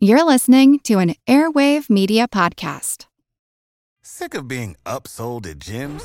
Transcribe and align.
You're 0.00 0.22
listening 0.22 0.78
to 0.84 1.00
an 1.00 1.16
Airwave 1.26 1.90
Media 1.90 2.28
Podcast. 2.28 3.06
Sick 4.00 4.32
of 4.36 4.46
being 4.46 4.76
upsold 4.86 5.44
at 5.44 5.58
gyms? 5.58 6.04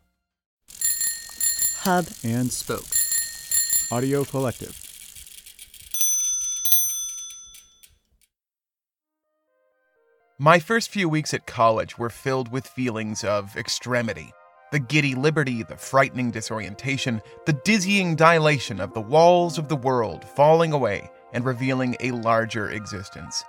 Hub 1.83 2.05
and 2.23 2.51
Spoke. 2.51 2.85
Audio 3.91 4.23
Collective. 4.23 4.79
My 10.37 10.59
first 10.59 10.91
few 10.91 11.09
weeks 11.09 11.33
at 11.33 11.47
college 11.47 11.97
were 11.97 12.11
filled 12.11 12.51
with 12.51 12.67
feelings 12.67 13.23
of 13.23 13.57
extremity. 13.57 14.31
The 14.71 14.77
giddy 14.77 15.15
liberty, 15.15 15.63
the 15.63 15.75
frightening 15.75 16.29
disorientation, 16.29 17.19
the 17.47 17.59
dizzying 17.65 18.15
dilation 18.15 18.79
of 18.79 18.93
the 18.93 19.01
walls 19.01 19.57
of 19.57 19.67
the 19.67 19.75
world 19.75 20.23
falling 20.23 20.73
away 20.73 21.09
and 21.33 21.43
revealing 21.43 21.95
a 21.99 22.11
larger 22.11 22.69
existence. 22.69 23.43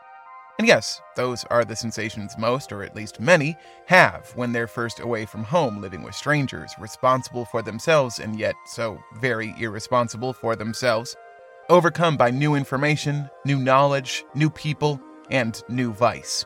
And 0.63 0.69
yes, 0.69 1.03
those 1.17 1.43
are 1.47 1.65
the 1.65 1.75
sensations 1.75 2.39
most, 2.39 2.71
or 2.71 2.85
at 2.85 2.95
least 2.95 3.19
many, 3.19 3.57
have 3.87 4.31
when 4.37 4.53
they're 4.53 4.69
first 4.69 5.01
away 5.01 5.27
from 5.27 5.43
home 5.43 5.81
living 5.81 6.05
with 6.05 6.15
strangers, 6.15 6.71
responsible 6.79 7.45
for 7.45 7.63
themselves 7.63 8.21
and 8.21 8.39
yet 8.39 8.55
so 8.67 9.03
very 9.17 9.57
irresponsible 9.59 10.33
for 10.33 10.55
themselves. 10.55 11.17
Overcome 11.69 12.17
by 12.17 12.31
new 12.31 12.55
information, 12.55 13.29
new 13.45 13.59
knowledge, 13.59 14.25
new 14.37 14.49
people, 14.49 15.01
and 15.33 15.61
new 15.69 15.93
vice. 15.93 16.45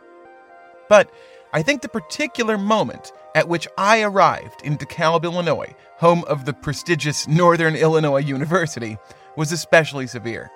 But 0.89 1.11
I 1.53 1.61
think 1.61 1.83
the 1.83 1.89
particular 1.91 2.57
moment 2.57 3.13
at 3.35 3.49
which 3.49 3.69
I 3.77 4.01
arrived 4.01 4.63
in 4.65 4.79
DeKalb, 4.79 5.25
Illinois, 5.25 5.75
home 5.99 6.25
of 6.25 6.47
the 6.47 6.55
prestigious 6.55 7.29
Northern 7.29 7.77
Illinois 7.77 8.23
University, 8.23 8.97
was 9.37 9.53
especially 9.53 10.07
severe. 10.07 10.51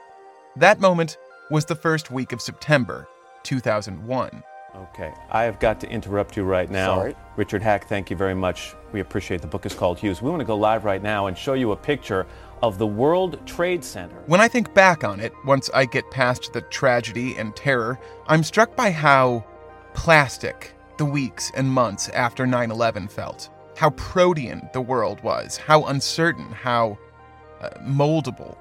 That 0.57 0.81
moment 0.81 1.19
was 1.51 1.67
the 1.67 1.77
first 1.77 2.11
week 2.11 2.33
of 2.33 2.41
September 2.41 3.07
2001. 3.43 4.43
Okay, 4.77 5.13
I 5.31 5.43
have 5.43 5.59
got 5.59 5.81
to 5.81 5.91
interrupt 5.91 6.37
you 6.37 6.45
right 6.45 6.71
now. 6.71 6.97
Sorry. 6.97 7.17
Richard 7.37 7.61
Hack, 7.61 7.89
thank 7.89 8.09
you 8.09 8.17
very 8.17 8.35
much. 8.35 8.75
We 8.93 9.01
appreciate 9.01 9.41
the 9.41 9.49
book 9.49 9.67
is 9.67 9.75
called 9.75 9.99
Hughes. 9.99 10.23
We 10.23 10.31
want 10.31 10.41
to 10.41 10.47
go 10.47 10.57
live 10.57 10.85
right 10.85 11.03
now 11.03 11.27
and 11.27 11.37
show 11.37 11.55
you 11.55 11.73
a 11.73 11.77
picture 11.77 12.27
of 12.63 12.79
the 12.79 12.87
World 12.87 13.45
Trade 13.47 13.83
Center. 13.83 14.23
When 14.27 14.41
I 14.41 14.47
think 14.47 14.73
back 14.73 15.03
on 15.03 15.19
it, 15.19 15.33
once 15.45 15.71
I 15.75 15.87
get 15.87 16.09
past 16.11 16.53
the 16.53 16.61
tragedy 16.63 17.37
and 17.37 17.55
terror, 17.57 17.99
I'm 18.29 18.45
struck 18.45 18.77
by 18.77 18.91
how 18.91 19.45
plastic 19.95 20.75
the 20.99 21.05
weeks 21.05 21.51
and 21.57 21.71
months 21.71 22.09
after 22.11 22.47
9 22.47 22.71
11 22.71 23.09
felt. 23.09 23.51
How 23.77 23.91
protean 23.91 24.69
the 24.73 24.81
world 24.81 25.21
was, 25.23 25.57
how 25.57 25.85
uncertain, 25.87 26.51
how 26.53 26.99
uh, 27.61 27.71
moldable. 27.81 28.57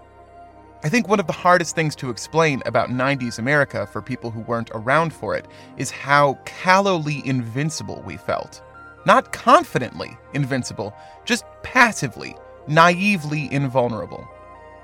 I 0.81 0.87
think 0.87 1.09
one 1.09 1.19
of 1.19 1.27
the 1.27 1.33
hardest 1.33 1.75
things 1.75 1.93
to 1.97 2.09
explain 2.09 2.63
about 2.65 2.87
90s 2.87 3.37
America 3.37 3.85
for 3.85 4.01
people 4.01 4.31
who 4.31 4.39
weren't 4.41 4.71
around 4.73 5.11
for 5.11 5.35
it 5.35 5.45
is 5.75 5.91
how 5.91 6.35
callowly 6.45 7.21
invincible 7.25 8.01
we 8.05 8.15
felt. 8.15 8.61
Not 9.05 9.33
confidently 9.33 10.17
invincible, 10.33 10.95
just 11.25 11.43
passively, 11.63 12.33
naively 12.69 13.51
invulnerable. 13.51 14.25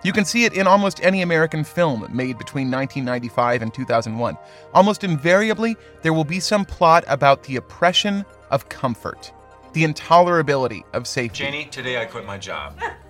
You 0.03 0.11
can 0.11 0.25
see 0.25 0.43
it 0.43 0.53
in 0.53 0.67
almost 0.67 1.01
any 1.01 1.21
American 1.21 1.63
film 1.63 2.01
made 2.11 2.37
between 2.37 2.69
1995 2.69 3.61
and 3.61 3.73
2001. 3.73 4.37
Almost 4.73 5.05
invariably, 5.05 5.77
there 6.01 6.13
will 6.13 6.25
be 6.25 6.41
some 6.41 6.65
plot 6.65 7.05
about 7.07 7.43
the 7.43 7.55
oppression 7.55 8.25
of 8.51 8.67
comfort, 8.67 9.31
the 9.71 9.85
intolerability 9.85 10.83
of 10.93 11.07
safety. 11.07 11.45
Janie, 11.45 11.65
today 11.65 12.01
I 12.01 12.05
quit 12.05 12.25
my 12.25 12.37
job. 12.37 12.77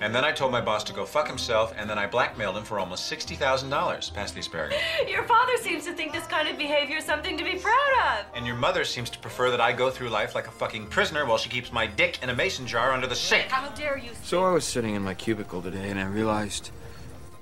And 0.00 0.14
then 0.14 0.24
I 0.24 0.32
told 0.32 0.52
my 0.52 0.60
boss 0.60 0.84
to 0.84 0.92
go 0.92 1.04
fuck 1.04 1.26
himself, 1.26 1.72
and 1.76 1.88
then 1.88 1.98
I 1.98 2.06
blackmailed 2.06 2.56
him 2.56 2.64
for 2.64 2.78
almost 2.78 3.10
$60,000. 3.10 4.14
Pass 4.14 4.32
the 4.32 4.40
asparagus. 4.40 4.78
Your 5.08 5.24
father 5.24 5.56
seems 5.58 5.84
to 5.86 5.92
think 5.92 6.12
this 6.12 6.26
kind 6.26 6.48
of 6.48 6.58
behavior 6.58 6.98
is 6.98 7.04
something 7.04 7.38
to 7.38 7.44
be 7.44 7.58
proud 7.58 8.18
of. 8.18 8.26
And 8.34 8.46
your 8.46 8.56
mother 8.56 8.84
seems 8.84 9.08
to 9.10 9.18
prefer 9.18 9.50
that 9.50 9.60
I 9.60 9.72
go 9.72 9.90
through 9.90 10.10
life 10.10 10.34
like 10.34 10.46
a 10.46 10.50
fucking 10.50 10.88
prisoner 10.88 11.24
while 11.24 11.38
she 11.38 11.48
keeps 11.48 11.72
my 11.72 11.86
dick 11.86 12.18
in 12.22 12.30
a 12.30 12.34
mason 12.34 12.66
jar 12.66 12.92
under 12.92 13.06
the 13.06 13.16
sink. 13.16 13.50
How 13.50 13.68
dare 13.70 13.98
you? 13.98 14.10
So 14.22 14.44
I 14.44 14.50
was 14.50 14.64
sitting 14.64 14.94
in 14.94 15.02
my 15.02 15.14
cubicle 15.14 15.62
today 15.62 15.90
and 15.90 15.98
I 15.98 16.06
realized 16.06 16.70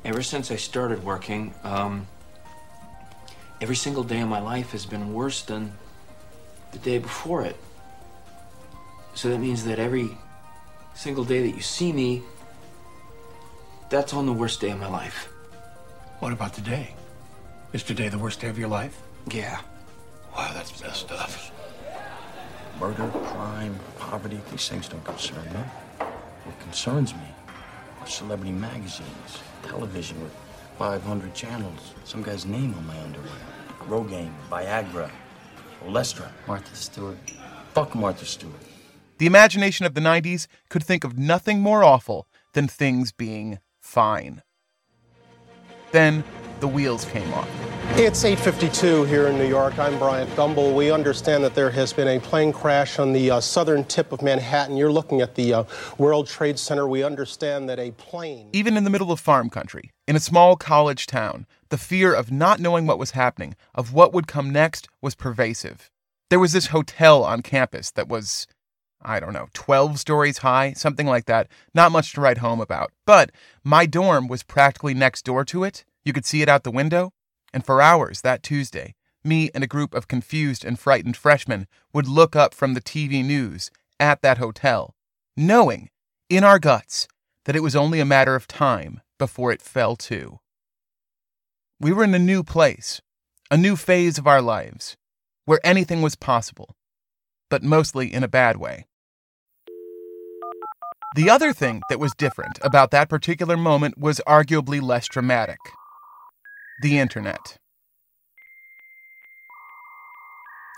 ever 0.05 0.23
since 0.23 0.51
I 0.51 0.57
started 0.57 1.03
working, 1.05 1.55
um, 1.65 2.07
every 3.61 3.77
single 3.77 4.03
day 4.03 4.21
of 4.21 4.29
my 4.29 4.41
life 4.41 4.73
has 4.73 4.87
been 4.87 5.13
worse 5.13 5.43
than 5.43 5.73
the 6.73 6.79
day 6.79 6.99
before 6.99 7.43
it. 7.43 7.57
So 9.15 9.29
that 9.29 9.39
means 9.39 9.65
that 9.65 9.79
every 9.79 10.17
single 10.95 11.25
day 11.25 11.43
that 11.43 11.57
you 11.57 11.63
see 11.63 11.93
me, 11.93 12.23
that's 13.91 14.15
on 14.15 14.27
the 14.27 14.33
worst 14.33 14.61
day 14.61 14.71
of 14.71 14.81
my 14.81 14.89
life. 14.89 15.29
What 16.21 16.33
about 16.33 16.55
today? 16.55 16.95
Is 17.73 17.83
today 17.83 18.09
the 18.09 18.19
worst 18.19 18.41
day 18.41 18.49
of 18.49 18.59
your 18.59 18.69
life? 18.69 19.01
Yeah. 19.31 19.61
Wow, 20.37 20.53
that's 20.55 20.81
bad 20.81 20.95
stuff. 20.95 21.51
Murder, 22.81 23.09
crime, 23.25 23.79
poverty, 23.99 24.41
these 24.51 24.69
things 24.69 24.89
don't 24.89 25.05
concern 25.05 25.45
me. 25.45 25.61
What 26.45 26.59
concerns 26.61 27.15
me 27.15 27.29
are 28.01 28.07
celebrity 28.07 28.53
magazines, 28.53 29.39
television 29.63 30.21
with 30.23 30.35
500 30.79 31.35
channels, 31.35 31.95
some 32.05 32.23
guy's 32.23 32.47
name 32.47 32.75
on 32.75 32.87
my 32.87 32.99
underwear. 33.01 33.31
Rogaine, 33.89 34.33
Viagra, 34.51 35.11
Olestra, 35.87 36.29
Martha 36.47 36.75
Stewart. 36.75 37.19
Fuck 37.75 37.95
Martha 37.95 38.25
Stewart. 38.25 38.55
The 39.23 39.27
imagination 39.27 39.87
of 39.87 39.95
the 39.95 40.01
90s 40.01 40.49
could 40.69 40.83
think 40.83 41.05
of 41.05 41.17
nothing 41.17 41.61
more 41.61 41.85
awful 41.85 42.27
than 42.55 42.67
things 42.67 43.13
being 43.13 43.61
fine. 43.79 44.43
Then 45.93 46.25
the 46.59 46.67
wheels 46.67 47.05
came 47.05 47.33
off. 47.33 47.49
It's 47.91 48.25
8:52 48.25 49.05
here 49.05 49.29
in 49.29 49.39
New 49.39 49.47
York. 49.47 49.79
I'm 49.79 49.97
Bryant 49.97 50.29
Gumbel. 50.31 50.75
We 50.75 50.91
understand 50.91 51.45
that 51.45 51.55
there 51.55 51.71
has 51.71 51.93
been 51.93 52.09
a 52.09 52.19
plane 52.19 52.53
crash 52.53 52.99
on 52.99 53.13
the 53.13 53.31
uh, 53.31 53.41
southern 53.41 53.85
tip 53.85 54.11
of 54.11 54.23
Manhattan. 54.23 54.77
You're 54.77 54.91
looking 54.91 55.21
at 55.21 55.37
the 55.37 55.55
uh, 55.55 55.65
World 55.99 56.27
Trade 56.27 56.59
Center. 56.59 56.89
We 56.89 57.05
understand 57.05 57.69
that 57.69 57.79
a 57.79 57.93
plane 57.93 58.49
Even 58.53 58.77
in 58.77 58.83
the 58.83 58.91
middle 58.91 59.13
of 59.13 59.21
farm 59.21 59.51
country, 59.51 59.93
in 60.09 60.17
a 60.17 60.21
small 60.21 60.57
college 60.57 61.07
town, 61.07 61.47
the 61.69 61.79
fear 61.79 62.13
of 62.13 62.33
not 62.33 62.59
knowing 62.59 62.89
what 62.89 62.99
was 62.99 63.13
happening, 63.13 63.55
of 63.73 63.93
what 63.93 64.13
would 64.13 64.27
come 64.27 64.51
next, 64.51 64.89
was 65.01 65.15
pervasive. 65.15 65.93
There 66.29 66.41
was 66.41 66.53
this 66.53 66.69
hotel 66.69 67.23
on 67.23 67.43
campus 67.43 67.91
that 67.91 68.09
was, 68.09 68.47
I 69.05 69.21
don't 69.21 69.33
know, 69.33 69.49
12 69.53 69.99
stories 69.99 70.39
high, 70.39 70.73
something 70.73 71.07
like 71.07 71.27
that. 71.27 71.49
Not 71.75 71.93
much 71.93 72.13
to 72.13 72.21
write 72.21 72.39
home 72.39 72.61
about. 72.61 72.93
But 73.07 73.31
my 73.65 73.87
dorm 73.87 74.29
was 74.29 74.43
practically 74.43 74.95
next 74.95 75.25
door 75.25 75.45
to 75.47 75.65
it. 75.65 75.85
You 76.05 76.13
could 76.13 76.27
see 76.27 76.43
it 76.43 76.49
out 76.49 76.65
the 76.65 76.71
window. 76.71 77.13
And 77.53 77.65
for 77.65 77.83
hours 77.83 78.23
that 78.23 78.43
Tuesday, 78.43 78.95
me 79.25 79.51
and 79.55 79.63
a 79.63 79.69
group 79.69 79.95
of 79.95 80.09
confused 80.09 80.65
and 80.65 80.79
frightened 80.79 81.17
freshmen 81.17 81.67
would 81.93 82.09
look 82.09 82.35
up 82.35 82.55
from 82.55 82.75
the 82.75 82.81
TV 82.81 83.25
news 83.25 83.71
at 84.01 84.23
that 84.23 84.39
hotel, 84.39 84.95
knowing 85.37 85.91
in 86.29 86.45
our 86.45 86.59
guts 86.59 87.07
that 87.45 87.57
it 87.57 87.63
was 87.63 87.77
only 87.77 88.01
a 88.01 88.05
matter 88.05 88.35
of 88.35 88.49
time 88.49 89.01
before 89.19 89.53
it 89.53 89.63
fell 89.63 89.97
to. 89.97 90.41
We 91.79 91.93
were 91.93 92.05
in 92.05 92.15
a 92.15 92.19
new 92.19 92.43
place, 92.43 93.01
a 93.51 93.57
new 93.57 93.77
phase 93.77 94.19
of 94.19 94.27
our 94.27 94.41
lives, 94.41 94.97
where 95.45 95.61
anything 95.65 96.03
was 96.03 96.15
possible, 96.15 96.77
but 97.51 97.63
mostly 97.63 98.13
in 98.13 98.23
a 98.23 98.29
bad 98.29 98.57
way. 98.57 98.87
The 101.15 101.29
other 101.29 101.53
thing 101.53 101.83
that 101.91 102.01
was 102.01 102.15
different 102.15 102.59
about 102.63 102.91
that 102.93 103.11
particular 103.11 103.57
moment 103.59 103.99
was 103.99 104.21
arguably 104.27 104.81
less 104.81 105.07
dramatic 105.09 105.59
the 106.81 106.99
internet. 106.99 107.59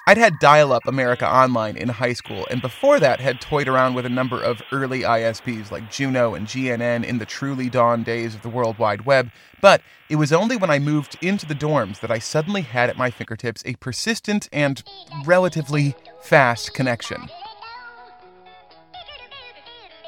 I'd 0.07 0.19
had 0.19 0.39
dial 0.41 0.73
up 0.73 0.87
America 0.87 1.27
Online 1.27 1.77
in 1.77 1.89
high 1.89 2.13
school, 2.13 2.47
and 2.51 2.61
before 2.61 3.01
that 3.01 3.21
had 3.21 3.41
toyed 3.41 3.69
around 3.69 3.95
with 3.95 4.05
a 4.05 4.11
number 4.11 4.43
of 4.43 4.61
early 4.71 5.01
ISPs 5.01 5.71
like 5.71 5.91
Juno 5.91 6.35
and 6.35 6.47
GNN 6.47 7.05
in 7.05 7.19
the 7.19 7.25
truly 7.25 7.71
dawn 7.71 8.03
days 8.03 8.35
of 8.35 8.43
the 8.43 8.51
World 8.51 8.77
Wide 8.77 9.07
Web, 9.07 9.31
but 9.63 9.81
it 10.11 10.17
was 10.17 10.33
only 10.33 10.57
when 10.57 10.69
I 10.69 10.79
moved 10.79 11.17
into 11.23 11.47
the 11.47 11.55
dorms 11.55 12.01
that 12.01 12.11
I 12.11 12.19
suddenly 12.19 12.63
had 12.63 12.91
at 12.91 12.99
my 12.99 13.11
fingertips 13.11 13.63
a 13.65 13.77
persistent 13.77 14.49
and 14.53 14.83
relatively 15.25 15.95
fast 16.21 16.75
connection. 16.75 17.31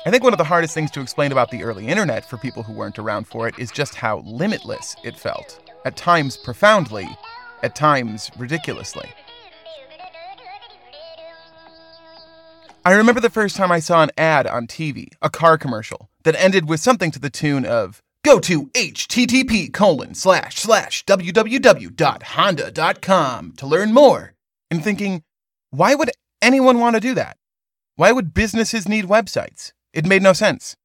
I 0.07 0.11
think 0.11 0.23
one 0.23 0.33
of 0.33 0.39
the 0.39 0.45
hardest 0.45 0.73
things 0.73 0.93
to 0.93 1.01
explain 1.01 1.33
about 1.33 1.51
the 1.51 1.65
early 1.65 1.89
internet 1.89 2.25
for 2.25 2.37
people 2.37 2.63
who 2.63 2.73
weren't 2.73 3.01
around 3.01 3.27
for 3.27 3.49
it 3.49 3.59
is 3.59 3.73
just 3.73 3.97
how 3.97 4.19
limitless 4.19 4.95
it 5.03 5.19
felt. 5.19 5.59
At 5.85 5.97
times 5.97 6.37
profoundly, 6.37 7.09
at 7.65 7.75
times 7.75 8.31
ridiculously. 8.39 9.11
I 12.85 12.93
remember 12.93 13.21
the 13.21 13.31
first 13.31 13.57
time 13.57 13.73
I 13.73 13.81
saw 13.81 14.05
an 14.05 14.13
ad 14.17 14.47
on 14.47 14.69
TV, 14.69 15.09
a 15.23 15.29
car 15.29 15.59
commercial, 15.59 16.09
that 16.23 16.41
ended 16.41 16.69
with 16.69 16.79
something 16.79 17.11
to 17.11 17.19
the 17.19 17.29
tune 17.29 17.67
of 17.67 18.01
Go 18.23 18.39
to 18.39 18.67
http 18.67 19.73
colon 19.73 20.15
slash 20.15 20.55
slash 20.55 21.05
www.honda.com 21.05 23.53
to 23.57 23.67
learn 23.67 23.93
more. 23.93 24.35
And 24.71 24.85
thinking, 24.85 25.25
why 25.71 25.97
would 25.97 26.13
anyone 26.41 26.79
want 26.79 26.95
to 26.95 27.01
do 27.01 27.15
that? 27.15 27.39
Why 27.97 28.13
would 28.13 28.35
businesses 28.35 28.87
need 28.87 29.07
websites? 29.07 29.73
It 29.97 30.05
made 30.05 30.23
no 30.23 30.35
sense. 30.35 30.77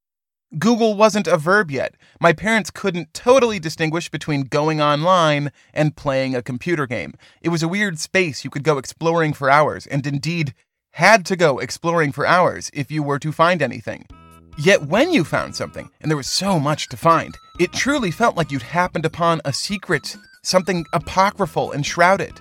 Google 0.58 0.96
wasn't 0.96 1.28
a 1.28 1.36
verb 1.36 1.69
yet. 1.69 1.96
My 2.22 2.31
parents 2.31 2.72
couldn't 2.72 3.13
totally 3.13 3.60
distinguish 3.60 4.08
between 4.08 4.44
going 4.44 4.81
online 4.81 5.52
and 5.74 5.98
playing 5.98 6.34
a 6.34 6.42
computer 6.42 6.88
game. 6.88 7.16
It 7.42 7.50
was 7.50 7.62
a 7.62 7.68
weird 7.68 8.00
space 8.00 8.46
you 8.46 8.50
could 8.50 8.63
go 8.63 8.78
exploring 8.78 9.34
for 9.34 9.50
hours, 9.50 9.86
and 9.86 10.08
indeed, 10.08 10.54
had 10.94 11.25
to 11.25 11.36
go 11.36 11.60
exploring 11.60 12.13
for 12.13 12.25
hours 12.25 12.72
if 12.74 12.90
you 12.90 13.04
were 13.04 13.19
to 13.19 13.34
find 13.34 13.62
anything. 13.62 14.08
Yet 14.58 14.84
when 14.84 15.12
you 15.12 15.25
found 15.25 15.57
something, 15.57 15.90
and 16.00 16.10
there 16.10 16.16
was 16.16 16.28
so 16.28 16.57
much 16.57 16.88
to 16.88 16.96
find, 16.96 17.38
it 17.60 17.74
truly 17.74 18.12
felt 18.12 18.38
like 18.38 18.50
you'd 18.50 18.62
happened 18.62 19.06
upon 19.06 19.42
a 19.44 19.52
secret, 19.52 20.16
something 20.42 20.86
apocryphal 20.94 21.74
and 21.74 21.86
shrouded. 21.86 22.40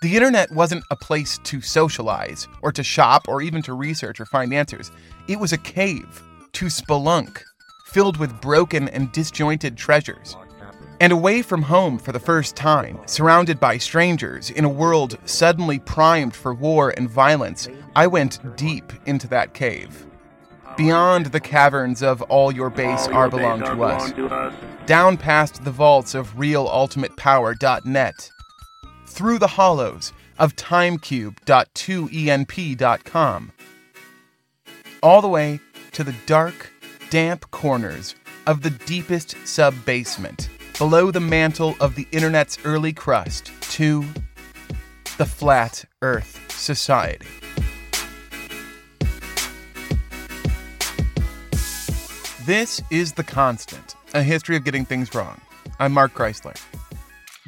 The 0.00 0.16
internet 0.16 0.50
wasn't 0.50 0.84
a 0.90 0.96
place 0.96 1.36
to 1.44 1.60
socialize, 1.60 2.48
or 2.62 2.72
to 2.72 2.82
shop, 2.82 3.28
or 3.28 3.42
even 3.42 3.60
to 3.62 3.74
research 3.74 4.18
or 4.18 4.24
find 4.24 4.54
answers. 4.54 4.90
It 5.28 5.38
was 5.38 5.52
a 5.52 5.58
cave, 5.58 6.22
to 6.52 6.66
spelunk, 6.66 7.42
filled 7.84 8.16
with 8.16 8.40
broken 8.40 8.88
and 8.88 9.12
disjointed 9.12 9.76
treasures. 9.76 10.38
And 11.00 11.12
away 11.12 11.42
from 11.42 11.60
home 11.60 11.98
for 11.98 12.12
the 12.12 12.18
first 12.18 12.56
time, 12.56 12.98
surrounded 13.04 13.60
by 13.60 13.76
strangers, 13.76 14.48
in 14.48 14.64
a 14.64 14.70
world 14.70 15.18
suddenly 15.26 15.78
primed 15.78 16.34
for 16.34 16.54
war 16.54 16.94
and 16.96 17.10
violence, 17.10 17.68
I 17.94 18.06
went 18.06 18.56
deep 18.56 18.94
into 19.04 19.28
that 19.28 19.52
cave. 19.52 20.06
Beyond 20.78 21.26
the 21.26 21.40
caverns 21.40 22.02
of 22.02 22.22
all 22.22 22.50
your 22.52 22.70
base 22.70 23.06
all 23.08 23.14
are 23.14 23.28
belong 23.28 23.60
to 23.60 23.82
us. 23.82 24.12
to 24.12 24.28
us. 24.28 24.54
Down 24.86 25.18
past 25.18 25.62
the 25.62 25.70
vaults 25.70 26.14
of 26.14 26.36
realultimatepower.net. 26.36 28.30
Through 29.10 29.40
the 29.40 29.48
hollows 29.48 30.12
of 30.38 30.56
timecube.2enp.com. 30.56 33.52
All 35.02 35.20
the 35.20 35.28
way 35.28 35.60
to 35.92 36.04
the 36.04 36.14
dark, 36.26 36.72
damp 37.10 37.50
corners 37.50 38.14
of 38.46 38.62
the 38.62 38.70
deepest 38.70 39.36
sub 39.46 39.74
basement 39.84 40.48
below 40.78 41.10
the 41.10 41.20
mantle 41.20 41.76
of 41.80 41.96
the 41.96 42.06
internet's 42.12 42.58
early 42.64 42.92
crust 42.92 43.50
to 43.72 44.04
the 45.18 45.26
Flat 45.26 45.84
Earth 46.02 46.52
Society. 46.52 47.26
This 52.46 52.80
is 52.90 53.12
The 53.12 53.24
Constant, 53.24 53.96
a 54.14 54.22
history 54.22 54.56
of 54.56 54.64
getting 54.64 54.84
things 54.84 55.14
wrong. 55.14 55.40
I'm 55.78 55.92
Mark 55.92 56.14
Chrisler. 56.14 56.56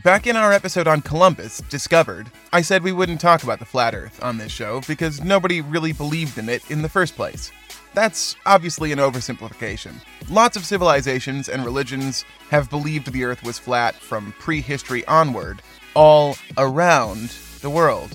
Back 0.02 0.26
in 0.26 0.34
our 0.34 0.52
episode 0.52 0.88
on 0.88 1.00
Columbus, 1.00 1.60
Discovered, 1.70 2.28
I 2.52 2.60
said 2.62 2.82
we 2.82 2.90
wouldn't 2.90 3.20
talk 3.20 3.44
about 3.44 3.60
the 3.60 3.64
flat 3.64 3.94
Earth 3.94 4.20
on 4.20 4.36
this 4.36 4.50
show 4.50 4.80
because 4.88 5.22
nobody 5.22 5.60
really 5.60 5.92
believed 5.92 6.38
in 6.38 6.48
it 6.48 6.68
in 6.72 6.82
the 6.82 6.88
first 6.88 7.14
place. 7.14 7.52
That's 7.94 8.34
obviously 8.44 8.90
an 8.90 8.98
oversimplification. 8.98 9.92
Lots 10.28 10.56
of 10.56 10.66
civilizations 10.66 11.48
and 11.48 11.64
religions 11.64 12.24
have 12.50 12.68
believed 12.68 13.12
the 13.12 13.22
Earth 13.22 13.44
was 13.44 13.60
flat 13.60 13.94
from 13.94 14.34
prehistory 14.40 15.06
onward, 15.06 15.62
all 15.94 16.36
around 16.58 17.28
the 17.60 17.70
world. 17.70 18.12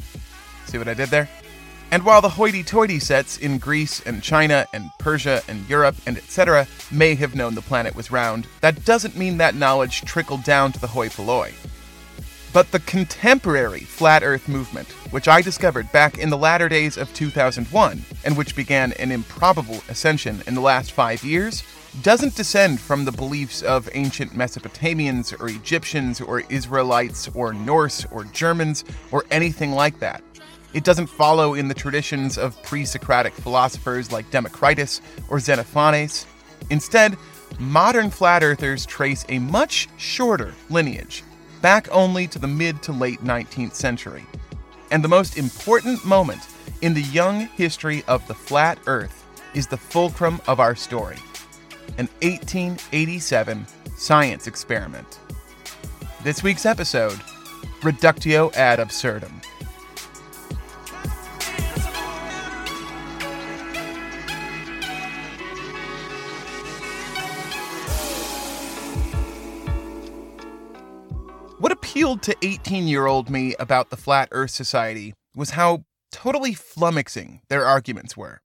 See 0.65 0.77
what 0.77 0.89
I 0.89 0.93
did 0.93 1.07
there? 1.07 1.29
And 1.91 2.03
while 2.03 2.19
the 2.19 2.27
hoity 2.27 2.63
toity 2.63 2.99
sets 2.99 3.37
in 3.37 3.59
Greece 3.59 4.01
and 4.01 4.21
China 4.21 4.65
and 4.73 4.89
Persia 4.99 5.41
and 5.47 5.65
Europe 5.69 5.95
and 6.05 6.17
etc. 6.17 6.67
may 6.91 7.15
have 7.15 7.33
known 7.33 7.55
the 7.55 7.61
planet 7.61 7.95
was 7.95 8.11
round, 8.11 8.45
that 8.59 8.83
doesn't 8.83 9.15
mean 9.15 9.37
that 9.37 9.55
knowledge 9.55 10.01
trickled 10.01 10.43
down 10.43 10.73
to 10.73 10.81
the 10.81 10.87
hoi 10.87 11.07
polloi. 11.07 11.53
But 12.57 12.71
the 12.71 12.80
contemporary 12.80 13.81
flat 13.81 14.24
earth 14.24 14.48
movement, 14.48 14.88
which 15.12 15.27
I 15.27 15.44
discovered 15.44 15.92
back 15.92 16.18
in 16.18 16.31
the 16.31 16.39
latter 16.39 16.68
days 16.68 16.98
of 16.98 17.13
2001, 17.13 18.04
and 18.25 18.36
which 18.36 18.56
began 18.56 18.94
an 18.94 19.12
improbable 19.12 19.83
ascension 19.89 20.42
in 20.48 20.56
the 20.56 20.62
last 20.62 20.92
five 20.92 21.24
years, 21.24 21.62
doesn't 22.01 22.33
descend 22.33 22.80
from 22.80 23.06
the 23.06 23.12
beliefs 23.12 23.62
of 23.62 23.88
ancient 23.94 24.36
Mesopotamians 24.36 25.39
or 25.39 25.50
Egyptians 25.50 26.19
or 26.19 26.39
Israelites 26.50 27.30
or 27.36 27.54
Norse 27.54 28.06
or 28.06 28.24
Germans 28.24 28.86
or 29.12 29.24
anything 29.30 29.74
like 29.74 30.00
that. 30.00 30.24
It 30.74 30.83
doesn't 30.83 31.12
follow 31.12 31.54
in 31.54 31.68
the 31.68 31.75
traditions 31.75 32.39
of 32.39 32.59
pre 32.63 32.86
Socratic 32.86 33.33
philosophers 33.33 34.12
like 34.12 34.31
Democritus 34.31 35.00
or 35.30 35.38
Xenophanes. 35.38 36.25
Instead, 36.71 37.18
modern 37.59 38.09
flat 38.09 38.42
earthers 38.42 38.83
trace 38.88 39.25
a 39.30 39.38
much 39.38 39.88
shorter 39.98 40.56
lineage 40.71 41.24
back 41.62 41.88
only 41.92 42.27
to 42.27 42.39
the 42.39 42.48
mid 42.48 42.81
to 42.83 42.92
late 42.92 43.24
19th 43.24 43.74
century. 43.74 44.25
And 44.92 45.04
the 45.04 45.09
most 45.09 45.38
important 45.38 46.06
moment 46.06 46.42
in 46.81 46.94
the 46.94 47.01
young 47.01 47.42
history 47.42 48.04
of 48.07 48.25
the 48.27 48.33
flat 48.33 48.80
earth 48.88 49.25
is 49.54 49.68
the 49.68 49.77
fulcrum 49.77 50.39
of 50.48 50.59
our 50.59 50.75
story 50.75 51.18
an 51.98 52.07
1887 52.21 53.65
science 53.98 54.45
experiment. 54.45 55.19
This 56.24 56.44
week's 56.44 56.65
episode 56.65 57.19
Reductio 57.83 58.51
ad 58.54 58.80
absurdum. 58.80 59.42
Appealed 71.97 72.21
to 72.21 72.37
18 72.44 72.87
year 72.87 73.07
old 73.07 73.27
me 73.27 73.56
about 73.57 73.89
the 73.89 73.97
Flat 73.97 74.30
Earth 74.31 74.51
Society 74.51 75.16
was 75.35 75.49
how 75.49 75.83
totally 76.11 76.54
flummoxing 76.54 77.39
their 77.49 77.66
arguments 77.66 78.16
were. 78.16 78.39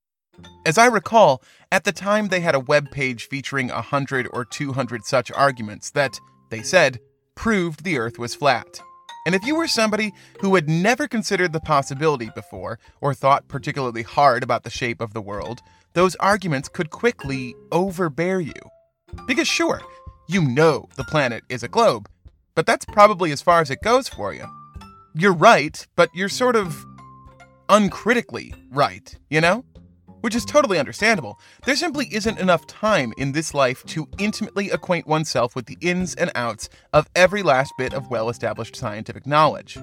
As 0.64 0.78
I 0.78 0.86
recall, 0.86 1.42
at 1.70 1.84
the 1.84 1.92
time 1.92 2.28
they 2.28 2.40
had 2.40 2.54
a 2.54 2.60
web 2.60 2.90
page 2.90 3.28
featuring 3.28 3.68
100 3.68 4.26
or 4.32 4.46
200 4.46 5.04
such 5.04 5.30
arguments 5.32 5.90
that, 5.90 6.18
they 6.48 6.62
said, 6.62 6.98
proved 7.34 7.84
the 7.84 7.98
Earth 7.98 8.18
was 8.18 8.34
flat. 8.34 8.80
And 9.26 9.34
if 9.34 9.44
you 9.44 9.54
were 9.54 9.68
somebody 9.68 10.12
who 10.40 10.54
had 10.54 10.66
never 10.66 11.06
considered 11.06 11.52
the 11.52 11.60
possibility 11.60 12.30
before, 12.34 12.78
or 13.02 13.12
thought 13.12 13.48
particularly 13.48 14.02
hard 14.02 14.42
about 14.42 14.62
the 14.62 14.70
shape 14.70 15.02
of 15.02 15.12
the 15.12 15.20
world, 15.20 15.60
those 15.92 16.16
arguments 16.16 16.70
could 16.70 16.88
quickly 16.88 17.54
overbear 17.70 18.40
you. 18.40 18.54
Because 19.26 19.46
sure, 19.46 19.82
you 20.26 20.40
know 20.40 20.88
the 20.96 21.04
planet 21.04 21.42
is 21.50 21.62
a 21.62 21.68
globe, 21.68 22.08
but 22.54 22.66
that's 22.66 22.84
probably 22.84 23.32
as 23.32 23.42
far 23.42 23.60
as 23.60 23.70
it 23.70 23.82
goes 23.82 24.08
for 24.08 24.32
you. 24.34 24.46
You're 25.14 25.32
right, 25.32 25.86
but 25.96 26.08
you're 26.14 26.28
sort 26.28 26.56
of 26.56 26.84
uncritically 27.68 28.54
right, 28.70 29.16
you 29.30 29.40
know? 29.40 29.64
Which 30.20 30.36
is 30.36 30.44
totally 30.44 30.78
understandable. 30.78 31.40
There 31.64 31.74
simply 31.74 32.06
isn't 32.12 32.38
enough 32.38 32.66
time 32.66 33.12
in 33.18 33.32
this 33.32 33.54
life 33.54 33.84
to 33.86 34.08
intimately 34.18 34.70
acquaint 34.70 35.06
oneself 35.06 35.56
with 35.56 35.66
the 35.66 35.78
ins 35.80 36.14
and 36.14 36.30
outs 36.36 36.68
of 36.92 37.10
every 37.16 37.42
last 37.42 37.72
bit 37.76 37.92
of 37.92 38.08
well 38.08 38.28
established 38.28 38.76
scientific 38.76 39.26
knowledge. 39.26 39.78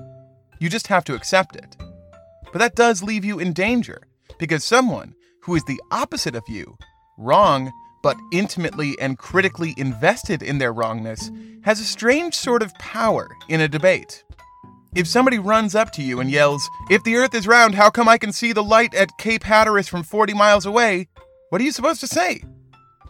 You 0.59 0.69
just 0.69 0.87
have 0.87 1.03
to 1.05 1.15
accept 1.15 1.57
it. 1.57 1.75
But 2.51 2.59
that 2.59 2.75
does 2.75 3.03
leave 3.03 3.25
you 3.25 3.39
in 3.39 3.53
danger, 3.53 4.01
because 4.37 4.63
someone 4.63 5.13
who 5.41 5.55
is 5.55 5.63
the 5.65 5.81
opposite 5.91 6.35
of 6.35 6.43
you, 6.47 6.77
wrong, 7.17 7.71
but 8.01 8.17
intimately 8.31 8.97
and 8.99 9.17
critically 9.17 9.73
invested 9.77 10.41
in 10.41 10.57
their 10.57 10.73
wrongness, 10.73 11.31
has 11.63 11.79
a 11.79 11.85
strange 11.85 12.35
sort 12.35 12.61
of 12.61 12.73
power 12.75 13.29
in 13.47 13.61
a 13.61 13.67
debate. 13.67 14.23
If 14.95 15.07
somebody 15.07 15.37
runs 15.37 15.75
up 15.75 15.91
to 15.93 16.01
you 16.01 16.19
and 16.19 16.31
yells, 16.31 16.67
If 16.89 17.03
the 17.03 17.15
earth 17.15 17.35
is 17.35 17.47
round, 17.47 17.75
how 17.75 17.89
come 17.89 18.09
I 18.09 18.17
can 18.17 18.33
see 18.33 18.53
the 18.53 18.63
light 18.63 18.95
at 18.95 19.17
Cape 19.19 19.43
Hatteras 19.43 19.87
from 19.87 20.03
40 20.03 20.33
miles 20.33 20.65
away? 20.65 21.07
What 21.49 21.61
are 21.61 21.63
you 21.63 21.71
supposed 21.71 21.99
to 22.01 22.07
say? 22.07 22.43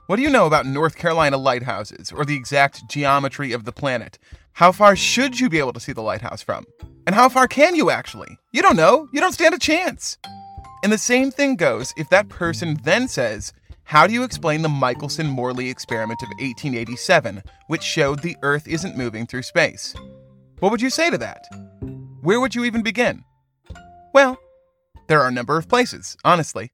What 0.07 0.15
do 0.15 0.23
you 0.23 0.29
know 0.29 0.45
about 0.45 0.65
North 0.65 0.97
Carolina 0.97 1.37
lighthouses 1.37 2.11
or 2.11 2.25
the 2.25 2.35
exact 2.35 2.89
geometry 2.89 3.53
of 3.53 3.63
the 3.63 3.71
planet? 3.71 4.17
How 4.53 4.71
far 4.71 4.95
should 4.95 5.39
you 5.39 5.49
be 5.49 5.59
able 5.59 5.71
to 5.73 5.79
see 5.79 5.93
the 5.93 6.01
lighthouse 6.01 6.41
from? 6.41 6.65
And 7.05 7.15
how 7.15 7.29
far 7.29 7.47
can 7.47 7.75
you 7.75 7.91
actually? 7.91 8.37
You 8.51 8.61
don't 8.61 8.75
know. 8.75 9.07
You 9.13 9.21
don't 9.21 9.33
stand 9.33 9.53
a 9.53 9.59
chance. 9.59 10.17
And 10.83 10.91
the 10.91 10.97
same 10.97 11.31
thing 11.31 11.55
goes 11.55 11.93
if 11.95 12.09
that 12.09 12.27
person 12.27 12.79
then 12.83 13.07
says, 13.07 13.53
How 13.89 14.05
do 14.05 14.13
you 14.13 14.21
explain 14.21 14.61
the 14.61 14.69
Michelson 14.69 15.25
Morley 15.25 15.67
experiment 15.67 16.21
of 16.21 16.29
1887, 16.37 17.41
which 17.69 17.81
showed 17.81 18.19
the 18.19 18.37
Earth 18.43 18.67
isn't 18.67 18.95
moving 18.95 19.25
through 19.25 19.41
space? 19.41 19.95
What 20.59 20.71
would 20.71 20.79
you 20.79 20.91
say 20.91 21.09
to 21.09 21.17
that? 21.17 21.47
Where 22.21 22.39
would 22.39 22.53
you 22.53 22.65
even 22.65 22.83
begin? 22.83 23.23
Well, 24.13 24.37
there 25.07 25.19
are 25.23 25.27
a 25.29 25.31
number 25.31 25.57
of 25.57 25.67
places, 25.67 26.15
honestly. 26.23 26.69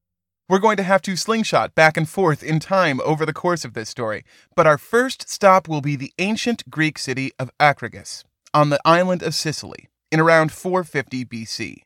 We're 0.49 0.59
going 0.59 0.75
to 0.75 0.83
have 0.83 1.01
to 1.03 1.15
slingshot 1.15 1.73
back 1.73 1.95
and 1.95 2.09
forth 2.09 2.43
in 2.43 2.59
time 2.59 2.99
over 3.05 3.25
the 3.25 3.31
course 3.31 3.63
of 3.63 3.75
this 3.75 3.87
story, 3.89 4.25
but 4.53 4.67
our 4.67 4.77
first 4.77 5.29
stop 5.29 5.69
will 5.69 5.79
be 5.79 5.95
the 5.95 6.11
ancient 6.19 6.69
Greek 6.69 6.97
city 6.97 7.31
of 7.39 7.49
Acragas, 7.61 8.25
on 8.53 8.71
the 8.71 8.81
island 8.83 9.23
of 9.23 9.33
Sicily, 9.33 9.87
in 10.11 10.19
around 10.19 10.51
450 10.51 11.23
BC. 11.23 11.84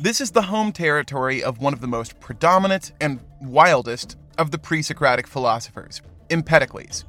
This 0.00 0.20
is 0.20 0.30
the 0.30 0.42
home 0.42 0.70
territory 0.70 1.42
of 1.42 1.58
one 1.58 1.72
of 1.72 1.80
the 1.80 1.88
most 1.88 2.20
predominant 2.20 2.92
and 3.00 3.18
wildest 3.40 4.16
of 4.38 4.52
the 4.52 4.58
pre 4.58 4.80
Socratic 4.80 5.26
philosophers, 5.26 6.02
Empedocles. 6.30 7.04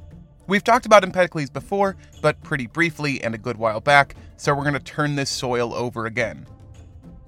We've 0.48 0.64
talked 0.64 0.86
about 0.86 1.04
Empedocles 1.04 1.50
before, 1.50 1.96
but 2.20 2.42
pretty 2.42 2.66
briefly 2.66 3.22
and 3.22 3.32
a 3.32 3.38
good 3.38 3.58
while 3.58 3.78
back, 3.78 4.16
so 4.36 4.52
we're 4.52 4.64
going 4.64 4.74
to 4.74 4.80
turn 4.80 5.14
this 5.14 5.30
soil 5.30 5.72
over 5.72 6.06
again. 6.06 6.48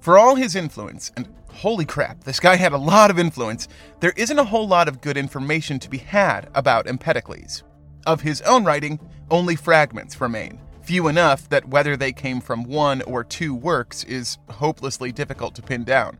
For 0.01 0.17
all 0.17 0.35
his 0.35 0.57
influence, 0.57 1.13
and 1.15 1.33
holy 1.49 1.85
crap, 1.85 2.25
this 2.25 2.41
guy 2.41 2.57
had 2.57 2.73
a 2.73 2.77
lot 2.77 3.09
of 3.09 3.17
influence, 3.17 3.69
there 4.01 4.13
isn't 4.17 4.37
a 4.37 4.43
whole 4.43 4.67
lot 4.67 4.89
of 4.89 4.99
good 4.99 5.15
information 5.15 5.79
to 5.79 5.89
be 5.89 5.99
had 5.99 6.49
about 6.55 6.87
Empedocles. 6.87 7.63
Of 8.05 8.19
his 8.19 8.41
own 8.41 8.65
writing, 8.65 8.99
only 9.31 9.55
fragments 9.55 10.19
remain, 10.19 10.59
few 10.83 11.07
enough 11.07 11.47
that 11.49 11.67
whether 11.69 11.95
they 11.95 12.11
came 12.11 12.41
from 12.41 12.63
one 12.63 13.01
or 13.03 13.23
two 13.23 13.55
works 13.55 14.03
is 14.03 14.37
hopelessly 14.49 15.11
difficult 15.11 15.55
to 15.55 15.61
pin 15.61 15.83
down. 15.83 16.17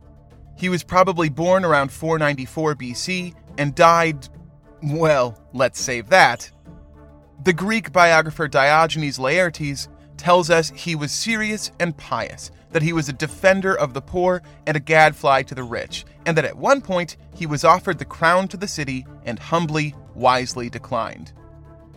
He 0.56 0.68
was 0.68 0.82
probably 0.82 1.28
born 1.28 1.64
around 1.64 1.92
494 1.92 2.76
BC 2.76 3.34
and 3.58 3.74
died, 3.74 4.28
well, 4.82 5.38
let's 5.52 5.80
save 5.80 6.08
that. 6.08 6.50
The 7.44 7.52
Greek 7.52 7.92
biographer 7.92 8.48
Diogenes 8.48 9.18
Laertius 9.18 9.88
tells 10.16 10.48
us 10.48 10.70
he 10.70 10.94
was 10.94 11.12
serious 11.12 11.70
and 11.80 11.96
pious, 11.96 12.50
that 12.70 12.82
he 12.82 12.92
was 12.92 13.08
a 13.08 13.12
defender 13.12 13.76
of 13.76 13.92
the 13.92 14.00
poor 14.00 14.42
and 14.66 14.76
a 14.76 14.80
gadfly 14.80 15.42
to 15.42 15.54
the 15.54 15.62
rich, 15.62 16.04
and 16.24 16.36
that 16.36 16.44
at 16.44 16.56
one 16.56 16.80
point 16.80 17.16
he 17.34 17.46
was 17.46 17.64
offered 17.64 17.98
the 17.98 18.04
crown 18.04 18.48
to 18.48 18.56
the 18.56 18.68
city 18.68 19.06
and 19.24 19.38
humbly, 19.38 19.94
wisely 20.14 20.70
declined. 20.70 21.32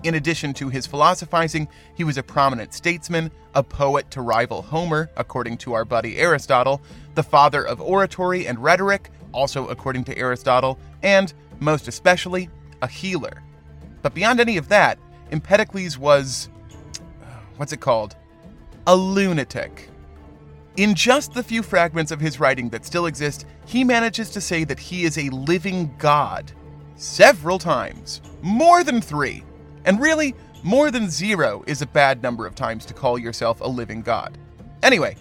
In 0.03 0.15
addition 0.15 0.53
to 0.55 0.69
his 0.69 0.85
philosophizing, 0.85 1.67
he 1.95 2.03
was 2.03 2.17
a 2.17 2.23
prominent 2.23 2.73
statesman, 2.73 3.31
a 3.55 3.63
poet 3.63 4.09
to 4.11 4.21
rival 4.21 4.61
Homer, 4.61 5.09
according 5.17 5.57
to 5.59 5.73
our 5.73 5.85
buddy 5.85 6.17
Aristotle, 6.17 6.81
the 7.15 7.23
father 7.23 7.63
of 7.63 7.81
oratory 7.81 8.47
and 8.47 8.59
rhetoric, 8.59 9.09
also 9.31 9.67
according 9.67 10.03
to 10.05 10.17
Aristotle, 10.17 10.77
and, 11.01 11.33
most 11.59 11.87
especially, 11.87 12.49
a 12.81 12.87
healer. 12.87 13.41
But 14.03 14.13
beyond 14.13 14.39
any 14.39 14.57
of 14.57 14.69
that, 14.69 14.99
Empedocles 15.31 15.97
was. 15.97 16.49
what's 17.57 17.73
it 17.73 17.81
called? 17.81 18.15
A 18.85 18.95
lunatic. 18.95 19.89
In 20.77 20.93
just 20.93 21.33
the 21.33 21.43
few 21.43 21.63
fragments 21.63 22.11
of 22.11 22.19
his 22.19 22.39
writing 22.39 22.69
that 22.69 22.85
still 22.85 23.07
exist, 23.07 23.47
he 23.65 23.83
manages 23.83 24.29
to 24.29 24.39
say 24.39 24.63
that 24.63 24.79
he 24.79 25.03
is 25.05 25.17
a 25.17 25.29
living 25.31 25.93
god. 25.97 26.51
Several 26.95 27.57
times. 27.57 28.21
More 28.43 28.83
than 28.83 29.01
three. 29.01 29.43
And 29.87 30.01
really, 30.01 30.35
more 30.63 30.91
than 30.91 31.09
zero 31.09 31.63
is 31.65 31.81
a 31.81 31.87
bad 31.87 32.21
number 32.21 32.45
of 32.45 32.55
times 32.55 32.85
to 32.85 32.93
call 32.93 33.17
yourself 33.17 33.61
a 33.61 33.67
living 33.67 34.01
god. 34.01 34.37
Anyway, 34.83 35.15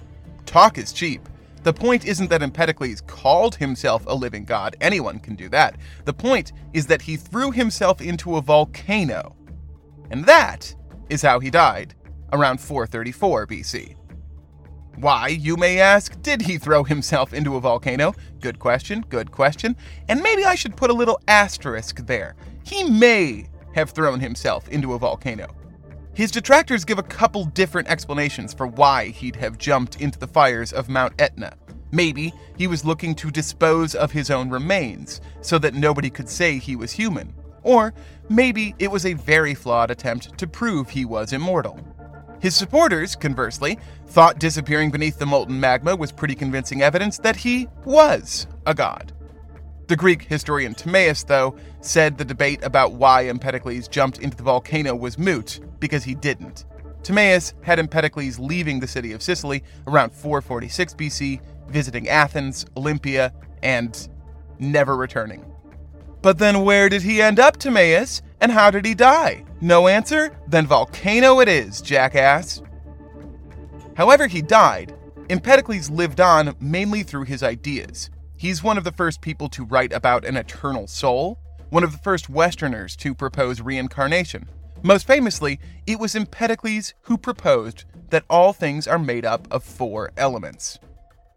talk 0.44 0.76
is 0.76 0.92
cheap. 0.92 1.26
The 1.62 1.72
point 1.72 2.04
isn't 2.04 2.30
that 2.30 2.42
Empedocles 2.42 3.00
called 3.02 3.54
himself 3.54 4.02
a 4.06 4.14
living 4.14 4.44
god, 4.44 4.76
anyone 4.80 5.20
can 5.20 5.36
do 5.36 5.48
that. 5.50 5.76
The 6.04 6.12
point 6.12 6.52
is 6.74 6.86
that 6.86 7.02
he 7.02 7.16
threw 7.16 7.52
himself 7.52 8.00
into 8.00 8.36
a 8.36 8.42
volcano. 8.42 9.36
And 10.10 10.24
that 10.24 10.74
is 11.10 11.22
how 11.22 11.38
he 11.38 11.48
died, 11.48 11.94
around 12.32 12.60
434 12.60 13.46
BC. 13.46 13.94
Why, 14.96 15.28
you 15.28 15.56
may 15.56 15.78
ask, 15.78 16.20
did 16.22 16.42
he 16.42 16.58
throw 16.58 16.82
himself 16.82 17.32
into 17.32 17.54
a 17.54 17.60
volcano? 17.60 18.14
Good 18.40 18.58
question, 18.58 19.04
good 19.08 19.30
question. 19.30 19.76
And 20.08 20.22
maybe 20.22 20.44
I 20.44 20.56
should 20.56 20.76
put 20.76 20.90
a 20.90 20.94
little 20.94 21.20
asterisk 21.28 22.04
there. 22.06 22.34
He 22.64 22.82
may 22.82 23.46
have 23.76 23.90
thrown 23.90 24.18
himself 24.18 24.68
into 24.68 24.94
a 24.94 24.98
volcano. 24.98 25.46
His 26.14 26.30
detractors 26.30 26.86
give 26.86 26.98
a 26.98 27.02
couple 27.02 27.44
different 27.44 27.88
explanations 27.88 28.54
for 28.54 28.66
why 28.66 29.08
he'd 29.08 29.36
have 29.36 29.58
jumped 29.58 30.00
into 30.00 30.18
the 30.18 30.26
fires 30.26 30.72
of 30.72 30.88
Mount 30.88 31.12
Etna. 31.20 31.54
Maybe 31.92 32.32
he 32.56 32.66
was 32.66 32.86
looking 32.86 33.14
to 33.16 33.30
dispose 33.30 33.94
of 33.94 34.12
his 34.12 34.30
own 34.30 34.48
remains 34.48 35.20
so 35.42 35.58
that 35.58 35.74
nobody 35.74 36.08
could 36.08 36.28
say 36.28 36.58
he 36.58 36.74
was 36.74 36.90
human. 36.90 37.34
Or 37.62 37.92
maybe 38.30 38.74
it 38.78 38.90
was 38.90 39.04
a 39.04 39.12
very 39.12 39.54
flawed 39.54 39.90
attempt 39.90 40.38
to 40.38 40.46
prove 40.46 40.88
he 40.88 41.04
was 41.04 41.34
immortal. 41.34 41.78
His 42.40 42.56
supporters, 42.56 43.14
conversely, 43.14 43.78
thought 44.06 44.38
disappearing 44.38 44.90
beneath 44.90 45.18
the 45.18 45.26
molten 45.26 45.60
magma 45.60 45.94
was 45.94 46.12
pretty 46.12 46.34
convincing 46.34 46.80
evidence 46.80 47.18
that 47.18 47.36
he 47.36 47.68
was 47.84 48.46
a 48.64 48.74
god. 48.74 49.12
The 49.88 49.96
Greek 49.96 50.22
historian 50.22 50.74
Timaeus, 50.74 51.22
though, 51.22 51.56
said 51.80 52.18
the 52.18 52.24
debate 52.24 52.58
about 52.64 52.94
why 52.94 53.28
Empedocles 53.28 53.86
jumped 53.86 54.18
into 54.18 54.36
the 54.36 54.42
volcano 54.42 54.96
was 54.96 55.16
moot 55.16 55.60
because 55.78 56.02
he 56.02 56.14
didn't. 56.16 56.64
Timaeus 57.04 57.54
had 57.62 57.78
Empedocles 57.78 58.40
leaving 58.40 58.80
the 58.80 58.88
city 58.88 59.12
of 59.12 59.22
Sicily 59.22 59.62
around 59.86 60.10
446 60.12 60.94
BC, 60.94 61.40
visiting 61.68 62.08
Athens, 62.08 62.66
Olympia, 62.76 63.32
and 63.62 64.08
never 64.58 64.96
returning. 64.96 65.44
But 66.20 66.38
then 66.38 66.64
where 66.64 66.88
did 66.88 67.02
he 67.02 67.22
end 67.22 67.38
up, 67.38 67.56
Timaeus? 67.56 68.22
And 68.40 68.50
how 68.50 68.72
did 68.72 68.84
he 68.84 68.94
die? 68.94 69.44
No 69.60 69.86
answer? 69.86 70.36
Then 70.48 70.66
volcano 70.66 71.38
it 71.38 71.48
is, 71.48 71.80
jackass. 71.80 72.60
However, 73.96 74.26
he 74.26 74.42
died, 74.42 74.92
Empedocles 75.30 75.90
lived 75.90 76.20
on 76.20 76.56
mainly 76.58 77.04
through 77.04 77.24
his 77.24 77.44
ideas. 77.44 78.10
He's 78.38 78.62
one 78.62 78.76
of 78.76 78.84
the 78.84 78.92
first 78.92 79.22
people 79.22 79.48
to 79.50 79.64
write 79.64 79.92
about 79.92 80.26
an 80.26 80.36
eternal 80.36 80.86
soul, 80.86 81.38
one 81.70 81.82
of 81.82 81.92
the 81.92 81.98
first 81.98 82.28
Westerners 82.28 82.94
to 82.96 83.14
propose 83.14 83.62
reincarnation. 83.62 84.48
Most 84.82 85.06
famously, 85.06 85.58
it 85.86 85.98
was 85.98 86.14
Empedocles 86.14 86.92
who 87.02 87.16
proposed 87.16 87.84
that 88.10 88.24
all 88.28 88.52
things 88.52 88.86
are 88.86 88.98
made 88.98 89.24
up 89.24 89.48
of 89.50 89.64
four 89.64 90.12
elements 90.16 90.78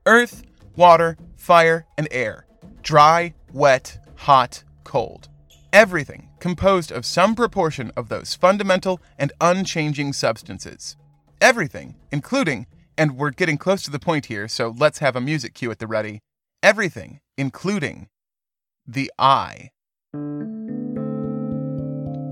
earth, 0.05 0.43
water, 0.75 1.17
fire, 1.37 1.85
and 1.97 2.07
air. 2.11 2.45
Dry, 2.81 3.33
wet, 3.53 3.99
hot, 4.15 4.63
cold. 4.83 5.29
Everything 5.71 6.29
composed 6.39 6.91
of 6.91 7.05
some 7.05 7.35
proportion 7.35 7.91
of 7.95 8.09
those 8.09 8.33
fundamental 8.33 8.99
and 9.17 9.31
unchanging 9.39 10.13
substances. 10.13 10.97
Everything, 11.39 11.95
including, 12.11 12.65
and 12.97 13.17
we're 13.17 13.31
getting 13.31 13.57
close 13.57 13.83
to 13.83 13.91
the 13.91 13.99
point 13.99 14.25
here, 14.25 14.47
so 14.47 14.75
let's 14.77 14.99
have 14.99 15.15
a 15.15 15.21
music 15.21 15.53
cue 15.53 15.71
at 15.71 15.79
the 15.79 15.87
ready. 15.87 16.19
Everything, 16.61 17.21
including 17.37 18.09
the 18.85 19.09
eye. 19.17 19.69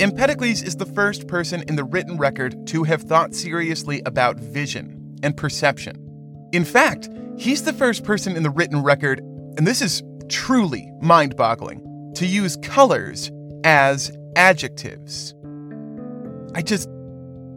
Empedocles 0.01 0.62
is 0.63 0.75
the 0.75 0.86
first 0.86 1.27
person 1.27 1.63
in 1.69 1.77
the 1.77 1.86
written 1.86 2.17
record 2.17 2.67
to 2.67 2.84
have 2.84 3.03
thought 3.03 3.34
seriously 3.34 4.01
about 4.05 4.38
vision 4.38 5.17
and 5.24 5.38
perception. 5.38 6.50
In 6.51 6.65
fact, 6.65 7.07
he's 7.38 7.63
the 7.63 7.72
first 7.72 8.03
person 8.03 8.36
in 8.36 8.43
the 8.43 8.50
written 8.50 8.84
record, 8.84 9.19
and 9.57 9.65
this 9.65 9.81
is 9.81 10.03
truly 10.27 10.91
mind 11.01 11.38
boggling, 11.38 12.12
to 12.15 12.25
use 12.25 12.57
colors 12.57 13.31
as 13.63 14.12
adjectives. 14.36 15.34
I 16.53 16.62
just 16.63 16.89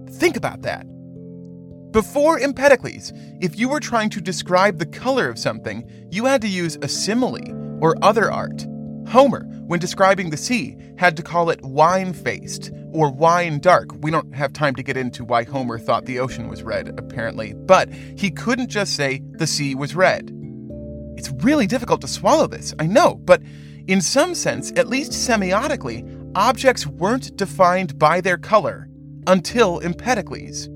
think 0.09 0.37
about 0.37 0.63
that. 0.63 0.87
Before 1.93 2.39
Empedocles, 2.39 3.13
if 3.41 3.59
you 3.59 3.69
were 3.69 3.81
trying 3.81 4.11
to 4.11 4.21
describe 4.21 4.79
the 4.79 4.87
color 4.87 5.29
of 5.29 5.41
something, 5.41 5.91
you 6.09 6.25
had 6.25 6.41
to 6.43 6.49
use 6.49 6.79
a 6.83 6.87
simile 6.87 7.81
or 7.83 7.97
other 8.01 8.31
art. 8.31 8.65
Homer, 9.09 9.43
when 9.67 9.81
describing 9.81 10.31
the 10.31 10.37
sea, 10.37 10.77
had 10.99 11.17
to 11.17 11.25
call 11.25 11.51
it 11.51 11.61
wine 11.63 12.13
faced 12.13 12.71
or 12.93 13.11
wine 13.11 13.59
dark. 13.59 13.89
We 14.05 14.13
don't 14.13 14.33
have 14.37 14.53
time 14.53 14.77
to 14.77 14.85
get 14.85 14.97
into 14.97 15.25
why 15.25 15.43
Homer 15.43 15.81
thought 15.81 16.05
the 16.05 16.21
ocean 16.21 16.47
was 16.47 16.63
red, 16.63 16.95
apparently, 16.97 17.55
but 17.55 17.93
he 17.93 18.31
couldn't 18.31 18.71
just 18.71 18.95
say 18.95 19.21
the 19.33 19.49
sea 19.49 19.75
was 19.75 19.97
red. 19.97 20.31
It's 21.17 21.33
really 21.43 21.67
difficult 21.67 22.03
to 22.03 22.09
swallow 22.09 22.47
this, 22.47 22.73
I 22.79 22.87
know, 22.87 23.17
but 23.17 23.43
in 23.89 24.01
some 24.01 24.37
sense, 24.37 24.73
at 24.77 24.89
least 24.89 25.11
semiotically, 25.11 26.31
objects 26.37 26.87
weren't 26.87 27.37
defined 27.37 27.99
by 27.99 28.21
their 28.21 28.39
color 28.39 28.89
until 29.27 29.81
Empedocles. 29.81 30.69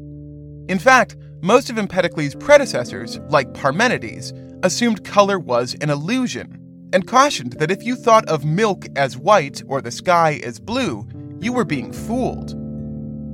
In 0.68 0.78
fact, 0.78 1.16
most 1.42 1.68
of 1.68 1.76
Empedocles' 1.76 2.34
predecessors, 2.34 3.18
like 3.28 3.52
Parmenides, 3.52 4.32
assumed 4.62 5.04
color 5.04 5.38
was 5.38 5.74
an 5.82 5.90
illusion 5.90 6.58
and 6.94 7.06
cautioned 7.06 7.54
that 7.54 7.70
if 7.70 7.82
you 7.82 7.96
thought 7.96 8.26
of 8.28 8.44
milk 8.44 8.86
as 8.96 9.18
white 9.18 9.62
or 9.66 9.82
the 9.82 9.90
sky 9.90 10.40
as 10.42 10.58
blue, 10.58 11.06
you 11.40 11.52
were 11.52 11.64
being 11.64 11.92
fooled. 11.92 12.54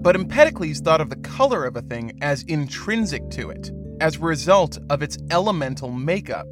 But 0.03 0.17
Empedocles 0.17 0.81
thought 0.81 1.01
of 1.01 1.11
the 1.11 1.17
color 1.17 1.65
of 1.67 1.77
a 1.77 1.83
thing 1.83 2.19
as 2.21 2.43
intrinsic 2.45 3.31
to 3.31 3.51
it, 3.51 3.71
as 4.01 4.17
a 4.17 4.21
result 4.21 4.79
of 4.89 5.03
its 5.03 5.19
elemental 5.31 5.93
makeup. 5.93 6.47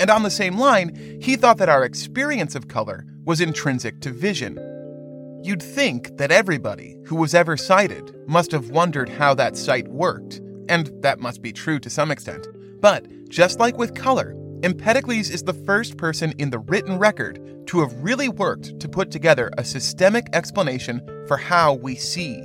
And 0.00 0.10
on 0.10 0.22
the 0.24 0.30
same 0.30 0.58
line, 0.58 1.18
he 1.22 1.36
thought 1.36 1.58
that 1.58 1.68
our 1.68 1.84
experience 1.84 2.54
of 2.54 2.68
color 2.68 3.06
was 3.24 3.40
intrinsic 3.40 4.00
to 4.00 4.10
vision. 4.10 4.58
You'd 5.44 5.62
think 5.62 6.16
that 6.16 6.30
everybody 6.30 6.96
who 7.04 7.16
was 7.16 7.34
ever 7.34 7.58
sighted 7.58 8.16
must 8.26 8.50
have 8.50 8.70
wondered 8.70 9.10
how 9.10 9.34
that 9.34 9.58
sight 9.58 9.86
worked, 9.88 10.40
and 10.70 10.90
that 11.02 11.20
must 11.20 11.42
be 11.42 11.52
true 11.52 11.78
to 11.80 11.90
some 11.90 12.10
extent. 12.10 12.48
But 12.80 13.28
just 13.28 13.58
like 13.58 13.76
with 13.76 13.94
color, 13.94 14.34
Empedocles 14.62 15.28
is 15.28 15.42
the 15.42 15.52
first 15.52 15.98
person 15.98 16.32
in 16.38 16.48
the 16.48 16.60
written 16.60 16.98
record 16.98 17.66
to 17.66 17.80
have 17.80 17.92
really 18.02 18.30
worked 18.30 18.80
to 18.80 18.88
put 18.88 19.10
together 19.10 19.50
a 19.58 19.64
systemic 19.64 20.28
explanation 20.32 21.02
for 21.28 21.36
how 21.36 21.74
we 21.74 21.94
see. 21.94 22.36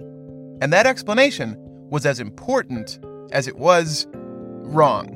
And 0.62 0.74
that 0.74 0.86
explanation 0.86 1.56
was 1.90 2.06
as 2.06 2.20
important 2.20 3.00
as 3.32 3.48
it 3.48 3.56
was 3.56 4.08
wrong. 4.12 5.16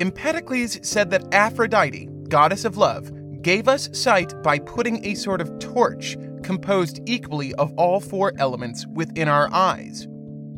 Empedocles 0.00 0.78
said 0.80 1.10
that 1.10 1.34
Aphrodite, 1.34 2.08
goddess 2.30 2.64
of 2.64 2.78
love, 2.78 3.10
gave 3.46 3.68
us 3.68 3.88
sight 3.92 4.34
by 4.42 4.58
putting 4.58 5.06
a 5.06 5.14
sort 5.14 5.40
of 5.40 5.56
torch 5.60 6.16
composed 6.42 7.00
equally 7.06 7.54
of 7.54 7.72
all 7.74 8.00
four 8.00 8.32
elements 8.38 8.84
within 8.88 9.28
our 9.28 9.48
eyes. 9.52 10.08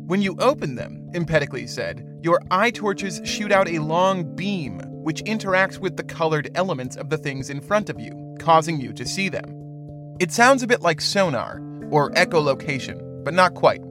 When 0.07 0.23
you 0.23 0.35
open 0.39 0.73
them, 0.73 1.07
Empedocles 1.13 1.71
said, 1.71 2.03
your 2.23 2.41
eye 2.49 2.71
torches 2.71 3.21
shoot 3.23 3.51
out 3.51 3.69
a 3.69 3.77
long 3.77 4.35
beam 4.35 4.79
which 5.03 5.23
interacts 5.25 5.77
with 5.77 5.97
the 5.97 6.03
colored 6.03 6.49
elements 6.55 6.95
of 6.95 7.11
the 7.11 7.17
things 7.19 7.51
in 7.51 7.61
front 7.61 7.91
of 7.91 7.99
you, 7.99 8.35
causing 8.39 8.81
you 8.81 8.91
to 8.93 9.07
see 9.07 9.29
them. 9.29 10.15
It 10.19 10.31
sounds 10.31 10.63
a 10.63 10.67
bit 10.67 10.81
like 10.81 10.99
sonar 10.99 11.61
or 11.91 12.09
echolocation, 12.13 13.23
but 13.23 13.35
not 13.35 13.53
quite. 13.53 13.81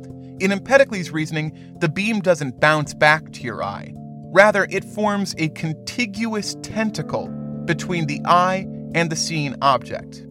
In 0.40 0.50
Empedocles' 0.50 1.12
reasoning, 1.12 1.56
the 1.78 1.88
beam 1.88 2.18
doesn't 2.18 2.58
bounce 2.58 2.94
back 2.94 3.30
to 3.34 3.42
your 3.42 3.62
eye. 3.62 3.94
Rather, 4.32 4.66
it 4.70 4.84
forms 4.84 5.36
a 5.38 5.50
contiguous 5.50 6.56
tentacle 6.62 7.28
between 7.64 8.06
the 8.06 8.20
eye 8.24 8.66
and 8.94 9.10
the 9.10 9.16
seen 9.16 9.56
object. 9.62 10.24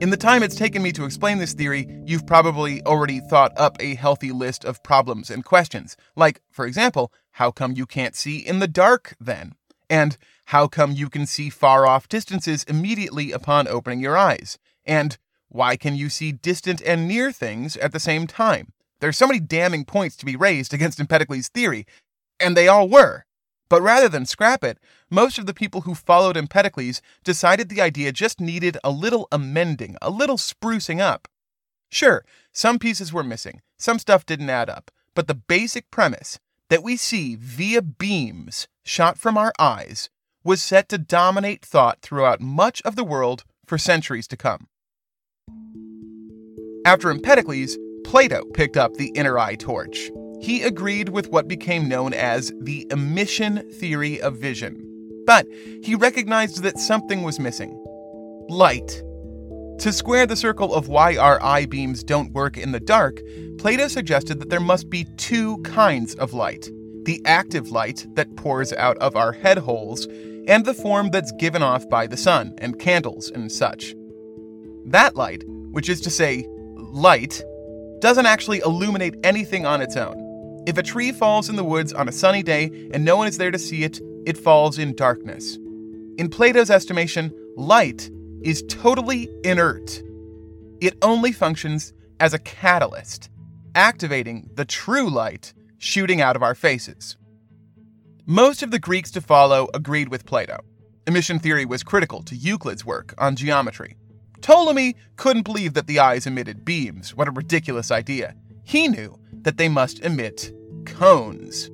In 0.00 0.10
the 0.10 0.16
time 0.16 0.44
it's 0.44 0.54
taken 0.54 0.82
me 0.82 0.92
to 0.92 1.04
explain 1.04 1.38
this 1.38 1.54
theory, 1.54 1.88
you've 2.04 2.26
probably 2.26 2.82
already 2.84 3.18
thought 3.18 3.52
up 3.56 3.76
a 3.80 3.96
healthy 3.96 4.30
list 4.30 4.64
of 4.64 4.82
problems 4.84 5.28
and 5.28 5.44
questions. 5.44 5.96
Like, 6.14 6.40
for 6.50 6.66
example, 6.66 7.12
how 7.32 7.50
come 7.50 7.72
you 7.72 7.84
can't 7.84 8.14
see 8.14 8.38
in 8.38 8.60
the 8.60 8.68
dark 8.68 9.16
then? 9.18 9.54
And 9.90 10.16
how 10.46 10.68
come 10.68 10.92
you 10.92 11.08
can 11.08 11.26
see 11.26 11.50
far 11.50 11.86
off 11.86 12.08
distances 12.08 12.62
immediately 12.64 13.32
upon 13.32 13.66
opening 13.66 14.00
your 14.00 14.16
eyes? 14.16 14.58
And 14.86 15.18
why 15.48 15.76
can 15.76 15.96
you 15.96 16.08
see 16.08 16.30
distant 16.30 16.80
and 16.82 17.08
near 17.08 17.32
things 17.32 17.76
at 17.76 17.92
the 17.92 18.00
same 18.00 18.26
time? 18.26 18.72
There's 19.00 19.16
so 19.16 19.26
many 19.26 19.40
damning 19.40 19.84
points 19.84 20.16
to 20.16 20.26
be 20.26 20.36
raised 20.36 20.72
against 20.72 21.00
Empedocles' 21.00 21.48
theory, 21.48 21.86
and 22.38 22.56
they 22.56 22.68
all 22.68 22.88
were. 22.88 23.24
But 23.68 23.82
rather 23.82 24.08
than 24.08 24.24
scrap 24.26 24.64
it, 24.64 24.78
most 25.10 25.38
of 25.38 25.46
the 25.46 25.54
people 25.54 25.82
who 25.82 25.94
followed 25.94 26.36
Empedocles 26.36 27.02
decided 27.22 27.68
the 27.68 27.80
idea 27.80 28.12
just 28.12 28.40
needed 28.40 28.78
a 28.82 28.90
little 28.90 29.28
amending, 29.30 29.96
a 30.00 30.10
little 30.10 30.38
sprucing 30.38 31.00
up. 31.00 31.28
Sure, 31.90 32.24
some 32.52 32.78
pieces 32.78 33.12
were 33.12 33.24
missing, 33.24 33.60
some 33.76 33.98
stuff 33.98 34.26
didn't 34.26 34.50
add 34.50 34.70
up, 34.70 34.90
but 35.14 35.26
the 35.26 35.34
basic 35.34 35.90
premise 35.90 36.38
that 36.70 36.82
we 36.82 36.96
see 36.96 37.34
via 37.34 37.82
beams 37.82 38.68
shot 38.84 39.18
from 39.18 39.36
our 39.36 39.52
eyes 39.58 40.10
was 40.44 40.62
set 40.62 40.88
to 40.88 40.98
dominate 40.98 41.64
thought 41.64 42.00
throughout 42.00 42.40
much 42.40 42.80
of 42.82 42.96
the 42.96 43.04
world 43.04 43.44
for 43.66 43.76
centuries 43.76 44.26
to 44.28 44.36
come. 44.36 44.68
After 46.84 47.10
Empedocles, 47.10 47.76
Plato 48.04 48.44
picked 48.54 48.76
up 48.76 48.94
the 48.94 49.08
inner 49.14 49.38
eye 49.38 49.56
torch. 49.56 50.10
He 50.40 50.62
agreed 50.62 51.10
with 51.10 51.30
what 51.30 51.48
became 51.48 51.88
known 51.88 52.14
as 52.14 52.52
the 52.60 52.86
emission 52.90 53.70
theory 53.72 54.20
of 54.20 54.36
vision. 54.36 54.84
But 55.26 55.46
he 55.82 55.94
recognized 55.94 56.62
that 56.62 56.78
something 56.78 57.22
was 57.22 57.38
missing 57.38 57.78
light. 58.48 59.02
To 59.80 59.92
square 59.92 60.26
the 60.26 60.36
circle 60.36 60.74
of 60.74 60.88
why 60.88 61.16
our 61.16 61.42
eye 61.42 61.66
beams 61.66 62.02
don't 62.02 62.32
work 62.32 62.56
in 62.56 62.72
the 62.72 62.80
dark, 62.80 63.20
Plato 63.58 63.88
suggested 63.88 64.40
that 64.40 64.48
there 64.48 64.58
must 64.58 64.88
be 64.88 65.04
two 65.16 65.58
kinds 65.58 66.14
of 66.14 66.32
light 66.32 66.68
the 67.04 67.22
active 67.24 67.70
light 67.70 68.06
that 68.16 68.36
pours 68.36 68.70
out 68.74 68.98
of 68.98 69.16
our 69.16 69.32
head 69.32 69.56
holes, 69.56 70.06
and 70.46 70.66
the 70.66 70.74
form 70.74 71.08
that's 71.08 71.32
given 71.32 71.62
off 71.62 71.88
by 71.88 72.06
the 72.06 72.18
sun 72.18 72.54
and 72.58 72.78
candles 72.78 73.30
and 73.30 73.50
such. 73.50 73.94
That 74.84 75.16
light, 75.16 75.42
which 75.46 75.88
is 75.88 76.02
to 76.02 76.10
say, 76.10 76.46
light, 76.76 77.42
doesn't 78.00 78.26
actually 78.26 78.58
illuminate 78.58 79.14
anything 79.24 79.64
on 79.64 79.80
its 79.80 79.96
own. 79.96 80.27
If 80.68 80.76
a 80.76 80.82
tree 80.82 81.12
falls 81.12 81.48
in 81.48 81.56
the 81.56 81.64
woods 81.64 81.94
on 81.94 82.10
a 82.10 82.12
sunny 82.12 82.42
day 82.42 82.90
and 82.92 83.02
no 83.02 83.16
one 83.16 83.26
is 83.26 83.38
there 83.38 83.50
to 83.50 83.58
see 83.58 83.84
it, 83.84 84.02
it 84.26 84.36
falls 84.36 84.78
in 84.78 84.94
darkness. 84.94 85.56
In 86.18 86.28
Plato's 86.28 86.70
estimation, 86.70 87.32
light 87.56 88.10
is 88.42 88.62
totally 88.68 89.30
inert. 89.44 90.02
It 90.82 90.98
only 91.00 91.32
functions 91.32 91.94
as 92.20 92.34
a 92.34 92.38
catalyst, 92.38 93.30
activating 93.74 94.50
the 94.56 94.66
true 94.66 95.08
light 95.08 95.54
shooting 95.78 96.20
out 96.20 96.36
of 96.36 96.42
our 96.42 96.54
faces. 96.54 97.16
Most 98.26 98.62
of 98.62 98.70
the 98.70 98.78
Greeks 98.78 99.10
to 99.12 99.22
follow 99.22 99.70
agreed 99.72 100.10
with 100.10 100.26
Plato. 100.26 100.58
Emission 101.06 101.38
theory 101.38 101.64
was 101.64 101.82
critical 101.82 102.22
to 102.24 102.36
Euclid's 102.36 102.84
work 102.84 103.14
on 103.16 103.36
geometry. 103.36 103.96
Ptolemy 104.42 104.96
couldn't 105.16 105.44
believe 105.44 105.72
that 105.72 105.86
the 105.86 105.98
eyes 105.98 106.26
emitted 106.26 106.66
beams. 106.66 107.14
What 107.14 107.26
a 107.26 107.30
ridiculous 107.30 107.90
idea. 107.90 108.34
He 108.64 108.86
knew 108.86 109.18
that 109.32 109.56
they 109.56 109.70
must 109.70 110.00
emit 110.00 110.52
cones. 110.94 111.70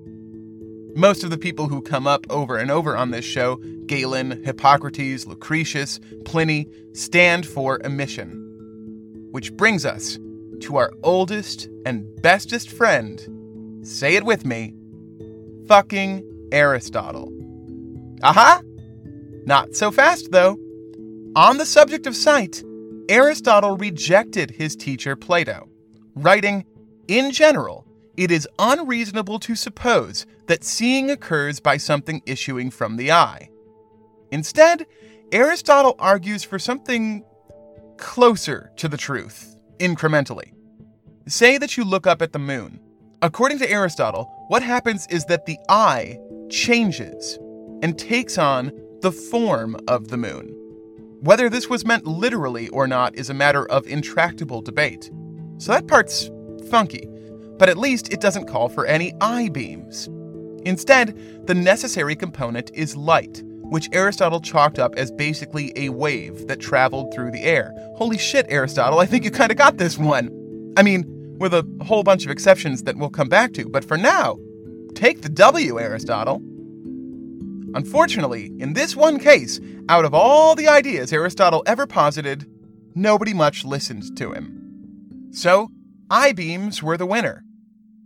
Most 0.96 1.24
of 1.24 1.30
the 1.30 1.38
people 1.38 1.68
who 1.68 1.82
come 1.82 2.06
up 2.06 2.26
over 2.30 2.56
and 2.56 2.70
over 2.70 2.96
on 2.96 3.10
this 3.10 3.24
show, 3.24 3.56
Galen, 3.86 4.42
Hippocrates, 4.44 5.26
Lucretius, 5.26 5.98
Pliny, 6.24 6.68
stand 6.92 7.46
for 7.46 7.80
emission. 7.84 8.40
Which 9.32 9.52
brings 9.54 9.84
us 9.84 10.18
to 10.60 10.76
our 10.76 10.92
oldest 11.02 11.68
and 11.84 12.06
bestest 12.22 12.70
friend. 12.70 13.80
Say 13.82 14.14
it 14.14 14.24
with 14.24 14.44
me 14.44 14.74
fucking 15.66 16.22
Aristotle. 16.52 17.32
Aha! 18.22 18.60
Not 19.46 19.74
so 19.74 19.90
fast, 19.90 20.30
though. 20.30 20.58
On 21.36 21.58
the 21.58 21.66
subject 21.66 22.06
of 22.06 22.14
sight, 22.14 22.62
Aristotle 23.08 23.76
rejected 23.76 24.50
his 24.50 24.76
teacher 24.76 25.16
Plato, 25.16 25.68
writing, 26.14 26.64
In 27.08 27.32
general, 27.32 27.83
it 28.16 28.30
is 28.30 28.48
unreasonable 28.58 29.38
to 29.40 29.54
suppose 29.54 30.26
that 30.46 30.64
seeing 30.64 31.10
occurs 31.10 31.60
by 31.60 31.76
something 31.76 32.22
issuing 32.26 32.70
from 32.70 32.96
the 32.96 33.10
eye. 33.10 33.48
Instead, 34.30 34.86
Aristotle 35.32 35.96
argues 35.98 36.44
for 36.44 36.58
something 36.58 37.24
closer 37.96 38.70
to 38.76 38.88
the 38.88 38.96
truth, 38.96 39.56
incrementally. 39.78 40.52
Say 41.26 41.58
that 41.58 41.76
you 41.76 41.84
look 41.84 42.06
up 42.06 42.22
at 42.22 42.32
the 42.32 42.38
moon. 42.38 42.78
According 43.22 43.58
to 43.60 43.70
Aristotle, 43.70 44.24
what 44.48 44.62
happens 44.62 45.06
is 45.08 45.24
that 45.26 45.46
the 45.46 45.58
eye 45.68 46.18
changes 46.50 47.38
and 47.82 47.98
takes 47.98 48.38
on 48.38 48.70
the 49.00 49.12
form 49.12 49.76
of 49.88 50.08
the 50.08 50.16
moon. 50.16 50.48
Whether 51.20 51.48
this 51.48 51.70
was 51.70 51.86
meant 51.86 52.06
literally 52.06 52.68
or 52.68 52.86
not 52.86 53.14
is 53.14 53.30
a 53.30 53.34
matter 53.34 53.66
of 53.66 53.86
intractable 53.86 54.60
debate. 54.60 55.10
So 55.58 55.72
that 55.72 55.86
part's 55.86 56.30
funky 56.68 57.08
but 57.58 57.68
at 57.68 57.78
least 57.78 58.12
it 58.12 58.20
doesn't 58.20 58.46
call 58.46 58.68
for 58.68 58.86
any 58.86 59.14
eye 59.20 59.48
beams. 59.48 60.08
Instead, 60.64 61.46
the 61.46 61.54
necessary 61.54 62.16
component 62.16 62.70
is 62.74 62.96
light, 62.96 63.42
which 63.44 63.88
Aristotle 63.92 64.40
chalked 64.40 64.78
up 64.78 64.94
as 64.96 65.10
basically 65.10 65.72
a 65.76 65.90
wave 65.90 66.46
that 66.46 66.60
traveled 66.60 67.12
through 67.12 67.30
the 67.30 67.42
air. 67.42 67.72
Holy 67.96 68.18
shit, 68.18 68.46
Aristotle, 68.48 68.98
I 68.98 69.06
think 69.06 69.24
you 69.24 69.30
kind 69.30 69.50
of 69.50 69.58
got 69.58 69.78
this 69.78 69.98
one. 69.98 70.30
I 70.76 70.82
mean, 70.82 71.04
with 71.38 71.52
a 71.52 71.66
whole 71.84 72.02
bunch 72.02 72.24
of 72.24 72.30
exceptions 72.30 72.84
that 72.84 72.96
we'll 72.96 73.10
come 73.10 73.28
back 73.28 73.52
to, 73.54 73.68
but 73.68 73.84
for 73.84 73.96
now, 73.96 74.38
take 74.94 75.22
the 75.22 75.28
W, 75.28 75.80
Aristotle. 75.80 76.40
Unfortunately, 77.74 78.52
in 78.58 78.72
this 78.72 78.94
one 78.94 79.18
case, 79.18 79.60
out 79.88 80.04
of 80.04 80.14
all 80.14 80.54
the 80.54 80.68
ideas 80.68 81.12
Aristotle 81.12 81.62
ever 81.66 81.86
posited, 81.86 82.46
nobody 82.94 83.34
much 83.34 83.64
listened 83.64 84.16
to 84.16 84.32
him. 84.32 85.30
So, 85.32 85.70
eye 86.10 86.32
beams 86.32 86.82
were 86.82 86.96
the 86.96 87.06
winner. 87.06 87.42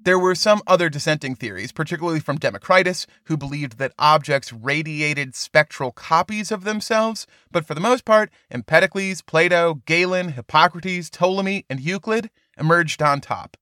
There 0.05 0.19
were 0.19 0.35
some 0.35 0.63
other 0.67 0.89
dissenting 0.89 1.35
theories, 1.35 1.73
particularly 1.73 2.21
from 2.21 2.39
Democritus, 2.39 3.07
who 3.25 3.37
believed 3.37 3.79
that 3.79 3.93
objects 3.99 4.53
radiated 4.53 5.35
spectral 5.35 5.91
copies 5.91 6.51
of 6.51 6.65
themselves, 6.65 7.27
but 7.51 7.67
for 7.67 7.75
the 7.75 7.81
most 7.81 8.05
part, 8.05 8.31
Empedocles, 8.51 9.21
Plato, 9.23 9.83
Galen, 9.85 10.31
Hippocrates, 10.31 11.11
Ptolemy, 11.11 11.67
and 11.69 11.81
Euclid 11.81 12.31
emerged 12.59 13.03
on 13.03 13.21
top. 13.21 13.57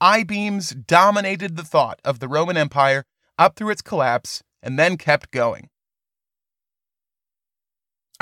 eye 0.00 0.24
beams 0.24 0.70
dominated 0.70 1.56
the 1.56 1.62
thought 1.62 2.00
of 2.04 2.18
the 2.18 2.28
Roman 2.28 2.56
Empire 2.56 3.04
up 3.38 3.54
through 3.54 3.70
its 3.70 3.82
collapse 3.82 4.42
and 4.62 4.78
then 4.78 4.96
kept 4.96 5.30
going. 5.30 5.68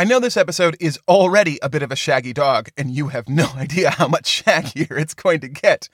I 0.00 0.04
know 0.04 0.20
this 0.20 0.36
episode 0.36 0.76
is 0.78 0.96
already 1.08 1.58
a 1.60 1.68
bit 1.68 1.82
of 1.82 1.90
a 1.90 1.96
shaggy 1.96 2.32
dog, 2.32 2.68
and 2.76 2.94
you 2.94 3.08
have 3.08 3.28
no 3.28 3.48
idea 3.56 3.90
how 3.90 4.06
much 4.06 4.44
shaggier 4.44 4.96
it's 4.96 5.12
going 5.12 5.40
to 5.40 5.48
get. 5.48 5.88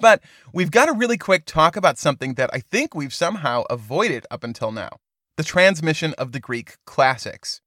But 0.00 0.22
we've 0.50 0.70
got 0.70 0.86
to 0.86 0.94
really 0.94 1.18
quick 1.18 1.44
talk 1.44 1.76
about 1.76 1.98
something 1.98 2.34
that 2.34 2.48
I 2.54 2.60
think 2.60 2.94
we've 2.94 3.12
somehow 3.12 3.64
avoided 3.68 4.26
up 4.30 4.44
until 4.44 4.72
now 4.72 4.88
the 5.36 5.44
transmission 5.44 6.14
of 6.16 6.32
the 6.32 6.40
Greek 6.40 6.76
classics. 6.86 7.60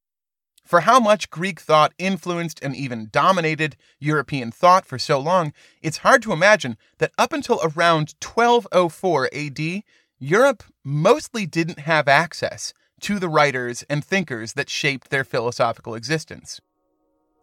For 0.65 0.81
how 0.81 0.99
much 0.99 1.29
Greek 1.29 1.59
thought 1.59 1.93
influenced 1.99 2.59
and 2.63 2.75
even 2.75 3.09
dominated 3.11 3.75
European 3.99 4.51
thought 4.51 4.87
for 4.87 4.97
so 4.97 5.19
long, 5.19 5.53
it's 5.83 5.97
hard 5.97 6.23
to 6.23 6.33
imagine 6.33 6.75
that 6.97 7.11
up 7.19 7.33
until 7.33 7.59
around 7.63 8.15
1204 8.23 9.29
AD, 9.31 9.83
Europe 10.17 10.63
mostly 10.83 11.45
didn't 11.45 11.79
have 11.79 12.07
access 12.07 12.73
to 13.03 13.19
the 13.19 13.29
writers 13.29 13.83
and 13.89 14.03
thinkers 14.03 14.53
that 14.53 14.69
shaped 14.69 15.09
their 15.09 15.25
philosophical 15.25 15.93
existence. 15.93 16.61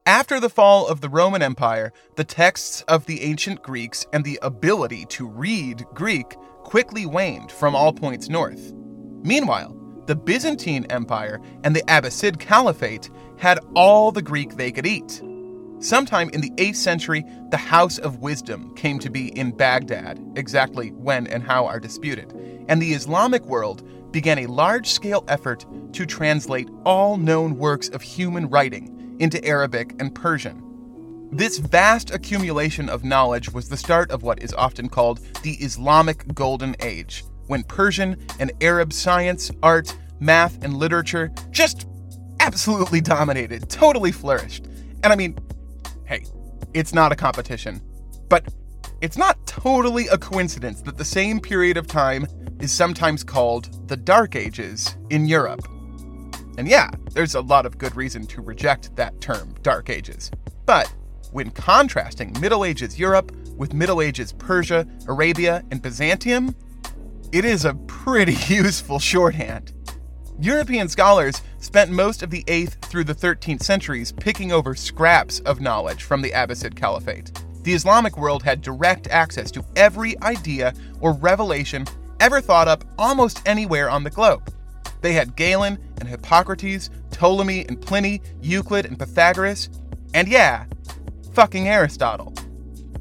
After 0.07 0.40
the 0.40 0.49
fall 0.49 0.88
of 0.88 1.03
the 1.03 1.11
Roman 1.11 1.42
Empire, 1.42 1.92
the 2.16 2.25
texts 2.25 2.83
of 2.88 3.05
the 3.05 3.20
ancient 3.20 3.62
Greeks 3.62 4.07
and 4.14 4.25
the 4.25 4.38
ability 4.40 5.05
to 5.11 5.29
read 5.29 5.85
Greek 5.92 6.35
quickly 6.62 7.05
waned 7.05 7.53
from 7.53 7.77
all 7.77 7.92
points 7.92 8.31
north. 8.31 8.73
Meanwhile, 9.23 9.77
the 10.07 10.16
Byzantine 10.16 10.87
Empire 10.88 11.40
and 11.62 11.77
the 11.77 11.83
Abbasid 11.83 12.40
Caliphate 12.40 13.11
had 13.37 13.61
all 13.75 14.12
the 14.12 14.23
Greek 14.23 14.57
they 14.57 14.73
could 14.73 14.87
eat. 14.87 15.23
Sometime 15.79 16.31
in 16.31 16.40
the 16.40 16.51
8th 16.57 16.77
century, 16.77 17.25
the 17.51 17.57
House 17.59 17.99
of 17.99 18.20
Wisdom 18.20 18.75
came 18.75 18.99
to 18.99 19.11
be 19.11 19.29
in 19.38 19.51
Baghdad, 19.51 20.20
exactly 20.37 20.88
when 20.92 21.27
and 21.27 21.42
how 21.42 21.66
are 21.66 21.81
disputed, 21.81 22.33
and 22.68 22.81
the 22.81 22.92
Islamic 22.92 23.44
world 23.44 23.83
began 24.12 24.38
a 24.40 24.46
large 24.46 24.88
scale 24.88 25.25
effort 25.29 25.66
to 25.92 26.07
translate 26.07 26.68
all 26.85 27.16
known 27.16 27.57
works 27.57 27.88
of 27.88 28.03
human 28.03 28.49
writing 28.49 29.16
into 29.20 29.44
Arabic 29.44 29.94
and 30.01 30.14
Persian. 30.14 30.62
This 31.33 31.59
vast 31.59 32.11
accumulation 32.11 32.88
of 32.88 33.05
knowledge 33.05 33.53
was 33.53 33.68
the 33.68 33.77
start 33.77 34.11
of 34.11 34.23
what 34.23 34.42
is 34.42 34.53
often 34.55 34.88
called 34.88 35.20
the 35.42 35.53
Islamic 35.55 36.35
Golden 36.35 36.75
Age, 36.81 37.25
when 37.46 37.62
Persian 37.62 38.16
and 38.40 38.51
Arab 38.61 38.92
science, 38.92 39.51
art, 39.62 39.96
math, 40.18 40.62
and 40.64 40.77
literature 40.77 41.31
just 41.51 41.87
absolutely 42.40 43.01
dominated, 43.01 43.68
totally 43.68 44.11
flourished. 44.11 44.66
And 45.05 45.12
I 45.12 45.16
mean, 45.16 45.38
hey, 46.05 46.25
it's 46.75 46.92
not 46.92 47.12
a 47.12 47.16
competition, 47.16 47.81
but 48.29 48.44
it's 49.01 49.17
not 49.17 49.45
totally 49.47 50.09
a 50.09 50.19
coincidence 50.19 50.83
that 50.83 50.99
the 50.99 51.05
same 51.05 51.41
period 51.41 51.77
of 51.77 51.87
time 51.87 52.27
is 52.61 52.71
sometimes 52.71 53.25
called 53.25 53.89
the 53.89 53.97
Dark 53.97 54.37
Ages 54.37 54.97
in 55.09 55.27
Europe. 55.27 55.67
And 56.59 56.69
yeah, 56.69 56.91
there's 57.13 57.35
a 57.35 57.41
lot 57.41 57.65
of 57.65 57.79
good 57.79 57.97
reason 57.97 58.27
to 58.27 58.43
reject 58.43 58.95
that 58.97 59.19
term, 59.21 59.55
Dark 59.63 59.89
Ages. 59.89 60.31
But 60.67 60.93
when 61.33 61.51
contrasting 61.51 62.37
Middle 62.41 62.65
Ages 62.65 62.99
Europe 62.99 63.33
with 63.57 63.73
Middle 63.73 64.03
Ages 64.03 64.33
Persia, 64.33 64.87
Arabia, 65.09 65.65
and 65.71 65.81
Byzantium, 65.81 66.55
it 67.33 67.47
is 67.47 67.65
a 67.65 67.75
pretty 67.87 68.35
useful 68.55 68.99
shorthand. 68.99 69.73
European 70.39 70.89
scholars 70.89 71.41
spent 71.59 71.91
most 71.91 72.23
of 72.23 72.31
the 72.31 72.45
8th 72.45 72.83
through 72.83 73.05
the 73.05 73.15
13th 73.15 73.63
centuries 73.63 74.13
picking 74.13 74.53
over 74.53 74.75
scraps 74.75 75.41
of 75.41 75.61
knowledge 75.61 76.03
from 76.03 76.21
the 76.21 76.31
Abbasid 76.33 76.75
Caliphate. 76.75 77.31
The 77.62 77.75
Islamic 77.75 78.16
world 78.16 78.42
had 78.42 78.62
direct 78.62 79.09
access 79.09 79.51
to 79.53 79.64
every 79.77 80.18
idea 80.23 80.73
or 81.01 81.12
revelation 81.12 81.87
ever 82.18 82.40
thought 82.40 82.68
up 82.68 82.85
almost 82.99 83.42
anywhere 83.46 83.90
on 83.90 84.05
the 84.05 84.11
globe. 84.11 84.53
They 85.03 85.12
had 85.12 85.37
Galen 85.37 85.79
and 85.99 86.09
Hippocrates, 86.09 86.90
Ptolemy 87.11 87.66
and 87.66 87.81
Pliny, 87.81 88.20
Euclid 88.40 88.87
and 88.87 88.99
Pythagoras, 88.99 89.68
and 90.14 90.29
yeah, 90.29 90.64
fucking 91.33 91.68
Aristotle. 91.68 92.35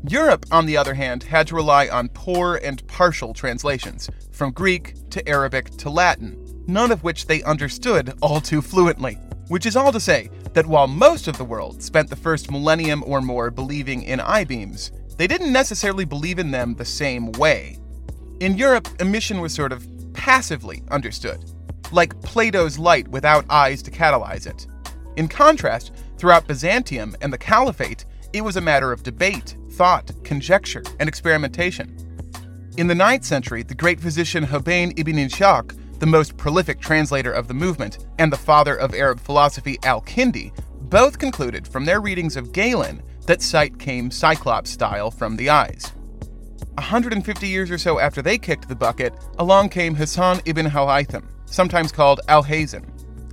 Europe, 0.08 0.46
on 0.52 0.66
the 0.66 0.78
other 0.78 0.94
hand, 0.94 1.24
had 1.24 1.48
to 1.48 1.56
rely 1.56 1.88
on 1.90 2.10
poor 2.10 2.56
and 2.56 2.86
partial 2.88 3.34
translations, 3.34 4.10
from 4.32 4.52
Greek 4.52 4.94
to 5.10 5.28
Arabic 5.28 5.72
to 5.72 5.90
Latin, 5.90 6.64
none 6.68 6.92
of 6.92 7.04
which 7.04 7.28
they 7.28 7.44
understood 7.44 8.14
all 8.22 8.40
too 8.40 8.62
fluently. 8.62 9.18
Which 9.50 9.66
is 9.66 9.76
all 9.76 9.92
to 9.92 10.00
say 10.00 10.30
that 10.54 10.68
while 10.68 10.88
most 10.88 11.28
of 11.28 11.38
the 11.38 11.44
world 11.44 11.82
spent 11.82 12.10
the 12.10 12.16
first 12.16 12.52
millennium 12.52 13.04
or 13.06 13.20
more 13.20 13.50
believing 13.50 14.04
in 14.04 14.20
eye 14.20 14.44
beams, 14.44 14.92
they 15.18 15.26
didn't 15.26 15.52
necessarily 15.52 16.06
believe 16.06 16.38
in 16.38 16.52
them 16.52 16.76
the 16.76 16.86
same 16.86 17.32
way. 17.34 17.80
In 18.40 18.58
Europe, 18.58 18.88
emission 19.02 19.42
was 19.42 19.54
sort 19.54 19.72
of 19.72 19.88
passively 20.14 20.84
understood, 20.92 21.44
like 21.92 22.22
Plato's 22.22 22.78
light 22.78 23.08
without 23.08 23.44
eyes 23.50 23.82
to 23.82 23.92
catalyze 23.92 24.46
it. 24.46 24.68
In 25.18 25.28
contrast, 25.28 25.94
throughout 26.18 26.48
Byzantium 26.48 27.16
and 27.22 27.34
the 27.34 27.38
Caliphate, 27.38 28.06
it 28.34 28.42
was 28.42 28.56
a 28.56 28.62
matter 28.62 28.92
of 28.92 29.02
debate, 29.02 29.58
thought, 29.72 30.12
conjecture, 30.24 30.84
and 31.00 31.10
experimentation. 31.10 31.96
In 32.78 32.86
the 32.86 32.94
9th 32.94 33.26
century, 33.26 33.64
the 33.64 33.74
great 33.74 34.00
physician 34.00 34.46
Hunayn 34.46 34.98
ibn 34.98 35.16
Ishaq 35.16 35.76
the 36.00 36.06
most 36.06 36.38
prolific 36.38 36.80
translator 36.80 37.32
of 37.32 37.48
the 37.48 37.54
movement, 37.54 38.08
and 38.18 38.32
the 38.32 38.38
father 38.38 38.76
of 38.76 38.94
Arab 38.94 39.20
philosophy 39.20 39.78
Al 39.84 40.02
Kindi, 40.02 40.52
both 40.90 41.20
concluded 41.20 41.68
from 41.68 41.86
their 41.86 42.02
readings 42.02 42.36
of 42.36 42.52
Galen 42.52 43.04
that 43.28 43.42
sight 43.42 43.78
came 43.78 44.10
Cyclops 44.10 44.72
style 44.72 45.12
from 45.12 45.36
the 45.36 45.50
eyes. 45.50 45.92
150 46.76 47.48
years 47.48 47.70
or 47.70 47.78
so 47.78 48.00
after 48.00 48.22
they 48.22 48.38
kicked 48.38 48.68
the 48.68 48.76
bucket, 48.76 49.14
along 49.38 49.70
came 49.70 49.94
Hassan 49.94 50.42
ibn 50.46 50.66
Haytham, 50.66 51.26
sometimes 51.46 51.92
called 51.92 52.22
Alhazen. 52.28 52.86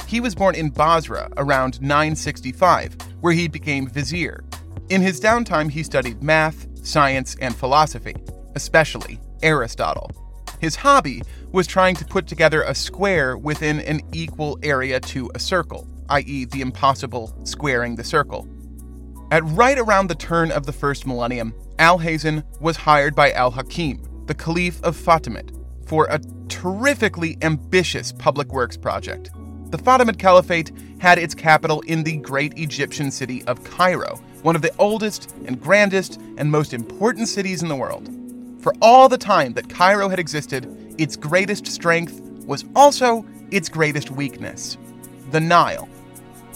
He 0.07 0.21
was 0.21 0.35
born 0.35 0.55
in 0.55 0.71
Basra 0.71 1.29
around 1.37 1.81
965, 1.81 2.97
where 3.21 3.33
he 3.33 3.49
became 3.49 3.87
vizier. 3.87 4.45
In 4.89 5.01
his 5.01 5.21
downtime, 5.21 5.71
he 5.71 5.83
studied 5.83 6.23
math, 6.23 6.67
science, 6.87 7.37
and 7.41 7.55
philosophy, 7.57 8.15
especially 8.55 9.19
Aristotle. 9.43 10.11
His 10.61 10.77
hobby 10.77 11.23
was 11.53 11.67
trying 11.67 11.97
to 11.97 12.05
put 12.05 12.27
together 12.27 12.63
a 12.63 12.75
square 12.75 13.37
within 13.37 13.81
an 13.81 14.01
equal 14.13 14.59
area 14.63 15.01
to 15.01 15.31
a 15.35 15.39
circle, 15.39 15.87
i.e., 16.09 16.45
the 16.47 16.61
impossible 16.61 17.35
squaring 17.45 17.97
the 17.97 18.05
circle. 18.05 18.49
At 19.31 19.45
right 19.45 19.79
around 19.79 20.09
the 20.09 20.15
turn 20.15 20.51
of 20.51 20.67
the 20.67 20.73
first 20.73 21.07
millennium, 21.07 21.53
Alhazen 21.79 22.45
was 22.61 22.77
hired 22.77 23.15
by 23.15 23.33
Al 23.33 23.51
Hakim, 23.51 24.03
the 24.27 24.35
Caliph 24.35 24.83
of 24.83 24.97
Fatimid, 24.97 25.51
for 25.87 26.07
a 26.07 26.21
terrifically 26.49 27.37
ambitious 27.43 28.13
public 28.13 28.53
works 28.53 28.77
project. 28.77 29.31
The 29.71 29.79
Fatimid 29.79 30.19
Caliphate 30.19 30.71
had 30.99 31.19
its 31.19 31.35
capital 31.35 31.81
in 31.83 32.05
the 32.05 32.17
great 32.19 32.57
Egyptian 32.57 33.11
city 33.11 33.45
of 33.45 33.63
Cairo, 33.65 34.21
one 34.43 34.57
of 34.57 34.63
the 34.63 34.75
oldest 34.79 35.35
and 35.45 35.61
grandest 35.61 36.21
and 36.39 36.51
most 36.51 36.73
important 36.73 37.29
cities 37.29 37.63
in 37.63 37.69
the 37.69 37.77
world. 37.77 38.09
For 38.67 38.75
all 38.83 39.09
the 39.09 39.17
time 39.17 39.53
that 39.53 39.69
Cairo 39.69 40.09
had 40.09 40.19
existed, 40.19 40.67
its 40.99 41.15
greatest 41.15 41.69
strength 41.69 42.21
was 42.47 42.65
also 42.75 43.25
its 43.53 43.69
greatest 43.69 44.11
weakness 44.11 44.77
the 45.31 45.39
Nile. 45.39 45.89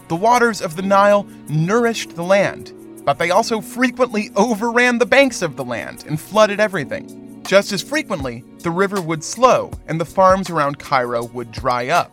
The 0.09 0.17
waters 0.17 0.61
of 0.61 0.75
the 0.75 0.83
Nile 0.83 1.23
nourished 1.49 2.17
the 2.17 2.25
land, 2.25 2.73
but 3.05 3.17
they 3.21 3.31
also 3.31 3.61
frequently 3.61 4.31
overran 4.35 4.99
the 4.99 5.07
banks 5.07 5.41
of 5.41 5.55
the 5.55 5.65
land 5.65 6.05
and 6.09 6.21
flooded 6.21 6.59
everything. 6.59 7.45
Just 7.47 7.71
as 7.71 7.81
frequently, 7.81 8.43
the 8.59 8.73
river 8.73 9.01
would 9.01 9.23
slow 9.23 9.71
and 9.87 10.01
the 10.01 10.05
farms 10.05 10.51
around 10.51 10.81
Cairo 10.81 11.27
would 11.27 11.53
dry 11.53 11.91
up. 11.91 12.11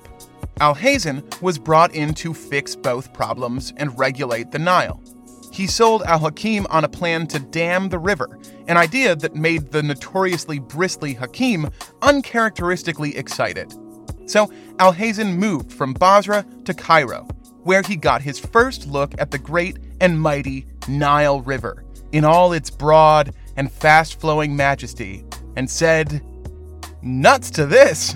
Alhazen 0.61 1.23
was 1.41 1.57
brought 1.57 1.95
in 1.95 2.13
to 2.13 2.35
fix 2.35 2.75
both 2.75 3.13
problems 3.13 3.73
and 3.77 3.97
regulate 3.97 4.51
the 4.51 4.59
Nile 4.59 5.01
he 5.57 5.65
sold 5.65 6.03
Al 6.03 6.19
Hakim 6.19 6.67
on 6.69 6.83
a 6.83 6.87
plan 6.87 7.25
to 7.27 7.39
dam 7.39 7.89
the 7.89 7.97
river, 7.97 8.37
an 8.67 8.77
idea 8.77 9.15
that 9.15 9.33
made 9.33 9.71
the 9.71 9.81
notoriously 9.81 10.59
bristly 10.59 11.15
Hakim 11.15 11.71
uncharacteristically 12.03 13.17
excited. 13.17 13.73
So 14.27 14.51
Alhazen 14.77 15.35
moved 15.35 15.73
from 15.73 15.93
Basra 15.93 16.45
to 16.65 16.75
Cairo, 16.75 17.23
where 17.63 17.81
he 17.81 17.95
got 17.95 18.21
his 18.21 18.37
first 18.37 18.85
look 18.85 19.15
at 19.17 19.31
the 19.31 19.39
great 19.39 19.79
and 19.99 20.21
mighty 20.21 20.67
Nile 20.87 21.41
River 21.41 21.83
in 22.11 22.23
all 22.23 22.53
its 22.53 22.69
broad 22.69 23.33
and 23.55 23.71
fast 23.71 24.19
flowing 24.19 24.55
majesty, 24.55 25.25
and 25.55 25.67
said, 25.67 26.21
Nuts 27.01 27.49
to 27.51 27.65
this! 27.65 28.15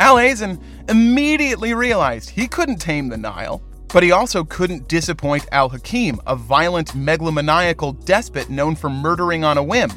Alhazen 0.00 0.60
immediately 0.88 1.72
realized 1.72 2.30
he 2.30 2.48
couldn't 2.48 2.78
tame 2.78 3.08
the 3.10 3.16
Nile, 3.16 3.62
but 3.94 4.02
he 4.02 4.10
also 4.10 4.42
couldn't 4.42 4.88
disappoint 4.88 5.46
Al 5.52 5.68
Hakim, 5.68 6.20
a 6.26 6.34
violent 6.34 6.96
megalomaniacal 6.96 8.04
despot 8.04 8.50
known 8.50 8.74
for 8.74 8.90
murdering 8.90 9.44
on 9.44 9.56
a 9.56 9.62
whim. 9.62 9.92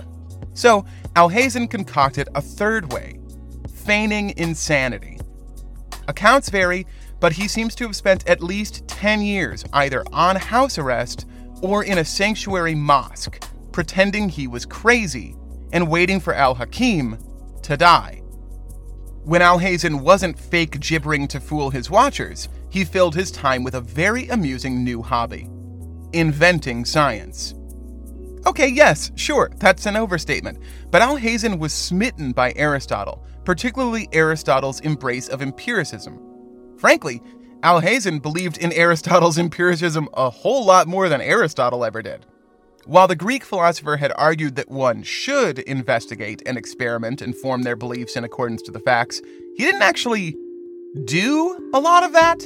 So 0.53 0.85
Alhazen 1.15 1.67
concocted 1.67 2.29
a 2.35 2.41
third 2.41 2.93
way 2.93 3.19
feigning 3.73 4.37
insanity. 4.37 5.19
Accounts 6.07 6.49
vary, 6.49 6.85
but 7.19 7.33
he 7.33 7.47
seems 7.47 7.73
to 7.73 7.85
have 7.85 7.95
spent 7.95 8.29
at 8.29 8.43
least 8.43 8.87
10 8.87 9.23
years 9.23 9.65
either 9.73 10.03
on 10.13 10.35
house 10.35 10.77
arrest 10.77 11.25
or 11.63 11.83
in 11.83 11.97
a 11.97 12.05
sanctuary 12.05 12.75
mosque, 12.75 13.43
pretending 13.71 14.29
he 14.29 14.45
was 14.45 14.63
crazy 14.63 15.35
and 15.73 15.89
waiting 15.89 16.19
for 16.19 16.35
Al 16.35 16.53
Hakim 16.53 17.17
to 17.63 17.75
die. 17.75 18.21
When 19.23 19.41
Alhazen 19.41 20.01
wasn't 20.01 20.39
fake 20.39 20.79
gibbering 20.79 21.27
to 21.29 21.39
fool 21.39 21.71
his 21.71 21.89
watchers, 21.89 22.47
he 22.69 22.83
filled 22.83 23.15
his 23.15 23.31
time 23.31 23.63
with 23.63 23.75
a 23.75 23.81
very 23.81 24.27
amusing 24.29 24.83
new 24.83 25.01
hobby 25.01 25.49
inventing 26.13 26.85
science. 26.85 27.53
Okay, 28.45 28.67
yes, 28.67 29.11
sure, 29.15 29.51
that's 29.57 29.85
an 29.85 29.97
overstatement, 29.97 30.59
but 30.89 31.01
Alhazen 31.01 31.59
was 31.59 31.73
smitten 31.73 32.31
by 32.31 32.53
Aristotle, 32.55 33.25
particularly 33.43 34.07
Aristotle's 34.13 34.79
embrace 34.81 35.27
of 35.27 35.41
empiricism. 35.41 36.17
Frankly, 36.77 37.21
Alhazen 37.61 38.21
believed 38.21 38.57
in 38.59 38.71
Aristotle's 38.71 39.37
empiricism 39.39 40.07
a 40.13 40.29
whole 40.29 40.63
lot 40.63 40.87
more 40.87 41.09
than 41.09 41.19
Aristotle 41.19 41.83
ever 41.83 42.01
did. 42.01 42.25
While 42.85 43.09
the 43.09 43.17
Greek 43.17 43.43
philosopher 43.43 43.97
had 43.97 44.13
argued 44.15 44.55
that 44.55 44.71
one 44.71 45.03
should 45.03 45.59
investigate 45.59 46.41
and 46.45 46.57
experiment 46.57 47.21
and 47.21 47.35
form 47.35 47.63
their 47.63 47.75
beliefs 47.75 48.15
in 48.15 48.23
accordance 48.23 48.61
to 48.61 48.71
the 48.71 48.79
facts, 48.79 49.21
he 49.57 49.65
didn't 49.65 49.81
actually 49.81 50.37
do 51.05 51.69
a 51.73 51.79
lot 51.79 52.03
of 52.03 52.13
that. 52.13 52.39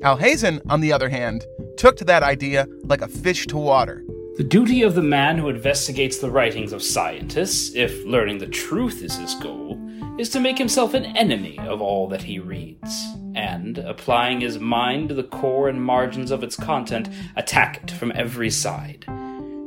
Alhazen, 0.00 0.60
on 0.68 0.80
the 0.80 0.92
other 0.92 1.08
hand, 1.08 1.44
took 1.76 1.96
to 1.96 2.04
that 2.04 2.22
idea 2.22 2.66
like 2.84 3.00
a 3.00 3.08
fish 3.08 3.46
to 3.46 3.56
water. 3.56 4.04
The 4.36 4.44
duty 4.44 4.82
of 4.82 4.94
the 4.94 5.02
man 5.02 5.38
who 5.38 5.48
investigates 5.48 6.18
the 6.18 6.30
writings 6.30 6.72
of 6.72 6.82
scientists, 6.82 7.74
if 7.74 8.04
learning 8.04 8.38
the 8.38 8.46
truth 8.46 9.02
is 9.02 9.16
his 9.16 9.34
goal, 9.36 9.80
is 10.18 10.28
to 10.30 10.40
make 10.40 10.58
himself 10.58 10.92
an 10.92 11.04
enemy 11.16 11.58
of 11.60 11.80
all 11.80 12.08
that 12.08 12.22
he 12.22 12.38
reads, 12.38 13.06
and, 13.34 13.78
applying 13.78 14.40
his 14.40 14.58
mind 14.58 15.08
to 15.08 15.14
the 15.14 15.24
core 15.24 15.68
and 15.68 15.82
margins 15.82 16.30
of 16.30 16.42
its 16.42 16.56
content, 16.56 17.08
attack 17.36 17.82
it 17.82 17.90
from 17.90 18.12
every 18.14 18.50
side. 18.50 19.04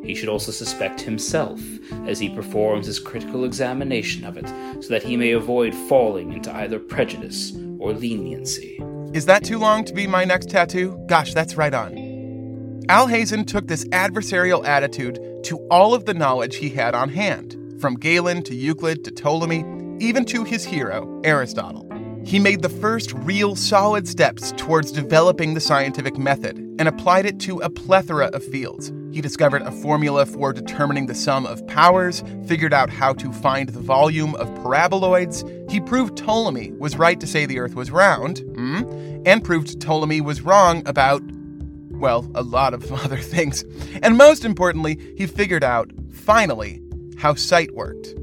He 0.03 0.15
should 0.15 0.29
also 0.29 0.51
suspect 0.51 1.01
himself 1.01 1.61
as 2.05 2.19
he 2.19 2.29
performs 2.29 2.87
his 2.87 2.99
critical 2.99 3.43
examination 3.43 4.23
of 4.23 4.37
it, 4.37 4.47
so 4.81 4.89
that 4.89 5.03
he 5.03 5.17
may 5.17 5.31
avoid 5.31 5.73
falling 5.73 6.33
into 6.33 6.55
either 6.55 6.79
prejudice 6.79 7.51
or 7.79 7.93
leniency. 7.93 8.79
Is 9.13 9.25
that 9.25 9.43
too 9.43 9.57
long 9.57 9.83
to 9.85 9.93
be 9.93 10.07
my 10.07 10.25
next 10.25 10.49
tattoo? 10.49 10.99
Gosh, 11.07 11.33
that's 11.33 11.55
right 11.55 11.73
on. 11.73 11.93
Alhazen 12.89 13.45
took 13.45 13.67
this 13.67 13.85
adversarial 13.85 14.65
attitude 14.65 15.19
to 15.43 15.57
all 15.69 15.93
of 15.93 16.05
the 16.05 16.13
knowledge 16.13 16.57
he 16.57 16.69
had 16.69 16.95
on 16.95 17.09
hand, 17.09 17.55
from 17.79 17.95
Galen 17.95 18.43
to 18.43 18.55
Euclid 18.55 19.03
to 19.03 19.11
Ptolemy, 19.11 19.65
even 19.99 20.25
to 20.25 20.43
his 20.43 20.63
hero, 20.63 21.21
Aristotle. 21.23 21.85
He 22.25 22.39
made 22.39 22.61
the 22.61 22.69
first 22.69 23.13
real 23.13 23.55
solid 23.55 24.07
steps 24.07 24.53
towards 24.57 24.91
developing 24.91 25.53
the 25.53 25.61
scientific 25.61 26.17
method 26.17 26.57
and 26.77 26.87
applied 26.87 27.25
it 27.25 27.39
to 27.41 27.59
a 27.59 27.69
plethora 27.69 28.27
of 28.27 28.43
fields. 28.43 28.91
He 29.17 29.21
discovered 29.21 29.63
a 29.63 29.71
formula 29.71 30.27
for 30.27 30.53
determining 30.53 31.07
the 31.07 31.15
sum 31.15 31.47
of 31.47 31.65
powers, 31.65 32.23
figured 32.45 32.71
out 32.71 32.91
how 32.91 33.13
to 33.13 33.33
find 33.33 33.67
the 33.67 33.79
volume 33.79 34.35
of 34.35 34.47
paraboloids. 34.49 35.71
He 35.71 35.79
proved 35.79 36.15
Ptolemy 36.15 36.73
was 36.73 36.97
right 36.97 37.19
to 37.19 37.25
say 37.25 37.47
the 37.47 37.57
Earth 37.57 37.73
was 37.73 37.89
round, 37.89 38.41
mm, 38.41 39.23
and 39.25 39.43
proved 39.43 39.81
Ptolemy 39.81 40.21
was 40.21 40.43
wrong 40.43 40.87
about, 40.87 41.23
well, 41.89 42.29
a 42.35 42.43
lot 42.43 42.75
of 42.75 42.91
other 43.05 43.17
things. 43.17 43.65
And 44.03 44.19
most 44.19 44.45
importantly, 44.45 44.99
he 45.17 45.25
figured 45.25 45.63
out, 45.63 45.89
finally, 46.11 46.79
how 47.17 47.33
sight 47.33 47.73
worked. 47.73 48.13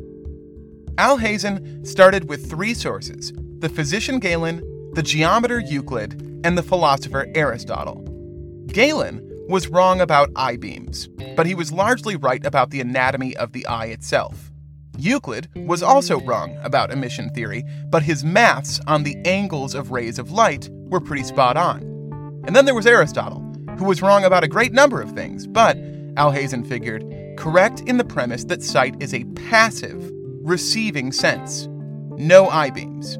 Alhazen 0.94 1.84
started 1.84 2.28
with 2.28 2.48
three 2.48 2.72
sources 2.72 3.32
the 3.58 3.68
physician 3.68 4.20
Galen, 4.20 4.62
the 4.92 5.02
geometer 5.02 5.58
Euclid, 5.58 6.40
and 6.44 6.56
the 6.56 6.62
philosopher 6.62 7.26
Aristotle. 7.34 7.96
Galen 8.68 9.33
was 9.48 9.68
wrong 9.68 10.00
about 10.00 10.30
eye 10.36 10.56
beams, 10.56 11.08
but 11.36 11.46
he 11.46 11.54
was 11.54 11.72
largely 11.72 12.16
right 12.16 12.44
about 12.46 12.70
the 12.70 12.80
anatomy 12.80 13.36
of 13.36 13.52
the 13.52 13.66
eye 13.66 13.86
itself. 13.86 14.50
Euclid 14.96 15.48
was 15.66 15.82
also 15.82 16.20
wrong 16.20 16.56
about 16.62 16.92
emission 16.92 17.28
theory, 17.30 17.64
but 17.90 18.02
his 18.02 18.24
maths 18.24 18.80
on 18.86 19.02
the 19.02 19.16
angles 19.24 19.74
of 19.74 19.90
rays 19.90 20.18
of 20.18 20.30
light 20.30 20.70
were 20.72 21.00
pretty 21.00 21.24
spot 21.24 21.56
on. 21.56 21.82
And 22.46 22.54
then 22.54 22.64
there 22.64 22.74
was 22.74 22.86
Aristotle, 22.86 23.40
who 23.78 23.84
was 23.84 24.02
wrong 24.02 24.24
about 24.24 24.44
a 24.44 24.48
great 24.48 24.72
number 24.72 25.02
of 25.02 25.12
things, 25.12 25.46
but, 25.46 25.76
Alhazen 26.14 26.66
figured, 26.66 27.04
correct 27.36 27.80
in 27.80 27.96
the 27.96 28.04
premise 28.04 28.44
that 28.44 28.62
sight 28.62 28.94
is 29.00 29.12
a 29.12 29.24
passive, 29.34 30.10
receiving 30.42 31.10
sense. 31.10 31.66
No 32.16 32.48
eye 32.48 32.70
beams. 32.70 33.14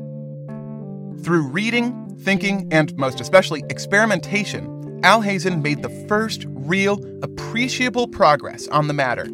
Through 1.25 1.49
reading, 1.49 2.17
thinking, 2.21 2.69
and 2.71 2.97
most 2.97 3.21
especially 3.21 3.65
experimentation, 3.69 4.74
Alhazen 5.05 5.63
made 5.63 5.83
the 5.83 6.07
first 6.09 6.47
real, 6.49 6.99
appreciable 7.23 8.09
progress 8.09 8.67
on 8.69 8.89
the 8.89 8.95
matter. 8.95 9.29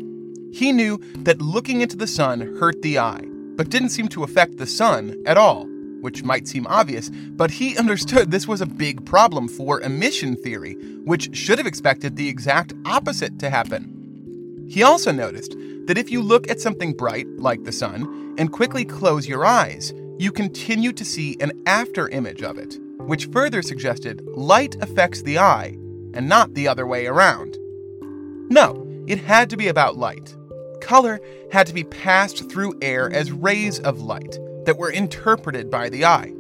He 0.52 0.72
knew 0.72 0.98
that 1.18 1.40
looking 1.40 1.80
into 1.80 1.96
the 1.96 2.08
sun 2.08 2.56
hurt 2.58 2.82
the 2.82 2.98
eye, 2.98 3.22
but 3.54 3.70
didn't 3.70 3.90
seem 3.90 4.08
to 4.08 4.24
affect 4.24 4.56
the 4.56 4.66
sun 4.66 5.22
at 5.26 5.36
all, 5.36 5.66
which 6.00 6.24
might 6.24 6.48
seem 6.48 6.66
obvious, 6.66 7.08
but 7.10 7.52
he 7.52 7.78
understood 7.78 8.32
this 8.32 8.48
was 8.48 8.60
a 8.60 8.66
big 8.66 9.06
problem 9.06 9.46
for 9.46 9.80
emission 9.80 10.34
theory, 10.34 10.74
which 11.04 11.36
should 11.36 11.58
have 11.58 11.68
expected 11.68 12.16
the 12.16 12.28
exact 12.28 12.72
opposite 12.84 13.38
to 13.38 13.48
happen. 13.48 14.66
He 14.68 14.82
also 14.82 15.12
noticed 15.12 15.54
that 15.86 15.98
if 15.98 16.10
you 16.10 16.20
look 16.20 16.50
at 16.50 16.60
something 16.60 16.94
bright, 16.94 17.28
like 17.36 17.62
the 17.62 17.70
sun, 17.70 18.34
and 18.38 18.50
quickly 18.50 18.84
close 18.84 19.28
your 19.28 19.46
eyes, 19.46 19.92
you 20.18 20.32
continue 20.32 20.92
to 20.92 21.04
see 21.04 21.36
an 21.40 21.52
after 21.64 22.08
image 22.08 22.42
of 22.42 22.58
it, 22.58 22.76
which 23.06 23.26
further 23.26 23.62
suggested 23.62 24.26
light 24.26 24.76
affects 24.80 25.22
the 25.22 25.38
eye 25.38 25.76
and 26.14 26.28
not 26.28 26.54
the 26.54 26.68
other 26.68 26.86
way 26.86 27.06
around. 27.06 27.56
No, 28.50 28.86
it 29.06 29.18
had 29.18 29.50
to 29.50 29.56
be 29.56 29.68
about 29.68 29.96
light. 29.96 30.34
Color 30.80 31.20
had 31.52 31.66
to 31.66 31.74
be 31.74 31.84
passed 31.84 32.50
through 32.50 32.78
air 32.82 33.10
as 33.12 33.32
rays 33.32 33.78
of 33.80 34.00
light 34.00 34.38
that 34.64 34.78
were 34.78 34.90
interpreted 34.90 35.70
by 35.70 35.88
the 35.88 36.04
eye. 36.04 36.32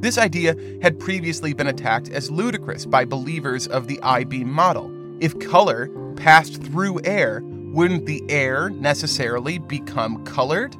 This 0.00 0.18
idea 0.18 0.56
had 0.82 1.00
previously 1.00 1.52
been 1.52 1.66
attacked 1.66 2.10
as 2.10 2.30
ludicrous 2.30 2.84
by 2.84 3.04
believers 3.04 3.66
of 3.66 3.86
the 3.86 4.00
eye 4.02 4.24
beam 4.24 4.50
model. 4.52 4.90
If 5.20 5.38
color 5.38 5.88
passed 6.16 6.62
through 6.62 7.00
air, 7.04 7.42
wouldn't 7.42 8.06
the 8.06 8.22
air 8.28 8.70
necessarily 8.70 9.58
become 9.58 10.24
colored? 10.24 10.76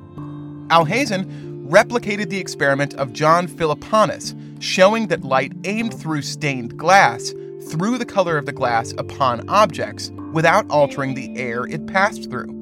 Alhazen 0.69 1.46
replicated 1.67 2.31
the 2.31 2.39
experiment 2.39 2.95
of 2.95 3.13
John 3.13 3.49
Philoponus, 3.49 4.35
showing 4.61 5.09
that 5.09 5.25
light 5.25 5.53
aimed 5.65 5.99
through 5.99 6.23
stained 6.23 6.77
glass 6.77 7.33
threw 7.69 7.99
the 7.99 8.05
color 8.05 8.39
of 8.39 8.47
the 8.47 8.53
glass 8.53 8.93
upon 8.99 9.49
objects 9.49 10.11
without 10.33 10.69
altering 10.71 11.15
the 11.15 11.37
air 11.37 11.67
it 11.67 11.87
passed 11.87 12.31
through. 12.31 12.53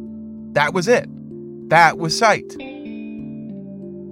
That 0.52 0.72
was 0.72 0.88
it. 0.88 1.08
That 1.68 1.98
was 1.98 2.16
sight. 2.16 2.56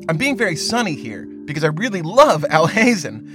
I'm 0.08 0.16
being 0.16 0.36
very 0.36 0.56
sunny 0.56 0.94
here 0.94 1.26
because 1.44 1.64
I 1.64 1.68
really 1.68 2.02
love 2.02 2.42
Alhazen. 2.50 3.28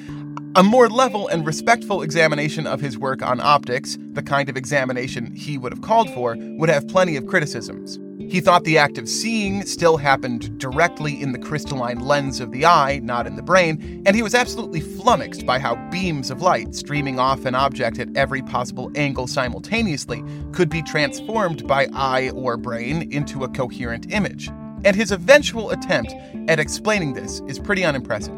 A 0.56 0.64
more 0.64 0.90
level 0.90 1.28
and 1.28 1.46
respectful 1.46 2.02
examination 2.02 2.66
of 2.66 2.82
his 2.82 2.98
work 2.98 3.22
on 3.22 3.40
optics, 3.40 3.98
the 4.14 4.24
kind 4.24 4.50
of 4.50 4.58
examination 4.58 5.36
he 5.36 5.58
would 5.58 5.72
have 5.72 5.82
called 5.82 6.10
for, 6.12 6.36
would 6.38 6.70
have 6.70 6.88
plenty 6.88 7.16
of 7.16 7.28
criticisms. 7.28 8.00
He 8.30 8.42
thought 8.42 8.66
the 8.66 8.78
act 8.78 8.98
of 8.98 9.08
seeing 9.08 9.66
still 9.66 9.96
happened 9.96 10.60
directly 10.60 11.22
in 11.22 11.32
the 11.32 11.40
crystalline 11.40 12.02
lens 12.02 12.42
of 12.42 12.52
the 12.52 12.66
eye, 12.66 13.00
not 13.02 13.26
in 13.26 13.38
the 13.38 13.42
brain, 13.42 14.04
and 14.06 14.18
he 14.18 14.22
was 14.22 14.36
absolutely 14.36 14.82
flummoxed 14.82 15.46
by 15.46 15.60
how 15.60 15.76
beams 15.90 16.30
of 16.30 16.42
light 16.42 16.76
streaming 16.76 17.20
off 17.20 17.46
an 17.46 17.56
object 17.56 18.00
at 18.00 18.16
every 18.18 18.42
possible 18.42 18.92
angle 18.96 19.28
simultaneously 19.28 20.22
could 20.52 20.70
be 20.70 20.82
transformed 20.82 21.66
by 21.68 21.88
eye 21.94 22.30
or 22.32 22.58
brain 22.58 23.10
into 23.14 23.46
a 23.46 23.50
coherent 23.50 24.12
image. 24.12 24.50
And 24.84 24.94
his 24.94 25.12
eventual 25.12 25.72
attempt 25.72 26.14
at 26.50 26.60
explaining 26.60 27.14
this 27.14 27.42
is 27.48 27.60
pretty 27.60 27.86
unimpressive. 27.86 28.36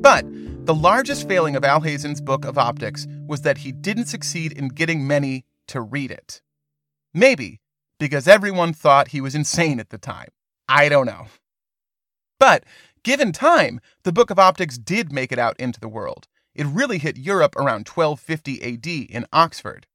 But 0.00 0.24
the 0.64 0.74
largest 0.74 1.28
failing 1.28 1.54
of 1.54 1.64
Alhazen's 1.64 2.22
book 2.22 2.46
of 2.46 2.56
optics 2.56 3.06
was 3.26 3.42
that 3.42 3.58
he 3.58 3.72
didn't 3.72 4.06
succeed 4.06 4.52
in 4.52 4.68
getting 4.68 5.06
many 5.06 5.44
to 5.66 5.82
read 5.82 6.10
it. 6.10 6.40
Maybe 7.12 7.60
because 7.98 8.28
everyone 8.28 8.72
thought 8.72 9.08
he 9.08 9.20
was 9.20 9.34
insane 9.34 9.80
at 9.80 9.90
the 9.90 9.98
time. 9.98 10.28
I 10.68 10.88
don't 10.88 11.06
know. 11.06 11.26
But 12.38 12.64
given 13.02 13.32
time, 13.32 13.80
the 14.04 14.12
Book 14.12 14.30
of 14.30 14.38
Optics 14.38 14.78
did 14.78 15.12
make 15.12 15.32
it 15.32 15.38
out 15.38 15.58
into 15.58 15.80
the 15.80 15.88
world. 15.88 16.28
It 16.54 16.66
really 16.66 16.98
hit 16.98 17.16
Europe 17.16 17.56
around 17.56 17.88
1250 17.88 18.62
AD 18.62 18.86
in 19.10 19.26
Oxford. 19.32 19.86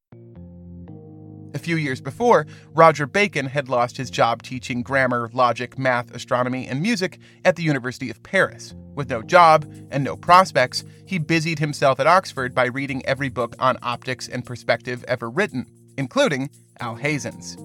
A 1.56 1.60
few 1.60 1.76
years 1.76 2.02
before, 2.02 2.48
Roger 2.74 3.06
Bacon 3.06 3.46
had 3.46 3.70
lost 3.70 3.98
his 3.98 4.10
job 4.10 4.42
teaching 4.42 4.82
grammar, 4.82 5.30
logic, 5.34 5.78
math, 5.78 6.14
astronomy, 6.16 6.68
and 6.68 6.82
music 6.82 7.20
at 7.46 7.56
the 7.56 7.64
University 7.64 8.10
of 8.10 8.24
Paris. 8.24 8.74
With 8.96 9.10
no 9.10 9.22
job 9.22 9.72
and 9.92 10.04
no 10.04 10.16
prospects, 10.16 10.84
he 11.06 11.20
busied 11.20 11.60
himself 11.60 12.00
at 12.00 12.08
Oxford 12.08 12.56
by 12.56 12.66
reading 12.66 13.06
every 13.06 13.30
book 13.30 13.56
on 13.60 13.78
optics 13.84 14.28
and 14.28 14.44
perspective 14.44 15.06
ever 15.08 15.30
written, 15.30 15.68
including 15.96 16.50
Alhazen's. 16.82 17.56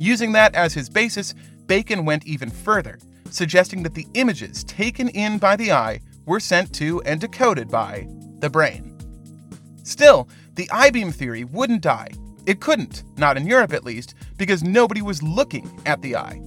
Using 0.00 0.32
that 0.32 0.54
as 0.54 0.72
his 0.72 0.88
basis, 0.88 1.34
Bacon 1.66 2.06
went 2.06 2.26
even 2.26 2.48
further, 2.48 2.98
suggesting 3.28 3.82
that 3.82 3.92
the 3.92 4.06
images 4.14 4.64
taken 4.64 5.10
in 5.10 5.36
by 5.36 5.56
the 5.56 5.72
eye 5.72 6.00
were 6.24 6.40
sent 6.40 6.74
to 6.76 7.02
and 7.02 7.20
decoded 7.20 7.68
by 7.68 8.08
the 8.38 8.48
brain. 8.48 8.96
Still, 9.82 10.26
the 10.54 10.70
eye 10.72 10.88
beam 10.88 11.12
theory 11.12 11.44
wouldn't 11.44 11.82
die. 11.82 12.08
It 12.46 12.60
couldn't, 12.60 13.04
not 13.18 13.36
in 13.36 13.46
Europe 13.46 13.74
at 13.74 13.84
least, 13.84 14.14
because 14.38 14.62
nobody 14.62 15.02
was 15.02 15.22
looking 15.22 15.70
at 15.84 16.00
the 16.00 16.16
eye. 16.16 16.40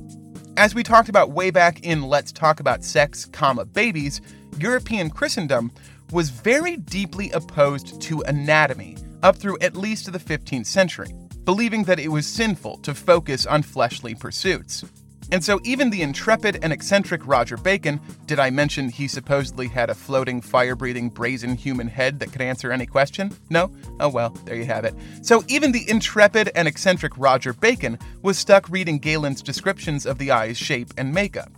As 0.58 0.74
we 0.74 0.82
talked 0.82 1.10
about 1.10 1.30
way 1.30 1.52
back 1.52 1.82
in 1.82 2.02
Let's 2.02 2.32
Talk 2.32 2.60
About 2.60 2.84
Sex, 2.84 3.26
comma, 3.26 3.66
Babies, 3.66 4.20
European 4.58 5.12
Christendom 5.12 5.72
was 6.12 6.32
very 6.32 6.78
deeply 6.78 7.30
opposed 7.30 8.02
to 8.02 8.22
anatomy 8.22 8.98
up 9.22 9.36
through 9.36 9.60
at 9.62 9.76
least 9.76 10.12
the 10.12 10.18
15th 10.18 10.66
century, 10.66 11.14
believing 11.46 11.84
that 11.84 12.00
it 12.00 12.10
was 12.10 12.28
sinful 12.28 12.78
to 12.78 12.94
focus 12.94 13.46
on 13.46 13.64
fleshly 13.64 14.16
pursuits. 14.16 14.84
And 15.32 15.44
so, 15.44 15.60
even 15.64 15.90
the 15.90 16.02
intrepid 16.02 16.60
and 16.62 16.72
eccentric 16.74 17.26
Roger 17.26 17.58
Bacon 17.58 18.00
did 18.26 18.40
I 18.40 18.50
mention 18.50 18.90
he 18.90 19.08
supposedly 19.08 19.68
had 19.68 19.90
a 19.90 19.96
floating, 19.96 20.42
fire 20.42 20.76
breathing, 20.76 21.10
brazen 21.10 21.56
human 21.56 21.88
head 21.88 22.20
that 22.20 22.32
could 22.32 22.42
answer 22.42 22.72
any 22.72 22.86
question? 22.86 23.36
No? 23.50 23.72
Oh 24.00 24.10
well, 24.10 24.30
there 24.46 24.56
you 24.56 24.66
have 24.66 24.86
it. 24.86 24.94
So, 25.22 25.44
even 25.48 25.72
the 25.72 25.90
intrepid 25.90 26.52
and 26.56 26.68
eccentric 26.68 27.18
Roger 27.18 27.54
Bacon 27.54 27.98
was 28.22 28.38
stuck 28.38 28.70
reading 28.70 29.00
Galen's 29.00 29.42
descriptions 29.42 30.06
of 30.06 30.18
the 30.18 30.30
eye's 30.30 30.58
shape 30.58 30.94
and 30.98 31.14
makeup. 31.14 31.52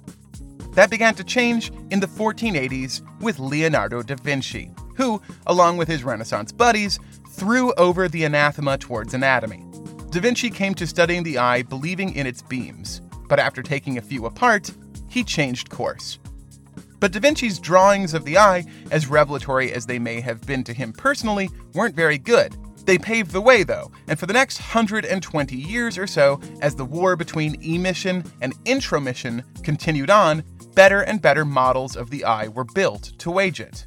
That 0.74 0.90
began 0.90 1.16
to 1.16 1.24
change 1.24 1.72
in 1.90 2.00
the 2.00 2.08
1480s 2.08 3.02
with 3.22 3.40
Leonardo 3.40 4.04
da 4.04 4.16
Vinci, 4.16 4.72
who, 4.96 5.22
along 5.48 5.78
with 5.78 5.88
his 5.88 6.04
Renaissance 6.04 6.52
buddies, 6.52 7.00
threw 7.36 7.74
over 7.74 8.08
the 8.08 8.24
anathema 8.24 8.78
towards 8.78 9.14
anatomy. 9.14 9.66
Da 10.10 10.22
Vinci 10.22 10.50
came 10.50 10.74
to 10.76 10.88
studying 10.88 11.24
the 11.24 11.38
eye 11.38 11.64
believing 11.64 12.16
in 12.16 12.26
its 12.26 12.42
beams, 12.42 13.02
but 13.28 13.40
after 13.40 13.62
taking 13.62 13.98
a 13.98 14.02
few 14.02 14.26
apart, 14.26 14.72
he 15.10 15.24
changed 15.24 15.70
course. 15.70 16.20
But 17.00 17.12
Da 17.12 17.20
Vinci's 17.20 17.60
drawings 17.60 18.14
of 18.14 18.24
the 18.24 18.38
eye, 18.38 18.66
as 18.92 19.08
revelatory 19.08 19.74
as 19.74 19.86
they 19.86 20.00
may 20.00 20.22
have 20.22 20.42
been 20.46 20.64
to 20.64 20.74
him 20.74 20.94
personally, 20.94 21.50
weren't 21.74 21.96
very 21.96 22.18
good. 22.18 22.56
They 22.86 22.98
paved 22.98 23.32
the 23.32 23.42
way, 23.42 23.64
though, 23.64 23.92
and 24.08 24.18
for 24.18 24.28
the 24.28 24.34
next 24.34 24.60
120 24.60 25.56
years 25.56 25.98
or 25.98 26.08
so, 26.08 26.40
as 26.62 26.76
the 26.76 26.86
war 26.86 27.16
between 27.16 27.62
emission 27.62 28.24
and 28.42 28.54
intromission 28.66 29.44
continued 29.64 30.10
on, 30.10 30.44
better 30.76 31.02
and 31.02 31.22
better 31.22 31.46
models 31.46 31.96
of 31.96 32.10
the 32.10 32.24
eye 32.24 32.48
were 32.48 32.64
built 32.64 33.12
to 33.18 33.32
wage 33.32 33.60
it. 33.60 33.86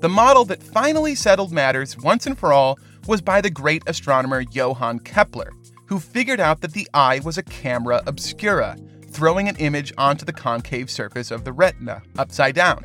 The 0.00 0.08
model 0.08 0.44
that 0.44 0.62
finally 0.62 1.16
settled 1.16 1.50
matters 1.50 1.98
once 1.98 2.24
and 2.24 2.38
for 2.38 2.52
all 2.52 2.78
was 3.08 3.20
by 3.20 3.40
the 3.40 3.50
great 3.50 3.82
astronomer 3.88 4.42
Johann 4.42 5.00
Kepler, 5.00 5.50
who 5.86 5.98
figured 5.98 6.38
out 6.38 6.60
that 6.60 6.72
the 6.72 6.88
eye 6.94 7.20
was 7.24 7.36
a 7.36 7.42
camera 7.42 8.04
obscura, 8.06 8.76
throwing 9.10 9.48
an 9.48 9.56
image 9.56 9.92
onto 9.98 10.24
the 10.24 10.32
concave 10.32 10.88
surface 10.88 11.32
of 11.32 11.44
the 11.44 11.52
retina, 11.52 12.00
upside 12.16 12.54
down. 12.54 12.84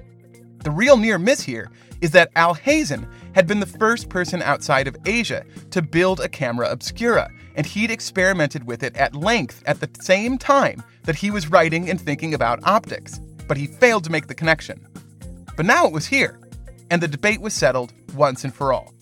The 0.64 0.72
real 0.72 0.98
near 0.98 1.20
miss 1.20 1.44
here 1.44 1.70
is 2.02 2.10
that 2.12 2.34
Alhazen 2.34 3.08
had 3.36 3.46
been 3.46 3.60
the 3.60 3.68
first 3.68 4.10
person 4.10 4.42
outside 4.42 4.88
of 4.88 4.98
Asia 5.06 5.46
to 5.70 5.84
build 5.84 6.20
a 6.20 6.28
camera 6.28 6.72
obscura, 6.72 7.30
and 7.56 7.66
he'd 7.68 7.92
experimented 7.92 8.66
with 8.66 8.82
it 8.82 8.96
at 8.96 9.16
length 9.16 9.62
at 9.68 9.82
the 9.82 9.90
same 10.02 10.40
time 10.40 10.82
that 11.04 11.18
he 11.18 11.30
was 11.30 11.52
writing 11.52 11.92
and 11.92 12.02
thinking 12.02 12.34
about 12.34 12.64
optics, 12.64 13.20
but 13.48 13.58
he 13.58 13.68
failed 13.68 14.04
to 14.06 14.12
make 14.12 14.26
the 14.26 14.34
connection. 14.34 14.84
But 15.56 15.68
now 15.68 15.86
it 15.86 15.94
was 15.94 16.08
here, 16.08 16.40
and 16.94 17.02
the 17.02 17.08
debate 17.08 17.42
was 17.42 17.56
settled 17.56 17.92
once 18.14 18.44
and 18.44 18.54
for 18.54 18.72
all. 18.72 18.94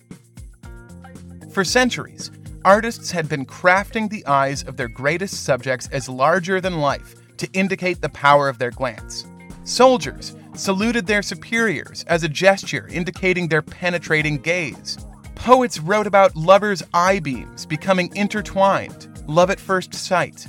For 1.51 1.65
centuries, 1.65 2.31
artists 2.63 3.11
had 3.11 3.27
been 3.27 3.45
crafting 3.45 4.09
the 4.09 4.25
eyes 4.25 4.63
of 4.63 4.77
their 4.77 4.87
greatest 4.87 5.43
subjects 5.43 5.89
as 5.91 6.07
larger 6.07 6.61
than 6.61 6.79
life 6.79 7.15
to 7.35 7.51
indicate 7.51 7.99
the 7.99 8.07
power 8.07 8.47
of 8.47 8.59
their 8.59 8.71
glance. 8.71 9.25
Soldiers 9.65 10.37
saluted 10.53 11.05
their 11.05 11.21
superiors 11.21 12.05
as 12.07 12.23
a 12.23 12.29
gesture 12.29 12.87
indicating 12.87 13.49
their 13.49 13.61
penetrating 13.61 14.37
gaze. 14.37 14.97
Poets 15.35 15.81
wrote 15.81 16.07
about 16.07 16.33
lovers' 16.33 16.83
eye 16.93 17.19
beams 17.19 17.65
becoming 17.65 18.09
intertwined, 18.15 19.25
love 19.27 19.49
at 19.49 19.59
first 19.59 19.93
sight. 19.93 20.47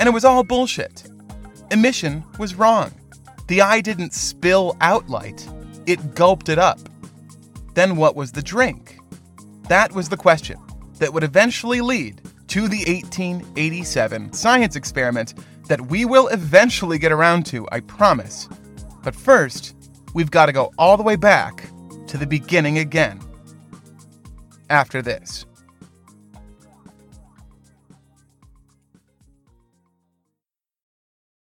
And 0.00 0.08
it 0.08 0.12
was 0.12 0.24
all 0.24 0.42
bullshit. 0.42 1.04
Emission 1.70 2.24
was 2.40 2.56
wrong. 2.56 2.90
The 3.46 3.62
eye 3.62 3.80
didn't 3.82 4.14
spill 4.14 4.76
out 4.80 5.08
light, 5.08 5.48
it 5.86 6.14
gulped 6.14 6.48
it 6.48 6.58
up. 6.58 6.80
Then 7.74 7.96
what 7.96 8.16
was 8.16 8.32
the 8.32 8.42
drink? 8.42 8.98
That 9.68 9.92
was 9.92 10.08
the 10.08 10.16
question 10.16 10.58
that 10.98 11.12
would 11.12 11.24
eventually 11.24 11.80
lead 11.80 12.20
to 12.48 12.68
the 12.68 12.84
1887 12.86 14.32
science 14.32 14.76
experiment 14.76 15.34
that 15.68 15.80
we 15.88 16.04
will 16.04 16.28
eventually 16.28 16.98
get 16.98 17.12
around 17.12 17.44
to, 17.46 17.66
I 17.72 17.80
promise. 17.80 18.48
But 19.02 19.14
first, 19.14 19.74
we've 20.14 20.30
got 20.30 20.46
to 20.46 20.52
go 20.52 20.72
all 20.78 20.96
the 20.96 21.02
way 21.02 21.16
back 21.16 21.68
to 22.06 22.16
the 22.16 22.26
beginning 22.26 22.78
again. 22.78 23.20
After 24.70 25.02
this. 25.02 25.44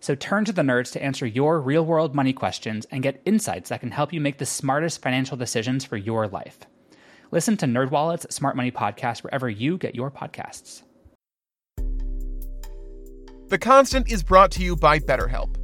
So 0.00 0.14
turn 0.14 0.44
to 0.44 0.52
the 0.52 0.62
nerds 0.62 0.92
to 0.92 1.02
answer 1.02 1.26
your 1.26 1.60
real 1.60 1.84
world 1.84 2.14
money 2.14 2.32
questions 2.32 2.86
and 2.90 3.02
get 3.02 3.22
insights 3.24 3.70
that 3.70 3.80
can 3.80 3.90
help 3.90 4.12
you 4.12 4.20
make 4.20 4.38
the 4.38 4.46
smartest 4.46 5.02
financial 5.02 5.36
decisions 5.36 5.84
for 5.84 5.96
your 5.96 6.28
life. 6.28 6.58
Listen 7.30 7.56
to 7.56 7.66
NerdWallet's 7.66 8.34
Smart 8.34 8.56
Money 8.56 8.70
Podcast 8.70 9.24
wherever 9.24 9.48
you 9.48 9.78
get 9.78 9.94
your 9.94 10.10
podcasts. 10.10 10.82
The 13.48 13.58
Constant 13.58 14.10
is 14.10 14.22
brought 14.22 14.50
to 14.52 14.62
you 14.62 14.76
by 14.76 14.98
BetterHelp. 14.98 15.56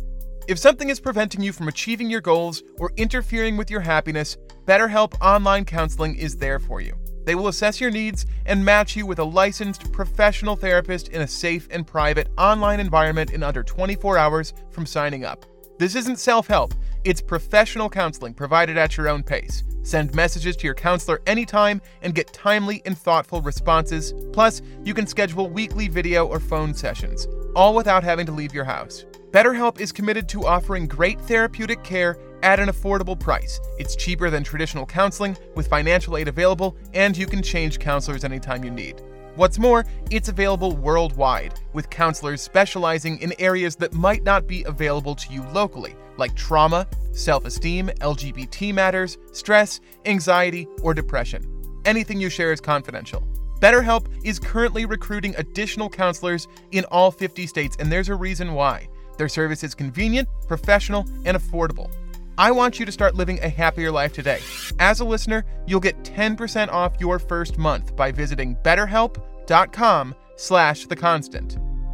If 0.49 0.59
something 0.59 0.89
is 0.89 1.01
preventing 1.01 1.41
you 1.43 1.53
from 1.53 1.69
achieving 1.69 2.11
your 2.11 2.21
goals 2.21 2.63
or 2.79 2.93
interfering 2.97 3.57
with 3.57 3.71
your 3.71 3.81
happiness, 3.81 4.37
BetterHelp 4.67 5.15
Online 5.21 5.65
Counseling 5.65 6.17
is 6.17 6.37
there 6.37 6.59
for 6.59 6.81
you. 6.81 6.97
They 7.25 7.35
will 7.35 7.49
assess 7.49 7.81
your 7.81 7.91
needs 7.91 8.27
and 8.47 8.65
match 8.65 8.97
you 8.97 9.07
with 9.07 9.19
a 9.19 9.25
licensed 9.25 9.93
professional 9.93 10.57
therapist 10.57 11.09
in 11.09 11.23
a 11.23 11.27
safe 11.27 11.69
and 11.71 11.87
private 11.87 12.29
online 12.39 12.81
environment 12.81 13.31
in 13.33 13.43
under 13.43 13.63
24 13.63 14.19
hours 14.19 14.55
from 14.71 14.87
signing 14.87 15.25
up. 15.25 15.47
This 15.79 15.95
isn't 15.95 16.19
self 16.19 16.47
help, 16.47 16.75
it's 17.05 17.21
professional 17.21 17.89
counseling 17.89 18.35
provided 18.35 18.77
at 18.77 18.97
your 18.97 19.09
own 19.09 19.23
pace. 19.23 19.65
Send 19.83 20.15
messages 20.15 20.57
to 20.57 20.67
your 20.67 20.75
counselor 20.75 21.21
anytime 21.27 21.81
and 22.03 22.15
get 22.15 22.33
timely 22.33 22.83
and 22.87 22.97
thoughtful 22.97 23.41
responses. 23.43 24.15
Plus, 24.33 24.63
you 24.85 24.95
can 24.95 25.07
schedule 25.07 25.51
weekly 25.51 25.89
video 25.89 26.27
or 26.27 26.39
phone 26.39 26.73
sessions, 26.73 27.27
all 27.57 27.75
without 27.75 28.05
having 28.05 28.27
to 28.27 28.33
leave 28.33 28.55
your 28.55 28.65
house. 28.65 29.05
BetterHelp 29.33 29.81
is 29.81 29.93
committed 29.93 30.29
to 30.29 30.47
offering 30.47 30.87
great 30.87 31.19
therapeutic 31.23 31.83
care 31.83 32.19
at 32.43 32.61
an 32.61 32.69
affordable 32.69 33.19
price. 33.19 33.59
It's 33.79 33.97
cheaper 33.97 34.29
than 34.29 34.45
traditional 34.45 34.85
counseling, 34.85 35.39
with 35.55 35.69
financial 35.69 36.19
aid 36.19 36.29
available, 36.29 36.77
and 36.93 37.17
you 37.17 37.27
can 37.27 37.43
change 37.43 37.79
counselors 37.79 38.25
anytime 38.25 38.63
you 38.63 38.71
need. 38.71 39.01
What's 39.35 39.59
more, 39.59 39.87
it's 40.11 40.29
available 40.29 40.77
worldwide, 40.77 41.59
with 41.73 41.89
counselors 41.89 42.43
specializing 42.43 43.19
in 43.21 43.33
areas 43.39 43.75
that 43.77 43.95
might 43.95 44.23
not 44.23 44.47
be 44.47 44.65
available 44.65 45.15
to 45.15 45.33
you 45.33 45.43
locally, 45.45 45.95
like 46.19 46.37
trauma, 46.37 46.87
self 47.13 47.47
esteem, 47.47 47.89
LGBT 48.01 48.75
matters, 48.75 49.17
stress, 49.33 49.81
anxiety, 50.05 50.69
or 50.83 50.93
depression. 50.93 51.43
Anything 51.87 52.21
you 52.21 52.29
share 52.29 52.53
is 52.53 52.61
confidential. 52.61 53.27
BetterHelp 53.61 54.09
is 54.25 54.39
currently 54.39 54.85
recruiting 54.85 55.35
additional 55.39 55.89
counselors 55.89 56.49
in 56.73 56.85
all 56.91 57.11
50 57.11 57.47
states, 57.47 57.79
and 57.79 57.91
there's 57.91 58.11
a 58.11 58.15
reason 58.15 58.53
why. 58.53 58.89
Their 59.23 59.29
service 59.29 59.63
is 59.63 59.73
convenient, 59.73 60.29
professional, 60.49 61.07
and 61.25 61.37
affordable. 61.37 61.89
I 62.37 62.51
want 62.51 62.81
you 62.81 62.87
to 62.87 62.91
start 62.91 63.15
living 63.15 63.39
a 63.39 63.49
happier 63.49 63.93
life 63.93 64.13
today. 64.13 64.41
As 64.81 64.99
a 64.99 65.05
listener, 65.05 65.45
you'll 65.65 65.79
get 65.79 66.03
10% 66.03 66.69
off 66.71 66.95
your 66.99 67.21
first 67.21 67.57
month 67.57 67.95
by 67.95 68.11
visiting 68.11 68.57
betterhelp.com 68.65 70.17
slash. 70.35 70.87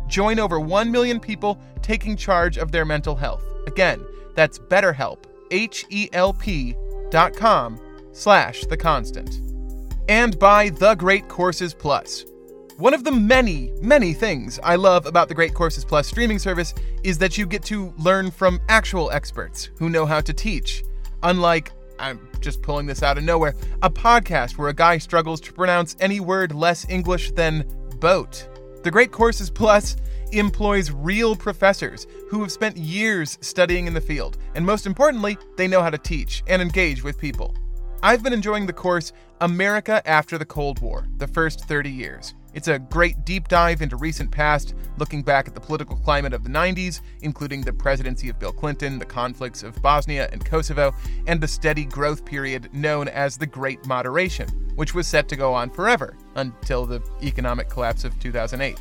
Join 0.07 0.39
over 0.39 0.59
1 0.59 0.91
million 0.91 1.20
people 1.20 1.59
taking 1.83 2.16
charge 2.16 2.57
of 2.57 2.72
their 2.72 2.87
mental 2.87 3.14
health. 3.14 3.45
Again, 3.66 4.03
that's 4.35 4.59
betterhelp, 4.59 5.24
H-E-L-P 5.51 6.76
dot 7.11 7.37
com 7.37 7.79
slash. 8.14 8.64
And 10.09 10.39
by 10.39 10.70
The 10.70 10.95
Great 10.95 11.29
Courses 11.29 11.74
Plus. 11.74 12.24
One 12.79 12.95
of 12.95 13.03
the 13.03 13.11
many, 13.11 13.72
many 13.83 14.12
things 14.12 14.61
I 14.62 14.76
love 14.76 15.05
about 15.05 15.26
the 15.26 15.35
Great 15.35 15.53
Courses 15.53 15.85
Plus 15.85 16.07
streaming 16.07 16.39
service 16.39 16.74
is 17.03 17.18
that 17.18 17.37
you 17.37 17.45
get 17.45 17.64
to 17.64 17.93
learn 17.99 18.31
from 18.31 18.61
actual 18.68 19.11
experts 19.11 19.70
who 19.81 19.91
know 19.91 20.07
how 20.07 20.20
to 20.20 20.33
teach. 20.33 20.85
Unlike, 21.24 21.72
I'm 21.99 22.20
just 22.41 22.62
pulling 22.62 22.87
this 22.87 23.03
out 23.03 23.18
of 23.18 23.24
nowhere, 23.24 23.57
a 23.83 23.91
podcast 23.91 24.59
where 24.59 24.68
a 24.68 24.72
guy 24.72 24.99
struggles 24.99 25.41
to 25.41 25.53
pronounce 25.53 25.97
any 25.99 26.20
word 26.20 26.55
less 26.55 26.89
English 26.89 27.33
than 27.33 27.66
boat. 27.99 28.47
The 28.85 28.93
Great 28.93 29.11
Courses 29.11 29.51
Plus 29.51 29.97
employs 30.31 30.93
real 30.93 31.35
professors 31.35 32.07
who 32.29 32.43
have 32.43 32.53
spent 32.53 32.76
years 32.76 33.39
studying 33.41 33.89
in 33.89 33.95
the 33.95 34.01
field, 34.01 34.39
and 34.55 34.64
most 34.64 34.87
importantly, 34.87 35.37
they 35.57 35.66
know 35.66 35.83
how 35.83 35.91
to 35.91 35.99
teach 35.99 36.45
and 36.47 36.62
engage 36.62 37.03
with 37.03 37.18
people. 37.18 37.57
I've 38.05 38.22
been 38.22 38.33
enjoying 38.33 38.66
the 38.66 38.72
course 38.72 39.12
America 39.41 40.01
After 40.09 40.39
the 40.39 40.47
Cold 40.47 40.79
War, 40.79 41.09
the 41.16 41.26
first 41.26 41.64
30 41.64 41.91
years. 41.91 42.35
It's 42.55 42.69
a 42.69 42.79
great 42.79 43.25
deep 43.25 43.49
dive 43.49 43.83
into 43.83 43.97
recent 43.97 44.31
past, 44.31 44.75
looking 44.97 45.23
back 45.23 45.47
at 45.47 45.55
the 45.55 45.61
political 45.61 45.97
climate 45.97 46.33
of 46.33 46.45
the 46.45 46.51
90s, 46.51 47.03
including 47.21 47.61
the 47.61 47.73
presidency 47.73 48.29
of 48.29 48.39
Bill 48.39 48.53
Clinton, 48.53 48.99
the 48.99 49.05
conflicts 49.05 49.63
of 49.63 49.81
Bosnia 49.83 50.29
and 50.33 50.45
Kosovo, 50.45 50.95
and 51.27 51.41
the 51.41 51.49
steady 51.49 51.85
growth 51.85 52.25
period 52.25 52.73
known 52.73 53.09
as 53.09 53.37
the 53.37 53.47
Great 53.47 53.87
Moderation, 53.87 54.49
which 54.77 54.95
was 54.95 55.07
set 55.07 55.29
to 55.29 55.37
go 55.37 55.53
on 55.53 55.71
forever 55.71 56.17
until 56.37 56.87
the 56.87 57.03
economic 57.23 57.69
collapse 57.69 58.05
of 58.05 58.19
2008. 58.19 58.79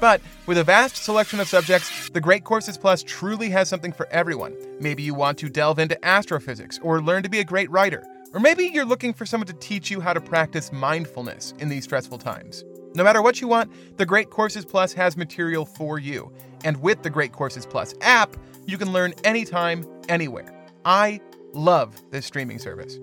But 0.00 0.20
with 0.46 0.58
a 0.58 0.64
vast 0.64 0.96
selection 0.96 1.40
of 1.40 1.48
subjects, 1.48 2.08
the 2.10 2.20
Great 2.20 2.44
Courses 2.44 2.78
Plus 2.78 3.02
truly 3.02 3.50
has 3.50 3.68
something 3.68 3.92
for 3.92 4.06
everyone. 4.12 4.56
Maybe 4.80 5.02
you 5.02 5.14
want 5.14 5.38
to 5.38 5.48
delve 5.48 5.80
into 5.80 6.02
astrophysics 6.04 6.78
or 6.82 7.02
learn 7.02 7.24
to 7.24 7.28
be 7.28 7.40
a 7.40 7.44
great 7.44 7.70
writer. 7.70 8.06
Or 8.32 8.40
maybe 8.40 8.66
you're 8.66 8.84
looking 8.84 9.12
for 9.12 9.26
someone 9.26 9.46
to 9.48 9.54
teach 9.54 9.90
you 9.90 10.00
how 10.00 10.12
to 10.12 10.20
practice 10.20 10.70
mindfulness 10.70 11.54
in 11.58 11.68
these 11.68 11.84
stressful 11.84 12.18
times. 12.18 12.64
No 12.94 13.04
matter 13.04 13.22
what 13.22 13.40
you 13.40 13.48
want, 13.48 13.72
the 13.96 14.06
Great 14.06 14.30
Courses 14.30 14.64
Plus 14.64 14.92
has 14.94 15.16
material 15.16 15.64
for 15.64 15.98
you. 15.98 16.32
And 16.64 16.80
with 16.82 17.02
the 17.02 17.10
Great 17.10 17.32
Courses 17.32 17.66
Plus 17.66 17.94
app, 18.00 18.36
you 18.66 18.78
can 18.78 18.92
learn 18.92 19.14
anytime, 19.24 19.86
anywhere. 20.08 20.54
I 20.84 21.20
love 21.52 22.02
this 22.10 22.26
streaming 22.26 22.58
service. 22.58 22.98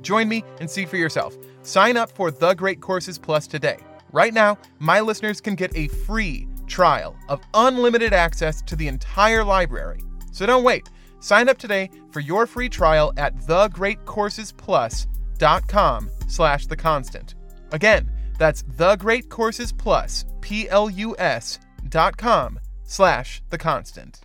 Join 0.00 0.28
me 0.28 0.44
and 0.60 0.70
see 0.70 0.84
for 0.84 0.96
yourself. 0.96 1.36
Sign 1.62 1.96
up 1.96 2.10
for 2.10 2.30
The 2.30 2.54
Great 2.54 2.80
Courses 2.80 3.18
Plus 3.18 3.46
today. 3.46 3.78
Right 4.12 4.34
now, 4.34 4.58
my 4.78 5.00
listeners 5.00 5.40
can 5.40 5.54
get 5.54 5.74
a 5.76 5.88
free 5.88 6.46
trial 6.66 7.16
of 7.28 7.40
unlimited 7.54 8.12
access 8.12 8.60
to 8.62 8.76
the 8.76 8.88
entire 8.88 9.44
library. 9.44 10.00
So 10.32 10.46
don't 10.46 10.64
wait. 10.64 10.90
Sign 11.20 11.48
up 11.48 11.58
today 11.58 11.90
for 12.10 12.20
your 12.20 12.46
free 12.46 12.68
trial 12.68 13.12
at 13.16 13.36
thegreatcoursesplus.com 13.38 16.10
slash 16.28 16.66
the 16.66 16.76
constant. 16.76 17.34
Again, 17.72 18.10
that's 18.38 18.62
thegreatcoursesplus, 18.62 20.24
P-L-U-S 20.40 21.58
dot 21.88 22.16
com 22.16 22.58
slash 22.84 23.42
the 23.50 23.58
constant. 23.58 24.20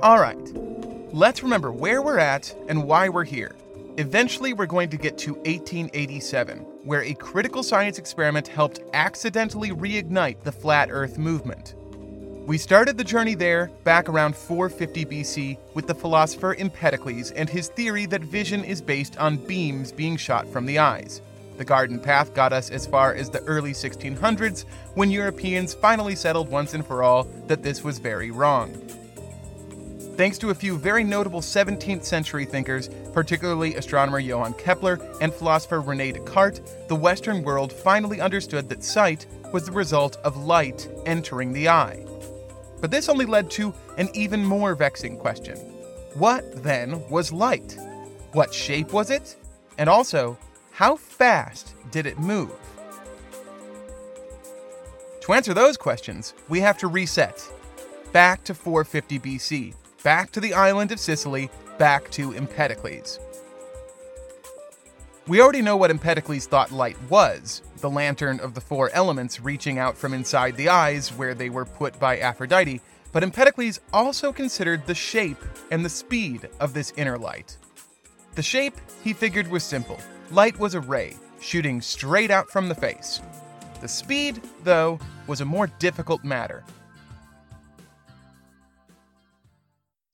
All 0.00 0.20
right, 0.20 0.38
let's 1.12 1.42
remember 1.42 1.72
where 1.72 2.00
we're 2.00 2.20
at 2.20 2.54
and 2.68 2.84
why 2.84 3.08
we're 3.08 3.24
here. 3.24 3.56
Eventually, 3.96 4.52
we're 4.52 4.66
going 4.66 4.90
to 4.90 4.96
get 4.96 5.18
to 5.18 5.32
1887, 5.34 6.58
where 6.84 7.02
a 7.02 7.14
critical 7.14 7.64
science 7.64 7.98
experiment 7.98 8.46
helped 8.46 8.78
accidentally 8.94 9.70
reignite 9.70 10.44
the 10.44 10.52
flat 10.52 10.88
Earth 10.92 11.18
movement. 11.18 11.74
We 12.48 12.56
started 12.56 12.96
the 12.96 13.04
journey 13.04 13.34
there 13.34 13.70
back 13.84 14.08
around 14.08 14.34
450 14.34 15.04
BC 15.04 15.58
with 15.74 15.86
the 15.86 15.94
philosopher 15.94 16.54
Empedocles 16.54 17.30
and 17.32 17.46
his 17.46 17.68
theory 17.68 18.06
that 18.06 18.22
vision 18.22 18.64
is 18.64 18.80
based 18.80 19.18
on 19.18 19.36
beams 19.36 19.92
being 19.92 20.16
shot 20.16 20.48
from 20.48 20.64
the 20.64 20.78
eyes. 20.78 21.20
The 21.58 21.66
garden 21.66 22.00
path 22.00 22.32
got 22.32 22.54
us 22.54 22.70
as 22.70 22.86
far 22.86 23.12
as 23.12 23.28
the 23.28 23.42
early 23.42 23.72
1600s 23.72 24.64
when 24.94 25.10
Europeans 25.10 25.74
finally 25.74 26.14
settled 26.16 26.48
once 26.48 26.72
and 26.72 26.86
for 26.86 27.02
all 27.02 27.24
that 27.48 27.62
this 27.62 27.84
was 27.84 27.98
very 27.98 28.30
wrong. 28.30 28.72
Thanks 30.16 30.38
to 30.38 30.48
a 30.48 30.54
few 30.54 30.78
very 30.78 31.04
notable 31.04 31.42
17th 31.42 32.04
century 32.04 32.46
thinkers, 32.46 32.88
particularly 33.12 33.74
astronomer 33.74 34.20
Johann 34.20 34.54
Kepler 34.54 34.98
and 35.20 35.34
philosopher 35.34 35.82
Rene 35.82 36.12
Descartes, 36.12 36.62
the 36.88 36.96
Western 36.96 37.42
world 37.42 37.74
finally 37.74 38.22
understood 38.22 38.70
that 38.70 38.82
sight 38.82 39.26
was 39.52 39.66
the 39.66 39.72
result 39.72 40.16
of 40.24 40.38
light 40.38 40.88
entering 41.04 41.52
the 41.52 41.68
eye. 41.68 42.07
But 42.80 42.90
this 42.90 43.08
only 43.08 43.26
led 43.26 43.50
to 43.52 43.74
an 43.96 44.08
even 44.14 44.44
more 44.44 44.74
vexing 44.74 45.18
question. 45.18 45.56
What 46.14 46.62
then 46.62 47.08
was 47.08 47.32
light? 47.32 47.76
What 48.32 48.54
shape 48.54 48.92
was 48.92 49.10
it? 49.10 49.36
And 49.78 49.88
also, 49.88 50.38
how 50.72 50.96
fast 50.96 51.74
did 51.90 52.06
it 52.06 52.18
move? 52.18 52.52
To 55.22 55.32
answer 55.32 55.54
those 55.54 55.76
questions, 55.76 56.34
we 56.48 56.60
have 56.60 56.78
to 56.78 56.88
reset 56.88 57.46
back 58.12 58.42
to 58.44 58.54
450 58.54 59.18
BC, 59.18 59.74
back 60.02 60.30
to 60.32 60.40
the 60.40 60.54
island 60.54 60.92
of 60.92 60.98
Sicily, 60.98 61.50
back 61.78 62.10
to 62.12 62.32
Empedocles. 62.32 63.20
We 65.28 65.42
already 65.42 65.60
know 65.60 65.76
what 65.76 65.90
Empedocles 65.90 66.46
thought 66.46 66.72
light 66.72 66.96
was 67.10 67.60
the 67.82 67.90
lantern 67.90 68.40
of 68.40 68.54
the 68.54 68.62
four 68.62 68.88
elements 68.94 69.40
reaching 69.42 69.78
out 69.78 69.94
from 69.94 70.14
inside 70.14 70.56
the 70.56 70.70
eyes 70.70 71.10
where 71.10 71.34
they 71.34 71.50
were 71.50 71.66
put 71.66 72.00
by 72.00 72.18
Aphrodite, 72.18 72.80
but 73.12 73.22
Empedocles 73.22 73.78
also 73.92 74.32
considered 74.32 74.86
the 74.86 74.94
shape 74.94 75.36
and 75.70 75.84
the 75.84 75.90
speed 75.90 76.48
of 76.60 76.72
this 76.72 76.94
inner 76.96 77.18
light. 77.18 77.58
The 78.36 78.42
shape, 78.42 78.74
he 79.04 79.12
figured, 79.12 79.48
was 79.48 79.64
simple 79.64 80.00
light 80.30 80.58
was 80.58 80.74
a 80.74 80.80
ray, 80.80 81.14
shooting 81.42 81.82
straight 81.82 82.30
out 82.30 82.50
from 82.50 82.70
the 82.70 82.74
face. 82.74 83.20
The 83.82 83.88
speed, 83.88 84.40
though, 84.64 84.98
was 85.26 85.42
a 85.42 85.44
more 85.44 85.66
difficult 85.78 86.24
matter. 86.24 86.64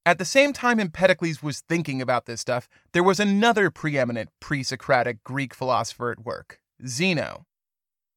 At 0.06 0.18
the 0.18 0.26
same 0.26 0.52
time 0.52 0.78
Empedocles 0.78 1.42
was 1.42 1.60
thinking 1.60 2.02
about 2.02 2.26
this 2.26 2.42
stuff, 2.42 2.68
there 2.92 3.02
was 3.02 3.18
another 3.18 3.70
preeminent 3.70 4.28
pre 4.38 4.62
Socratic 4.62 5.24
Greek 5.24 5.54
philosopher 5.54 6.10
at 6.10 6.26
work, 6.26 6.60
Zeno. 6.86 7.46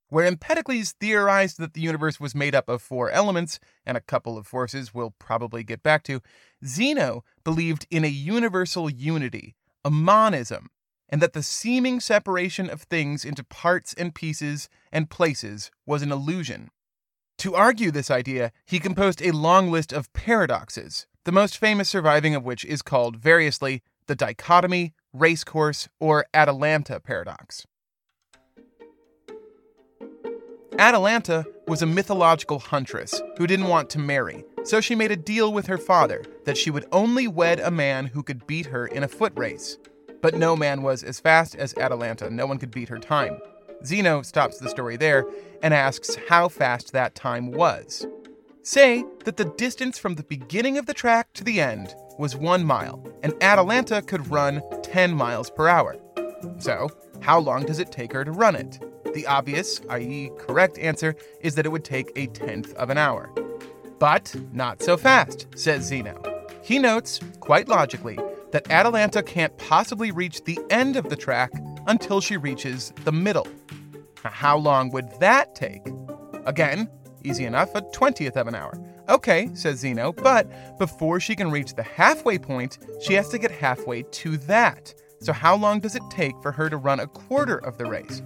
Where 0.10 0.26
Empedocles 0.26 0.96
theorized 1.00 1.58
that 1.60 1.74
the 1.74 1.82
universe 1.82 2.20
was 2.20 2.36
made 2.36 2.54
up 2.54 2.68
of 2.68 2.82
four 2.82 3.10
elements 3.10 3.60
and 3.86 3.96
a 3.96 4.02
couple 4.02 4.38
of 4.38 4.46
forces 4.46 4.94
we'll 4.94 5.16
probably 5.18 5.64
get 5.64 5.82
back 5.82 6.04
to, 6.04 6.22
Zeno 6.66 7.24
believed 7.46 7.88
in 7.90 8.04
a 8.04 8.10
universal 8.10 8.90
unity, 8.90 9.56
a 9.86 9.90
monism, 9.90 10.70
and 11.08 11.22
that 11.22 11.32
the 11.32 11.44
seeming 11.44 12.02
separation 12.02 12.70
of 12.70 12.82
things 12.82 13.24
into 13.24 13.46
parts 13.46 13.94
and 13.94 14.14
pieces 14.14 14.68
and 14.92 15.10
places 15.10 15.72
was 15.86 16.02
an 16.02 16.12
illusion. 16.12 16.70
To 17.40 17.56
argue 17.56 17.92
this 17.92 18.12
idea, 18.12 18.52
he 18.66 18.80
composed 18.80 19.22
a 19.22 19.32
long 19.32 19.70
list 19.72 19.94
of 19.94 20.12
paradoxes, 20.12 21.06
the 21.28 21.32
most 21.34 21.58
famous 21.58 21.90
surviving 21.90 22.36
of 22.36 22.46
which 22.46 22.64
is 22.64 22.82
called 22.82 23.18
variously 23.18 23.84
the 24.06 24.16
dichotomy, 24.16 24.94
racecourse, 25.12 25.90
or 26.00 26.26
Atalanta 26.34 27.02
paradox. 27.02 27.68
Atalanta 30.80 31.44
was 31.68 31.82
a 31.82 31.86
mythological 31.86 32.60
huntress 32.60 33.22
who 33.38 33.46
didn't 33.46 33.68
want 33.68 33.90
to 33.90 34.00
marry, 34.00 34.46
so 34.64 34.80
she 34.80 34.96
made 34.96 35.12
a 35.12 35.18
deal 35.18 35.52
with 35.52 35.68
her 35.68 35.78
father 35.78 36.24
that 36.46 36.58
she 36.58 36.72
would 36.72 36.86
only 36.94 37.28
wed 37.28 37.60
a 37.60 37.72
man 37.72 38.06
who 38.06 38.24
could 38.24 38.48
beat 38.48 38.68
her 38.68 38.88
in 38.88 39.04
a 39.04 39.10
foot 39.10 39.34
race. 39.36 39.78
But 40.22 40.36
no 40.36 40.56
man 40.56 40.82
was 40.82 41.04
as 41.04 41.20
fast 41.20 41.56
as 41.56 41.76
Atalanta, 41.76 42.30
no 42.30 42.48
one 42.48 42.58
could 42.58 42.72
beat 42.72 42.88
her 42.88 43.00
time. 43.00 43.38
Zeno 43.84 44.22
stops 44.22 44.60
the 44.60 44.70
story 44.70 44.96
there 44.96 45.26
and 45.62 45.74
asks 45.74 46.16
how 46.30 46.48
fast 46.48 46.94
that 46.94 47.16
time 47.16 47.52
was. 47.52 48.08
Say 48.68 49.06
that 49.24 49.38
the 49.38 49.46
distance 49.46 49.98
from 49.98 50.16
the 50.16 50.24
beginning 50.24 50.78
of 50.78 50.88
the 50.88 50.94
track 50.94 51.32
to 51.36 51.44
the 51.46 51.62
end 51.62 51.96
was 52.20 52.36
one 52.36 52.66
mile, 52.66 53.02
and 53.24 53.34
Atalanta 53.42 54.02
could 54.02 54.30
run 54.30 54.62
10 54.84 55.14
miles 55.14 55.50
per 55.50 55.70
hour. 55.70 55.96
So, 56.60 56.90
how 57.22 57.40
long 57.40 57.66
does 57.66 57.80
it 57.80 57.94
take 57.94 58.12
her 58.12 58.26
to 58.26 58.32
run 58.34 58.58
it? 58.58 58.78
The 59.14 59.26
obvious, 59.26 59.80
i.e., 59.90 60.32
correct 60.38 60.78
answer 60.80 61.16
is 61.40 61.56
that 61.56 61.66
it 61.66 61.70
would 61.70 61.86
take 61.86 62.12
a 62.18 62.28
tenth 62.28 62.74
of 62.74 62.90
an 62.90 62.98
hour. 62.98 63.34
But 64.00 64.36
not 64.52 64.84
so 64.84 64.98
fast, 64.98 65.48
says 65.56 65.86
Zeno. 65.86 66.22
He 66.62 66.78
notes, 66.78 67.22
quite 67.40 67.70
logically, 67.70 68.20
that 68.52 68.70
Atalanta 68.70 69.24
can't 69.24 69.58
possibly 69.58 70.12
reach 70.12 70.44
the 70.44 70.60
end 70.70 70.98
of 70.98 71.08
the 71.08 71.16
track 71.16 71.54
until 71.88 72.20
she 72.20 72.36
reaches 72.36 72.92
the 73.06 73.14
middle. 73.14 73.48
Now, 74.26 74.32
how 74.32 74.58
long 74.58 74.92
would 74.92 75.10
that 75.22 75.56
take? 75.56 75.88
Again, 76.46 76.90
easy 77.28 77.46
enough, 77.46 77.74
a 77.76 77.82
20th 77.82 78.36
of 78.36 78.48
an 78.48 78.56
hour. 78.56 78.80
Okay, 79.10 79.50
says 79.54 79.80
Zeno, 79.80 80.12
but 80.12 80.78
before 80.78 81.20
she 81.20 81.36
can 81.36 81.52
reach 81.52 81.76
the 81.76 81.84
halfway 81.84 82.38
point, 82.38 82.78
she 83.02 83.14
has 83.14 83.30
to 83.30 83.38
get 83.38 83.52
halfway 83.52 84.04
to 84.04 84.38
that. 84.38 84.94
So, 85.20 85.34
how 85.34 85.56
long 85.56 85.80
does 85.80 85.96
it 85.96 86.04
take 86.10 86.40
for 86.42 86.52
her 86.52 86.70
to 86.70 86.78
run 86.78 87.00
a 87.00 87.08
quarter 87.08 87.58
of 87.58 87.78
the 87.78 87.86
race? 87.86 88.22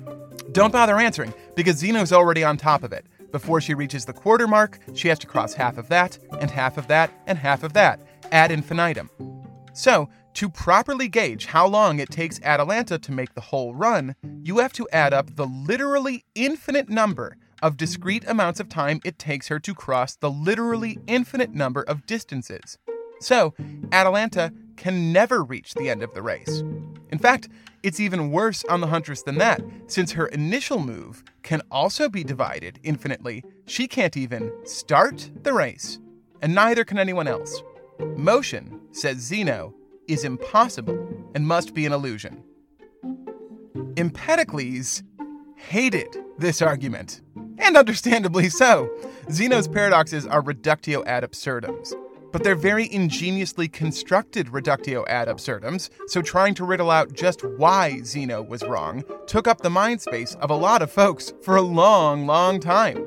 Don't 0.52 0.74
bother 0.74 1.00
answering, 1.00 1.34
because 1.56 1.78
Zeno's 1.78 2.12
already 2.12 2.44
on 2.44 2.58
top 2.58 2.84
of 2.84 2.92
it. 2.92 3.06
Before 3.32 3.62
she 3.62 3.74
reaches 3.74 4.06
the 4.06 4.14
quarter 4.14 4.48
mark, 4.48 4.80
she 4.94 5.08
has 5.08 5.20
to 5.20 5.28
cross 5.28 5.54
half 5.54 5.78
of 5.78 5.88
that, 5.88 6.18
and 6.40 6.52
half 6.52 6.78
of 6.78 6.88
that, 6.88 7.12
and 7.28 7.38
half 7.38 7.64
of 7.64 7.74
that, 7.74 8.02
ad 8.32 8.52
infinitum. 8.52 9.10
So, 9.74 10.10
to 10.34 10.50
properly 10.50 11.08
gauge 11.08 11.46
how 11.46 11.68
long 11.68 12.00
it 12.00 12.10
takes 12.10 12.42
Atalanta 12.42 12.98
to 13.00 13.12
make 13.12 13.34
the 13.34 13.42
whole 13.42 13.74
run, 13.74 14.16
you 14.42 14.60
have 14.60 14.74
to 14.74 14.88
add 14.92 15.14
up 15.14 15.36
the 15.36 15.46
literally 15.46 16.26
infinite 16.36 16.90
number 16.90 17.38
of 17.62 17.78
discrete 17.78 18.24
amounts 18.28 18.60
of 18.60 18.70
time 18.70 19.00
it 19.04 19.20
takes 19.20 19.48
her 19.48 19.60
to 19.60 19.74
cross 19.74 20.16
the 20.16 20.30
literally 20.30 21.00
infinite 21.08 21.54
number 21.54 21.84
of 21.84 22.06
distances. 22.06 22.78
So, 23.20 23.54
Atalanta 23.92 24.52
can 24.78 25.14
never 25.14 25.44
reach 25.44 25.76
the 25.76 25.90
end 25.90 26.02
of 26.02 26.14
the 26.14 26.24
race. 26.24 26.64
In 27.12 27.20
fact, 27.20 27.50
it's 27.84 28.00
even 28.00 28.32
worse 28.32 28.64
on 28.66 28.82
the 28.82 28.88
Huntress 28.88 29.24
than 29.24 29.38
that, 29.38 29.62
since 29.88 30.12
her 30.14 30.28
initial 30.28 30.80
move 30.80 31.24
can 31.44 31.62
also 31.70 32.10
be 32.10 32.24
divided 32.24 32.80
infinitely. 32.84 33.44
She 33.66 33.88
can't 33.88 34.18
even 34.18 34.52
start 34.66 35.30
the 35.44 35.54
race, 35.54 36.00
and 36.42 36.56
neither 36.56 36.84
can 36.84 36.98
anyone 36.98 37.28
else. 37.28 37.62
Motion, 38.16 38.80
says 38.92 39.18
Zeno, 39.18 39.74
is 40.08 40.24
impossible 40.24 41.08
and 41.36 41.48
must 41.48 41.74
be 41.74 41.86
an 41.86 41.94
illusion. 41.94 42.44
Empedocles 43.98 45.04
hated 45.56 46.18
this 46.38 46.62
argument, 46.62 47.22
and 47.62 47.78
understandably 47.78 48.50
so. 48.50 48.90
Zeno's 49.32 49.68
paradoxes 49.68 50.26
are 50.26 50.42
reductio 50.42 51.04
ad 51.06 51.24
absurdums, 51.24 51.94
but 52.32 52.44
they're 52.44 52.56
very 52.56 52.92
ingeniously 52.92 53.68
constructed 53.68 54.50
reductio 54.50 55.06
ad 55.08 55.28
absurdums, 55.28 55.90
so 56.08 56.22
trying 56.22 56.54
to 56.56 56.66
riddle 56.66 56.90
out 56.90 57.14
just 57.14 57.44
why 57.44 58.02
Zeno 58.04 58.42
was 58.42 58.64
wrong 58.64 59.04
took 59.28 59.48
up 59.48 59.62
the 59.62 59.70
mind 59.70 60.02
space 60.02 60.36
of 60.36 60.50
a 60.50 60.56
lot 60.56 60.82
of 60.82 60.92
folks 60.92 61.34
for 61.42 61.56
a 61.56 61.62
long, 61.62 62.26
long 62.26 62.60
time. 62.60 63.06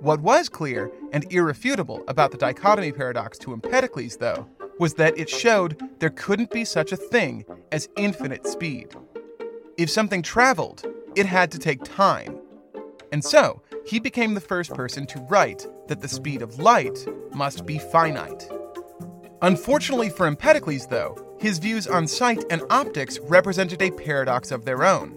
What 0.00 0.20
was 0.20 0.48
clear 0.48 0.92
and 1.12 1.30
irrefutable 1.32 2.04
about 2.06 2.30
the 2.30 2.38
dichotomy 2.38 2.92
paradox 2.92 3.36
to 3.38 3.52
Empedocles, 3.52 4.16
though, 4.18 4.46
was 4.78 4.94
that 4.94 5.18
it 5.18 5.28
showed 5.28 5.80
there 5.98 6.10
couldn't 6.10 6.52
be 6.52 6.64
such 6.64 6.92
a 6.92 6.96
thing 6.96 7.44
as 7.72 7.88
infinite 7.96 8.46
speed. 8.46 8.94
If 9.76 9.90
something 9.90 10.22
traveled, 10.22 10.84
it 11.16 11.26
had 11.26 11.50
to 11.50 11.58
take 11.58 11.82
time. 11.82 12.38
And 13.10 13.24
so, 13.24 13.62
he 13.88 13.98
became 13.98 14.34
the 14.34 14.40
first 14.40 14.74
person 14.74 15.06
to 15.06 15.20
write 15.30 15.66
that 15.86 16.00
the 16.00 16.08
speed 16.08 16.42
of 16.42 16.58
light 16.58 17.06
must 17.32 17.64
be 17.64 17.78
finite. 17.78 18.50
Unfortunately 19.40 20.10
for 20.10 20.26
Empedocles, 20.26 20.86
though, 20.88 21.16
his 21.40 21.58
views 21.58 21.86
on 21.86 22.06
sight 22.06 22.44
and 22.50 22.62
optics 22.68 23.18
represented 23.20 23.80
a 23.80 23.90
paradox 23.90 24.50
of 24.50 24.64
their 24.64 24.84
own. 24.84 25.16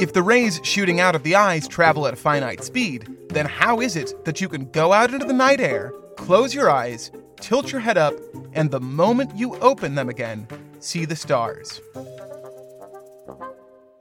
If 0.00 0.12
the 0.12 0.22
rays 0.22 0.60
shooting 0.64 0.98
out 0.98 1.14
of 1.14 1.22
the 1.22 1.36
eyes 1.36 1.68
travel 1.68 2.06
at 2.06 2.14
a 2.14 2.16
finite 2.16 2.64
speed, 2.64 3.06
then 3.28 3.46
how 3.46 3.80
is 3.80 3.94
it 3.94 4.24
that 4.24 4.40
you 4.40 4.48
can 4.48 4.68
go 4.70 4.92
out 4.92 5.12
into 5.12 5.26
the 5.26 5.32
night 5.32 5.60
air, 5.60 5.92
close 6.16 6.52
your 6.52 6.68
eyes, 6.68 7.12
tilt 7.38 7.70
your 7.70 7.80
head 7.80 7.96
up, 7.96 8.14
and 8.54 8.70
the 8.70 8.80
moment 8.80 9.36
you 9.36 9.54
open 9.58 9.94
them 9.94 10.08
again, 10.08 10.48
see 10.80 11.04
the 11.04 11.14
stars? 11.14 11.80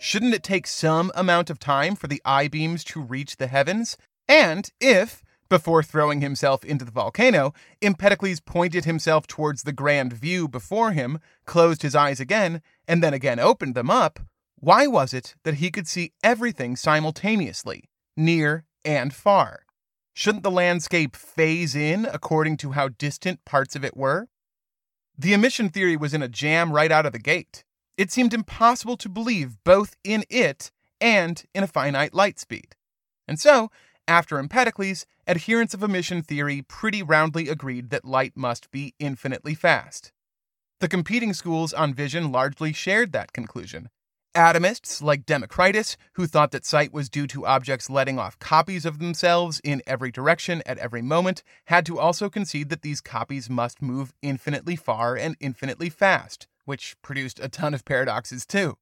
Shouldn't 0.02 0.34
it 0.34 0.44
take 0.44 0.66
some 0.66 1.12
amount 1.14 1.50
of 1.50 1.60
time 1.60 1.94
for 1.98 2.08
the 2.08 2.22
eye 2.24 2.48
beams 2.48 2.86
to 2.86 3.02
reach 3.02 3.36
the 3.36 3.48
heavens? 3.48 3.98
And 4.30 4.70
if, 4.80 5.22
before 5.50 5.84
throwing 5.84 6.22
himself 6.22 6.64
into 6.64 6.86
the 6.86 6.92
volcano, 6.92 7.54
Empedocles 7.82 8.40
pointed 8.40 8.86
himself 8.86 9.28
towards 9.28 9.64
the 9.64 9.74
grand 9.74 10.14
view 10.14 10.48
before 10.48 10.94
him, 10.94 11.20
closed 11.46 11.82
his 11.82 11.96
eyes 11.96 12.22
again, 12.22 12.62
and 12.88 13.04
then 13.04 13.14
again 13.14 13.40
opened 13.40 13.76
them 13.76 13.90
up, 13.90 14.22
why 14.56 14.88
was 14.88 15.14
it 15.14 15.36
that 15.44 15.56
he 15.56 15.70
could 15.70 15.88
see 15.88 16.14
everything 16.24 16.78
simultaneously, 16.78 17.90
near 18.16 18.64
and 18.86 19.14
far? 19.14 19.66
Shouldn't 20.14 20.44
the 20.44 20.52
landscape 20.52 21.14
phase 21.14 21.76
in 21.76 22.06
according 22.06 22.56
to 22.58 22.72
how 22.72 22.88
distant 22.88 23.44
parts 23.44 23.76
of 23.76 23.84
it 23.84 23.98
were? 23.98 24.30
The 25.18 25.34
emission 25.34 25.68
theory 25.68 25.98
was 25.98 26.14
in 26.14 26.22
a 26.22 26.30
jam 26.30 26.72
right 26.72 26.92
out 26.92 27.06
of 27.06 27.12
the 27.12 27.20
gate. 27.20 27.66
It 28.00 28.14
seemed 28.14 28.34
impossible 28.34 28.96
to 28.96 29.10
believe 29.10 29.62
both 29.66 29.98
in 30.06 30.24
it 30.30 30.72
and 31.02 31.44
in 31.54 31.66
a 31.66 31.68
finite 31.68 32.14
light 32.14 32.40
speed. 32.40 32.78
And 33.28 33.38
so, 33.38 33.72
after 34.08 34.40
Empedocles, 34.40 35.06
adherents 35.28 35.74
of 35.74 35.84
emission 35.84 36.22
theory 36.22 36.62
pretty 36.62 37.04
roundly 37.04 37.50
agreed 37.50 37.90
that 37.90 38.06
light 38.06 38.38
must 38.38 38.72
be 38.72 38.94
infinitely 39.00 39.54
fast. 39.54 40.14
The 40.80 40.88
competing 40.88 41.34
schools 41.34 41.74
on 41.74 41.94
vision 41.94 42.32
largely 42.32 42.72
shared 42.72 43.12
that 43.12 43.34
conclusion. 43.34 43.90
Atomists 44.34 45.02
like 45.02 45.26
Democritus, 45.26 45.98
who 46.14 46.26
thought 46.26 46.52
that 46.52 46.66
sight 46.66 46.94
was 46.94 47.10
due 47.10 47.28
to 47.28 47.46
objects 47.46 47.90
letting 47.90 48.18
off 48.18 48.40
copies 48.40 48.86
of 48.86 49.00
themselves 49.00 49.60
in 49.62 49.82
every 49.86 50.10
direction 50.10 50.64
at 50.66 50.78
every 50.78 51.02
moment, 51.02 51.44
had 51.66 51.86
to 51.88 52.00
also 52.00 52.30
concede 52.30 52.70
that 52.70 52.82
these 52.82 53.02
copies 53.02 53.50
must 53.50 53.82
move 53.82 54.14
infinitely 54.22 54.78
far 54.78 55.18
and 55.18 55.36
infinitely 55.42 55.90
fast, 55.90 56.48
which 56.70 56.96
produced 57.02 57.40
a 57.40 57.50
ton 57.50 57.74
of 57.74 57.84
paradoxes 57.84 58.46
too. 58.46 58.78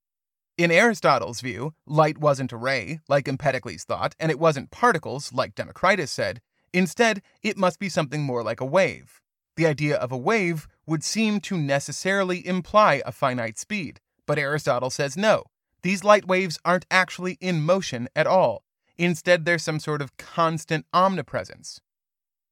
In 0.57 0.71
Aristotle's 0.71 1.39
view, 1.39 1.73
light 1.85 2.17
wasn't 2.17 2.51
a 2.51 2.57
ray, 2.57 2.99
like 3.07 3.29
Empedocles 3.29 3.85
thought, 3.85 4.13
and 4.19 4.29
it 4.29 4.37
wasn't 4.37 4.71
particles, 4.71 5.31
like 5.31 5.55
Democritus 5.55 6.11
said. 6.11 6.41
Instead, 6.73 7.21
it 7.41 7.57
must 7.57 7.79
be 7.79 7.87
something 7.87 8.21
more 8.21 8.43
like 8.43 8.59
a 8.59 8.65
wave. 8.65 9.21
The 9.55 9.67
idea 9.67 9.95
of 9.95 10.11
a 10.11 10.17
wave 10.17 10.67
would 10.85 11.01
seem 11.01 11.39
to 11.41 11.57
necessarily 11.57 12.45
imply 12.45 13.01
a 13.05 13.13
finite 13.13 13.57
speed, 13.57 14.01
but 14.25 14.37
Aristotle 14.37 14.89
says 14.89 15.15
no. 15.15 15.45
These 15.81 16.03
light 16.03 16.27
waves 16.27 16.59
aren't 16.65 16.85
actually 16.91 17.37
in 17.39 17.61
motion 17.61 18.09
at 18.17 18.27
all. 18.27 18.65
Instead, 18.97 19.45
there's 19.45 19.63
some 19.63 19.79
sort 19.79 20.01
of 20.01 20.17
constant 20.17 20.85
omnipresence. 20.91 21.79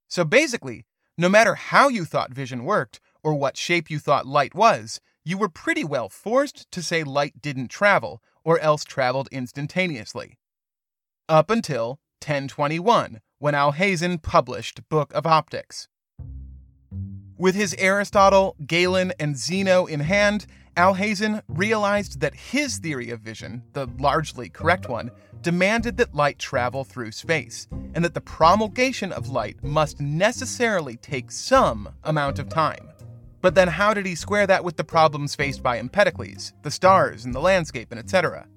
So 0.08 0.24
basically, 0.24 0.86
no 1.18 1.28
matter 1.28 1.56
how 1.56 1.90
you 1.90 2.06
thought 2.06 2.34
vision 2.34 2.64
worked, 2.64 3.02
or 3.26 3.34
what 3.34 3.58
shape 3.58 3.90
you 3.90 3.98
thought 3.98 4.28
light 4.28 4.54
was, 4.54 5.02
you 5.26 5.40
were 5.40 5.50
pretty 5.50 5.84
well 5.84 6.08
forced 6.08 6.72
to 6.72 6.84
say 6.84 7.04
light 7.04 7.42
didn't 7.42 7.70
travel, 7.70 8.22
or 8.44 8.60
else 8.60 8.84
traveled 8.84 9.28
instantaneously. 9.32 10.38
Up 11.28 11.50
until 11.50 12.00
1021, 12.22 13.20
when 13.40 13.56
Alhazen 13.56 14.22
published 14.22 14.88
Book 14.88 15.12
of 15.14 15.26
Optics. 15.26 15.88
With 17.38 17.56
his 17.56 17.76
Aristotle, 17.80 18.56
Galen, 18.66 19.14
and 19.20 19.36
Zeno 19.36 19.88
in 19.88 20.00
hand, 20.02 20.46
Alhazen 20.78 21.42
realized 21.48 22.20
that 22.20 22.36
his 22.36 22.78
theory 22.78 23.10
of 23.10 23.20
vision, 23.22 23.64
the 23.74 23.88
largely 23.98 24.48
correct 24.48 24.88
one, 24.88 25.10
demanded 25.42 25.98
that 25.98 26.14
light 26.14 26.38
travel 26.38 26.84
through 26.84 27.12
space, 27.12 27.68
and 27.94 28.06
that 28.06 28.14
the 28.14 28.22
promulgation 28.22 29.12
of 29.12 29.30
light 29.30 29.64
must 29.64 30.00
necessarily 30.00 30.98
take 30.98 31.32
some 31.32 31.90
amount 32.04 32.40
of 32.40 32.48
time. 32.48 32.90
But 33.46 33.54
then 33.54 33.68
how 33.68 33.94
did 33.94 34.08
he 34.08 34.16
square 34.16 34.48
that 34.48 34.64
with 34.64 34.76
the 34.76 34.84
problems 34.84 35.36
faced 35.36 35.62
by 35.62 35.78
Empedocles, 35.78 36.52
the 36.64 36.72
stars 36.72 37.26
and 37.26 37.36
the 37.36 37.40
landscape 37.40 37.90
and 37.92 38.00
etc.? 38.00 38.48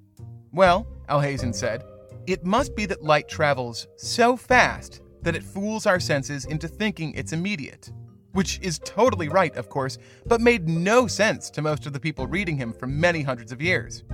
Well, 0.51 0.87
Alhazen 1.11 1.55
said, 1.55 1.85
it 2.27 2.43
must 2.43 2.75
be 2.75 2.87
that 2.87 3.05
light 3.05 3.29
travels 3.29 3.87
so 3.97 4.35
fast 4.35 5.03
that 5.21 5.37
it 5.37 5.43
fools 5.43 5.85
our 5.85 6.01
senses 6.01 6.47
into 6.47 6.69
thinking 6.69 7.13
it's 7.13 7.35
immediate. 7.35 7.93
Which 8.33 8.61
is 8.63 8.79
totally 8.79 9.29
right, 9.29 9.55
of 9.57 9.69
course, 9.69 9.99
but 10.25 10.41
made 10.41 10.71
no 10.71 11.07
sense 11.07 11.51
to 11.51 11.61
most 11.61 11.85
of 11.85 11.93
the 11.93 12.01
people 12.01 12.27
reading 12.27 12.57
him 12.57 12.73
for 12.73 12.87
many 12.87 13.21
hundreds 13.21 13.53
of 13.53 13.61
years. 13.61 14.05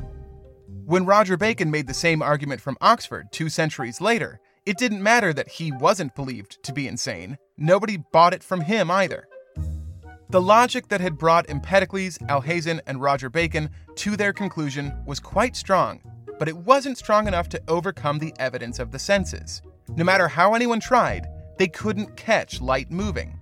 When 0.87 1.07
Roger 1.07 1.37
Bacon 1.37 1.70
made 1.70 1.87
the 1.87 1.95
same 1.95 2.20
argument 2.20 2.61
from 2.61 2.79
Oxford 2.81 3.29
two 3.31 3.49
centuries 3.49 4.01
later, 4.01 4.41
it 4.66 4.77
didn't 4.77 5.05
matter 5.05 5.33
that 5.35 5.51
he 5.51 5.70
wasn't 5.70 6.16
believed 6.16 6.64
to 6.64 6.72
be 6.72 6.89
insane. 6.89 7.39
Nobody 7.57 7.97
bought 7.97 8.35
it 8.35 8.43
from 8.43 8.62
him 8.62 8.91
either. 8.91 9.29
The 10.35 10.43
logic 10.43 10.89
that 10.89 11.01
had 11.01 11.16
brought 11.16 11.49
Empedocles, 11.49 12.18
Alhazen, 12.28 12.80
and 12.89 13.01
Roger 13.01 13.30
Bacon 13.30 13.70
to 13.95 14.16
their 14.16 14.32
conclusion 14.32 14.93
was 15.07 15.20
quite 15.20 15.55
strong, 15.55 16.01
but 16.41 16.49
it 16.49 16.57
wasn't 16.57 16.99
strong 16.99 17.28
enough 17.28 17.49
to 17.51 17.62
overcome 17.68 18.18
the 18.18 18.35
evidence 18.41 18.80
of 18.80 18.91
the 18.91 18.99
senses. 18.99 19.62
No 19.91 20.03
matter 20.03 20.26
how 20.26 20.55
anyone 20.55 20.80
tried, 20.80 21.28
they 21.57 21.68
couldn't 21.68 22.16
catch 22.16 22.61
light 22.61 22.91
moving. 22.91 23.39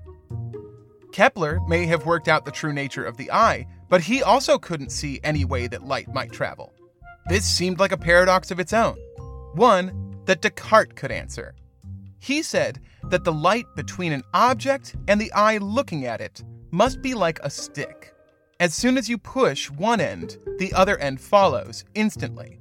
Kepler 1.12 1.60
may 1.66 1.86
have 1.86 2.04
worked 2.04 2.28
out 2.28 2.44
the 2.44 2.50
true 2.50 2.74
nature 2.74 3.06
of 3.06 3.16
the 3.16 3.32
eye, 3.32 3.66
but 3.88 4.02
he 4.02 4.22
also 4.22 4.58
couldn't 4.58 4.92
see 4.92 5.18
any 5.24 5.46
way 5.46 5.68
that 5.68 5.86
light 5.86 6.12
might 6.12 6.30
travel. 6.30 6.74
This 7.26 7.46
seemed 7.46 7.78
like 7.78 7.92
a 7.92 7.96
paradox 7.96 8.50
of 8.50 8.60
its 8.60 8.74
own, 8.74 8.98
one 9.54 10.20
that 10.26 10.42
Descartes 10.42 10.92
could 10.94 11.10
answer. 11.10 11.54
He 12.18 12.42
said 12.42 12.80
that 13.04 13.24
the 13.24 13.32
light 13.32 13.64
between 13.76 14.12
an 14.12 14.24
object 14.34 14.94
and 15.08 15.18
the 15.18 15.32
eye 15.32 15.56
looking 15.56 16.04
at 16.04 16.20
it 16.20 16.44
must 16.72 17.02
be 17.02 17.14
like 17.14 17.38
a 17.40 17.50
stick. 17.50 18.14
As 18.58 18.74
soon 18.74 18.96
as 18.96 19.08
you 19.08 19.18
push 19.18 19.70
one 19.70 20.00
end, 20.00 20.38
the 20.58 20.72
other 20.72 20.96
end 20.98 21.20
follows 21.20 21.84
instantly. 21.94 22.58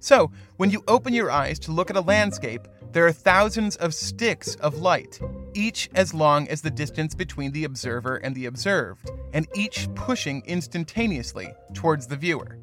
So, 0.00 0.30
when 0.58 0.70
you 0.70 0.82
open 0.88 1.14
your 1.14 1.30
eyes 1.30 1.58
to 1.60 1.72
look 1.72 1.88
at 1.88 1.96
a 1.96 2.00
landscape, 2.00 2.66
there 2.92 3.06
are 3.06 3.12
thousands 3.12 3.76
of 3.76 3.94
sticks 3.94 4.56
of 4.56 4.78
light, 4.78 5.20
each 5.54 5.88
as 5.94 6.12
long 6.12 6.48
as 6.48 6.62
the 6.62 6.70
distance 6.70 7.14
between 7.14 7.52
the 7.52 7.64
observer 7.64 8.16
and 8.16 8.34
the 8.34 8.46
observed, 8.46 9.10
and 9.32 9.46
each 9.54 9.88
pushing 9.94 10.42
instantaneously 10.46 11.54
towards 11.74 12.08
the 12.08 12.16
viewer. 12.16 12.58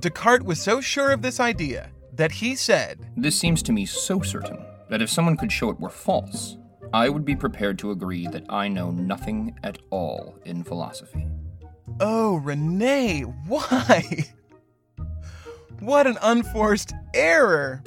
Descartes 0.00 0.44
was 0.44 0.60
so 0.60 0.80
sure 0.80 1.10
of 1.10 1.22
this 1.22 1.40
idea 1.40 1.90
that 2.12 2.32
he 2.32 2.54
said, 2.54 3.10
This 3.16 3.38
seems 3.38 3.62
to 3.62 3.72
me 3.72 3.86
so 3.86 4.20
certain 4.20 4.62
that 4.90 5.02
if 5.02 5.10
someone 5.10 5.38
could 5.38 5.52
show 5.52 5.70
it 5.70 5.80
were 5.80 5.88
false, 5.88 6.57
I 6.92 7.08
would 7.08 7.24
be 7.24 7.36
prepared 7.36 7.78
to 7.80 7.90
agree 7.90 8.26
that 8.28 8.46
I 8.48 8.68
know 8.68 8.90
nothing 8.90 9.58
at 9.62 9.78
all 9.90 10.38
in 10.44 10.64
philosophy. 10.64 11.26
Oh, 12.00 12.36
Rene, 12.36 13.22
why? 13.22 14.26
what 15.80 16.06
an 16.06 16.16
unforced 16.22 16.94
error! 17.14 17.82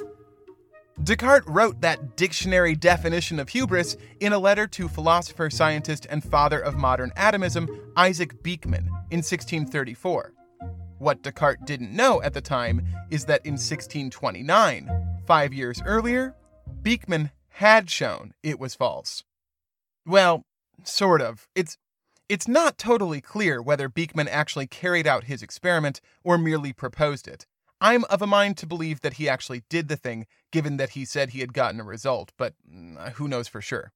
Descartes 1.02 1.48
wrote 1.48 1.80
that 1.80 2.16
dictionary 2.16 2.76
definition 2.76 3.40
of 3.40 3.48
hubris 3.48 3.96
in 4.20 4.32
a 4.32 4.38
letter 4.38 4.68
to 4.68 4.88
philosopher, 4.88 5.50
scientist, 5.50 6.06
and 6.08 6.22
father 6.22 6.60
of 6.60 6.76
modern 6.76 7.10
atomism, 7.16 7.68
Isaac 7.96 8.40
Beeckman, 8.44 8.86
in 9.10 9.18
1634. 9.18 10.32
What 10.98 11.22
Descartes 11.22 11.64
didn't 11.64 11.90
know 11.90 12.22
at 12.22 12.34
the 12.34 12.40
time 12.40 12.86
is 13.10 13.24
that 13.24 13.44
in 13.44 13.54
1629, 13.54 15.18
five 15.26 15.52
years 15.52 15.82
earlier, 15.84 16.36
Beeckman 16.82 17.32
had 17.54 17.90
shown 17.90 18.34
it 18.42 18.58
was 18.58 18.74
false. 18.74 19.24
Well, 20.06 20.44
sort 20.84 21.22
of. 21.22 21.48
It's 21.54 21.76
it's 22.28 22.48
not 22.48 22.78
totally 22.78 23.20
clear 23.20 23.60
whether 23.60 23.88
Beeckman 23.88 24.28
actually 24.30 24.66
carried 24.66 25.06
out 25.06 25.24
his 25.24 25.42
experiment 25.42 26.00
or 26.24 26.38
merely 26.38 26.72
proposed 26.72 27.28
it. 27.28 27.46
I'm 27.80 28.04
of 28.04 28.22
a 28.22 28.26
mind 28.26 28.56
to 28.58 28.66
believe 28.66 29.00
that 29.00 29.14
he 29.14 29.28
actually 29.28 29.64
did 29.68 29.88
the 29.88 29.96
thing, 29.96 30.26
given 30.50 30.76
that 30.76 30.90
he 30.90 31.04
said 31.04 31.30
he 31.30 31.40
had 31.40 31.52
gotten 31.52 31.80
a 31.80 31.84
result, 31.84 32.32
but 32.38 32.54
mm, 32.66 33.12
who 33.14 33.28
knows 33.28 33.48
for 33.48 33.60
sure. 33.60 33.92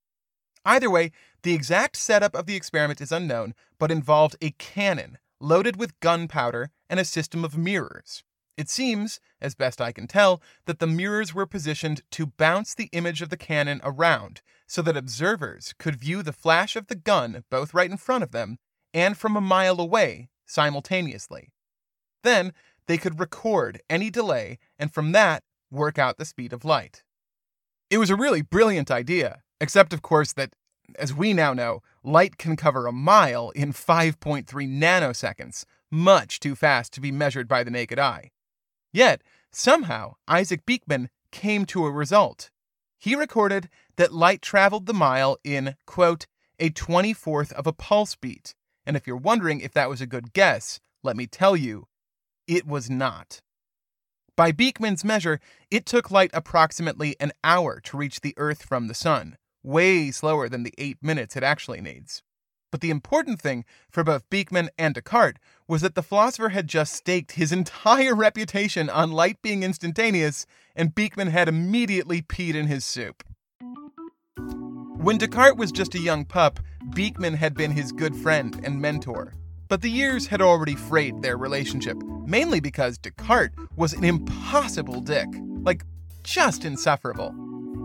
Either 0.64 0.90
way, 0.90 1.12
the 1.42 1.54
exact 1.54 1.96
setup 1.96 2.34
of 2.34 2.46
the 2.46 2.56
experiment 2.56 3.00
is 3.00 3.12
unknown, 3.12 3.54
but 3.78 3.92
involved 3.92 4.36
a 4.42 4.50
cannon 4.50 5.18
loaded 5.40 5.76
with 5.76 5.98
gunpowder 6.00 6.70
and 6.90 6.98
a 6.98 7.04
system 7.04 7.44
of 7.44 7.56
mirrors. 7.56 8.24
It 8.56 8.70
seems, 8.70 9.20
as 9.40 9.54
best 9.54 9.80
I 9.80 9.92
can 9.92 10.06
tell, 10.06 10.40
that 10.64 10.78
the 10.78 10.86
mirrors 10.86 11.34
were 11.34 11.46
positioned 11.46 12.02
to 12.12 12.26
bounce 12.26 12.74
the 12.74 12.88
image 12.92 13.20
of 13.20 13.28
the 13.28 13.36
cannon 13.36 13.80
around 13.84 14.40
so 14.66 14.80
that 14.82 14.96
observers 14.96 15.74
could 15.78 15.96
view 15.96 16.22
the 16.22 16.32
flash 16.32 16.74
of 16.74 16.86
the 16.86 16.94
gun 16.94 17.44
both 17.50 17.74
right 17.74 17.90
in 17.90 17.98
front 17.98 18.24
of 18.24 18.32
them 18.32 18.58
and 18.94 19.18
from 19.18 19.36
a 19.36 19.42
mile 19.42 19.78
away 19.78 20.30
simultaneously. 20.46 21.52
Then 22.22 22.52
they 22.86 22.96
could 22.96 23.20
record 23.20 23.80
any 23.90 24.10
delay 24.10 24.58
and 24.78 24.92
from 24.92 25.12
that 25.12 25.42
work 25.70 25.98
out 25.98 26.16
the 26.16 26.24
speed 26.24 26.52
of 26.52 26.64
light. 26.64 27.02
It 27.90 27.98
was 27.98 28.10
a 28.10 28.16
really 28.16 28.42
brilliant 28.42 28.90
idea, 28.90 29.42
except, 29.60 29.92
of 29.92 30.02
course, 30.02 30.32
that, 30.32 30.54
as 30.98 31.12
we 31.12 31.32
now 31.32 31.52
know, 31.52 31.82
light 32.02 32.38
can 32.38 32.56
cover 32.56 32.86
a 32.86 32.92
mile 32.92 33.50
in 33.50 33.72
5.3 33.72 34.46
nanoseconds, 34.46 35.64
much 35.90 36.40
too 36.40 36.54
fast 36.54 36.92
to 36.94 37.00
be 37.00 37.12
measured 37.12 37.46
by 37.46 37.62
the 37.62 37.70
naked 37.70 37.98
eye. 37.98 38.30
Yet, 38.92 39.22
somehow, 39.52 40.14
Isaac 40.28 40.64
Beeckman 40.66 41.08
came 41.30 41.66
to 41.66 41.86
a 41.86 41.90
result. 41.90 42.50
He 42.98 43.14
recorded 43.14 43.68
that 43.96 44.12
light 44.14 44.42
traveled 44.42 44.86
the 44.86 44.94
mile 44.94 45.38
in, 45.44 45.76
quote, 45.86 46.26
a 46.58 46.70
24th 46.70 47.52
of 47.52 47.66
a 47.66 47.72
pulse 47.72 48.16
beat. 48.16 48.54
And 48.86 48.96
if 48.96 49.06
you're 49.06 49.16
wondering 49.16 49.60
if 49.60 49.72
that 49.72 49.88
was 49.88 50.00
a 50.00 50.06
good 50.06 50.32
guess, 50.32 50.80
let 51.02 51.16
me 51.16 51.26
tell 51.26 51.56
you, 51.56 51.88
it 52.46 52.66
was 52.66 52.88
not. 52.88 53.40
By 54.36 54.52
Beeckman's 54.52 55.04
measure, 55.04 55.40
it 55.70 55.86
took 55.86 56.10
light 56.10 56.30
approximately 56.34 57.16
an 57.18 57.32
hour 57.42 57.80
to 57.80 57.96
reach 57.96 58.20
the 58.20 58.34
Earth 58.36 58.62
from 58.62 58.86
the 58.86 58.94
Sun, 58.94 59.36
way 59.62 60.10
slower 60.10 60.48
than 60.48 60.62
the 60.62 60.74
eight 60.78 60.98
minutes 61.02 61.36
it 61.36 61.42
actually 61.42 61.80
needs. 61.80 62.22
But 62.76 62.82
the 62.82 62.90
important 62.90 63.40
thing 63.40 63.64
for 63.88 64.04
both 64.04 64.28
Beeckman 64.28 64.68
and 64.76 64.94
Descartes 64.94 65.40
was 65.66 65.80
that 65.80 65.94
the 65.94 66.02
philosopher 66.02 66.50
had 66.50 66.68
just 66.68 66.92
staked 66.92 67.32
his 67.32 67.50
entire 67.50 68.14
reputation 68.26 68.90
on 68.90 69.12
light 69.12 69.40
being 69.40 69.62
instantaneous, 69.62 70.44
and 70.74 70.94
Beeckman 70.94 71.30
had 71.30 71.48
immediately 71.48 72.20
peed 72.20 72.54
in 72.54 72.66
his 72.66 72.84
soup. 72.84 73.24
When 74.36 75.16
Descartes 75.16 75.56
was 75.56 75.72
just 75.72 75.94
a 75.94 75.98
young 75.98 76.26
pup, 76.26 76.60
Beeckman 76.90 77.36
had 77.36 77.54
been 77.54 77.70
his 77.70 77.92
good 77.92 78.14
friend 78.14 78.60
and 78.62 78.78
mentor. 78.78 79.32
But 79.68 79.80
the 79.80 79.90
years 79.90 80.26
had 80.26 80.42
already 80.42 80.74
frayed 80.74 81.22
their 81.22 81.38
relationship, 81.38 81.96
mainly 82.26 82.60
because 82.60 82.98
Descartes 82.98 83.56
was 83.76 83.94
an 83.94 84.04
impossible 84.04 85.00
dick. 85.00 85.28
Like, 85.62 85.82
just 86.24 86.66
insufferable. 86.66 87.34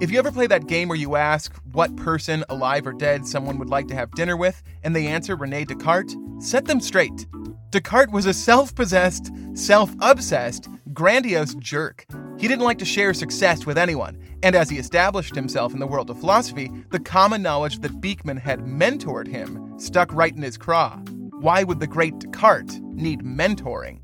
If 0.01 0.09
you 0.09 0.17
ever 0.17 0.31
play 0.31 0.47
that 0.47 0.65
game 0.65 0.87
where 0.87 0.97
you 0.97 1.15
ask 1.15 1.55
what 1.73 1.95
person, 1.95 2.43
alive 2.49 2.87
or 2.87 2.91
dead, 2.91 3.27
someone 3.27 3.59
would 3.59 3.69
like 3.69 3.87
to 3.89 3.93
have 3.93 4.09
dinner 4.15 4.35
with, 4.35 4.63
and 4.83 4.95
they 4.95 5.05
answer 5.05 5.35
Rene 5.35 5.65
Descartes, 5.65 6.17
set 6.39 6.65
them 6.65 6.81
straight. 6.81 7.27
Descartes 7.69 8.11
was 8.11 8.25
a 8.25 8.33
self 8.33 8.73
possessed, 8.73 9.31
self 9.53 9.93
obsessed, 9.99 10.67
grandiose 10.91 11.53
jerk. 11.53 12.07
He 12.39 12.47
didn't 12.47 12.65
like 12.65 12.79
to 12.79 12.85
share 12.85 13.13
success 13.13 13.67
with 13.67 13.77
anyone, 13.77 14.17
and 14.41 14.55
as 14.55 14.71
he 14.71 14.79
established 14.79 15.35
himself 15.35 15.71
in 15.71 15.79
the 15.79 15.85
world 15.85 16.09
of 16.09 16.19
philosophy, 16.19 16.71
the 16.89 16.99
common 16.99 17.43
knowledge 17.43 17.77
that 17.81 18.01
Beeckman 18.01 18.39
had 18.39 18.61
mentored 18.61 19.27
him 19.27 19.77
stuck 19.77 20.11
right 20.15 20.35
in 20.35 20.41
his 20.41 20.57
craw. 20.57 20.95
Why 21.41 21.63
would 21.63 21.79
the 21.79 21.85
great 21.85 22.17
Descartes 22.17 22.79
need 22.81 23.21
mentoring? 23.21 24.00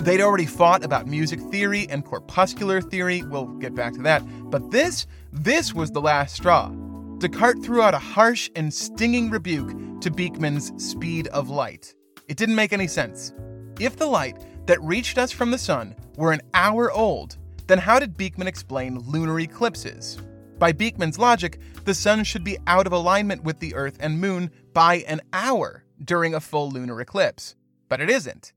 They'd 0.00 0.22
already 0.22 0.46
fought 0.46 0.82
about 0.82 1.06
music 1.06 1.40
theory 1.40 1.86
and 1.90 2.04
corpuscular 2.04 2.80
theory. 2.80 3.22
We'll 3.22 3.46
get 3.58 3.74
back 3.74 3.92
to 3.94 4.02
that. 4.02 4.22
But 4.50 4.70
this, 4.70 5.06
this 5.30 5.74
was 5.74 5.90
the 5.90 6.00
last 6.00 6.34
straw. 6.34 6.70
Descartes 7.18 7.62
threw 7.62 7.82
out 7.82 7.92
a 7.92 7.98
harsh 7.98 8.48
and 8.56 8.72
stinging 8.72 9.28
rebuke 9.28 10.00
to 10.00 10.10
Beeckman's 10.10 10.72
speed 10.82 11.28
of 11.28 11.50
light. 11.50 11.94
It 12.28 12.38
didn't 12.38 12.54
make 12.54 12.72
any 12.72 12.86
sense. 12.86 13.34
If 13.78 13.96
the 13.96 14.06
light 14.06 14.38
that 14.66 14.82
reached 14.82 15.18
us 15.18 15.32
from 15.32 15.50
the 15.50 15.58
sun 15.58 15.94
were 16.16 16.32
an 16.32 16.40
hour 16.54 16.90
old, 16.90 17.36
then 17.66 17.78
how 17.78 17.98
did 17.98 18.16
Beeckman 18.16 18.46
explain 18.46 19.00
lunar 19.00 19.38
eclipses? 19.38 20.18
By 20.58 20.72
Beeckman's 20.72 21.18
logic, 21.18 21.60
the 21.84 21.94
sun 21.94 22.24
should 22.24 22.44
be 22.44 22.56
out 22.66 22.86
of 22.86 22.94
alignment 22.94 23.44
with 23.44 23.58
the 23.58 23.74
Earth 23.74 23.98
and 24.00 24.18
Moon 24.18 24.50
by 24.72 25.04
an 25.06 25.20
hour 25.34 25.84
during 26.02 26.34
a 26.34 26.40
full 26.40 26.70
lunar 26.70 27.02
eclipse. 27.02 27.54
But 27.90 28.00
it 28.00 28.08
isn't. 28.08 28.54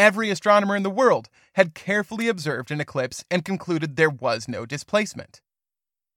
Every 0.00 0.30
astronomer 0.30 0.76
in 0.76 0.82
the 0.82 0.88
world 0.88 1.28
had 1.56 1.74
carefully 1.74 2.26
observed 2.26 2.70
an 2.70 2.80
eclipse 2.80 3.22
and 3.30 3.44
concluded 3.44 3.96
there 3.96 4.08
was 4.08 4.48
no 4.48 4.64
displacement. 4.64 5.42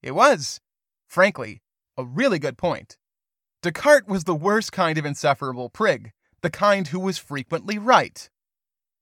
It 0.01 0.11
was, 0.11 0.61
frankly, 1.05 1.61
a 1.97 2.05
really 2.05 2.39
good 2.39 2.57
point. 2.57 2.97
Descartes 3.61 4.07
was 4.07 4.23
the 4.23 4.35
worst 4.35 4.71
kind 4.71 4.97
of 4.97 5.05
insufferable 5.05 5.67
prig, 5.67 6.13
the 6.41 6.49
kind 6.49 6.87
who 6.87 6.99
was 7.01 7.17
frequently 7.17 7.77
right. 7.77 8.29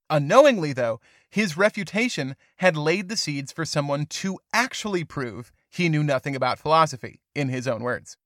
Unknowingly, 0.09 0.73
though, 0.73 0.99
his 1.29 1.55
refutation 1.55 2.35
had 2.55 2.75
laid 2.75 3.07
the 3.07 3.15
seeds 3.15 3.51
for 3.51 3.65
someone 3.65 4.07
to 4.07 4.39
actually 4.51 5.03
prove 5.03 5.51
he 5.69 5.89
knew 5.89 6.01
nothing 6.01 6.35
about 6.35 6.57
philosophy, 6.57 7.21
in 7.35 7.49
his 7.49 7.67
own 7.67 7.83
words. 7.83 8.17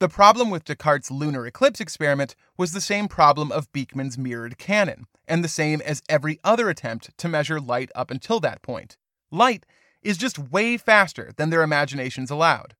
The 0.00 0.08
problem 0.08 0.50
with 0.50 0.64
Descartes' 0.64 1.10
lunar 1.10 1.44
eclipse 1.44 1.80
experiment 1.80 2.36
was 2.56 2.70
the 2.70 2.80
same 2.80 3.08
problem 3.08 3.50
of 3.50 3.72
Beeckman's 3.72 4.16
mirrored 4.16 4.56
cannon, 4.56 5.06
and 5.26 5.42
the 5.42 5.48
same 5.48 5.80
as 5.80 6.04
every 6.08 6.38
other 6.44 6.68
attempt 6.68 7.18
to 7.18 7.28
measure 7.28 7.58
light 7.58 7.90
up 7.96 8.12
until 8.12 8.38
that 8.40 8.62
point. 8.62 8.96
Light 9.32 9.66
is 10.00 10.16
just 10.16 10.38
way 10.38 10.76
faster 10.76 11.32
than 11.36 11.50
their 11.50 11.64
imaginations 11.64 12.30
allowed. 12.30 12.76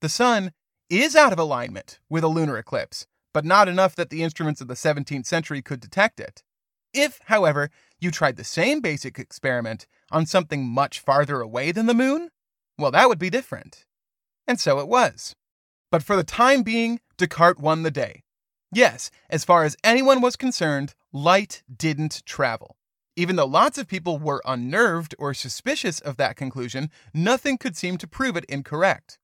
The 0.00 0.08
sun 0.08 0.52
is 0.88 1.14
out 1.14 1.34
of 1.34 1.38
alignment 1.38 1.98
with 2.08 2.24
a 2.24 2.28
lunar 2.28 2.56
eclipse, 2.56 3.06
but 3.34 3.44
not 3.44 3.68
enough 3.68 3.94
that 3.96 4.08
the 4.08 4.22
instruments 4.22 4.62
of 4.62 4.68
the 4.68 4.74
17th 4.74 5.26
century 5.26 5.60
could 5.60 5.80
detect 5.80 6.18
it. 6.18 6.42
If, 6.94 7.20
however, 7.26 7.68
you 8.00 8.10
tried 8.10 8.36
the 8.36 8.44
same 8.44 8.80
basic 8.80 9.18
experiment 9.18 9.86
on 10.10 10.24
something 10.24 10.66
much 10.66 10.98
farther 10.98 11.42
away 11.42 11.72
than 11.72 11.84
the 11.84 11.92
moon, 11.92 12.30
well, 12.78 12.90
that 12.92 13.08
would 13.10 13.18
be 13.18 13.28
different. 13.28 13.84
And 14.46 14.58
so 14.58 14.78
it 14.78 14.88
was. 14.88 15.34
But 15.94 16.02
for 16.02 16.16
the 16.16 16.24
time 16.24 16.64
being, 16.64 16.98
Descartes 17.18 17.60
won 17.60 17.84
the 17.84 17.90
day. 17.92 18.24
Yes, 18.72 19.12
as 19.30 19.44
far 19.44 19.62
as 19.62 19.76
anyone 19.84 20.20
was 20.20 20.34
concerned, 20.34 20.92
light 21.12 21.62
didn't 21.72 22.26
travel. 22.26 22.74
Even 23.14 23.36
though 23.36 23.46
lots 23.46 23.78
of 23.78 23.86
people 23.86 24.18
were 24.18 24.42
unnerved 24.44 25.14
or 25.20 25.34
suspicious 25.34 26.00
of 26.00 26.16
that 26.16 26.34
conclusion, 26.34 26.90
nothing 27.14 27.58
could 27.58 27.76
seem 27.76 27.96
to 27.98 28.08
prove 28.08 28.36
it 28.36 28.44
incorrect. 28.46 29.20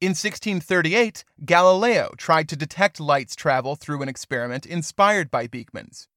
In 0.00 0.12
1638, 0.12 1.22
Galileo 1.44 2.14
tried 2.16 2.48
to 2.48 2.56
detect 2.56 2.98
light's 2.98 3.36
travel 3.36 3.76
through 3.76 4.00
an 4.00 4.08
experiment 4.08 4.64
inspired 4.64 5.30
by 5.30 5.48
Beeckman's. 5.48 6.08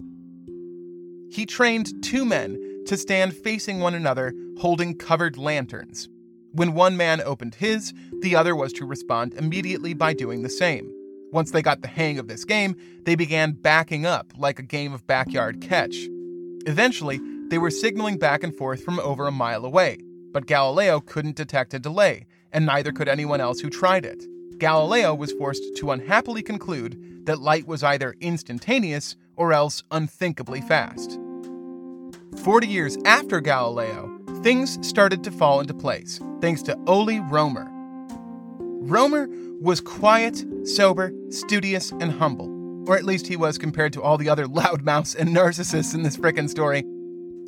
He 1.29 1.45
trained 1.45 2.01
two 2.01 2.23
men 2.23 2.85
to 2.87 2.95
stand 2.95 3.35
facing 3.35 3.81
one 3.81 3.95
another 3.95 4.33
holding 4.59 4.97
covered 4.97 5.37
lanterns. 5.37 6.07
When 6.55 6.75
one 6.75 6.95
man 6.95 7.19
opened 7.19 7.55
his, 7.55 7.95
the 8.21 8.35
other 8.35 8.55
was 8.55 8.71
to 8.73 8.85
respond 8.85 9.33
immediately 9.33 9.95
by 9.95 10.13
doing 10.13 10.43
the 10.43 10.49
same. 10.49 10.87
Once 11.31 11.49
they 11.49 11.63
got 11.63 11.81
the 11.81 11.87
hang 11.87 12.19
of 12.19 12.27
this 12.27 12.45
game, 12.45 12.75
they 13.05 13.15
began 13.15 13.53
backing 13.53 14.05
up 14.05 14.31
like 14.37 14.59
a 14.59 14.63
game 14.63 14.93
of 14.93 15.07
backyard 15.07 15.61
catch. 15.61 15.95
Eventually, 16.67 17.19
they 17.47 17.57
were 17.57 17.71
signaling 17.71 18.19
back 18.19 18.43
and 18.43 18.55
forth 18.55 18.83
from 18.83 18.99
over 18.99 19.25
a 19.25 19.31
mile 19.31 19.65
away, 19.65 19.97
but 20.31 20.45
Galileo 20.45 20.99
couldn't 20.99 21.35
detect 21.35 21.73
a 21.73 21.79
delay, 21.79 22.27
and 22.51 22.67
neither 22.67 22.91
could 22.91 23.09
anyone 23.09 23.41
else 23.41 23.59
who 23.59 23.71
tried 23.71 24.05
it. 24.05 24.23
Galileo 24.59 25.15
was 25.15 25.31
forced 25.31 25.63
to 25.77 25.89
unhappily 25.89 26.43
conclude 26.43 27.25
that 27.25 27.41
light 27.41 27.67
was 27.67 27.81
either 27.81 28.13
instantaneous 28.21 29.15
or 29.35 29.53
else 29.53 29.81
unthinkably 29.89 30.61
fast. 30.61 31.19
Forty 32.43 32.67
years 32.67 32.95
after 33.05 33.41
Galileo, 33.41 34.19
things 34.43 34.77
started 34.87 35.23
to 35.23 35.31
fall 35.31 35.59
into 35.59 35.73
place 35.73 36.19
thanks 36.43 36.61
to 36.61 36.77
Ole 36.87 37.21
Romer. 37.21 37.69
Romer 38.59 39.29
was 39.61 39.79
quiet, 39.79 40.43
sober, 40.65 41.13
studious, 41.29 41.91
and 42.01 42.11
humble. 42.11 42.49
Or 42.85 42.97
at 42.97 43.05
least 43.05 43.27
he 43.27 43.37
was 43.37 43.57
compared 43.57 43.93
to 43.93 44.01
all 44.01 44.17
the 44.17 44.27
other 44.27 44.45
loudmouths 44.59 45.15
and 45.15 45.29
narcissists 45.29 45.95
in 45.95 46.03
this 46.03 46.17
frickin' 46.17 46.49
story. 46.49 46.83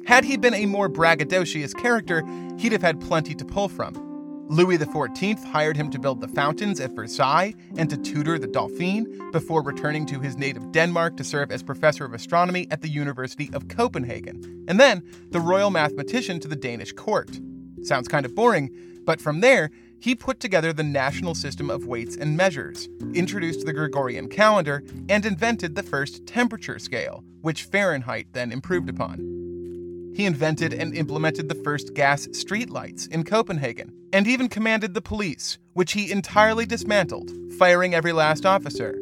Had 0.05 0.23
he 0.23 0.37
been 0.37 0.53
a 0.53 0.65
more 0.65 0.89
braggadocious 0.89 1.75
character, 1.75 2.23
he'd 2.57 2.71
have 2.71 2.81
had 2.81 3.01
plenty 3.01 3.35
to 3.35 3.43
pull 3.43 3.67
from. 3.67 4.01
Louis 4.47 4.77
XIV 4.77 5.43
hired 5.43 5.75
him 5.75 5.89
to 5.89 5.99
build 5.99 6.21
the 6.21 6.29
fountains 6.29 6.79
at 6.79 6.95
Versailles 6.95 7.53
and 7.75 7.89
to 7.89 7.97
tutor 7.97 8.39
the 8.39 8.47
Dauphin 8.47 9.31
before 9.33 9.61
returning 9.61 10.05
to 10.05 10.21
his 10.21 10.37
native 10.37 10.71
Denmark 10.71 11.17
to 11.17 11.25
serve 11.25 11.51
as 11.51 11.63
professor 11.63 12.05
of 12.05 12.13
astronomy 12.13 12.65
at 12.71 12.81
the 12.81 12.87
University 12.87 13.49
of 13.51 13.67
Copenhagen, 13.67 14.63
and 14.69 14.79
then 14.79 15.03
the 15.31 15.41
royal 15.41 15.69
mathematician 15.69 16.39
to 16.39 16.47
the 16.47 16.55
Danish 16.55 16.93
court. 16.93 17.41
Sounds 17.85 18.07
kind 18.07 18.25
of 18.25 18.33
boring, 18.33 18.71
but 19.05 19.21
from 19.21 19.41
there, 19.41 19.69
he 19.99 20.15
put 20.15 20.39
together 20.39 20.73
the 20.73 20.83
national 20.83 21.35
system 21.35 21.69
of 21.69 21.85
weights 21.85 22.15
and 22.15 22.35
measures, 22.35 22.89
introduced 23.13 23.65
the 23.65 23.73
Gregorian 23.73 24.27
calendar, 24.27 24.83
and 25.07 25.25
invented 25.25 25.75
the 25.75 25.83
first 25.83 26.25
temperature 26.25 26.79
scale, 26.79 27.23
which 27.41 27.63
Fahrenheit 27.63 28.27
then 28.33 28.51
improved 28.51 28.89
upon. 28.89 30.13
He 30.15 30.25
invented 30.25 30.73
and 30.73 30.95
implemented 30.95 31.49
the 31.49 31.61
first 31.63 31.93
gas 31.93 32.25
streetlights 32.27 33.09
in 33.11 33.23
Copenhagen, 33.23 33.93
and 34.13 34.27
even 34.27 34.47
commanded 34.47 34.93
the 34.93 35.01
police, 35.01 35.57
which 35.73 35.93
he 35.93 36.11
entirely 36.11 36.65
dismantled, 36.65 37.31
firing 37.59 37.93
every 37.93 38.13
last 38.13 38.45
officer. 38.45 38.97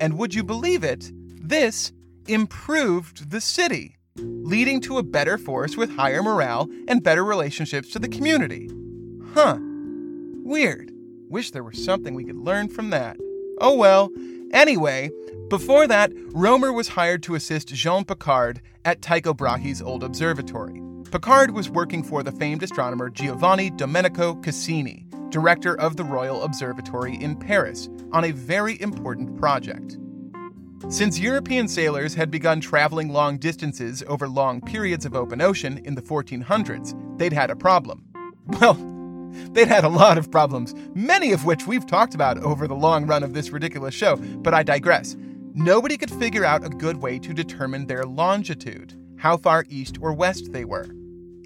And 0.00 0.18
would 0.18 0.34
you 0.34 0.44
believe 0.44 0.84
it, 0.84 1.10
this 1.40 1.92
improved 2.28 3.30
the 3.30 3.40
city, 3.40 3.96
leading 4.18 4.80
to 4.82 4.98
a 4.98 5.02
better 5.02 5.38
force 5.38 5.76
with 5.76 5.90
higher 5.90 6.22
morale 6.22 6.70
and 6.88 7.02
better 7.02 7.24
relationships 7.24 7.90
to 7.90 7.98
the 7.98 8.08
community. 8.08 8.70
Huh. 9.34 9.58
Weird. 10.44 10.92
Wish 11.28 11.50
there 11.50 11.64
was 11.64 11.82
something 11.84 12.14
we 12.14 12.24
could 12.24 12.36
learn 12.38 12.68
from 12.68 12.90
that. 12.90 13.16
Oh 13.60 13.74
well. 13.74 14.10
Anyway, 14.52 15.10
before 15.48 15.86
that, 15.86 16.12
Romer 16.32 16.72
was 16.72 16.88
hired 16.88 17.22
to 17.24 17.34
assist 17.34 17.68
Jean 17.68 18.04
Picard 18.04 18.60
at 18.84 19.02
Tycho 19.02 19.34
Brahe's 19.34 19.82
old 19.82 20.04
observatory. 20.04 20.80
Picard 21.10 21.52
was 21.52 21.70
working 21.70 22.02
for 22.02 22.22
the 22.22 22.32
famed 22.32 22.62
astronomer 22.62 23.10
Giovanni 23.10 23.70
Domenico 23.70 24.34
Cassini, 24.36 25.06
director 25.30 25.78
of 25.80 25.96
the 25.96 26.04
Royal 26.04 26.42
Observatory 26.42 27.14
in 27.16 27.36
Paris, 27.36 27.88
on 28.12 28.24
a 28.24 28.32
very 28.32 28.80
important 28.80 29.36
project. 29.36 29.98
Since 30.88 31.18
European 31.18 31.66
sailors 31.66 32.14
had 32.14 32.30
begun 32.30 32.60
traveling 32.60 33.08
long 33.08 33.38
distances 33.38 34.04
over 34.06 34.28
long 34.28 34.60
periods 34.60 35.04
of 35.04 35.16
open 35.16 35.40
ocean 35.40 35.78
in 35.84 35.96
the 35.96 36.02
1400s, 36.02 37.18
they'd 37.18 37.32
had 37.32 37.50
a 37.50 37.56
problem. 37.56 38.04
Well, 38.46 38.74
they'd 39.50 39.66
had 39.66 39.84
a 39.84 39.88
lot 39.88 40.18
of 40.18 40.30
problems, 40.30 40.74
many 40.94 41.32
of 41.32 41.44
which 41.44 41.66
we've 41.66 41.86
talked 41.86 42.14
about 42.14 42.38
over 42.38 42.68
the 42.68 42.76
long 42.76 43.06
run 43.06 43.24
of 43.24 43.34
this 43.34 43.50
ridiculous 43.50 43.94
show, 43.94 44.16
but 44.16 44.54
I 44.54 44.62
digress 44.62 45.16
nobody 45.54 45.96
could 45.96 46.10
figure 46.10 46.44
out 46.44 46.64
a 46.64 46.68
good 46.68 46.98
way 46.98 47.18
to 47.18 47.34
determine 47.34 47.86
their 47.86 48.04
longitude, 48.04 48.94
how 49.18 49.38
far 49.38 49.64
east 49.68 49.98
or 50.00 50.12
west 50.12 50.52
they 50.52 50.64
were. 50.64 50.88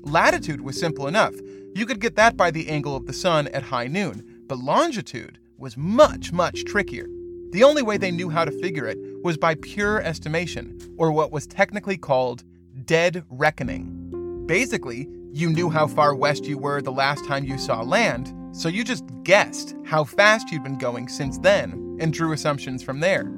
Latitude 0.02 0.60
was 0.60 0.78
simple 0.78 1.06
enough. 1.06 1.34
You 1.74 1.86
could 1.86 2.00
get 2.00 2.16
that 2.16 2.36
by 2.36 2.50
the 2.50 2.68
angle 2.68 2.96
of 2.96 3.06
the 3.06 3.14
sun 3.14 3.48
at 3.48 3.62
high 3.62 3.86
noon, 3.86 4.42
but 4.46 4.58
longitude 4.58 5.38
was 5.56 5.76
much, 5.78 6.32
much 6.32 6.64
trickier. 6.64 7.06
The 7.52 7.64
only 7.64 7.82
way 7.82 7.96
they 7.96 8.12
knew 8.12 8.30
how 8.30 8.44
to 8.44 8.52
figure 8.60 8.86
it 8.86 8.98
was 9.22 9.36
by 9.36 9.54
pure 9.56 10.00
estimation, 10.02 10.78
or 10.96 11.12
what 11.12 11.32
was 11.32 11.46
technically 11.46 11.96
called 11.96 12.44
dead 12.84 13.24
reckoning. 13.30 14.44
Basically, 14.46 15.08
you 15.32 15.50
knew 15.50 15.70
how 15.70 15.86
far 15.86 16.14
west 16.14 16.44
you 16.44 16.58
were 16.58 16.80
the 16.80 16.92
last 16.92 17.24
time 17.26 17.44
you 17.44 17.58
saw 17.58 17.82
land, 17.82 18.34
so 18.52 18.68
you 18.68 18.82
just 18.82 19.04
guessed 19.22 19.74
how 19.84 20.04
fast 20.04 20.50
you'd 20.50 20.64
been 20.64 20.78
going 20.78 21.08
since 21.08 21.38
then 21.38 21.98
and 22.00 22.12
drew 22.12 22.32
assumptions 22.32 22.82
from 22.82 23.00
there. 23.00 23.30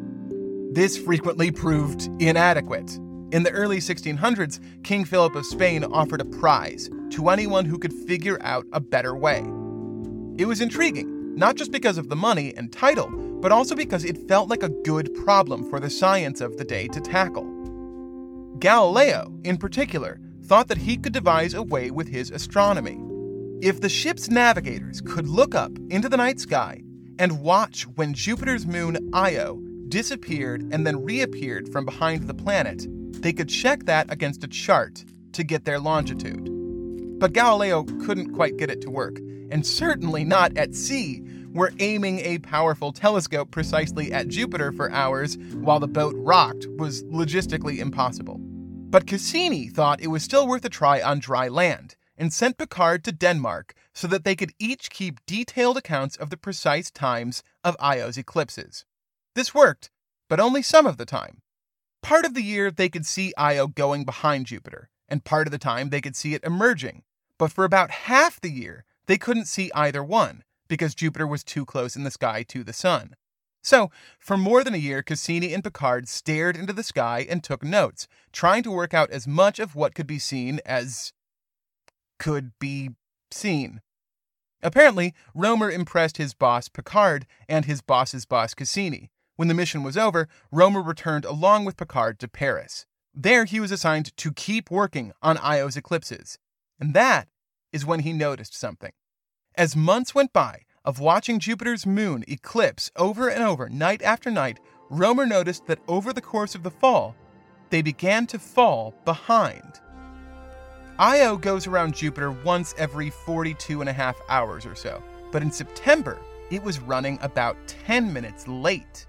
This 0.72 0.96
frequently 0.96 1.50
proved 1.50 2.08
inadequate. 2.18 2.98
In 3.32 3.42
the 3.42 3.50
early 3.50 3.78
1600s, 3.78 4.60
King 4.84 5.04
Philip 5.04 5.34
of 5.34 5.44
Spain 5.44 5.84
offered 5.84 6.20
a 6.20 6.24
prize 6.24 6.88
to 7.10 7.28
anyone 7.28 7.64
who 7.64 7.78
could 7.78 7.92
figure 7.92 8.38
out 8.42 8.66
a 8.72 8.80
better 8.80 9.14
way. 9.14 9.40
It 10.38 10.46
was 10.46 10.60
intriguing, 10.62 11.34
not 11.34 11.56
just 11.56 11.72
because 11.72 11.98
of 11.98 12.08
the 12.08 12.16
money 12.16 12.54
and 12.56 12.72
title, 12.72 13.10
but 13.42 13.52
also 13.52 13.74
because 13.74 14.04
it 14.04 14.28
felt 14.28 14.48
like 14.48 14.62
a 14.62 14.68
good 14.68 15.12
problem 15.24 15.68
for 15.68 15.80
the 15.80 15.90
science 15.90 16.40
of 16.40 16.56
the 16.56 16.64
day 16.64 16.86
to 16.88 17.00
tackle. 17.00 17.44
Galileo, 18.60 19.34
in 19.42 19.58
particular, 19.58 20.20
thought 20.44 20.68
that 20.68 20.78
he 20.78 20.96
could 20.96 21.12
devise 21.12 21.52
a 21.52 21.62
way 21.62 21.90
with 21.90 22.06
his 22.08 22.30
astronomy. 22.30 23.00
If 23.60 23.80
the 23.80 23.88
ship's 23.88 24.28
navigators 24.28 25.00
could 25.00 25.28
look 25.28 25.54
up 25.54 25.72
into 25.90 26.08
the 26.08 26.16
night 26.16 26.38
sky 26.38 26.82
and 27.18 27.42
watch 27.42 27.82
when 27.96 28.14
Jupiter's 28.14 28.66
moon 28.66 29.10
Io 29.12 29.60
disappeared 29.88 30.62
and 30.72 30.86
then 30.86 31.04
reappeared 31.04 31.68
from 31.72 31.84
behind 31.84 32.28
the 32.28 32.34
planet, 32.34 32.86
they 33.20 33.32
could 33.32 33.48
check 33.48 33.84
that 33.86 34.10
against 34.12 34.44
a 34.44 34.48
chart 34.48 35.04
to 35.32 35.42
get 35.42 35.64
their 35.64 35.80
longitude. 35.80 36.48
But 37.18 37.32
Galileo 37.32 37.84
couldn't 38.04 38.34
quite 38.34 38.56
get 38.56 38.70
it 38.70 38.80
to 38.82 38.90
work, 38.90 39.18
and 39.50 39.66
certainly 39.66 40.24
not 40.24 40.56
at 40.56 40.74
sea, 40.74 41.22
where 41.52 41.72
aiming 41.78 42.20
a 42.20 42.38
powerful 42.38 42.92
telescope 42.92 43.50
precisely 43.50 44.12
at 44.12 44.28
Jupiter 44.28 44.72
for 44.72 44.90
hours 44.90 45.36
while 45.54 45.80
the 45.80 45.88
boat 45.88 46.14
rocked 46.16 46.66
was 46.78 47.04
logistically 47.04 47.78
impossible. 47.78 48.38
But 48.40 49.06
Cassini 49.06 49.68
thought 49.68 50.00
it 50.00 50.08
was 50.08 50.22
still 50.22 50.46
worth 50.46 50.64
a 50.64 50.68
try 50.68 51.00
on 51.00 51.18
dry 51.18 51.48
land 51.48 51.96
and 52.16 52.32
sent 52.32 52.58
Picard 52.58 53.04
to 53.04 53.12
Denmark 53.12 53.74
so 53.94 54.06
that 54.06 54.24
they 54.24 54.36
could 54.36 54.52
each 54.58 54.90
keep 54.90 55.24
detailed 55.26 55.76
accounts 55.76 56.16
of 56.16 56.30
the 56.30 56.36
precise 56.36 56.90
times 56.90 57.42
of 57.64 57.76
Io's 57.80 58.18
eclipses. 58.18 58.84
This 59.34 59.54
worked, 59.54 59.90
but 60.28 60.40
only 60.40 60.62
some 60.62 60.86
of 60.86 60.98
the 60.98 61.06
time. 61.06 61.42
Part 62.02 62.24
of 62.24 62.34
the 62.34 62.42
year 62.42 62.70
they 62.70 62.88
could 62.88 63.06
see 63.06 63.32
Io 63.36 63.66
going 63.66 64.04
behind 64.04 64.46
Jupiter, 64.46 64.90
and 65.08 65.24
part 65.24 65.46
of 65.46 65.52
the 65.52 65.58
time 65.58 65.90
they 65.90 66.00
could 66.00 66.16
see 66.16 66.34
it 66.34 66.44
emerging. 66.44 67.02
But 67.38 67.52
for 67.52 67.64
about 67.64 67.90
half 67.90 68.40
the 68.40 68.50
year, 68.50 68.84
they 69.06 69.18
couldn't 69.18 69.46
see 69.46 69.70
either 69.74 70.02
one 70.02 70.42
because 70.72 70.94
Jupiter 70.94 71.26
was 71.26 71.44
too 71.44 71.66
close 71.66 71.96
in 71.96 72.02
the 72.02 72.10
sky 72.10 72.42
to 72.44 72.64
the 72.64 72.72
sun. 72.72 73.14
So, 73.62 73.90
for 74.18 74.38
more 74.38 74.64
than 74.64 74.72
a 74.72 74.78
year, 74.78 75.02
Cassini 75.02 75.52
and 75.52 75.62
Picard 75.62 76.08
stared 76.08 76.56
into 76.56 76.72
the 76.72 76.82
sky 76.82 77.26
and 77.28 77.44
took 77.44 77.62
notes, 77.62 78.08
trying 78.32 78.62
to 78.62 78.70
work 78.70 78.94
out 78.94 79.10
as 79.10 79.26
much 79.28 79.58
of 79.58 79.74
what 79.74 79.94
could 79.94 80.06
be 80.06 80.18
seen 80.18 80.60
as 80.64 81.12
could 82.18 82.52
be 82.58 82.92
seen. 83.30 83.82
Apparently, 84.62 85.12
Romer 85.34 85.70
impressed 85.70 86.16
his 86.16 86.32
boss 86.32 86.70
Picard 86.70 87.26
and 87.46 87.66
his 87.66 87.82
boss's 87.82 88.24
boss 88.24 88.54
Cassini, 88.54 89.10
when 89.36 89.48
the 89.48 89.54
mission 89.54 89.82
was 89.82 89.98
over, 89.98 90.26
Romer 90.50 90.80
returned 90.80 91.26
along 91.26 91.66
with 91.66 91.76
Picard 91.76 92.18
to 92.20 92.28
Paris. 92.28 92.86
There, 93.12 93.44
he 93.44 93.60
was 93.60 93.72
assigned 93.72 94.16
to 94.16 94.32
keep 94.32 94.70
working 94.70 95.12
on 95.22 95.36
Io's 95.36 95.76
eclipses. 95.76 96.38
And 96.80 96.94
that 96.94 97.28
is 97.74 97.84
when 97.84 98.00
he 98.00 98.14
noticed 98.14 98.58
something. 98.58 98.92
As 99.54 99.76
months 99.76 100.14
went 100.14 100.32
by 100.32 100.60
of 100.82 100.98
watching 100.98 101.38
Jupiter's 101.38 101.84
moon 101.84 102.24
eclipse 102.26 102.90
over 102.96 103.28
and 103.28 103.42
over, 103.42 103.68
night 103.68 104.00
after 104.00 104.30
night, 104.30 104.58
Romer 104.88 105.26
noticed 105.26 105.66
that 105.66 105.82
over 105.86 106.14
the 106.14 106.22
course 106.22 106.54
of 106.54 106.62
the 106.62 106.70
fall, 106.70 107.14
they 107.68 107.82
began 107.82 108.26
to 108.28 108.38
fall 108.38 108.94
behind. 109.04 109.80
Io 110.98 111.36
goes 111.36 111.66
around 111.66 111.94
Jupiter 111.94 112.30
once 112.30 112.74
every 112.78 113.10
42 113.10 113.80
and 113.80 113.90
a 113.90 113.92
half 113.92 114.16
hours 114.30 114.64
or 114.64 114.74
so, 114.74 115.02
but 115.30 115.42
in 115.42 115.52
September, 115.52 116.18
it 116.50 116.62
was 116.62 116.80
running 116.80 117.18
about 117.20 117.56
10 117.66 118.10
minutes 118.10 118.48
late. 118.48 119.06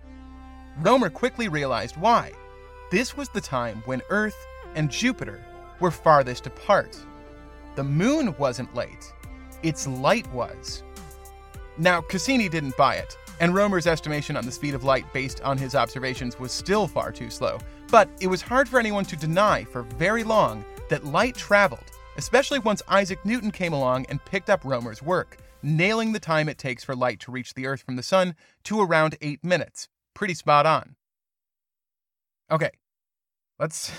Romer 0.80 1.10
quickly 1.10 1.48
realized 1.48 1.96
why. 1.96 2.34
This 2.92 3.16
was 3.16 3.30
the 3.30 3.42
time 3.42 3.82
when 3.86 4.02
Earth 4.10 4.36
and 4.76 4.92
Jupiter 4.92 5.42
were 5.80 5.92
farthest 5.92 6.48
apart. 6.48 6.98
The 7.76 7.84
moon 7.84 8.36
wasn't 8.38 8.76
late, 8.76 9.14
its 9.64 9.88
light 9.88 10.32
was. 10.32 10.84
Now, 11.78 12.02
Cassini 12.02 12.50
didn't 12.50 12.78
buy 12.78 12.96
it, 12.96 13.18
and 13.40 13.56
Romer's 13.56 13.88
estimation 13.88 14.38
on 14.38 14.46
the 14.46 14.52
speed 14.52 14.76
of 14.76 14.84
light 14.84 15.12
based 15.12 15.42
on 15.42 15.58
his 15.58 15.76
observations 15.76 16.40
was 16.40 16.52
still 16.52 16.88
far 16.88 17.12
too 17.12 17.30
slow. 17.30 17.58
But 17.90 18.10
it 18.22 18.28
was 18.28 18.42
hard 18.42 18.70
for 18.70 18.80
anyone 18.80 19.06
to 19.06 19.16
deny 19.16 19.64
for 19.64 19.82
very 19.84 20.24
long 20.24 20.64
that 20.90 21.06
light 21.06 21.36
traveled, 21.36 21.84
especially 22.18 22.60
once 22.60 22.82
Isaac 22.88 23.24
Newton 23.26 23.52
came 23.52 23.74
along 23.74 24.06
and 24.10 24.24
picked 24.26 24.50
up 24.50 24.64
Romer's 24.64 25.02
work, 25.02 25.38
nailing 25.64 26.12
the 26.12 26.20
time 26.20 26.48
it 26.48 26.58
takes 26.58 26.84
for 26.84 26.96
light 26.96 27.20
to 27.22 27.32
reach 27.32 27.54
the 27.54 27.66
Earth 27.66 27.82
from 27.82 27.96
the 27.96 28.04
Sun 28.04 28.36
to 28.66 28.82
around 28.82 29.18
8 29.22 29.44
minutes, 29.44 29.88
pretty 30.14 30.34
spot 30.34 30.66
on. 30.66 30.96
Okay, 32.52 32.72
let's 33.60 33.92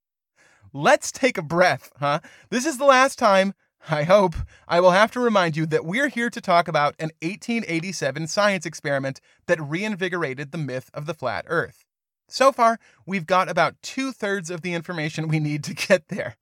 let's 0.72 1.12
take 1.12 1.38
a 1.38 1.42
breath, 1.42 1.92
huh? 2.00 2.20
This 2.50 2.66
is 2.66 2.78
the 2.78 2.84
last 2.84 3.18
time, 3.18 3.54
I 3.90 4.02
hope, 4.02 4.34
I 4.66 4.80
will 4.80 4.90
have 4.90 5.10
to 5.12 5.20
remind 5.20 5.56
you 5.56 5.64
that 5.66 5.84
we're 5.84 6.08
here 6.08 6.30
to 6.30 6.40
talk 6.40 6.68
about 6.68 6.94
an 6.98 7.10
1887 7.22 8.26
science 8.26 8.66
experiment 8.66 9.20
that 9.46 9.60
reinvigorated 9.60 10.52
the 10.52 10.58
myth 10.58 10.90
of 10.92 11.06
the 11.06 11.14
flat 11.14 11.44
Earth. 11.48 11.84
So 12.28 12.52
far, 12.52 12.78
we've 13.06 13.26
got 13.26 13.48
about 13.48 13.80
two 13.82 14.12
thirds 14.12 14.50
of 14.50 14.60
the 14.60 14.74
information 14.74 15.28
we 15.28 15.40
need 15.40 15.64
to 15.64 15.74
get 15.88 16.08
there. 16.08 16.36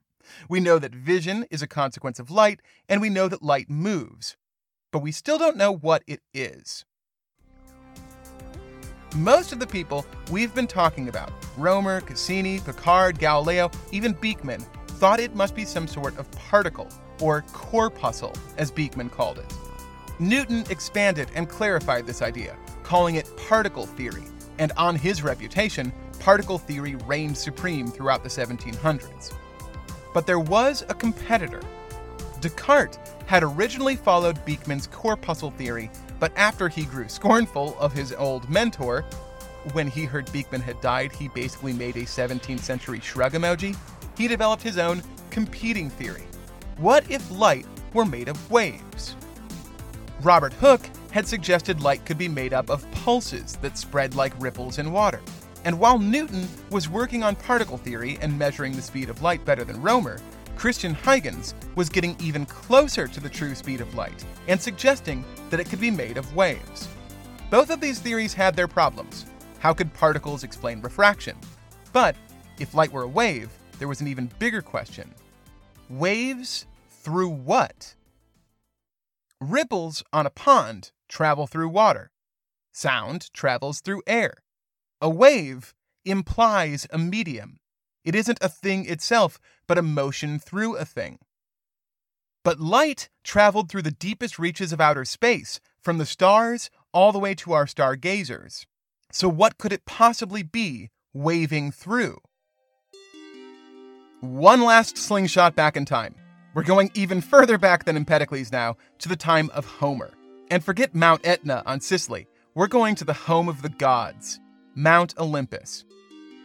We 0.49 0.59
know 0.59 0.79
that 0.79 0.95
vision 0.95 1.47
is 1.51 1.63
a 1.63 1.69
consequence 1.69 2.19
of 2.19 2.31
light, 2.31 2.61
and 2.89 3.01
we 3.01 3.11
know 3.11 3.29
that 3.29 3.43
light 3.43 3.71
moves. 3.71 4.37
But 4.93 5.03
we 5.03 5.13
still 5.13 5.39
don't 5.39 5.57
know 5.57 5.73
what 5.73 6.03
it 6.07 6.21
is. 6.35 6.85
Most 9.15 9.53
of 9.53 9.61
the 9.61 9.67
people 9.67 10.05
we've 10.31 10.55
been 10.55 10.67
talking 10.67 11.09
about, 11.09 11.33
Romer, 11.57 12.01
Cassini, 12.01 12.61
Picard, 12.61 13.19
Galileo, 13.19 13.71
even 13.93 14.15
Beeckman, 14.15 14.67
thought 14.89 15.21
it 15.21 15.35
must 15.35 15.55
be 15.55 15.65
some 15.65 15.87
sort 15.87 16.19
of 16.19 16.31
particle, 16.33 16.89
or 17.21 17.43
corpuscle, 17.53 18.35
as 18.59 18.71
Beeckman 18.71 19.11
called 19.11 19.39
it. 19.39 19.55
Newton 20.19 20.65
expanded 20.71 21.31
and 21.35 21.49
clarified 21.49 22.07
this 22.07 22.23
idea, 22.23 22.57
calling 22.83 23.17
it 23.17 23.31
particle 23.37 23.87
theory, 23.87 24.25
and 24.59 24.73
on 24.77 24.97
his 24.97 25.23
reputation, 25.23 25.93
particle 26.21 26.59
theory 26.59 26.95
reigned 27.07 27.37
supreme 27.37 27.89
throughout 27.89 28.23
the 28.23 28.29
1700s. 28.29 29.33
But 30.15 30.27
there 30.27 30.41
was 30.41 30.83
a 30.89 30.95
competitor. 30.95 31.61
Descartes 32.41 32.99
had 33.27 33.43
originally 33.43 33.97
followed 33.97 34.45
Beeckman's 34.47 34.87
corpuscle 34.87 35.51
theory, 35.51 35.91
but 36.19 36.33
after 36.37 36.69
he 36.69 36.85
grew 36.85 37.09
scornful 37.09 37.77
of 37.79 37.93
his 37.93 38.13
old 38.13 38.49
mentor, 38.49 39.05
when 39.73 39.89
he 39.89 40.05
heard 40.05 40.27
Beeckman 40.27 40.63
had 40.63 40.81
died, 40.81 41.13
he 41.13 41.29
basically 41.29 41.73
made 41.73 41.97
a 41.97 42.03
17th 42.03 42.61
century 42.61 43.01
shrug 43.01 43.33
emoji. 43.33 43.77
He 44.17 44.29
developed 44.29 44.63
his 44.63 44.79
own 44.79 45.03
competing 45.31 45.91
theory. 45.91 46.23
What 46.79 47.11
if 47.11 47.31
light 47.31 47.65
were 47.95 48.05
made 48.05 48.29
of 48.29 48.51
waves? 48.51 49.17
Robert 50.21 50.53
Hooke 50.53 50.87
had 51.11 51.27
suggested 51.27 51.81
light 51.81 52.05
could 52.05 52.19
be 52.19 52.29
made 52.29 52.53
up 52.53 52.69
of 52.69 52.89
pulses 52.91 53.57
that 53.63 53.79
spread 53.79 54.15
like 54.15 54.39
ripples 54.39 54.79
in 54.79 54.93
water. 54.93 55.23
And 55.65 55.81
while 55.81 55.99
Newton 55.99 56.47
was 56.71 56.91
working 56.91 57.23
on 57.23 57.35
particle 57.35 57.79
theory 57.79 58.19
and 58.21 58.39
measuring 58.39 58.77
the 58.77 58.83
speed 58.83 59.09
of 59.09 59.23
light 59.23 59.43
better 59.47 59.65
than 59.65 59.81
Romer, 59.81 60.19
Christian 60.55 60.93
Huygens 60.93 61.55
was 61.77 61.89
getting 61.89 62.15
even 62.21 62.45
closer 62.45 63.09
to 63.09 63.21
the 63.21 63.31
true 63.31 63.55
speed 63.55 63.81
of 63.81 63.95
light 63.95 64.23
and 64.47 64.61
suggesting 64.61 65.25
that 65.49 65.61
it 65.61 65.71
could 65.71 65.81
be 65.81 65.91
made 65.91 66.19
of 66.19 66.37
waves. 66.37 66.89
Both 67.49 67.71
of 67.71 67.81
these 67.81 68.01
theories 68.01 68.35
had 68.35 68.55
their 68.55 68.69
problems. 68.69 69.25
How 69.61 69.73
could 69.73 69.95
particles 69.95 70.45
explain 70.45 70.83
refraction? 70.83 71.39
But 71.95 72.17
if 72.59 72.75
light 72.75 72.93
were 72.93 73.05
a 73.05 73.09
wave, 73.09 73.51
there 73.79 73.89
was 73.89 74.03
an 74.03 74.09
even 74.09 74.31
bigger 74.39 74.61
question. 74.61 75.15
Waves 75.89 76.67
through 76.89 77.29
what? 77.29 77.95
Ripples 79.41 80.03
on 80.13 80.27
a 80.27 80.31
pond 80.31 80.91
travel 81.09 81.47
through 81.47 81.69
water. 81.69 82.11
Sound 82.73 83.33
travels 83.33 83.81
through 83.81 84.03
air. 84.07 84.39
A 85.01 85.09
wave 85.09 85.75
implies 86.05 86.89
a 86.91 86.99
medium. 86.99 87.59
It 88.05 88.17
isn't 88.17 88.39
a 88.41 88.49
thing 88.49 88.89
itself, 88.89 89.39
but 89.69 89.79
a 89.79 89.83
motion 89.83 90.41
through 90.41 90.77
a 90.77 90.85
thing. 90.85 91.19
But 92.43 92.59
light 92.61 93.09
traveled 93.23 93.69
through 93.69 93.83
the 93.83 93.91
deepest 93.91 94.39
reaches 94.41 94.73
of 94.73 94.81
outer 94.81 95.05
space, 95.05 95.61
from 95.81 95.99
the 95.99 96.07
stars 96.07 96.69
all 96.93 97.13
the 97.13 97.19
way 97.21 97.35
to 97.37 97.53
our 97.53 97.67
stargazers. 97.67 98.67
So, 99.13 99.29
what 99.29 99.59
could 99.59 99.73
it 99.73 99.87
possibly 99.87 100.43
be 100.43 100.91
waving 101.13 101.71
through? 101.71 102.19
One 104.21 104.63
last 104.63 104.97
slingshot 104.97 105.55
back 105.55 105.77
in 105.77 105.85
time. 105.85 106.15
We're 106.55 106.63
going 106.63 106.91
even 106.95 107.21
further 107.21 107.59
back 107.59 107.85
than 107.85 107.97
Empedocles 107.97 108.51
now, 108.51 108.77
to 109.01 109.11
the 109.11 109.17
time 109.17 109.51
of 109.53 109.67
Homer. 109.67 110.15
And 110.51 110.65
forget 110.65 110.95
Mount 110.95 111.27
Etna 111.27 111.63
on 111.67 111.81
Sicily. 111.81 112.27
We're 112.55 112.67
going 112.67 112.95
to 112.95 113.05
the 113.05 113.13
home 113.13 113.47
of 113.47 113.61
the 113.61 113.69
gods, 113.69 114.41
Mount 114.75 115.13
Olympus. 115.19 115.85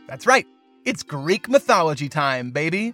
That's 0.07 0.27
right, 0.27 0.45
it's 0.83 1.01
Greek 1.01 1.47
mythology 1.47 2.09
time, 2.09 2.51
baby. 2.51 2.93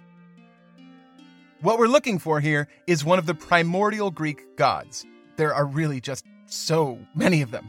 What 1.60 1.80
we're 1.80 1.88
looking 1.88 2.20
for 2.20 2.38
here 2.38 2.68
is 2.86 3.04
one 3.04 3.18
of 3.18 3.26
the 3.26 3.34
primordial 3.34 4.12
Greek 4.12 4.56
gods. 4.56 5.04
There 5.36 5.52
are 5.52 5.66
really 5.66 6.00
just 6.00 6.24
so 6.46 7.00
many 7.16 7.42
of 7.42 7.50
them. 7.50 7.68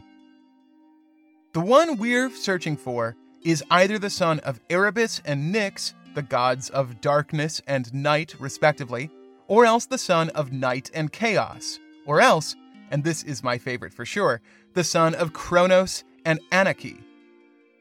The 1.54 1.60
one 1.60 1.96
we're 1.96 2.30
searching 2.30 2.76
for 2.76 3.16
is 3.42 3.64
either 3.68 3.98
the 3.98 4.10
son 4.10 4.38
of 4.40 4.60
Erebus 4.70 5.20
and 5.24 5.52
Nyx, 5.52 5.94
the 6.14 6.22
gods 6.22 6.70
of 6.70 7.00
darkness 7.00 7.60
and 7.66 7.92
night, 7.92 8.34
respectively, 8.38 9.10
or 9.46 9.64
else 9.64 9.86
the 9.86 9.98
son 9.98 10.28
of 10.30 10.52
night 10.52 10.90
and 10.94 11.12
chaos, 11.12 11.78
or 12.06 12.20
else, 12.20 12.56
and 12.90 13.02
this 13.02 13.22
is 13.22 13.42
my 13.42 13.58
favorite 13.58 13.92
for 13.92 14.04
sure, 14.04 14.40
the 14.74 14.84
son 14.84 15.14
of 15.14 15.32
Kronos 15.32 16.04
and 16.24 16.40
Ananke, 16.52 17.02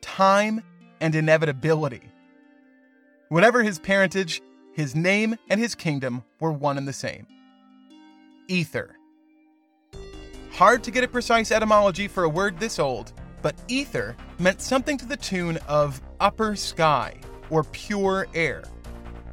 time 0.01 0.63
and 0.99 1.13
inevitability. 1.15 2.01
Whatever 3.29 3.63
his 3.63 3.79
parentage, 3.79 4.41
his 4.73 4.95
name 4.95 5.35
and 5.49 5.59
his 5.59 5.75
kingdom 5.75 6.23
were 6.39 6.51
one 6.51 6.77
and 6.77 6.87
the 6.87 6.93
same. 6.93 7.27
Ether. 8.47 8.95
Hard 10.53 10.83
to 10.83 10.91
get 10.91 11.03
a 11.03 11.07
precise 11.07 11.51
etymology 11.51 12.07
for 12.07 12.23
a 12.23 12.29
word 12.29 12.59
this 12.59 12.79
old, 12.79 13.13
but 13.41 13.55
ether 13.67 14.15
meant 14.39 14.61
something 14.61 14.97
to 14.97 15.05
the 15.05 15.17
tune 15.17 15.57
of 15.67 16.01
upper 16.19 16.55
sky 16.55 17.15
or 17.49 17.63
pure 17.63 18.27
air. 18.33 18.63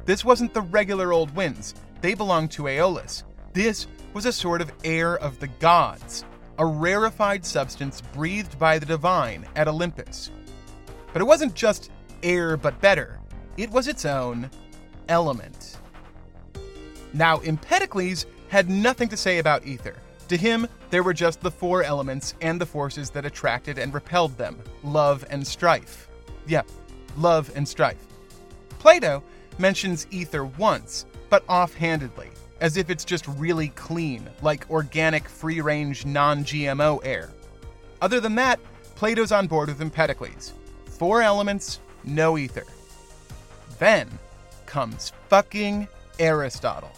This 0.05 0.23
wasn't 0.23 0.53
the 0.53 0.61
regular 0.61 1.11
old 1.13 1.35
winds, 1.35 1.75
they 2.01 2.13
belonged 2.13 2.51
to 2.51 2.67
Aeolus. 2.67 3.23
This 3.53 3.87
was 4.13 4.25
a 4.25 4.31
sort 4.31 4.61
of 4.61 4.71
air 4.83 5.17
of 5.17 5.39
the 5.39 5.47
gods, 5.47 6.23
a 6.59 6.65
rarefied 6.65 7.45
substance 7.45 8.01
breathed 8.01 8.57
by 8.57 8.79
the 8.79 8.85
divine 8.85 9.45
at 9.55 9.67
Olympus. 9.67 10.31
But 11.13 11.21
it 11.21 11.25
wasn't 11.25 11.53
just 11.53 11.91
air 12.23 12.57
but 12.57 12.79
better, 12.81 13.19
it 13.57 13.69
was 13.71 13.87
its 13.87 14.05
own 14.05 14.49
element. 15.09 15.77
Now, 17.13 17.39
Empedocles 17.39 18.25
had 18.49 18.69
nothing 18.69 19.09
to 19.09 19.17
say 19.17 19.39
about 19.39 19.65
ether. 19.65 19.95
To 20.29 20.37
him, 20.37 20.67
there 20.89 21.03
were 21.03 21.13
just 21.13 21.41
the 21.41 21.51
four 21.51 21.83
elements 21.83 22.33
and 22.41 22.59
the 22.59 22.65
forces 22.65 23.09
that 23.11 23.25
attracted 23.25 23.77
and 23.77 23.93
repelled 23.93 24.37
them 24.37 24.61
love 24.83 25.25
and 25.29 25.45
strife. 25.45 26.09
Yep, 26.47 26.67
love 27.17 27.51
and 27.55 27.67
strife. 27.67 28.06
Plato 28.79 29.23
mentions 29.57 30.07
ether 30.11 30.45
once, 30.45 31.05
but 31.29 31.43
offhandedly, 31.49 32.29
as 32.61 32.77
if 32.77 32.89
it's 32.89 33.05
just 33.05 33.27
really 33.27 33.69
clean, 33.69 34.29
like 34.41 34.69
organic, 34.69 35.27
free 35.27 35.61
range, 35.61 36.05
non 36.05 36.43
GMO 36.43 36.99
air. 37.03 37.29
Other 38.01 38.19
than 38.19 38.35
that, 38.35 38.59
Plato's 38.95 39.31
on 39.31 39.47
board 39.47 39.69
with 39.69 39.81
Empedocles. 39.81 40.53
Four 40.85 41.21
elements, 41.21 41.79
no 42.03 42.37
ether. 42.37 42.65
Then 43.79 44.07
comes 44.65 45.11
fucking 45.29 45.87
Aristotle. 46.19 46.91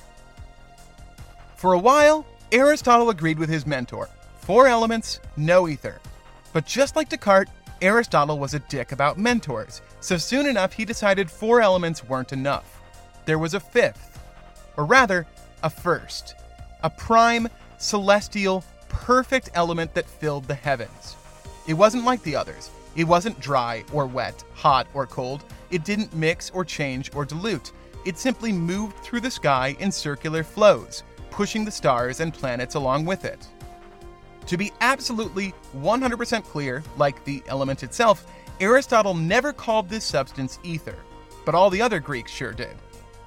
For 1.58 1.74
a 1.74 1.80
while, 1.80 2.26
Aristotle 2.52 3.10
agreed 3.10 3.38
with 3.38 3.50
his 3.50 3.66
mentor 3.66 4.10
four 4.50 4.66
elements, 4.66 5.20
no 5.38 5.68
ether. 5.68 6.00
But 6.54 6.66
just 6.66 6.96
like 6.96 7.08
Descartes, 7.08 7.52
Aristotle 7.82 8.40
was 8.40 8.54
a 8.54 8.60
dick 8.60 8.92
about 8.92 9.18
mentors, 9.18 9.82
so 10.02 10.18
soon 10.18 10.46
enough 10.46 10.74
he 10.74 10.84
decided 10.84 11.32
four 11.32 11.62
elements 11.62 12.04
weren't 12.04 12.34
enough. 12.34 12.82
There 13.26 13.40
was 13.40 13.54
a 13.54 13.60
fifth, 13.60 14.20
or 14.76 14.86
rather, 14.86 15.26
a 15.64 15.70
first, 15.70 16.36
a 16.84 16.90
prime, 16.90 17.48
celestial, 17.78 18.66
perfect 18.90 19.50
element 19.54 19.94
that 19.94 20.10
filled 20.10 20.46
the 20.46 20.56
heavens. 20.56 21.16
It 21.68 21.74
wasn't 21.74 22.04
like 22.04 22.22
the 22.24 22.36
others. 22.36 22.70
It 22.96 23.06
wasn't 23.06 23.40
dry 23.40 23.86
or 23.94 24.06
wet, 24.06 24.44
hot 24.54 24.88
or 24.94 25.06
cold. 25.06 25.46
It 25.72 25.86
didn't 25.86 26.16
mix 26.16 26.50
or 26.50 26.66
change 26.66 27.12
or 27.16 27.24
dilute. 27.24 27.72
It 28.06 28.18
simply 28.18 28.52
moved 28.52 28.98
through 28.98 29.22
the 29.22 29.32
sky 29.32 29.76
in 29.80 29.92
circular 29.92 30.44
flows, 30.44 31.04
pushing 31.30 31.64
the 31.64 31.72
stars 31.72 32.20
and 32.20 32.34
planets 32.34 32.76
along 32.76 33.06
with 33.06 33.24
it. 33.24 33.48
To 34.50 34.58
be 34.58 34.72
absolutely 34.82 35.54
100% 35.78 36.44
clear, 36.44 36.82
like 36.98 37.24
the 37.24 37.44
element 37.46 37.84
itself, 37.84 38.26
Aristotle 38.60 39.14
never 39.14 39.54
called 39.54 39.88
this 39.88 40.04
substance 40.04 40.58
ether, 40.64 40.98
but 41.46 41.54
all 41.54 41.70
the 41.70 41.84
other 41.84 42.00
Greeks 42.00 42.32
sure 42.32 42.52
did. 42.52 42.76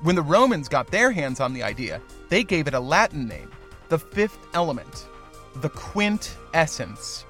When 0.00 0.16
the 0.16 0.22
Romans 0.22 0.68
got 0.68 0.88
their 0.88 1.12
hands 1.12 1.38
on 1.38 1.54
the 1.54 1.62
idea, 1.62 2.02
they 2.28 2.42
gave 2.42 2.66
it 2.66 2.74
a 2.74 2.80
Latin 2.80 3.28
name, 3.28 3.52
the 3.88 4.00
fifth 4.00 4.36
element, 4.52 5.06
the 5.54 5.68
quint 5.68 6.36
essence. 6.54 7.24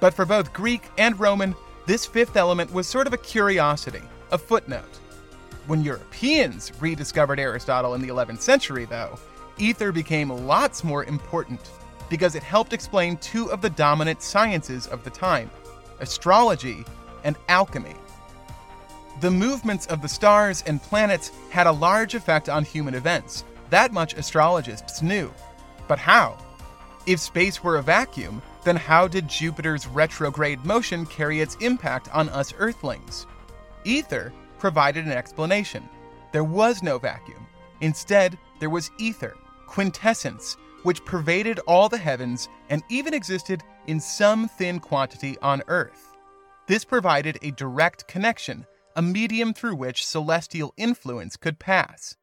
But 0.00 0.14
for 0.14 0.24
both 0.24 0.54
Greek 0.54 0.84
and 0.96 1.20
Roman, 1.20 1.54
this 1.84 2.06
fifth 2.06 2.38
element 2.38 2.72
was 2.72 2.86
sort 2.86 3.06
of 3.06 3.12
a 3.12 3.18
curiosity, 3.18 4.02
a 4.32 4.38
footnote. 4.38 4.96
When 5.66 5.84
Europeans 5.84 6.72
rediscovered 6.80 7.38
Aristotle 7.38 7.92
in 7.92 8.00
the 8.00 8.08
11th 8.08 8.40
century, 8.40 8.86
though, 8.86 9.18
ether 9.58 9.92
became 9.92 10.30
lots 10.30 10.82
more 10.82 11.04
important. 11.04 11.60
Because 12.08 12.34
it 12.34 12.42
helped 12.42 12.72
explain 12.72 13.16
two 13.18 13.50
of 13.50 13.60
the 13.60 13.70
dominant 13.70 14.22
sciences 14.22 14.86
of 14.86 15.04
the 15.04 15.10
time 15.10 15.50
astrology 16.00 16.84
and 17.24 17.36
alchemy. 17.48 17.94
The 19.20 19.30
movements 19.30 19.86
of 19.86 20.00
the 20.00 20.08
stars 20.08 20.62
and 20.66 20.80
planets 20.80 21.32
had 21.50 21.66
a 21.66 21.72
large 21.72 22.14
effect 22.14 22.48
on 22.48 22.64
human 22.64 22.94
events. 22.94 23.42
That 23.70 23.92
much 23.92 24.14
astrologists 24.14 25.02
knew. 25.02 25.32
But 25.88 25.98
how? 25.98 26.38
If 27.06 27.18
space 27.18 27.64
were 27.64 27.78
a 27.78 27.82
vacuum, 27.82 28.40
then 28.64 28.76
how 28.76 29.08
did 29.08 29.28
Jupiter's 29.28 29.88
retrograde 29.88 30.64
motion 30.64 31.04
carry 31.06 31.40
its 31.40 31.56
impact 31.56 32.08
on 32.14 32.28
us 32.28 32.54
Earthlings? 32.58 33.26
Ether 33.84 34.32
provided 34.58 35.04
an 35.04 35.12
explanation. 35.12 35.88
There 36.32 36.44
was 36.44 36.82
no 36.82 36.98
vacuum. 36.98 37.46
Instead, 37.80 38.38
there 38.60 38.70
was 38.70 38.90
ether, 38.98 39.36
quintessence, 39.66 40.56
which 40.82 41.04
pervaded 41.04 41.58
all 41.60 41.88
the 41.88 41.98
heavens 41.98 42.48
and 42.70 42.82
even 42.88 43.14
existed 43.14 43.62
in 43.86 44.00
some 44.00 44.48
thin 44.48 44.78
quantity 44.80 45.36
on 45.42 45.62
Earth. 45.68 46.16
This 46.66 46.84
provided 46.84 47.38
a 47.42 47.50
direct 47.52 48.06
connection, 48.08 48.66
a 48.94 49.02
medium 49.02 49.54
through 49.54 49.76
which 49.76 50.06
celestial 50.06 50.74
influence 50.76 51.36
could 51.36 51.58
pass. 51.58 52.16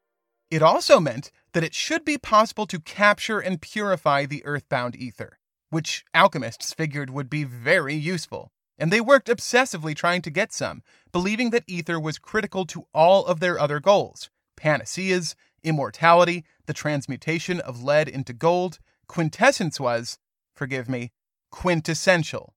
It 0.52 0.62
also 0.62 1.00
meant 1.00 1.32
that 1.54 1.64
it 1.64 1.74
should 1.74 2.06
be 2.06 2.18
possible 2.18 2.68
to 2.68 2.80
capture 2.80 3.40
and 3.40 3.62
purify 3.62 4.26
the 4.26 4.46
earthbound 4.46 4.96
ether, 4.96 5.40
which 5.70 6.06
alchemists 6.14 6.74
figured 6.74 7.10
would 7.10 7.30
be 7.30 7.44
very 7.44 7.96
useful. 7.96 8.52
And 8.78 8.92
they 8.92 9.02
worked 9.02 9.30
obsessively 9.30 9.96
trying 9.96 10.22
to 10.24 10.30
get 10.30 10.54
some, 10.54 10.84
believing 11.12 11.50
that 11.52 11.64
ether 11.66 12.00
was 12.00 12.20
critical 12.20 12.66
to 12.68 12.88
all 12.94 13.26
of 13.26 13.40
their 13.40 13.60
other 13.60 13.80
goals 13.80 14.30
panaceas, 14.56 15.36
immortality, 15.66 16.46
the 16.66 16.74
transmutation 16.74 17.60
of 17.60 17.84
lead 17.84 18.08
into 18.08 18.34
gold. 18.34 18.80
Quintessence 19.08 19.80
was, 19.80 20.18
forgive 20.56 20.88
me, 20.88 21.12
quintessential. 21.52 22.54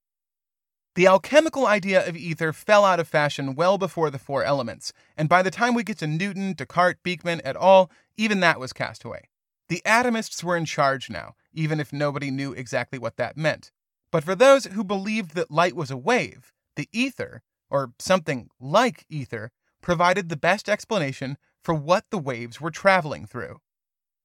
The 0.94 1.06
alchemical 1.06 1.66
idea 1.66 2.06
of 2.06 2.16
ether 2.16 2.52
fell 2.52 2.84
out 2.84 2.98
of 2.98 3.06
fashion 3.06 3.54
well 3.54 3.78
before 3.78 4.10
the 4.10 4.18
four 4.18 4.42
elements, 4.42 4.92
and 5.16 5.28
by 5.28 5.42
the 5.42 5.50
time 5.50 5.74
we 5.74 5.84
get 5.84 5.98
to 5.98 6.06
Newton, 6.06 6.54
Descartes, 6.54 6.98
Beeckman, 7.04 7.40
et 7.44 7.56
al., 7.56 7.90
even 8.16 8.40
that 8.40 8.58
was 8.58 8.72
cast 8.72 9.04
away. 9.04 9.28
The 9.68 9.82
atomists 9.84 10.42
were 10.42 10.56
in 10.56 10.64
charge 10.64 11.08
now, 11.08 11.34
even 11.52 11.78
if 11.78 11.92
nobody 11.92 12.30
knew 12.30 12.52
exactly 12.52 12.98
what 12.98 13.16
that 13.16 13.36
meant. 13.36 13.70
But 14.10 14.24
for 14.24 14.34
those 14.34 14.64
who 14.64 14.82
believed 14.82 15.34
that 15.34 15.50
light 15.50 15.76
was 15.76 15.90
a 15.90 15.96
wave, 15.96 16.52
the 16.74 16.88
ether, 16.92 17.42
or 17.70 17.92
something 17.98 18.48
like 18.58 19.04
ether, 19.08 19.52
provided 19.80 20.28
the 20.28 20.36
best 20.36 20.68
explanation 20.68 21.36
for 21.64 21.74
what 21.74 22.04
the 22.10 22.18
waves 22.18 22.60
were 22.60 22.70
traveling 22.70 23.26
through. 23.26 23.56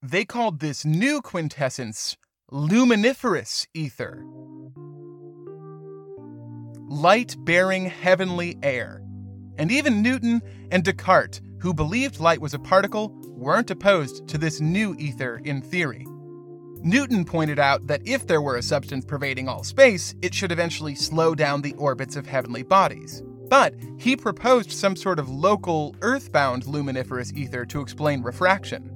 They 0.02 0.26
called 0.26 0.60
this 0.60 0.84
new 0.84 1.22
quintessence 1.22 2.18
luminiferous 2.52 3.68
ether. 3.74 4.24
Light 6.88 7.36
bearing 7.40 7.86
heavenly 7.86 8.58
air. 8.62 9.02
And 9.58 9.72
even 9.72 10.02
Newton 10.02 10.42
and 10.72 10.84
Descartes, 10.84 11.42
who 11.60 11.74
believed 11.74 12.20
light 12.20 12.42
was 12.42 12.54
a 12.54 12.60
particle, 12.60 13.10
weren't 13.30 13.72
opposed 13.72 14.28
to 14.28 14.38
this 14.38 14.60
new 14.60 14.96
ether 15.00 15.42
in 15.44 15.62
theory. 15.62 16.06
Newton 16.84 17.24
pointed 17.24 17.60
out 17.60 17.88
that 17.88 18.06
if 18.06 18.28
there 18.28 18.42
were 18.42 18.58
a 18.58 18.62
substance 18.62 19.06
pervading 19.06 19.48
all 19.48 19.64
space, 19.64 20.14
it 20.22 20.34
should 20.34 20.52
eventually 20.52 20.96
slow 20.96 21.34
down 21.34 21.62
the 21.62 21.74
orbits 21.76 22.18
of 22.18 22.28
heavenly 22.28 22.62
bodies. 22.62 23.24
But 23.54 23.76
he 24.00 24.16
proposed 24.16 24.72
some 24.72 24.96
sort 24.96 25.20
of 25.20 25.30
local, 25.30 25.96
earthbound 26.02 26.66
luminiferous 26.66 27.32
ether 27.34 27.68
to 27.68 27.82
explain 27.82 28.24
refraction. 28.24 28.90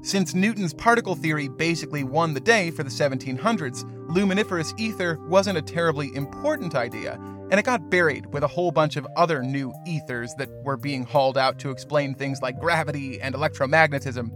Since 0.00 0.32
Newton's 0.32 0.72
particle 0.72 1.14
theory 1.14 1.48
basically 1.48 2.02
won 2.02 2.32
the 2.32 2.40
day 2.40 2.70
for 2.70 2.84
the 2.84 2.88
1700s, 2.88 3.84
luminiferous 4.08 4.72
ether 4.78 5.18
wasn't 5.28 5.58
a 5.58 5.62
terribly 5.62 6.10
important 6.14 6.74
idea, 6.74 7.20
and 7.50 7.60
it 7.60 7.66
got 7.66 7.90
buried 7.90 8.32
with 8.32 8.42
a 8.42 8.48
whole 8.48 8.70
bunch 8.70 8.96
of 8.96 9.06
other 9.14 9.42
new 9.42 9.74
ethers 9.86 10.32
that 10.38 10.48
were 10.64 10.78
being 10.78 11.04
hauled 11.04 11.36
out 11.36 11.58
to 11.58 11.70
explain 11.70 12.14
things 12.14 12.40
like 12.40 12.58
gravity 12.58 13.20
and 13.20 13.34
electromagnetism. 13.34 14.30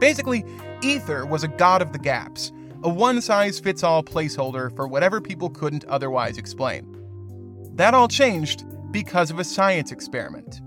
Basically, 0.00 0.42
ether 0.82 1.26
was 1.26 1.44
a 1.44 1.48
god 1.48 1.82
of 1.82 1.92
the 1.92 1.98
gaps, 1.98 2.50
a 2.82 2.88
one 2.88 3.20
size 3.20 3.60
fits 3.60 3.82
all 3.82 4.02
placeholder 4.02 4.74
for 4.74 4.88
whatever 4.88 5.20
people 5.20 5.50
couldn't 5.50 5.84
otherwise 5.84 6.38
explain. 6.38 6.88
That 7.74 7.92
all 7.92 8.08
changed 8.08 8.64
because 8.92 9.30
of 9.30 9.38
a 9.38 9.44
science 9.44 9.90
experiment. 9.90 10.60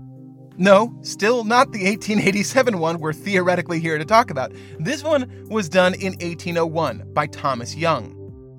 No, 0.58 0.98
still 1.02 1.44
not 1.44 1.72
the 1.72 1.84
1887 1.84 2.78
one 2.78 2.98
we're 2.98 3.12
theoretically 3.12 3.78
here 3.78 3.98
to 3.98 4.04
talk 4.04 4.30
about. 4.30 4.52
This 4.78 5.02
one 5.02 5.46
was 5.48 5.68
done 5.68 5.94
in 5.94 6.12
1801 6.14 7.12
by 7.12 7.26
Thomas 7.26 7.76
Young. 7.76 8.14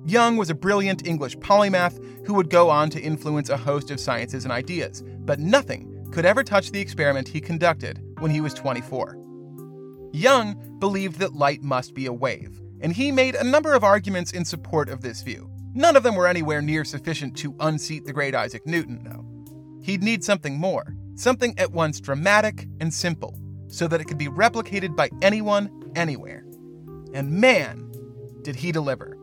Young 0.06 0.36
was 0.36 0.48
a 0.48 0.54
brilliant 0.54 1.06
English 1.06 1.36
polymath 1.38 1.98
who 2.24 2.34
would 2.34 2.50
go 2.50 2.70
on 2.70 2.88
to 2.90 3.00
influence 3.00 3.50
a 3.50 3.56
host 3.56 3.90
of 3.90 4.00
sciences 4.00 4.44
and 4.44 4.52
ideas, 4.52 5.02
but 5.18 5.40
nothing 5.40 6.08
could 6.12 6.24
ever 6.24 6.44
touch 6.44 6.70
the 6.70 6.80
experiment 6.80 7.28
he 7.28 7.40
conducted 7.40 8.00
when 8.20 8.30
he 8.30 8.40
was 8.40 8.54
24. 8.54 9.18
Young 10.12 10.78
believed 10.78 11.18
that 11.18 11.34
light 11.34 11.62
must 11.62 11.94
be 11.94 12.06
a 12.06 12.12
wave, 12.12 12.60
and 12.80 12.92
he 12.92 13.12
made 13.12 13.34
a 13.34 13.44
number 13.44 13.74
of 13.74 13.84
arguments 13.84 14.32
in 14.32 14.44
support 14.44 14.88
of 14.88 15.02
this 15.02 15.22
view. 15.22 15.50
None 15.74 15.96
of 15.96 16.02
them 16.02 16.14
were 16.14 16.26
anywhere 16.26 16.62
near 16.62 16.84
sufficient 16.84 17.36
to 17.38 17.54
unseat 17.60 18.06
the 18.06 18.12
great 18.12 18.34
Isaac 18.34 18.66
Newton, 18.66 19.02
though. 19.04 19.27
He'd 19.88 20.02
need 20.02 20.22
something 20.22 20.58
more. 20.58 20.94
Something 21.14 21.58
at 21.58 21.72
once 21.72 21.98
dramatic 21.98 22.68
and 22.78 22.92
simple, 22.92 23.34
so 23.68 23.88
that 23.88 24.02
it 24.02 24.04
could 24.04 24.18
be 24.18 24.28
replicated 24.28 24.94
by 24.94 25.08
anyone, 25.22 25.70
anywhere. 25.96 26.44
And 27.14 27.32
man, 27.32 27.90
did 28.42 28.54
he 28.54 28.70
deliver. 28.70 29.16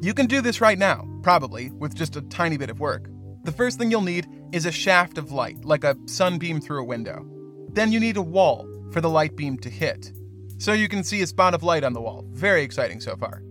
You 0.00 0.14
can 0.14 0.26
do 0.26 0.40
this 0.40 0.60
right 0.60 0.78
now, 0.78 1.08
probably, 1.24 1.72
with 1.72 1.96
just 1.96 2.14
a 2.14 2.22
tiny 2.22 2.56
bit 2.56 2.70
of 2.70 2.78
work. 2.78 3.08
The 3.42 3.50
first 3.50 3.76
thing 3.76 3.90
you'll 3.90 4.02
need 4.02 4.28
is 4.52 4.64
a 4.64 4.70
shaft 4.70 5.18
of 5.18 5.32
light, 5.32 5.64
like 5.64 5.82
a 5.82 5.96
sunbeam 6.06 6.60
through 6.60 6.82
a 6.82 6.86
window. 6.86 7.26
Then 7.72 7.90
you 7.90 7.98
need 7.98 8.16
a 8.16 8.22
wall 8.22 8.68
for 8.92 9.00
the 9.00 9.10
light 9.10 9.34
beam 9.34 9.58
to 9.58 9.68
hit. 9.68 10.12
So 10.58 10.72
you 10.72 10.86
can 10.86 11.02
see 11.02 11.20
a 11.22 11.26
spot 11.26 11.52
of 11.52 11.64
light 11.64 11.82
on 11.82 11.94
the 11.94 12.00
wall. 12.00 12.24
Very 12.28 12.62
exciting 12.62 13.00
so 13.00 13.16
far. 13.16 13.42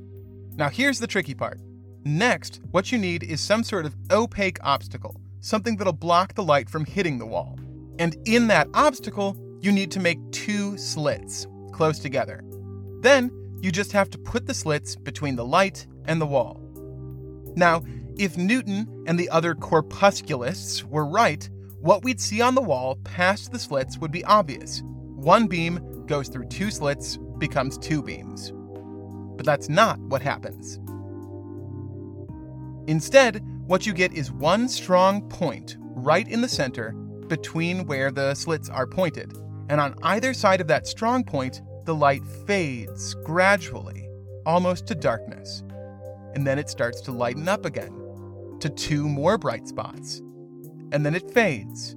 Now 0.55 0.69
here's 0.69 0.99
the 0.99 1.07
tricky 1.07 1.33
part. 1.33 1.59
Next, 2.05 2.61
what 2.71 2.93
you 2.93 2.97
need 2.97 3.23
is 3.23 3.41
some 3.41 3.61
sort 3.61 3.85
of 3.85 3.97
opaque 4.09 4.59
obstacle 4.63 5.19
something 5.43 5.75
that'll 5.75 5.93
block 5.93 6.33
the 6.33 6.43
light 6.43 6.69
from 6.69 6.85
hitting 6.85 7.17
the 7.17 7.25
wall. 7.25 7.59
And 7.99 8.15
in 8.25 8.47
that 8.47 8.67
obstacle, 8.73 9.37
you 9.61 9.71
need 9.71 9.91
to 9.91 9.99
make 9.99 10.17
two 10.31 10.77
slits 10.77 11.45
close 11.71 11.99
together. 11.99 12.43
Then, 13.01 13.29
you 13.61 13.71
just 13.71 13.91
have 13.91 14.09
to 14.11 14.17
put 14.17 14.45
the 14.47 14.53
slits 14.53 14.95
between 14.95 15.35
the 15.35 15.45
light 15.45 15.85
and 16.05 16.19
the 16.19 16.25
wall. 16.25 16.61
Now, 17.55 17.83
if 18.17 18.37
Newton 18.37 19.03
and 19.05 19.19
the 19.19 19.29
other 19.29 19.53
corpusculists 19.53 20.83
were 20.83 21.05
right, 21.05 21.49
what 21.79 22.03
we'd 22.03 22.21
see 22.21 22.41
on 22.41 22.55
the 22.55 22.61
wall 22.61 22.97
past 23.03 23.51
the 23.51 23.59
slits 23.59 23.97
would 23.97 24.11
be 24.11 24.23
obvious. 24.25 24.81
One 24.85 25.47
beam 25.47 26.05
goes 26.05 26.29
through 26.29 26.47
two 26.47 26.71
slits, 26.71 27.17
becomes 27.37 27.77
two 27.77 28.01
beams. 28.01 28.53
But 29.35 29.45
that's 29.45 29.67
not 29.67 29.99
what 29.99 30.21
happens. 30.21 30.79
Instead, 32.87 33.43
what 33.65 33.85
you 33.85 33.93
get 33.93 34.13
is 34.13 34.31
one 34.31 34.67
strong 34.67 35.27
point 35.29 35.77
right 35.79 36.27
in 36.27 36.41
the 36.41 36.49
center 36.49 36.91
between 37.27 37.85
where 37.85 38.11
the 38.11 38.33
slits 38.33 38.69
are 38.69 38.85
pointed. 38.85 39.33
And 39.69 39.79
on 39.79 39.95
either 40.03 40.33
side 40.33 40.59
of 40.59 40.67
that 40.67 40.85
strong 40.85 41.23
point, 41.23 41.61
the 41.85 41.95
light 41.95 42.25
fades 42.45 43.13
gradually, 43.23 44.07
almost 44.45 44.87
to 44.87 44.95
darkness. 44.95 45.63
And 46.35 46.45
then 46.45 46.59
it 46.59 46.69
starts 46.69 46.99
to 47.01 47.11
lighten 47.11 47.47
up 47.47 47.65
again 47.65 48.57
to 48.59 48.69
two 48.69 49.07
more 49.07 49.37
bright 49.37 49.67
spots. 49.67 50.21
And 50.91 51.05
then 51.05 51.15
it 51.15 51.31
fades. 51.31 51.95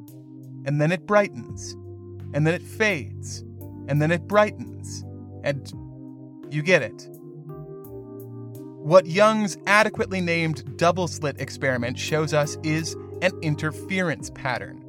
And 0.65 0.81
then 0.81 0.93
it 0.93 1.07
brightens. 1.07 1.73
And 2.33 2.47
then 2.47 2.55
it 2.55 2.63
fades. 2.63 3.41
And 3.89 4.01
then 4.01 4.11
it 4.11 4.27
brightens. 4.29 5.05
And 5.43 5.73
you 6.51 6.63
get 6.63 6.83
it. 6.83 7.09
What 8.87 9.07
Young's 9.07 9.59
adequately 9.67 10.21
named 10.21 10.77
double 10.79 11.09
slit 11.09 11.41
experiment 11.41 11.99
shows 11.99 12.33
us 12.33 12.57
is 12.63 12.95
an 13.21 13.33
interference 13.43 14.31
pattern. 14.31 14.81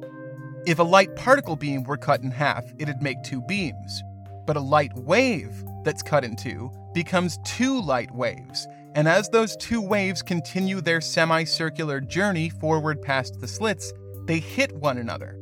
If 0.68 0.78
a 0.78 0.84
light 0.84 1.16
particle 1.16 1.56
beam 1.56 1.82
were 1.82 1.96
cut 1.96 2.22
in 2.22 2.30
half, 2.30 2.64
it'd 2.78 3.02
make 3.02 3.20
two 3.24 3.42
beams. 3.48 4.04
But 4.46 4.56
a 4.56 4.60
light 4.60 4.94
wave 4.94 5.50
that's 5.82 6.04
cut 6.04 6.22
in 6.22 6.36
two 6.36 6.70
becomes 6.94 7.40
two 7.44 7.82
light 7.82 8.14
waves, 8.14 8.68
and 8.94 9.08
as 9.08 9.30
those 9.30 9.56
two 9.56 9.80
waves 9.80 10.22
continue 10.22 10.80
their 10.80 11.00
semicircular 11.00 12.00
journey 12.00 12.50
forward 12.50 13.02
past 13.02 13.40
the 13.40 13.48
slits, 13.48 13.92
they 14.26 14.38
hit 14.38 14.70
one 14.76 14.98
another. 14.98 15.40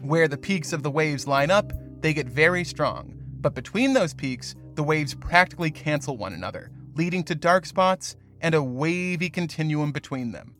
Where 0.00 0.26
the 0.26 0.36
peaks 0.36 0.72
of 0.72 0.82
the 0.82 0.90
waves 0.90 1.28
line 1.28 1.52
up, 1.52 1.72
they 2.00 2.12
get 2.12 2.26
very 2.26 2.64
strong, 2.64 3.14
but 3.40 3.54
between 3.54 3.92
those 3.92 4.14
peaks, 4.14 4.56
the 4.74 4.82
waves 4.82 5.14
practically 5.14 5.70
cancel 5.70 6.16
one 6.16 6.32
another, 6.32 6.72
leading 6.98 7.22
to 7.22 7.34
dark 7.34 7.64
spots 7.64 8.16
and 8.40 8.54
a 8.54 8.62
wavy 8.62 9.30
continuum 9.30 9.92
between 9.92 10.32
them. 10.32 10.56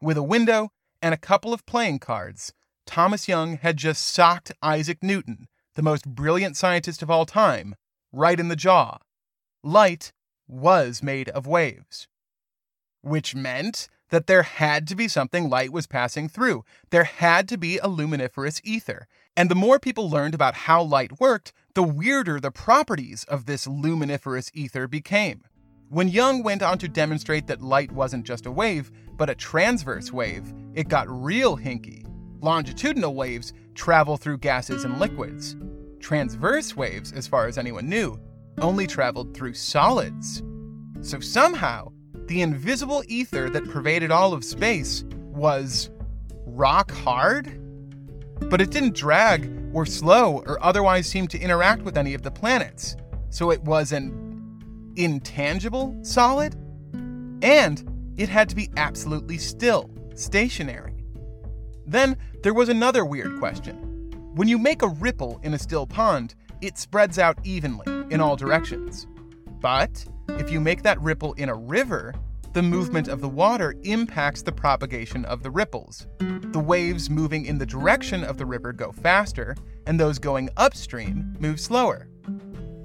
With 0.00 0.16
a 0.16 0.22
window 0.22 0.70
and 1.02 1.12
a 1.12 1.18
couple 1.18 1.52
of 1.52 1.66
playing 1.66 1.98
cards, 1.98 2.54
Thomas 2.86 3.26
Young 3.26 3.56
had 3.56 3.76
just 3.76 4.06
socked 4.06 4.52
Isaac 4.62 4.98
Newton, 5.02 5.48
the 5.74 5.82
most 5.82 6.06
brilliant 6.08 6.56
scientist 6.56 7.02
of 7.02 7.10
all 7.10 7.26
time, 7.26 7.74
right 8.12 8.38
in 8.38 8.48
the 8.48 8.56
jaw. 8.56 8.98
light 9.64 10.12
was 10.46 11.02
made 11.02 11.28
of 11.30 11.46
waves. 11.46 12.06
Which 13.02 13.34
meant 13.34 13.88
that 14.10 14.26
there 14.26 14.44
had 14.44 14.86
to 14.86 14.96
be 14.96 15.08
something 15.08 15.50
light 15.50 15.72
was 15.72 15.86
passing 15.86 16.28
through. 16.28 16.64
There 16.90 17.04
had 17.04 17.48
to 17.48 17.58
be 17.58 17.78
a 17.78 17.88
luminiferous 17.88 18.60
ether. 18.64 19.06
And 19.36 19.50
the 19.50 19.54
more 19.54 19.78
people 19.78 20.08
learned 20.08 20.34
about 20.34 20.54
how 20.54 20.82
light 20.82 21.20
worked, 21.20 21.52
the 21.74 21.82
weirder 21.82 22.40
the 22.40 22.50
properties 22.50 23.24
of 23.24 23.46
this 23.46 23.66
luminiferous 23.66 24.50
ether 24.54 24.88
became. 24.88 25.42
When 25.90 26.08
Young 26.08 26.42
went 26.42 26.62
on 26.62 26.78
to 26.78 26.88
demonstrate 26.88 27.46
that 27.46 27.62
light 27.62 27.90
wasn't 27.92 28.26
just 28.26 28.46
a 28.46 28.50
wave, 28.50 28.90
but 29.16 29.30
a 29.30 29.34
transverse 29.34 30.12
wave, 30.12 30.52
it 30.74 30.88
got 30.88 31.08
real 31.08 31.56
hinky. 31.56 32.04
Longitudinal 32.40 33.14
waves 33.14 33.52
travel 33.74 34.16
through 34.16 34.38
gases 34.38 34.84
and 34.84 35.00
liquids. 35.00 35.56
Transverse 35.98 36.76
waves, 36.76 37.12
as 37.12 37.26
far 37.26 37.46
as 37.46 37.58
anyone 37.58 37.88
knew, 37.88 38.18
only 38.60 38.86
traveled 38.86 39.34
through 39.34 39.54
solids. 39.54 40.42
So 41.00 41.20
somehow, 41.20 41.92
the 42.26 42.42
invisible 42.42 43.02
ether 43.06 43.48
that 43.50 43.70
pervaded 43.70 44.10
all 44.10 44.32
of 44.32 44.44
space 44.44 45.04
was 45.14 45.90
rock 46.44 46.90
hard? 46.90 47.60
But 48.50 48.60
it 48.60 48.70
didn't 48.70 48.94
drag 48.94 49.57
or 49.72 49.86
slow 49.86 50.42
or 50.46 50.62
otherwise 50.62 51.06
seem 51.06 51.26
to 51.28 51.38
interact 51.38 51.82
with 51.82 51.96
any 51.96 52.14
of 52.14 52.22
the 52.22 52.30
planets. 52.30 52.96
So 53.30 53.50
it 53.50 53.62
was 53.62 53.92
an 53.92 54.92
intangible 54.96 55.96
solid? 56.02 56.54
And 57.42 58.14
it 58.16 58.28
had 58.28 58.48
to 58.48 58.56
be 58.56 58.70
absolutely 58.76 59.38
still, 59.38 59.90
stationary. 60.14 60.94
Then 61.86 62.16
there 62.42 62.54
was 62.54 62.68
another 62.68 63.04
weird 63.04 63.38
question. 63.38 63.76
When 64.34 64.48
you 64.48 64.58
make 64.58 64.82
a 64.82 64.88
ripple 64.88 65.40
in 65.42 65.54
a 65.54 65.58
still 65.58 65.86
pond, 65.86 66.34
it 66.60 66.78
spreads 66.78 67.18
out 67.18 67.38
evenly 67.44 67.86
in 68.10 68.20
all 68.20 68.36
directions. 68.36 69.06
But 69.60 70.04
if 70.30 70.50
you 70.50 70.60
make 70.60 70.82
that 70.82 71.00
ripple 71.00 71.32
in 71.34 71.48
a 71.48 71.54
river, 71.54 72.14
the 72.58 72.62
movement 72.62 73.06
of 73.06 73.20
the 73.20 73.28
water 73.28 73.76
impacts 73.84 74.42
the 74.42 74.50
propagation 74.50 75.24
of 75.26 75.44
the 75.44 75.50
ripples. 75.52 76.08
The 76.18 76.58
waves 76.58 77.08
moving 77.08 77.46
in 77.46 77.56
the 77.56 77.64
direction 77.64 78.24
of 78.24 78.36
the 78.36 78.46
river 78.46 78.72
go 78.72 78.90
faster, 78.90 79.54
and 79.86 80.00
those 80.00 80.18
going 80.18 80.50
upstream 80.56 81.36
move 81.38 81.60
slower. 81.60 82.08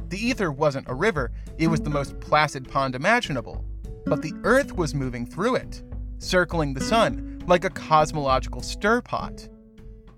The 0.09 0.23
ether 0.23 0.51
wasn't 0.51 0.89
a 0.89 0.93
river, 0.93 1.31
it 1.57 1.69
was 1.69 1.81
the 1.81 1.89
most 1.89 2.19
placid 2.19 2.69
pond 2.69 2.93
imaginable, 2.93 3.65
but 4.05 4.21
the 4.21 4.35
Earth 4.43 4.77
was 4.77 4.93
moving 4.93 5.25
through 5.25 5.55
it, 5.55 5.81
circling 6.19 6.75
the 6.75 6.79
sun 6.79 7.41
like 7.47 7.65
a 7.65 7.71
cosmological 7.71 8.61
stirpot. 8.61 9.49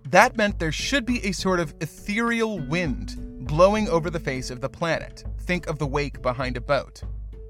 That 0.09 0.35
meant 0.35 0.59
there 0.59 0.73
should 0.73 1.05
be 1.05 1.25
a 1.25 1.31
sort 1.31 1.61
of 1.61 1.73
ethereal 1.79 2.59
wind 2.59 3.15
blowing 3.47 3.87
over 3.87 4.09
the 4.09 4.19
face 4.19 4.51
of 4.51 4.59
the 4.59 4.67
planet. 4.67 5.23
Think 5.43 5.67
of 5.67 5.79
the 5.79 5.87
wake 5.87 6.21
behind 6.21 6.57
a 6.57 6.61
boat. 6.61 7.03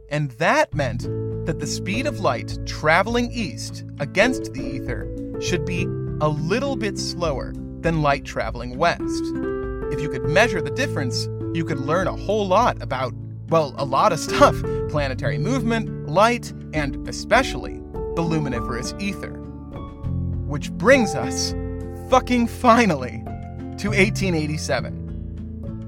And 0.09 0.31
that 0.31 0.73
meant 0.73 1.03
that 1.45 1.59
the 1.59 1.67
speed 1.67 2.07
of 2.07 2.19
light 2.19 2.57
traveling 2.65 3.31
east 3.31 3.83
against 3.99 4.53
the 4.53 4.61
ether 4.61 5.07
should 5.41 5.65
be 5.65 5.83
a 6.21 6.29
little 6.29 6.75
bit 6.75 6.97
slower 6.97 7.53
than 7.81 8.01
light 8.01 8.23
traveling 8.25 8.77
west. 8.77 9.23
If 9.91 10.01
you 10.01 10.09
could 10.09 10.25
measure 10.25 10.61
the 10.61 10.71
difference, 10.71 11.27
you 11.53 11.63
could 11.65 11.79
learn 11.79 12.07
a 12.07 12.15
whole 12.15 12.47
lot 12.47 12.81
about, 12.81 13.13
well, 13.49 13.73
a 13.77 13.85
lot 13.85 14.11
of 14.11 14.19
stuff 14.27 14.55
planetary 14.89 15.37
movement, 15.37 16.09
light, 16.09 16.51
and 16.73 17.07
especially 17.07 17.81
the 18.15 18.21
luminiferous 18.21 18.93
ether. 18.99 19.33
Which 20.47 20.71
brings 20.71 21.15
us, 21.15 21.53
fucking 22.09 22.47
finally, 22.47 23.21
to 23.77 23.89
1887. 23.89 25.04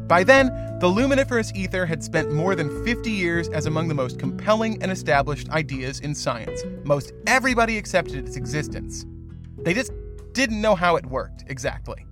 By 0.07 0.23
then, 0.23 0.77
the 0.79 0.87
luminiferous 0.87 1.51
ether 1.53 1.85
had 1.85 2.01
spent 2.01 2.31
more 2.31 2.55
than 2.55 2.85
50 2.85 3.11
years 3.11 3.49
as 3.49 3.65
among 3.65 3.89
the 3.89 3.93
most 3.93 4.19
compelling 4.19 4.81
and 4.81 4.91
established 4.91 5.49
ideas 5.49 5.99
in 5.99 6.15
science. 6.15 6.63
Most 6.85 7.11
everybody 7.25 7.77
accepted 7.77 8.25
its 8.25 8.37
existence. 8.37 9.05
They 9.57 9.73
just 9.73 9.91
didn't 10.31 10.61
know 10.61 10.75
how 10.75 10.95
it 10.95 11.05
worked 11.05 11.43
exactly. 11.47 12.05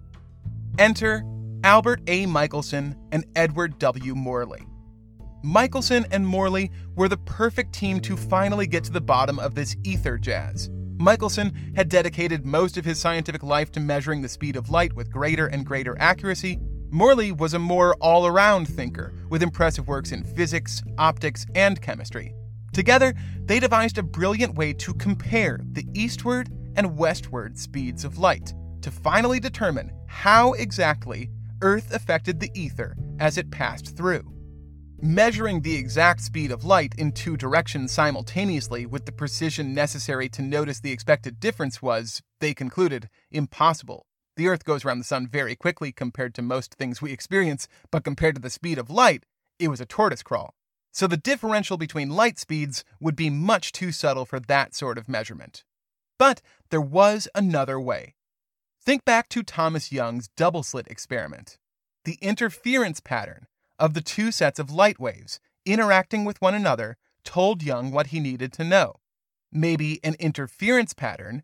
Enter 0.77 1.23
Albert 1.63 2.01
A. 2.07 2.25
Michelson 2.25 2.95
and 3.11 3.25
Edward 3.35 3.79
W. 3.79 4.13
Morley. 4.13 4.67
Michelson 5.41 6.05
and 6.11 6.27
Morley 6.27 6.71
were 6.95 7.07
the 7.07 7.17
perfect 7.17 7.73
team 7.73 7.99
to 8.01 8.17
finally 8.17 8.67
get 8.67 8.83
to 8.83 8.91
the 8.91 8.99
bottom 8.99 9.39
of 9.39 9.55
this 9.55 9.75
ether 9.83 10.17
jazz. 10.17 10.69
Michelson 10.97 11.53
had 11.75 11.87
dedicated 11.87 12.45
most 12.45 12.77
of 12.77 12.85
his 12.85 12.99
scientific 12.99 13.43
life 13.43 13.71
to 13.73 13.79
measuring 13.79 14.21
the 14.21 14.29
speed 14.29 14.55
of 14.55 14.69
light 14.69 14.93
with 14.93 15.11
greater 15.11 15.47
and 15.47 15.65
greater 15.65 15.95
accuracy, 15.99 16.59
Morley 16.89 17.31
was 17.31 17.53
a 17.53 17.59
more 17.59 17.95
all 17.95 18.27
around 18.27 18.67
thinker, 18.67 19.13
with 19.29 19.43
impressive 19.43 19.87
works 19.87 20.11
in 20.11 20.23
physics, 20.23 20.81
optics, 20.97 21.45
and 21.55 21.81
chemistry. 21.81 22.33
Together, 22.73 23.13
they 23.45 23.59
devised 23.59 23.97
a 23.97 24.03
brilliant 24.03 24.55
way 24.55 24.73
to 24.73 24.93
compare 24.93 25.59
the 25.71 25.87
eastward 25.93 26.49
and 26.75 26.97
westward 26.97 27.57
speeds 27.57 28.03
of 28.03 28.17
light 28.17 28.53
to 28.81 28.91
finally 28.91 29.39
determine 29.39 29.91
how 30.07 30.53
exactly 30.53 31.29
Earth 31.61 31.93
affected 31.93 32.39
the 32.39 32.51
ether 32.53 32.95
as 33.19 33.37
it 33.37 33.49
passed 33.49 33.95
through. 33.97 34.31
Measuring 35.01 35.61
the 35.61 35.75
exact 35.75 36.21
speed 36.21 36.51
of 36.51 36.63
light 36.65 36.93
in 36.97 37.11
two 37.11 37.35
directions 37.35 37.91
simultaneously 37.91 38.85
with 38.85 39.05
the 39.05 39.11
precision 39.11 39.73
necessary 39.73 40.29
to 40.29 40.41
notice 40.41 40.79
the 40.79 40.91
expected 40.91 41.39
difference 41.39 41.81
was, 41.81 42.21
they 42.39 42.53
concluded, 42.53 43.09
impossible. 43.31 44.05
The 44.35 44.47
Earth 44.47 44.65
goes 44.65 44.83
around 44.83 44.99
the 44.99 45.05
Sun 45.05 45.27
very 45.27 45.55
quickly 45.55 45.91
compared 45.91 46.33
to 46.35 46.41
most 46.41 46.73
things 46.73 47.01
we 47.01 47.11
experience, 47.11 47.67
but 47.91 48.03
compared 48.03 48.35
to 48.35 48.41
the 48.41 48.49
speed 48.49 48.77
of 48.77 48.89
light, 48.89 49.25
it 49.59 49.69
was 49.69 49.79
a 49.79 49.85
tortoise 49.85 50.23
crawl. 50.23 50.53
So 50.91 51.07
the 51.07 51.17
differential 51.17 51.77
between 51.77 52.09
light 52.09 52.39
speeds 52.39 52.83
would 52.99 53.15
be 53.15 53.29
much 53.29 53.71
too 53.71 53.91
subtle 53.91 54.25
for 54.25 54.39
that 54.39 54.75
sort 54.75 54.97
of 54.97 55.09
measurement. 55.09 55.63
But 56.17 56.41
there 56.69 56.81
was 56.81 57.27
another 57.35 57.79
way. 57.79 58.15
Think 58.81 59.03
back 59.03 59.29
to 59.29 59.43
Thomas 59.43 59.91
Young's 59.91 60.29
double 60.37 60.63
slit 60.63 60.87
experiment. 60.87 61.57
The 62.03 62.17
interference 62.21 62.99
pattern 62.99 63.47
of 63.79 63.93
the 63.93 64.01
two 64.01 64.31
sets 64.31 64.59
of 64.59 64.71
light 64.71 64.99
waves 64.99 65.39
interacting 65.65 66.23
with 66.23 66.41
one 66.41 66.53
another 66.53 66.97
told 67.23 67.63
Young 67.63 67.91
what 67.91 68.07
he 68.07 68.19
needed 68.19 68.53
to 68.53 68.63
know. 68.63 68.95
Maybe 69.51 69.99
an 70.03 70.15
interference 70.19 70.93
pattern 70.93 71.43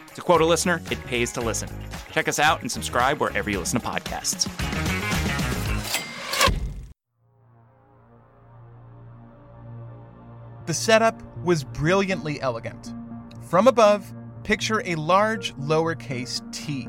To 0.15 0.21
quote 0.21 0.41
a 0.41 0.45
listener, 0.45 0.81
it 0.91 1.03
pays 1.05 1.31
to 1.33 1.41
listen. 1.41 1.69
Check 2.11 2.27
us 2.27 2.39
out 2.39 2.61
and 2.61 2.71
subscribe 2.71 3.19
wherever 3.19 3.49
you 3.49 3.59
listen 3.59 3.79
to 3.79 3.87
podcasts. 3.87 4.49
The 10.65 10.73
setup 10.73 11.21
was 11.43 11.63
brilliantly 11.63 12.41
elegant. 12.41 12.93
From 13.49 13.67
above, 13.67 14.13
picture 14.43 14.81
a 14.85 14.95
large 14.95 15.53
lowercase 15.55 16.41
t. 16.53 16.87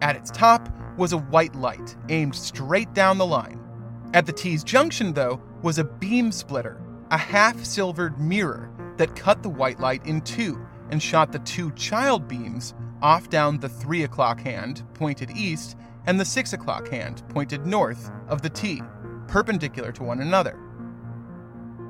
At 0.00 0.16
its 0.16 0.30
top 0.30 0.68
was 0.96 1.12
a 1.12 1.18
white 1.18 1.54
light 1.54 1.96
aimed 2.08 2.34
straight 2.34 2.92
down 2.94 3.18
the 3.18 3.26
line. 3.26 3.60
At 4.14 4.26
the 4.26 4.32
T's 4.32 4.62
junction, 4.62 5.12
though, 5.12 5.40
was 5.62 5.78
a 5.78 5.84
beam 5.84 6.30
splitter, 6.30 6.80
a 7.10 7.18
half 7.18 7.64
silvered 7.64 8.20
mirror 8.20 8.70
that 8.96 9.16
cut 9.16 9.42
the 9.42 9.48
white 9.48 9.80
light 9.80 10.06
in 10.06 10.20
two 10.20 10.64
and 10.94 11.02
shot 11.02 11.32
the 11.32 11.40
two 11.40 11.72
child 11.72 12.28
beams 12.28 12.72
off 13.02 13.28
down 13.28 13.58
the 13.58 13.68
3 13.68 14.04
o'clock 14.04 14.38
hand, 14.38 14.84
pointed 14.94 15.28
east, 15.36 15.76
and 16.06 16.20
the 16.20 16.24
6 16.24 16.52
o'clock 16.52 16.86
hand, 16.86 17.28
pointed 17.30 17.66
north 17.66 18.12
of 18.28 18.42
the 18.42 18.48
T, 18.48 18.80
perpendicular 19.26 19.90
to 19.90 20.04
one 20.04 20.20
another. 20.20 20.56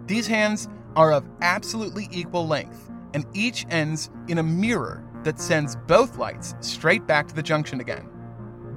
These 0.07 0.27
hands 0.27 0.69
are 0.97 1.13
of 1.13 1.29
absolutely 1.43 2.09
equal 2.13 2.47
length, 2.47 2.91
and 3.13 3.27
each 3.35 3.67
ends 3.69 4.09
in 4.29 4.39
a 4.39 4.43
mirror 4.43 5.05
that 5.23 5.39
sends 5.39 5.77
both 5.87 6.17
lights 6.17 6.55
straight 6.61 7.07
back 7.07 7.29
to 7.29 7.35
the 7.35 7.43
junction 7.43 7.81
again. 7.81 8.09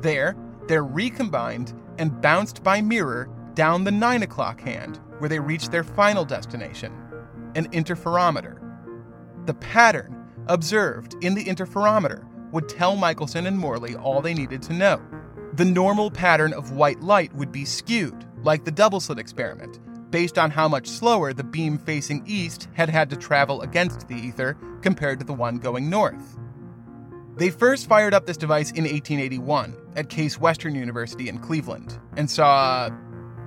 There, 0.02 0.36
they're 0.68 0.84
recombined 0.84 1.74
and 2.00 2.22
bounced 2.22 2.64
by 2.64 2.82
mirror 2.82 3.30
down 3.54 3.86
the 3.86 3.92
9 3.92 4.24
o'clock 4.24 4.60
hand, 4.60 5.00
where 5.20 5.30
they 5.30 5.40
reach 5.40 5.70
their 5.70 5.86
final 5.86 6.26
destination 6.26 6.92
an 7.56 7.70
interferometer. 7.70 8.62
The 9.46 9.54
pattern 9.54 10.17
observed 10.50 11.16
in 11.22 11.34
the 11.34 11.46
interferometer 11.46 12.26
would 12.52 12.70
tell 12.70 12.96
Michelson 12.96 13.48
and 13.48 13.58
Morley 13.58 13.96
all 13.96 14.22
they 14.22 14.34
needed 14.34 14.62
to 14.64 14.74
know. 14.74 15.02
The 15.54 15.66
normal 15.66 16.12
pattern 16.12 16.54
of 16.54 16.72
white 16.72 17.02
light 17.02 17.34
would 17.34 17.52
be 17.52 17.66
skewed, 17.66 18.26
like 18.44 18.64
the 18.64 18.72
double 18.72 19.00
slit 19.00 19.20
experiment, 19.20 19.80
based 20.12 20.38
on 20.38 20.52
how 20.52 20.68
much 20.68 20.88
slower 20.88 21.34
the 21.34 21.44
beam 21.44 21.78
facing 21.78 22.24
east 22.26 22.68
had 22.74 22.90
had 22.90 23.10
to 23.10 23.16
travel 23.16 23.62
against 23.62 24.08
the 24.08 24.16
ether 24.16 24.58
compared 24.82 25.20
to 25.20 25.26
the 25.26 25.34
one 25.34 25.58
going 25.58 25.90
north. 25.90 26.38
They 27.38 27.50
first 27.50 27.88
fired 27.88 28.14
up 28.14 28.26
this 28.26 28.38
device 28.38 28.72
in 28.72 28.84
1881 28.84 29.76
at 29.96 30.10
Case 30.10 30.40
Western 30.40 30.74
University 30.74 31.30
in 31.30 31.38
Cleveland 31.38 32.00
and 32.16 32.30
saw 32.30 32.90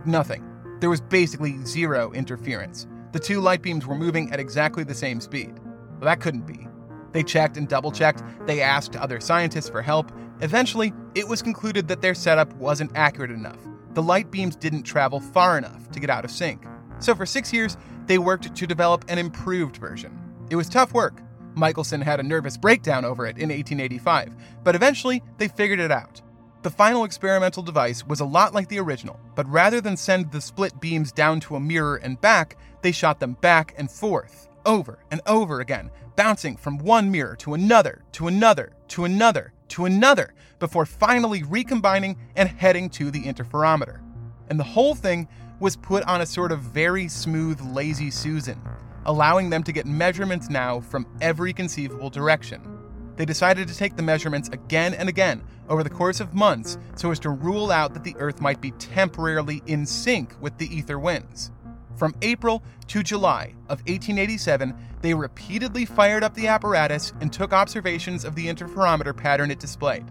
nothing. 0.04 0.46
There 0.80 0.90
was 0.90 1.00
basically 1.00 1.58
zero 1.64 2.12
interference. 2.12 2.86
The 3.12 3.18
two 3.18 3.40
light 3.40 3.62
beams 3.62 3.86
were 3.86 3.96
moving 3.96 4.32
at 4.32 4.38
exactly 4.38 4.84
the 4.84 4.94
same 4.94 5.20
speed. 5.20 5.58
Well, 5.58 6.02
that 6.02 6.20
couldn't 6.20 6.46
be. 6.46 6.68
They 7.12 7.22
checked 7.22 7.56
and 7.56 7.68
double 7.68 7.92
checked, 7.92 8.22
they 8.46 8.60
asked 8.60 8.96
other 8.96 9.20
scientists 9.20 9.68
for 9.68 9.82
help. 9.82 10.12
Eventually, 10.40 10.92
it 11.14 11.28
was 11.28 11.42
concluded 11.42 11.88
that 11.88 12.00
their 12.00 12.14
setup 12.14 12.52
wasn't 12.54 12.92
accurate 12.94 13.30
enough. 13.30 13.58
The 13.94 14.02
light 14.02 14.30
beams 14.30 14.56
didn't 14.56 14.84
travel 14.84 15.20
far 15.20 15.58
enough 15.58 15.90
to 15.90 16.00
get 16.00 16.10
out 16.10 16.24
of 16.24 16.30
sync. 16.30 16.64
So 17.00 17.14
for 17.14 17.26
six 17.26 17.52
years, 17.52 17.76
they 18.06 18.18
worked 18.18 18.54
to 18.54 18.66
develop 18.66 19.04
an 19.08 19.18
improved 19.18 19.76
version. 19.76 20.16
It 20.50 20.56
was 20.56 20.68
tough 20.68 20.92
work. 20.92 21.22
Michelson 21.54 22.00
had 22.00 22.20
a 22.20 22.24
nervous 22.24 22.56
breakdown 22.56 23.04
over 23.04 23.26
it 23.26 23.36
in 23.36 23.48
1885, 23.48 24.36
but 24.62 24.74
eventually 24.74 25.22
they 25.38 25.48
figured 25.48 25.80
it 25.80 25.90
out. 25.90 26.20
The 26.62 26.70
final 26.70 27.04
experimental 27.04 27.62
device 27.62 28.06
was 28.06 28.20
a 28.20 28.24
lot 28.26 28.52
like 28.52 28.68
the 28.68 28.80
original, 28.80 29.18
but 29.34 29.48
rather 29.48 29.80
than 29.80 29.96
send 29.96 30.30
the 30.30 30.42
split 30.42 30.78
beams 30.78 31.10
down 31.10 31.40
to 31.40 31.56
a 31.56 31.60
mirror 31.60 31.96
and 31.96 32.20
back, 32.20 32.58
they 32.82 32.92
shot 32.92 33.18
them 33.18 33.32
back 33.40 33.74
and 33.78 33.90
forth, 33.90 34.49
over 34.66 34.98
and 35.10 35.20
over 35.26 35.60
again, 35.60 35.90
bouncing 36.16 36.56
from 36.56 36.78
one 36.78 37.10
mirror 37.10 37.36
to 37.36 37.54
another, 37.54 38.02
to 38.12 38.26
another, 38.26 38.72
to 38.88 39.04
another, 39.04 39.52
to 39.68 39.84
another, 39.84 40.34
before 40.58 40.86
finally 40.86 41.42
recombining 41.42 42.16
and 42.36 42.48
heading 42.48 42.90
to 42.90 43.10
the 43.10 43.22
interferometer. 43.22 44.00
And 44.48 44.58
the 44.58 44.64
whole 44.64 44.94
thing 44.94 45.28
was 45.60 45.76
put 45.76 46.02
on 46.04 46.20
a 46.20 46.26
sort 46.26 46.52
of 46.52 46.60
very 46.60 47.08
smooth, 47.08 47.60
lazy 47.60 48.10
Susan, 48.10 48.60
allowing 49.06 49.50
them 49.50 49.62
to 49.62 49.72
get 49.72 49.86
measurements 49.86 50.50
now 50.50 50.80
from 50.80 51.06
every 51.20 51.52
conceivable 51.52 52.10
direction. 52.10 52.78
They 53.16 53.26
decided 53.26 53.68
to 53.68 53.76
take 53.76 53.96
the 53.96 54.02
measurements 54.02 54.48
again 54.48 54.94
and 54.94 55.08
again 55.08 55.42
over 55.68 55.84
the 55.84 55.90
course 55.90 56.20
of 56.20 56.34
months 56.34 56.78
so 56.96 57.10
as 57.10 57.18
to 57.20 57.30
rule 57.30 57.70
out 57.70 57.92
that 57.94 58.02
the 58.02 58.16
Earth 58.16 58.40
might 58.40 58.60
be 58.60 58.70
temporarily 58.72 59.62
in 59.66 59.84
sync 59.84 60.34
with 60.40 60.56
the 60.56 60.74
ether 60.74 60.98
winds. 60.98 61.52
From 62.00 62.14
April 62.22 62.62
to 62.86 63.02
July 63.02 63.54
of 63.68 63.80
1887, 63.80 64.74
they 65.02 65.12
repeatedly 65.12 65.84
fired 65.84 66.24
up 66.24 66.32
the 66.32 66.46
apparatus 66.46 67.12
and 67.20 67.30
took 67.30 67.52
observations 67.52 68.24
of 68.24 68.34
the 68.34 68.46
interferometer 68.46 69.14
pattern 69.14 69.50
it 69.50 69.60
displayed. 69.60 70.06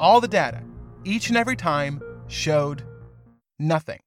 All 0.00 0.22
the 0.22 0.28
data, 0.28 0.62
each 1.04 1.28
and 1.28 1.36
every 1.36 1.54
time, 1.54 2.00
showed 2.26 2.84
nothing. 3.58 4.00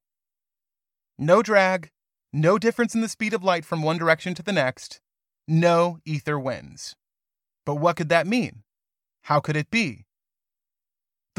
No 1.20 1.44
drag, 1.44 1.92
no 2.34 2.58
difference 2.58 2.96
in 2.96 3.02
the 3.02 3.08
speed 3.08 3.36
of 3.36 3.44
light 3.44 3.64
from 3.64 3.84
one 3.84 4.00
direction 4.00 4.34
to 4.34 4.42
the 4.42 4.52
next, 4.52 5.00
no 5.48 6.00
ether 6.06 6.40
winds. 6.40 6.96
But 7.64 7.76
what 7.76 7.96
could 7.96 8.10
that 8.10 8.26
mean? 8.26 8.64
How 9.26 9.40
could 9.40 9.56
it 9.56 9.70
be? 9.70 10.08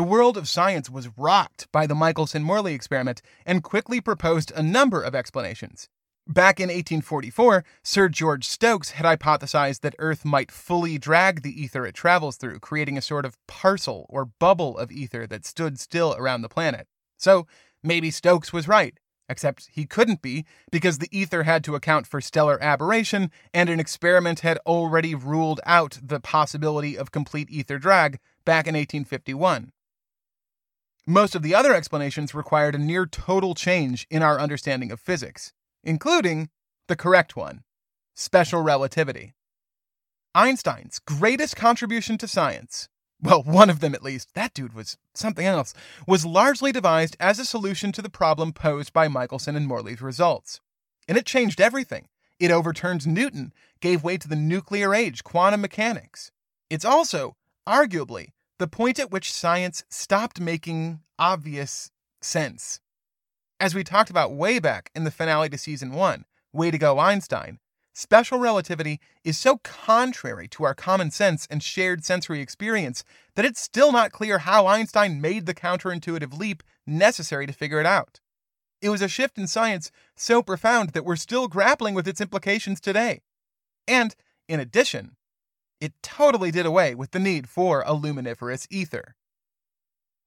The 0.00 0.06
world 0.06 0.38
of 0.38 0.48
science 0.48 0.88
was 0.88 1.10
rocked 1.18 1.70
by 1.72 1.86
the 1.86 1.94
Michelson 1.94 2.42
Morley 2.42 2.72
experiment 2.72 3.20
and 3.44 3.62
quickly 3.62 4.00
proposed 4.00 4.50
a 4.52 4.62
number 4.62 5.02
of 5.02 5.14
explanations. 5.14 5.90
Back 6.26 6.58
in 6.58 6.68
1844, 6.68 7.62
Sir 7.82 8.08
George 8.08 8.46
Stokes 8.46 8.92
had 8.92 9.04
hypothesized 9.04 9.80
that 9.80 9.94
Earth 9.98 10.24
might 10.24 10.50
fully 10.50 10.96
drag 10.96 11.42
the 11.42 11.62
ether 11.62 11.84
it 11.84 11.94
travels 11.94 12.38
through, 12.38 12.60
creating 12.60 12.96
a 12.96 13.02
sort 13.02 13.26
of 13.26 13.36
parcel 13.46 14.06
or 14.08 14.24
bubble 14.24 14.78
of 14.78 14.90
ether 14.90 15.26
that 15.26 15.44
stood 15.44 15.78
still 15.78 16.14
around 16.16 16.40
the 16.40 16.48
planet. 16.48 16.86
So 17.18 17.46
maybe 17.82 18.10
Stokes 18.10 18.54
was 18.54 18.66
right, 18.66 18.98
except 19.28 19.68
he 19.70 19.84
couldn't 19.84 20.22
be 20.22 20.46
because 20.72 20.96
the 20.96 21.14
ether 21.14 21.42
had 21.42 21.62
to 21.64 21.74
account 21.74 22.06
for 22.06 22.22
stellar 22.22 22.58
aberration, 22.62 23.30
and 23.52 23.68
an 23.68 23.78
experiment 23.78 24.40
had 24.40 24.56
already 24.64 25.14
ruled 25.14 25.60
out 25.66 25.98
the 26.02 26.20
possibility 26.20 26.96
of 26.96 27.12
complete 27.12 27.50
ether 27.50 27.78
drag 27.78 28.18
back 28.46 28.66
in 28.66 28.72
1851. 28.74 29.72
Most 31.10 31.34
of 31.34 31.42
the 31.42 31.56
other 31.56 31.74
explanations 31.74 32.36
required 32.36 32.76
a 32.76 32.78
near 32.78 33.04
total 33.04 33.56
change 33.56 34.06
in 34.10 34.22
our 34.22 34.38
understanding 34.38 34.92
of 34.92 35.00
physics, 35.00 35.52
including 35.82 36.50
the 36.86 36.94
correct 36.94 37.34
one 37.34 37.64
special 38.14 38.62
relativity. 38.62 39.34
Einstein's 40.36 41.00
greatest 41.00 41.56
contribution 41.56 42.16
to 42.18 42.28
science, 42.28 42.88
well, 43.20 43.42
one 43.42 43.68
of 43.68 43.80
them 43.80 43.92
at 43.92 44.04
least, 44.04 44.34
that 44.34 44.54
dude 44.54 44.72
was 44.72 44.98
something 45.12 45.44
else, 45.44 45.74
was 46.06 46.24
largely 46.24 46.70
devised 46.70 47.16
as 47.18 47.40
a 47.40 47.44
solution 47.44 47.90
to 47.90 48.02
the 48.02 48.08
problem 48.08 48.52
posed 48.52 48.92
by 48.92 49.08
Michelson 49.08 49.56
and 49.56 49.66
Morley's 49.66 50.00
results. 50.00 50.60
And 51.08 51.18
it 51.18 51.26
changed 51.26 51.60
everything. 51.60 52.06
It 52.38 52.52
overturned 52.52 53.08
Newton, 53.08 53.52
gave 53.80 54.04
way 54.04 54.16
to 54.16 54.28
the 54.28 54.36
nuclear 54.36 54.94
age, 54.94 55.24
quantum 55.24 55.60
mechanics. 55.60 56.30
It's 56.70 56.84
also, 56.84 57.34
arguably, 57.68 58.28
the 58.60 58.68
point 58.68 58.98
at 58.98 59.10
which 59.10 59.32
science 59.32 59.84
stopped 59.88 60.38
making 60.38 61.00
obvious 61.18 61.90
sense. 62.20 62.78
As 63.58 63.74
we 63.74 63.82
talked 63.82 64.10
about 64.10 64.34
way 64.34 64.58
back 64.58 64.90
in 64.94 65.04
the 65.04 65.10
finale 65.10 65.48
to 65.48 65.56
season 65.56 65.92
one, 65.92 66.26
Way 66.52 66.70
to 66.70 66.76
Go 66.76 66.98
Einstein, 66.98 67.58
special 67.94 68.38
relativity 68.38 69.00
is 69.24 69.38
so 69.38 69.56
contrary 69.64 70.46
to 70.48 70.64
our 70.64 70.74
common 70.74 71.10
sense 71.10 71.46
and 71.50 71.62
shared 71.62 72.04
sensory 72.04 72.42
experience 72.42 73.02
that 73.34 73.46
it's 73.46 73.62
still 73.62 73.92
not 73.92 74.12
clear 74.12 74.40
how 74.40 74.66
Einstein 74.66 75.22
made 75.22 75.46
the 75.46 75.54
counterintuitive 75.54 76.38
leap 76.38 76.62
necessary 76.86 77.46
to 77.46 77.54
figure 77.54 77.80
it 77.80 77.86
out. 77.86 78.20
It 78.82 78.90
was 78.90 79.00
a 79.00 79.08
shift 79.08 79.38
in 79.38 79.46
science 79.46 79.90
so 80.16 80.42
profound 80.42 80.90
that 80.90 81.06
we're 81.06 81.16
still 81.16 81.48
grappling 81.48 81.94
with 81.94 82.06
its 82.06 82.20
implications 82.20 82.78
today. 82.78 83.22
And, 83.88 84.14
in 84.48 84.60
addition, 84.60 85.16
it 85.80 85.92
totally 86.02 86.50
did 86.50 86.66
away 86.66 86.94
with 86.94 87.12
the 87.12 87.18
need 87.18 87.48
for 87.48 87.82
a 87.86 87.94
luminiferous 87.94 88.66
ether. 88.70 89.14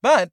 But 0.02 0.32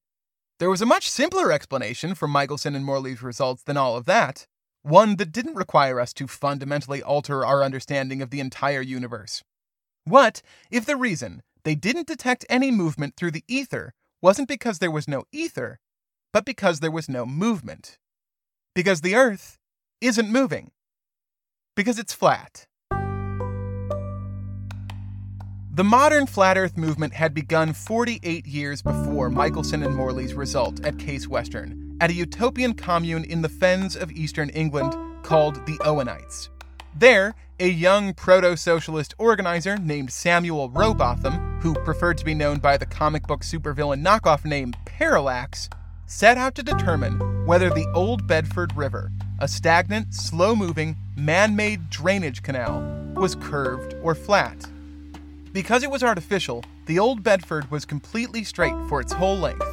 there 0.59 0.71
was 0.71 0.83
a 0.83 0.87
much 0.87 1.09
simpler 1.09 1.53
explanation 1.53 2.15
for 2.15 2.29
Michelson 2.29 2.75
and 2.75 2.85
Morley's 2.85 3.23
results 3.23 3.63
than 3.63 3.77
all 3.77 3.97
of 3.97 4.05
that, 4.07 4.47
one 4.83 5.17
that 5.17 5.33
didn't 5.33 5.55
require 5.55 6.01
us 6.01 6.13
to 6.15 6.27
fundamentally 6.27 7.03
alter 7.03 7.45
our 7.45 7.63
understanding 7.63 8.21
of 8.23 8.31
the 8.31 8.41
entire 8.41 8.81
universe. 8.81 9.43
What 10.05 10.43
if 10.71 10.87
the 10.87 10.97
reason 10.97 11.43
they 11.65 11.75
didn't 11.75 12.07
detect 12.07 12.47
any 12.49 12.71
movement 12.71 13.15
through 13.17 13.33
the 13.33 13.45
ether 13.47 13.93
wasn't 14.23 14.49
because 14.49 14.79
there 14.79 14.91
was 14.91 15.07
no 15.07 15.25
ether, 15.33 15.79
but 16.33 16.45
because 16.45 16.81
there 16.81 16.91
was 16.91 17.09
no 17.09 17.27
movement? 17.27 17.99
Because 18.75 19.03
the 19.03 19.15
Earth 19.15 19.59
isn't 20.01 20.31
moving. 20.31 20.71
Because 21.77 21.99
it's 21.99 22.15
flat. 22.15 22.67
The 25.73 25.85
modern 25.85 26.27
flat 26.27 26.59
Earth 26.59 26.77
movement 26.77 27.15
had 27.15 27.33
begun 27.33 27.73
48 27.73 28.45
years 28.45 28.83
before 28.83 29.31
Michelson 29.31 29.85
and 29.85 29.95
Morley's 29.95 30.35
result 30.35 30.85
at 30.85 30.99
Case 30.99 31.29
Western, 31.29 31.97
at 32.01 32.11
a 32.11 32.13
utopian 32.13 32.75
commune 32.75 33.23
in 33.23 33.43
the 33.43 33.49
fens 33.49 33.95
of 33.95 34.11
eastern 34.11 34.49
England 34.49 34.97
called 35.23 35.65
the 35.67 35.79
Owenites. 35.85 36.49
There, 36.93 37.37
a 37.61 37.69
young 37.69 38.15
proto 38.15 38.57
socialist 38.57 39.15
organizer 39.17 39.77
named 39.79 40.11
Samuel 40.11 40.71
Rowbotham, 40.71 41.61
who 41.61 41.75
preferred 41.75 42.19
to 42.19 42.25
be 42.25 42.35
known 42.35 42.59
by 42.59 42.77
the 42.77 42.87
comic 42.87 43.29
book 43.29 43.43
supervillain 43.43 44.05
knockoff 44.05 44.45
name 44.45 44.75
Parallax, 44.87 45.71
set 46.05 46.37
out 46.37 46.57
to 46.57 46.65
determine 46.65 47.47
whether 47.47 47.71
the 47.71 47.89
Old 47.95 48.27
Bedford 48.27 48.77
River, 48.77 49.13
a 49.39 49.47
stagnant, 49.47 50.15
slow 50.15 50.57
moving, 50.57 50.97
man 51.17 51.55
made 51.55 51.91
drainage 51.91 52.43
canal, 52.43 52.83
was 53.15 53.37
curved 53.37 53.95
or 54.03 54.17
flat. 54.17 54.67
Because 55.53 55.83
it 55.83 55.91
was 55.91 56.05
artificial, 56.05 56.63
the 56.87 57.01
old 57.01 57.25
Bedford 57.25 57.69
was 57.73 57.85
completely 57.85 58.45
straight 58.45 58.77
for 58.89 59.01
its 59.01 59.13
whole 59.13 59.37
length. 59.37 59.67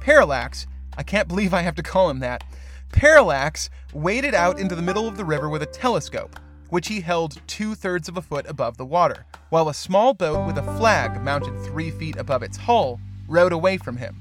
Parallax, 0.00 0.66
I 0.98 1.02
can't 1.02 1.26
believe 1.26 1.54
I 1.54 1.62
have 1.62 1.74
to 1.76 1.82
call 1.82 2.10
him 2.10 2.18
that, 2.18 2.44
Parallax 2.92 3.70
waded 3.94 4.34
out 4.34 4.58
into 4.58 4.74
the 4.74 4.82
middle 4.82 5.08
of 5.08 5.16
the 5.16 5.24
river 5.24 5.48
with 5.48 5.62
a 5.62 5.66
telescope, 5.66 6.38
which 6.68 6.88
he 6.88 7.00
held 7.00 7.40
two 7.46 7.74
thirds 7.74 8.10
of 8.10 8.18
a 8.18 8.22
foot 8.22 8.44
above 8.46 8.76
the 8.76 8.84
water, 8.84 9.24
while 9.48 9.70
a 9.70 9.74
small 9.74 10.12
boat 10.12 10.46
with 10.46 10.58
a 10.58 10.76
flag 10.76 11.22
mounted 11.22 11.58
three 11.64 11.90
feet 11.90 12.16
above 12.16 12.42
its 12.42 12.58
hull 12.58 13.00
rowed 13.26 13.52
away 13.52 13.78
from 13.78 13.96
him. 13.96 14.20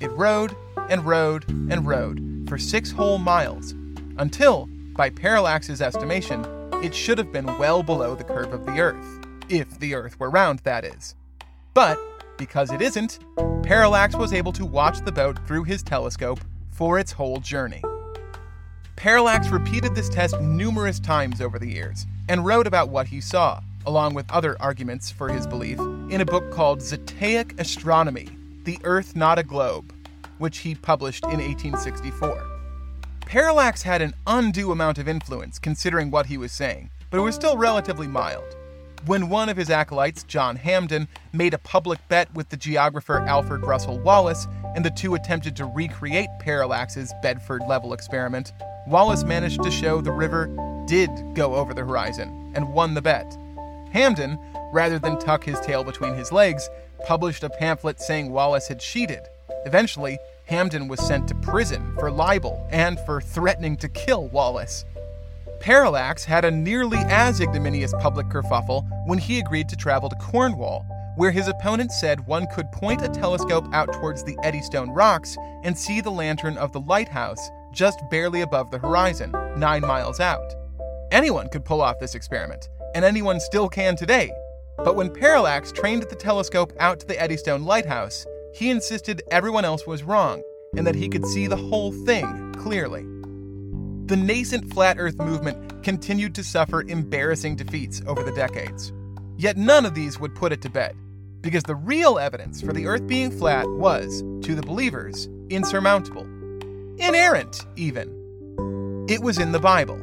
It 0.00 0.10
rowed 0.10 0.54
and 0.90 1.06
rowed 1.06 1.48
and 1.48 1.86
rowed 1.86 2.46
for 2.46 2.58
six 2.58 2.90
whole 2.90 3.16
miles, 3.16 3.72
until, 4.18 4.68
by 4.96 5.08
Parallax's 5.08 5.80
estimation, 5.80 6.44
it 6.82 6.94
should 6.94 7.16
have 7.16 7.32
been 7.32 7.46
well 7.56 7.82
below 7.82 8.14
the 8.14 8.24
curve 8.24 8.52
of 8.52 8.66
the 8.66 8.78
Earth 8.78 9.21
if 9.52 9.78
the 9.78 9.94
Earth 9.94 10.18
were 10.18 10.30
round, 10.30 10.60
that 10.60 10.84
is. 10.84 11.14
But, 11.74 11.98
because 12.38 12.72
it 12.72 12.80
isn't, 12.80 13.18
Parallax 13.62 14.16
was 14.16 14.32
able 14.32 14.52
to 14.52 14.64
watch 14.64 15.04
the 15.04 15.12
boat 15.12 15.38
through 15.46 15.64
his 15.64 15.82
telescope 15.82 16.40
for 16.70 16.98
its 16.98 17.12
whole 17.12 17.38
journey. 17.38 17.82
Parallax 18.96 19.50
repeated 19.50 19.94
this 19.94 20.08
test 20.08 20.40
numerous 20.40 20.98
times 20.98 21.40
over 21.40 21.58
the 21.58 21.68
years 21.68 22.06
and 22.28 22.46
wrote 22.46 22.66
about 22.66 22.88
what 22.88 23.06
he 23.06 23.20
saw, 23.20 23.60
along 23.84 24.14
with 24.14 24.30
other 24.30 24.56
arguments 24.60 25.10
for 25.10 25.28
his 25.28 25.46
belief, 25.46 25.78
in 26.08 26.20
a 26.22 26.26
book 26.26 26.50
called 26.50 26.80
Zetetic 26.80 27.58
Astronomy 27.60 28.28
The 28.64 28.78
Earth 28.84 29.14
Not 29.14 29.38
a 29.38 29.42
Globe, 29.42 29.92
which 30.38 30.58
he 30.58 30.74
published 30.74 31.24
in 31.24 31.40
1864. 31.40 32.46
Parallax 33.20 33.82
had 33.82 34.00
an 34.02 34.14
undue 34.26 34.72
amount 34.72 34.98
of 34.98 35.08
influence 35.08 35.58
considering 35.58 36.10
what 36.10 36.26
he 36.26 36.38
was 36.38 36.52
saying, 36.52 36.90
but 37.10 37.18
it 37.18 37.22
was 37.22 37.34
still 37.34 37.56
relatively 37.56 38.06
mild. 38.06 38.56
When 39.06 39.28
one 39.28 39.48
of 39.48 39.56
his 39.56 39.68
acolytes, 39.68 40.22
John 40.22 40.54
Hampden, 40.54 41.08
made 41.32 41.54
a 41.54 41.58
public 41.58 41.98
bet 42.08 42.32
with 42.34 42.50
the 42.50 42.56
geographer 42.56 43.18
Alfred 43.18 43.62
Russel 43.62 43.98
Wallace, 43.98 44.46
and 44.76 44.84
the 44.84 44.90
two 44.90 45.16
attempted 45.16 45.56
to 45.56 45.64
recreate 45.64 46.28
Parallax's 46.38 47.12
Bedford 47.20 47.62
level 47.68 47.94
experiment, 47.94 48.52
Wallace 48.86 49.24
managed 49.24 49.60
to 49.64 49.72
show 49.72 50.00
the 50.00 50.12
river 50.12 50.46
did 50.86 51.10
go 51.34 51.56
over 51.56 51.74
the 51.74 51.84
horizon 51.84 52.52
and 52.54 52.72
won 52.72 52.94
the 52.94 53.02
bet. 53.02 53.36
Hampden, 53.92 54.38
rather 54.72 55.00
than 55.00 55.18
tuck 55.18 55.42
his 55.42 55.58
tail 55.60 55.82
between 55.82 56.14
his 56.14 56.30
legs, 56.30 56.70
published 57.04 57.42
a 57.42 57.50
pamphlet 57.50 58.00
saying 58.00 58.30
Wallace 58.30 58.68
had 58.68 58.78
cheated. 58.78 59.22
Eventually, 59.66 60.16
Hampden 60.46 60.86
was 60.86 61.00
sent 61.00 61.26
to 61.26 61.34
prison 61.34 61.92
for 61.98 62.10
libel 62.10 62.64
and 62.70 63.00
for 63.00 63.20
threatening 63.20 63.76
to 63.78 63.88
kill 63.88 64.28
Wallace. 64.28 64.84
Parallax 65.62 66.24
had 66.24 66.44
a 66.44 66.50
nearly 66.50 66.98
as 67.06 67.40
ignominious 67.40 67.94
public 68.00 68.26
kerfuffle 68.26 68.84
when 69.06 69.16
he 69.16 69.38
agreed 69.38 69.68
to 69.68 69.76
travel 69.76 70.08
to 70.08 70.16
Cornwall, 70.16 70.84
where 71.14 71.30
his 71.30 71.46
opponent 71.46 71.92
said 71.92 72.26
one 72.26 72.48
could 72.52 72.66
point 72.72 73.00
a 73.00 73.08
telescope 73.08 73.72
out 73.72 73.92
towards 73.92 74.24
the 74.24 74.36
Eddystone 74.42 74.90
Rocks 74.90 75.36
and 75.62 75.78
see 75.78 76.00
the 76.00 76.10
lantern 76.10 76.58
of 76.58 76.72
the 76.72 76.80
lighthouse 76.80 77.48
just 77.72 78.00
barely 78.10 78.40
above 78.40 78.72
the 78.72 78.78
horizon, 78.78 79.30
nine 79.56 79.82
miles 79.82 80.18
out. 80.18 80.52
Anyone 81.12 81.48
could 81.48 81.64
pull 81.64 81.80
off 81.80 82.00
this 82.00 82.16
experiment, 82.16 82.68
and 82.96 83.04
anyone 83.04 83.38
still 83.38 83.68
can 83.68 83.94
today. 83.94 84.32
But 84.78 84.96
when 84.96 85.14
Parallax 85.14 85.70
trained 85.70 86.02
the 86.02 86.16
telescope 86.16 86.72
out 86.80 86.98
to 86.98 87.06
the 87.06 87.22
Eddystone 87.22 87.62
Lighthouse, 87.62 88.26
he 88.52 88.70
insisted 88.70 89.22
everyone 89.30 89.64
else 89.64 89.86
was 89.86 90.02
wrong 90.02 90.42
and 90.76 90.84
that 90.84 90.96
he 90.96 91.08
could 91.08 91.24
see 91.24 91.46
the 91.46 91.56
whole 91.56 91.92
thing 92.04 92.52
clearly. 92.58 93.06
The 94.12 94.18
nascent 94.18 94.74
flat 94.74 94.98
Earth 94.98 95.16
movement 95.16 95.82
continued 95.82 96.34
to 96.34 96.44
suffer 96.44 96.82
embarrassing 96.82 97.56
defeats 97.56 98.02
over 98.06 98.22
the 98.22 98.32
decades. 98.32 98.92
Yet 99.38 99.56
none 99.56 99.86
of 99.86 99.94
these 99.94 100.20
would 100.20 100.34
put 100.34 100.52
it 100.52 100.60
to 100.60 100.68
bed, 100.68 100.94
because 101.40 101.62
the 101.62 101.76
real 101.76 102.18
evidence 102.18 102.60
for 102.60 102.74
the 102.74 102.84
Earth 102.84 103.06
being 103.06 103.30
flat 103.30 103.66
was, 103.66 104.20
to 104.42 104.54
the 104.54 104.60
believers, 104.60 105.30
insurmountable. 105.48 106.24
Inerrant, 106.98 107.64
even. 107.76 109.06
It 109.08 109.22
was 109.22 109.38
in 109.38 109.52
the 109.52 109.58
Bible. 109.58 109.96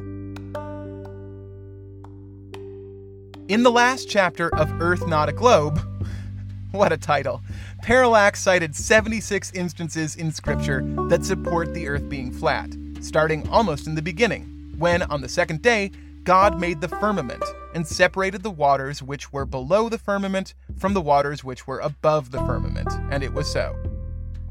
In 3.46 3.62
the 3.62 3.70
last 3.70 4.08
chapter 4.10 4.52
of 4.56 4.72
Earth 4.82 5.06
Not 5.06 5.28
a 5.28 5.32
Globe, 5.32 5.80
what 6.72 6.92
a 6.92 6.96
title, 6.96 7.42
Parallax 7.82 8.42
cited 8.42 8.74
76 8.74 9.52
instances 9.52 10.16
in 10.16 10.32
Scripture 10.32 10.82
that 11.08 11.24
support 11.24 11.74
the 11.74 11.86
Earth 11.86 12.08
being 12.08 12.32
flat, 12.32 12.74
starting 13.00 13.48
almost 13.48 13.86
in 13.86 13.94
the 13.94 14.02
beginning, 14.02 14.74
when, 14.78 15.02
on 15.02 15.20
the 15.20 15.28
second 15.28 15.62
day, 15.62 15.90
God 16.24 16.60
made 16.60 16.80
the 16.80 16.88
firmament 16.88 17.42
and 17.74 17.86
separated 17.86 18.42
the 18.42 18.50
waters 18.50 19.02
which 19.02 19.32
were 19.32 19.46
below 19.46 19.88
the 19.88 19.98
firmament 19.98 20.54
from 20.78 20.92
the 20.92 21.00
waters 21.00 21.42
which 21.42 21.66
were 21.66 21.80
above 21.80 22.30
the 22.30 22.40
firmament, 22.40 22.88
and 23.10 23.22
it 23.22 23.32
was 23.32 23.50
so. 23.50 23.76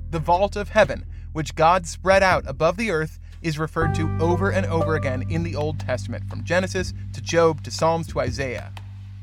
The 0.09 0.19
vault 0.19 0.55
of 0.55 0.69
heaven, 0.69 1.05
which 1.31 1.55
God 1.55 1.85
spread 1.85 2.23
out 2.23 2.43
above 2.47 2.77
the 2.77 2.91
earth, 2.91 3.19
is 3.41 3.59
referred 3.59 3.93
to 3.95 4.17
over 4.19 4.49
and 4.49 4.65
over 4.65 4.95
again 4.95 5.25
in 5.29 5.43
the 5.43 5.55
Old 5.55 5.79
Testament, 5.79 6.27
from 6.29 6.43
Genesis 6.43 6.93
to 7.13 7.21
Job 7.21 7.63
to 7.63 7.71
Psalms 7.71 8.07
to 8.07 8.19
Isaiah. 8.19 8.71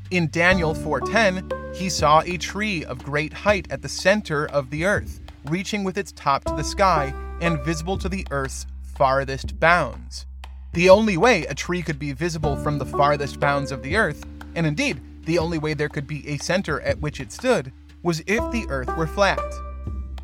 In 0.09 0.29
Daniel 0.29 0.73
4:10, 0.73 1.75
he 1.75 1.89
saw 1.89 2.21
a 2.21 2.37
tree 2.37 2.85
of 2.85 3.03
great 3.03 3.33
height 3.33 3.67
at 3.69 3.81
the 3.81 3.89
center 3.89 4.45
of 4.47 4.69
the 4.69 4.85
earth, 4.85 5.19
reaching 5.45 5.83
with 5.83 5.97
its 5.97 6.13
top 6.13 6.45
to 6.45 6.55
the 6.55 6.63
sky 6.63 7.13
and 7.41 7.59
visible 7.63 7.97
to 7.97 8.09
the 8.09 8.25
earth's 8.31 8.65
farthest 8.97 9.59
bounds. 9.59 10.25
The 10.73 10.89
only 10.89 11.17
way 11.17 11.45
a 11.45 11.53
tree 11.53 11.83
could 11.83 11.99
be 11.99 12.13
visible 12.13 12.57
from 12.57 12.79
the 12.79 12.85
farthest 12.85 13.39
bounds 13.39 13.71
of 13.71 13.83
the 13.83 13.95
earth, 13.95 14.25
and 14.55 14.65
indeed, 14.65 14.99
the 15.25 15.37
only 15.37 15.59
way 15.59 15.75
there 15.75 15.87
could 15.87 16.07
be 16.07 16.27
a 16.27 16.37
center 16.37 16.81
at 16.81 16.99
which 16.99 17.19
it 17.19 17.31
stood, 17.31 17.71
was 18.01 18.23
if 18.25 18.51
the 18.51 18.65
earth 18.69 18.95
were 18.97 19.05
flat. 19.05 19.39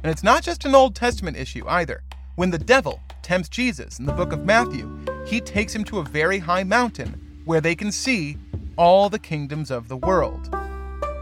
And 0.02 0.12
it's 0.12 0.24
not 0.24 0.42
just 0.42 0.66
an 0.66 0.74
Old 0.74 0.96
Testament 0.96 1.38
issue 1.38 1.64
either. 1.68 2.02
When 2.36 2.50
the 2.50 2.58
devil 2.58 3.00
tempts 3.22 3.48
Jesus 3.48 4.00
in 4.00 4.08
the 4.08 4.12
book 4.12 4.34
of 4.34 4.44
Matthew, 4.44 4.90
he 5.28 5.40
takes 5.40 5.76
him 5.76 5.84
to 5.86 6.00
a 6.00 6.04
very 6.04 6.40
high 6.40 6.64
mountain 6.64 7.42
where 7.46 7.62
they 7.62 7.76
can 7.76 7.92
see 7.92 8.38
all 8.76 9.08
the 9.08 9.20
kingdoms 9.20 9.70
of 9.70 9.88
the 9.88 9.98
world. 9.98 10.50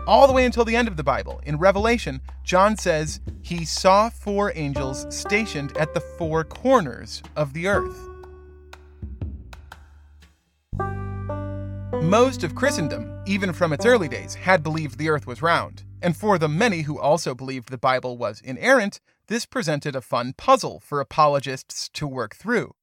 All 0.07 0.25
the 0.25 0.33
way 0.33 0.45
until 0.45 0.65
the 0.65 0.75
end 0.75 0.87
of 0.87 0.97
the 0.97 1.03
Bible, 1.03 1.41
in 1.45 1.57
Revelation, 1.57 2.21
John 2.43 2.75
says 2.75 3.19
he 3.41 3.65
saw 3.65 4.09
four 4.09 4.51
angels 4.55 5.05
stationed 5.15 5.77
at 5.77 5.93
the 5.93 6.01
four 6.01 6.43
corners 6.43 7.21
of 7.35 7.53
the 7.53 7.67
earth. 7.67 7.97
Most 12.01 12.43
of 12.43 12.55
Christendom, 12.55 13.21
even 13.27 13.53
from 13.53 13.71
its 13.71 13.85
early 13.85 14.07
days, 14.07 14.33
had 14.33 14.63
believed 14.63 14.97
the 14.97 15.09
earth 15.09 15.27
was 15.27 15.43
round, 15.43 15.83
and 16.01 16.17
for 16.17 16.39
the 16.39 16.49
many 16.49 16.81
who 16.81 16.99
also 16.99 17.35
believed 17.35 17.69
the 17.69 17.77
Bible 17.77 18.17
was 18.17 18.41
inerrant, 18.41 18.99
this 19.27 19.45
presented 19.45 19.95
a 19.95 20.01
fun 20.01 20.33
puzzle 20.35 20.79
for 20.79 20.99
apologists 20.99 21.89
to 21.89 22.07
work 22.07 22.35
through. 22.35 22.73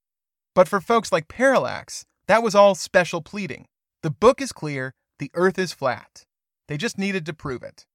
But 0.55 0.69
for 0.69 0.81
folks 0.81 1.11
like 1.11 1.27
Parallax, 1.27 2.05
that 2.29 2.45
was 2.45 2.55
all 2.55 2.77
special 2.77 3.23
pleading. 3.23 3.67
The 4.05 4.11
book 4.11 4.41
is 4.41 4.53
clear, 4.53 4.95
the 5.19 5.33
earth 5.35 5.59
is 5.59 5.73
flat. 5.73 6.27
They 6.69 6.77
just 6.77 6.99
needed 6.99 7.27
to 7.27 7.33
prove 7.33 7.63
it. 7.63 7.87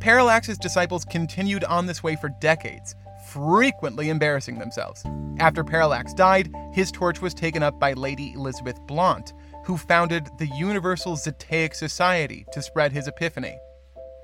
Parallax's 0.00 0.58
disciples 0.58 1.04
continued 1.04 1.62
on 1.64 1.86
this 1.86 2.02
way 2.02 2.16
for 2.16 2.30
decades, 2.40 2.94
frequently 3.32 4.08
embarrassing 4.08 4.58
themselves. 4.58 5.04
After 5.38 5.62
Parallax 5.62 6.12
died, 6.14 6.52
his 6.72 6.90
torch 6.90 7.20
was 7.20 7.34
taken 7.34 7.62
up 7.62 7.78
by 7.78 7.92
Lady 7.92 8.32
Elizabeth 8.32 8.80
Blount, 8.86 9.34
who 9.64 9.76
founded 9.76 10.28
the 10.38 10.48
Universal 10.56 11.16
Zetetic 11.16 11.74
Society 11.74 12.44
to 12.52 12.62
spread 12.62 12.90
his 12.90 13.06
epiphany. 13.06 13.56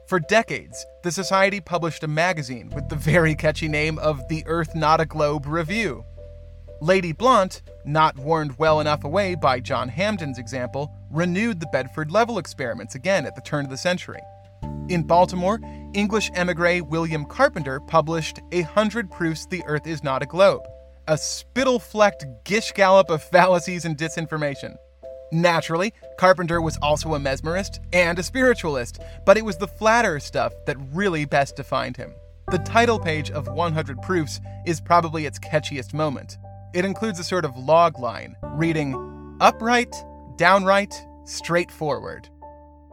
For 0.08 0.18
decades, 0.18 0.84
the 1.02 1.12
society 1.12 1.60
published 1.60 2.02
a 2.02 2.08
magazine 2.08 2.70
with 2.74 2.88
the 2.88 2.96
very 2.96 3.34
catchy 3.34 3.68
name 3.68 3.98
of 3.98 4.26
the 4.28 4.42
Earth 4.46 4.74
Not 4.74 5.02
a 5.02 5.06
Globe 5.06 5.46
Review. 5.46 6.04
Lady 6.80 7.12
Blount, 7.12 7.62
not 7.84 8.16
warned 8.16 8.58
well 8.58 8.80
enough 8.80 9.04
away 9.04 9.34
by 9.34 9.60
John 9.60 9.88
Hampden's 9.88 10.38
example, 10.38 10.92
renewed 11.10 11.60
the 11.60 11.68
Bedford 11.72 12.10
level 12.10 12.38
experiments 12.38 12.94
again 12.94 13.26
at 13.26 13.34
the 13.34 13.42
turn 13.42 13.64
of 13.64 13.70
the 13.70 13.76
century. 13.76 14.20
In 14.88 15.02
Baltimore, 15.02 15.60
English 15.94 16.30
emigre 16.34 16.82
William 16.82 17.24
Carpenter 17.24 17.80
published 17.80 18.40
A 18.52 18.62
Hundred 18.62 19.10
Proofs 19.10 19.46
the 19.46 19.62
Earth 19.66 19.86
is 19.86 20.02
Not 20.02 20.22
a 20.22 20.26
Globe, 20.26 20.62
a 21.06 21.18
spittle 21.18 21.78
flecked 21.78 22.24
gish 22.44 22.72
gallop 22.72 23.10
of 23.10 23.22
fallacies 23.22 23.84
and 23.84 23.96
disinformation. 23.96 24.76
Naturally, 25.30 25.92
Carpenter 26.18 26.62
was 26.62 26.78
also 26.80 27.14
a 27.14 27.18
mesmerist 27.18 27.80
and 27.92 28.18
a 28.18 28.22
spiritualist, 28.22 29.00
but 29.26 29.36
it 29.36 29.44
was 29.44 29.58
the 29.58 29.68
flatter 29.68 30.18
stuff 30.20 30.52
that 30.66 30.76
really 30.92 31.26
best 31.26 31.56
defined 31.56 31.96
him. 31.96 32.14
The 32.50 32.58
title 32.58 32.98
page 32.98 33.30
of 33.30 33.46
100 33.46 34.00
Proofs 34.00 34.40
is 34.66 34.80
probably 34.80 35.26
its 35.26 35.38
catchiest 35.38 35.92
moment. 35.92 36.38
It 36.74 36.86
includes 36.86 37.18
a 37.18 37.24
sort 37.24 37.44
of 37.44 37.56
log 37.58 37.98
line 37.98 38.36
reading 38.54 39.36
upright, 39.40 39.94
downright, 40.38 40.94
straightforward. 41.24 42.28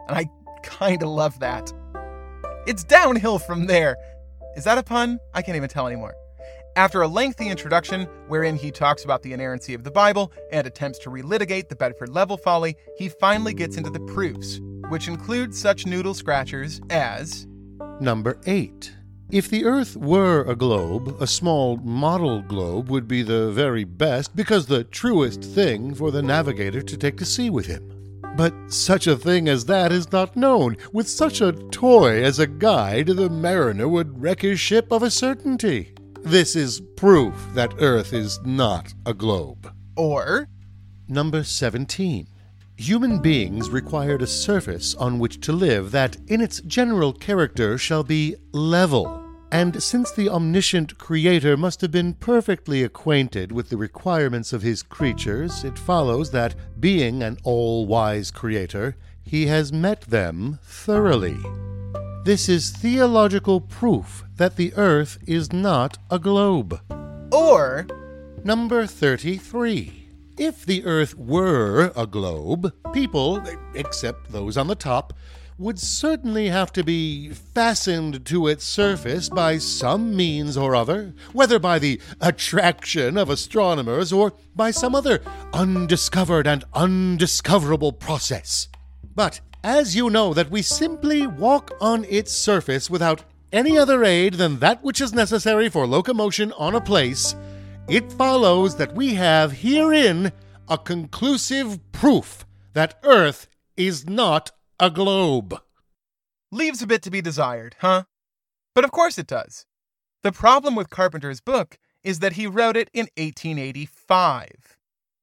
And 0.10 0.18
I 0.18 0.30
kinda 0.64 1.08
love 1.08 1.40
that. 1.40 1.72
It's 2.68 2.84
downhill 2.84 3.40
from 3.40 3.68
there. 3.68 3.96
Is 4.58 4.66
that 4.66 4.78
a 4.78 4.84
pun? 4.84 5.20
I 5.34 5.42
can't 5.42 5.56
even 5.56 5.70
tell 5.70 5.88
anymore. 5.88 6.16
After 6.76 7.02
a 7.02 7.08
lengthy 7.08 7.48
introduction, 7.48 8.04
wherein 8.28 8.58
he 8.58 8.70
talks 8.70 9.06
about 9.06 9.22
the 9.22 9.32
inerrancy 9.32 9.74
of 9.74 9.86
the 9.86 9.92
Bible 9.92 10.34
and 10.52 10.68
attempts 10.68 11.00
to 11.00 11.10
relitigate 11.10 11.70
the 11.70 11.76
Bedford 11.76 12.10
level 12.10 12.36
folly, 12.36 12.76
he 12.98 13.08
finally 13.08 13.54
gets 13.54 13.78
into 13.78 13.90
the 13.90 14.02
proofs, 14.02 14.60
which 14.90 15.08
include 15.08 15.56
such 15.56 15.86
noodle 15.86 16.14
scratchers 16.14 16.82
as 16.90 17.48
Number 18.02 18.38
8. 18.46 18.92
If 19.32 19.50
the 19.50 19.66
Earth 19.66 19.98
were 19.98 20.44
a 20.44 20.56
globe, 20.56 21.18
a 21.20 21.26
small 21.26 21.78
model 21.78 22.44
globe 22.44 22.90
would 22.90 23.08
be 23.08 23.24
the 23.24 23.52
very 23.52 23.84
best 23.84 24.36
because 24.36 24.68
the 24.68 24.84
truest 24.84 25.44
thing 25.44 25.96
for 25.96 26.12
the 26.12 26.22
navigator 26.22 26.84
to 26.84 26.98
take 26.98 27.18
to 27.18 27.26
sea 27.26 27.50
with 27.50 27.66
him. 27.66 27.92
But 28.38 28.54
such 28.68 29.08
a 29.08 29.16
thing 29.18 29.48
as 29.50 29.66
that 29.66 29.92
is 29.92 30.12
not 30.12 30.36
known. 30.36 30.78
With 30.94 31.10
such 31.10 31.42
a 31.42 31.54
toy 31.54 32.24
as 32.24 32.38
a 32.38 32.48
guide, 32.48 33.08
the 33.08 33.30
mariner 33.30 33.88
would 33.88 34.22
wreck 34.22 34.42
his 34.42 34.60
ship 34.60 34.92
of 34.92 35.02
a 35.02 35.10
certainty. 35.10 35.94
This 36.22 36.56
is 36.56 36.82
proof 36.96 37.34
that 37.54 37.74
Earth 37.80 38.14
is 38.14 38.40
not 38.44 38.94
a 39.06 39.14
globe. 39.14 39.74
Or 39.96 40.50
Number 41.08 41.44
17. 41.44 42.28
Human 42.78 43.20
beings 43.20 43.70
required 43.70 44.22
a 44.22 44.28
surface 44.28 44.96
on 44.96 45.18
which 45.18 45.40
to 45.42 45.54
live 45.54 45.92
that, 45.92 46.18
in 46.28 46.42
its 46.42 46.60
general 46.62 47.14
character, 47.14 47.78
shall 47.78 48.04
be 48.04 48.36
level. 48.52 49.24
And 49.50 49.82
since 49.82 50.12
the 50.12 50.28
omniscient 50.28 50.98
Creator 50.98 51.56
must 51.56 51.80
have 51.80 51.92
been 51.92 52.16
perfectly 52.16 52.84
acquainted 52.84 53.54
with 53.54 53.70
the 53.70 53.78
requirements 53.78 54.52
of 54.52 54.62
his 54.62 54.84
creatures, 54.84 55.64
it 55.64 55.80
follows 55.80 56.32
that, 56.32 56.56
being 56.82 57.24
an 57.24 57.38
all 57.44 57.88
wise 57.88 58.30
Creator, 58.30 58.98
he 59.24 59.46
has 59.48 59.72
met 59.72 60.02
them 60.02 60.60
thoroughly. 60.62 61.38
This 62.26 62.50
is 62.50 62.72
theological 62.72 63.62
proof 63.62 64.26
that 64.36 64.58
the 64.58 64.74
earth 64.76 65.18
is 65.26 65.54
not 65.54 65.98
a 66.12 66.20
globe. 66.20 66.82
Or 67.32 67.88
Number 68.44 68.86
33. 68.86 70.05
If 70.38 70.66
the 70.66 70.84
Earth 70.84 71.18
were 71.18 71.94
a 71.96 72.06
globe, 72.06 72.74
people, 72.92 73.42
except 73.74 74.34
those 74.34 74.58
on 74.58 74.68
the 74.68 74.76
top, 74.76 75.14
would 75.58 75.80
certainly 75.80 76.50
have 76.50 76.74
to 76.74 76.84
be 76.84 77.30
fastened 77.30 78.26
to 78.26 78.48
its 78.48 78.66
surface 78.66 79.30
by 79.30 79.58
some 79.58 80.14
means 80.14 80.58
or 80.58 80.76
other, 80.76 81.14
whether 81.32 81.58
by 81.58 81.80
the 81.80 82.02
attraction 82.20 83.18
of 83.18 83.30
astronomers 83.30 84.12
or 84.12 84.34
by 84.54 84.72
some 84.72 84.94
other 84.94 85.22
undiscovered 85.54 86.48
and 86.48 86.66
undiscoverable 86.74 87.94
process. 87.94 88.68
But 89.16 89.40
as 89.64 89.96
you 89.96 90.10
know 90.10 90.34
that 90.34 90.52
we 90.52 90.62
simply 90.62 91.26
walk 91.26 91.72
on 91.80 92.04
its 92.10 92.34
surface 92.34 92.90
without 92.90 93.24
any 93.54 93.78
other 93.78 94.04
aid 94.04 94.34
than 94.34 94.60
that 94.60 94.84
which 94.84 95.00
is 95.00 95.14
necessary 95.14 95.70
for 95.70 95.88
locomotion 95.88 96.52
on 96.58 96.76
a 96.76 96.82
place, 96.82 97.36
it 97.88 98.12
follows 98.12 98.78
that 98.78 98.96
we 98.96 99.14
have 99.14 99.52
herein 99.52 100.32
a 100.68 100.78
conclusive 100.78 101.80
proof 101.92 102.46
that 102.74 103.00
Earth 103.04 103.48
is 103.78 104.10
not 104.10 104.52
a 104.80 104.90
globe. 104.90 105.60
Leaves 106.52 106.82
a 106.82 106.88
bit 106.88 107.04
to 107.04 107.12
be 107.12 107.22
desired, 107.22 107.76
huh? 107.80 108.04
But 108.74 108.86
of 108.86 108.92
course 108.92 109.18
it 109.18 109.28
does. 109.28 109.66
The 110.24 110.32
problem 110.32 110.76
with 110.76 110.90
Carpenter's 110.90 111.42
book 111.42 111.78
is 112.04 112.20
that 112.20 112.34
he 112.34 112.48
wrote 112.48 112.76
it 112.76 112.90
in 112.94 113.08
1885, 113.18 114.78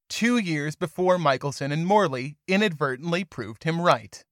two 0.09 0.39
years 0.39 0.77
before 0.77 1.19
Michelson 1.19 1.73
and 1.73 1.85
Morley 1.85 2.37
inadvertently 2.47 3.25
proved 3.25 3.65
him 3.65 3.81
right. 3.81 4.25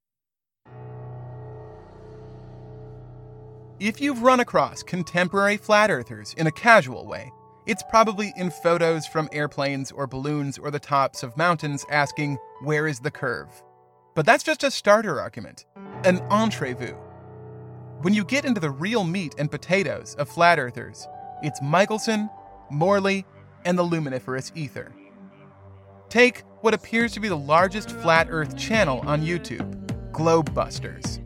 If 3.80 4.00
you've 4.00 4.22
run 4.22 4.40
across 4.40 4.82
contemporary 4.82 5.56
flat 5.56 5.90
earthers 5.90 6.34
in 6.34 6.46
a 6.46 6.52
casual 6.52 7.06
way, 7.06 7.32
it's 7.66 7.82
probably 7.82 8.32
in 8.36 8.50
photos 8.50 9.06
from 9.06 9.28
airplanes 9.32 9.92
or 9.92 10.06
balloons 10.06 10.58
or 10.58 10.70
the 10.70 10.78
tops 10.78 11.22
of 11.22 11.36
mountains 11.36 11.84
asking, 11.90 12.38
Where 12.62 12.86
is 12.86 13.00
the 13.00 13.10
curve? 13.10 13.48
But 14.14 14.26
that's 14.26 14.42
just 14.42 14.64
a 14.64 14.70
starter 14.70 15.20
argument, 15.20 15.66
an 16.04 16.18
entrevue. 16.30 16.96
When 18.02 18.14
you 18.14 18.24
get 18.24 18.44
into 18.44 18.60
the 18.60 18.70
real 18.70 19.04
meat 19.04 19.34
and 19.38 19.50
potatoes 19.50 20.14
of 20.14 20.28
flat 20.28 20.58
earthers, 20.58 21.06
it's 21.42 21.60
Michelson, 21.62 22.30
Morley, 22.70 23.26
and 23.64 23.78
the 23.78 23.82
luminiferous 23.82 24.52
ether. 24.54 24.92
Take 26.08 26.44
what 26.62 26.74
appears 26.74 27.12
to 27.12 27.20
be 27.20 27.28
the 27.28 27.36
largest 27.36 27.90
flat 27.90 28.28
earth 28.30 28.56
channel 28.56 29.00
on 29.06 29.22
YouTube, 29.22 29.86
Globebusters. 30.12 31.20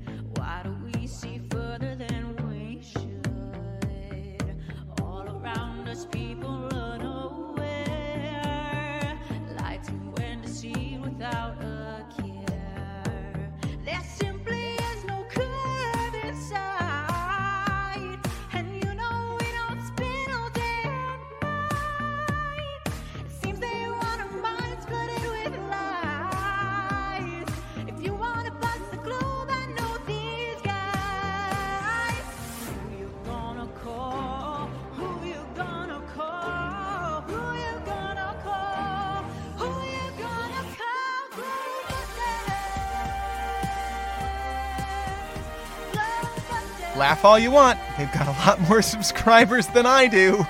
Laugh 46.96 47.24
all 47.24 47.38
you 47.38 47.50
want, 47.50 47.78
they've 47.98 48.12
got 48.12 48.28
a 48.28 48.48
lot 48.48 48.60
more 48.68 48.82
subscribers 48.94 49.66
than 49.68 49.84
I 49.84 50.06
do. 50.06 50.46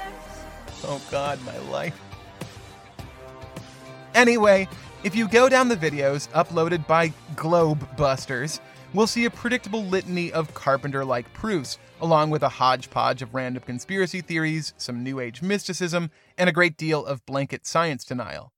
Oh 0.85 1.01
god, 1.11 1.41
my 1.47 1.57
life. 1.71 1.99
Anyway, 4.15 4.69
if 5.03 5.17
you 5.17 5.27
go 5.27 5.49
down 5.49 5.69
the 5.69 5.77
videos 5.77 6.29
uploaded 6.33 6.87
by 6.87 7.13
Globebusters, 7.35 8.61
we'll 8.93 9.07
see 9.07 9.25
a 9.25 9.31
predictable 9.31 9.85
litany 9.85 10.31
of 10.33 10.53
Carpenter 10.55 11.05
like 11.05 11.33
proofs, 11.33 11.79
along 12.01 12.31
with 12.31 12.43
a 12.43 12.49
hodgepodge 12.49 13.23
of 13.23 13.35
random 13.35 13.63
conspiracy 13.65 14.21
theories, 14.21 14.75
some 14.77 15.03
New 15.03 15.21
Age 15.21 15.43
mysticism, 15.43 16.11
and 16.39 16.49
a 16.49 16.53
great 16.53 16.77
deal 16.77 17.05
of 17.05 17.25
blanket 17.27 17.67
science 17.67 18.05
denial. 18.05 18.53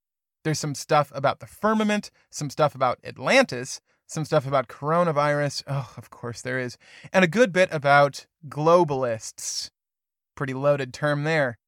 There's 0.44 0.58
some 0.58 0.74
stuff 0.74 1.10
about 1.14 1.40
the 1.40 1.46
firmament, 1.46 2.10
some 2.30 2.50
stuff 2.50 2.74
about 2.74 2.98
Atlantis, 3.02 3.80
some 4.06 4.24
stuff 4.24 4.46
about 4.46 4.68
coronavirus. 4.68 5.62
Oh, 5.66 5.92
of 5.96 6.10
course 6.10 6.42
there 6.42 6.58
is. 6.58 6.78
And 7.12 7.24
a 7.24 7.28
good 7.28 7.52
bit 7.52 7.68
about 7.72 8.26
globalists. 8.48 9.70
Pretty 10.34 10.54
loaded 10.54 10.94
term 10.94 11.24
there. 11.24 11.58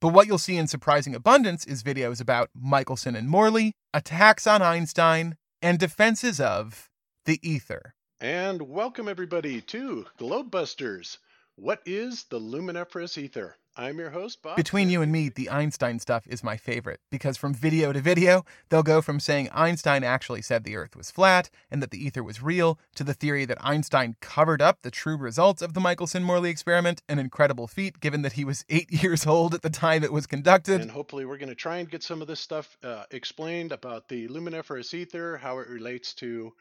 But 0.00 0.08
what 0.08 0.26
you'll 0.26 0.38
see 0.38 0.56
in 0.56 0.66
surprising 0.66 1.14
abundance 1.14 1.64
is 1.64 1.82
videos 1.82 2.20
about 2.20 2.50
Michelson 2.54 3.14
and 3.14 3.28
Morley, 3.28 3.72
attacks 3.94 4.46
on 4.46 4.60
Einstein, 4.60 5.36
and 5.60 5.78
defenses 5.78 6.40
of 6.40 6.88
the 7.24 7.38
ether. 7.48 7.94
And 8.20 8.62
welcome 8.62 9.08
everybody 9.08 9.60
to 9.60 10.06
Globebusters. 10.18 11.18
What 11.56 11.82
is 11.86 12.24
the 12.24 12.38
luminiferous 12.38 13.16
ether? 13.16 13.56
I'm 13.74 13.98
your 13.98 14.10
host, 14.10 14.42
Bob. 14.42 14.56
Between 14.56 14.90
you 14.90 15.00
and 15.00 15.10
me, 15.10 15.30
the 15.30 15.48
Einstein 15.48 15.98
stuff 15.98 16.26
is 16.26 16.44
my 16.44 16.58
favorite 16.58 17.00
because 17.10 17.38
from 17.38 17.54
video 17.54 17.90
to 17.92 18.00
video, 18.00 18.44
they'll 18.68 18.82
go 18.82 19.00
from 19.00 19.18
saying 19.18 19.48
Einstein 19.50 20.04
actually 20.04 20.42
said 20.42 20.64
the 20.64 20.76
Earth 20.76 20.94
was 20.94 21.10
flat 21.10 21.48
and 21.70 21.82
that 21.82 21.90
the 21.90 22.04
ether 22.04 22.22
was 22.22 22.42
real 22.42 22.78
to 22.96 23.04
the 23.04 23.14
theory 23.14 23.46
that 23.46 23.64
Einstein 23.64 24.16
covered 24.20 24.60
up 24.60 24.82
the 24.82 24.90
true 24.90 25.16
results 25.16 25.62
of 25.62 25.72
the 25.72 25.80
Michelson 25.80 26.22
Morley 26.22 26.50
experiment, 26.50 27.02
an 27.08 27.18
incredible 27.18 27.66
feat 27.66 27.98
given 28.00 28.20
that 28.20 28.34
he 28.34 28.44
was 28.44 28.66
eight 28.68 28.92
years 28.92 29.26
old 29.26 29.54
at 29.54 29.62
the 29.62 29.70
time 29.70 30.04
it 30.04 30.12
was 30.12 30.26
conducted. 30.26 30.82
And 30.82 30.90
hopefully, 30.90 31.24
we're 31.24 31.38
going 31.38 31.48
to 31.48 31.54
try 31.54 31.78
and 31.78 31.90
get 31.90 32.02
some 32.02 32.20
of 32.20 32.28
this 32.28 32.40
stuff 32.40 32.76
uh, 32.84 33.04
explained 33.10 33.72
about 33.72 34.06
the 34.08 34.28
luminiferous 34.28 34.92
ether, 34.92 35.38
how 35.38 35.60
it 35.60 35.68
relates 35.68 36.12
to 36.14 36.52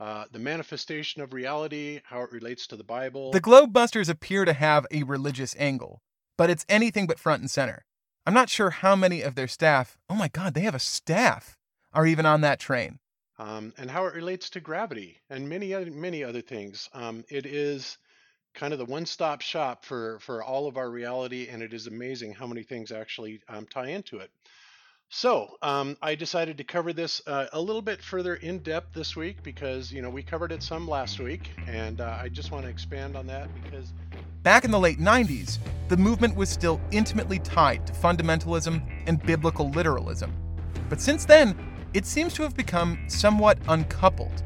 uh, 0.00 0.24
the 0.32 0.40
manifestation 0.40 1.22
of 1.22 1.32
reality, 1.32 2.00
how 2.04 2.22
it 2.22 2.32
relates 2.32 2.66
to 2.66 2.76
the 2.76 2.84
Bible. 2.84 3.30
The 3.30 3.40
Globebusters 3.40 4.08
appear 4.08 4.44
to 4.44 4.52
have 4.52 4.84
a 4.90 5.04
religious 5.04 5.54
angle 5.60 6.02
but 6.36 6.50
it's 6.50 6.66
anything 6.68 7.06
but 7.06 7.18
front 7.18 7.40
and 7.40 7.50
center. 7.50 7.84
I'm 8.26 8.34
not 8.34 8.50
sure 8.50 8.70
how 8.70 8.96
many 8.96 9.22
of 9.22 9.34
their 9.34 9.48
staff, 9.48 9.96
oh 10.10 10.14
my 10.14 10.28
God, 10.28 10.54
they 10.54 10.62
have 10.62 10.74
a 10.74 10.80
staff, 10.80 11.56
are 11.92 12.06
even 12.06 12.26
on 12.26 12.40
that 12.42 12.58
train. 12.58 12.98
Um, 13.38 13.72
and 13.76 13.90
how 13.90 14.06
it 14.06 14.14
relates 14.14 14.50
to 14.50 14.60
gravity 14.60 15.18
and 15.30 15.48
many 15.48 15.74
other, 15.74 15.90
many 15.90 16.24
other 16.24 16.40
things. 16.40 16.88
Um, 16.92 17.24
it 17.28 17.46
is 17.46 17.98
kind 18.54 18.72
of 18.72 18.78
the 18.78 18.86
one-stop 18.86 19.42
shop 19.42 19.84
for, 19.84 20.18
for 20.20 20.42
all 20.42 20.66
of 20.66 20.76
our 20.78 20.90
reality, 20.90 21.48
and 21.48 21.62
it 21.62 21.74
is 21.74 21.86
amazing 21.86 22.32
how 22.32 22.46
many 22.46 22.62
things 22.62 22.90
actually 22.90 23.40
um, 23.48 23.66
tie 23.66 23.88
into 23.88 24.18
it. 24.18 24.30
So 25.08 25.56
um, 25.62 25.96
I 26.02 26.14
decided 26.14 26.58
to 26.58 26.64
cover 26.64 26.92
this 26.92 27.22
uh, 27.26 27.46
a 27.52 27.60
little 27.60 27.82
bit 27.82 28.02
further 28.02 28.34
in 28.34 28.58
depth 28.58 28.92
this 28.92 29.14
week 29.14 29.42
because 29.42 29.92
you 29.92 30.02
know 30.02 30.10
we 30.10 30.22
covered 30.22 30.50
it 30.52 30.62
some 30.62 30.88
last 30.88 31.20
week, 31.20 31.50
and 31.66 32.00
uh, 32.00 32.18
I 32.20 32.28
just 32.28 32.50
want 32.50 32.64
to 32.64 32.70
expand 32.70 33.16
on 33.16 33.26
that 33.28 33.48
because 33.62 33.92
Back 34.46 34.64
in 34.64 34.70
the 34.70 34.78
late 34.78 35.00
90s, 35.00 35.58
the 35.88 35.96
movement 35.96 36.36
was 36.36 36.48
still 36.48 36.80
intimately 36.92 37.40
tied 37.40 37.84
to 37.84 37.92
fundamentalism 37.92 38.80
and 39.08 39.20
biblical 39.20 39.70
literalism. 39.70 40.32
But 40.88 41.00
since 41.00 41.24
then, 41.24 41.58
it 41.94 42.06
seems 42.06 42.32
to 42.34 42.44
have 42.44 42.54
become 42.54 42.96
somewhat 43.08 43.58
uncoupled. 43.66 44.44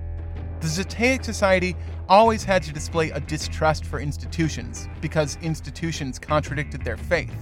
The 0.60 0.68
Zetetic 0.68 1.22
Society 1.22 1.76
always 2.08 2.44
had 2.44 2.62
to 2.62 2.72
display 2.72 3.10
a 3.10 3.20
distrust 3.20 3.84
for 3.84 4.00
institutions 4.00 4.88
because 5.02 5.36
institutions 5.42 6.18
contradicted 6.18 6.82
their 6.82 6.96
faith. 6.96 7.36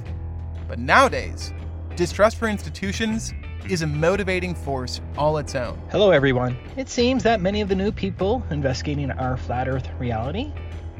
But 0.66 0.80
nowadays, 0.80 1.52
distrust 1.98 2.36
for 2.36 2.46
institutions 2.46 3.34
is 3.68 3.82
a 3.82 3.86
motivating 3.86 4.54
force 4.54 5.00
all 5.16 5.36
its 5.36 5.56
own. 5.56 5.76
Hello, 5.90 6.12
everyone. 6.12 6.56
It 6.76 6.88
seems 6.88 7.24
that 7.24 7.40
many 7.40 7.60
of 7.60 7.68
the 7.68 7.74
new 7.74 7.90
people 7.90 8.44
investigating 8.50 9.10
our 9.10 9.36
flat 9.36 9.66
Earth 9.66 9.88
reality 9.98 10.52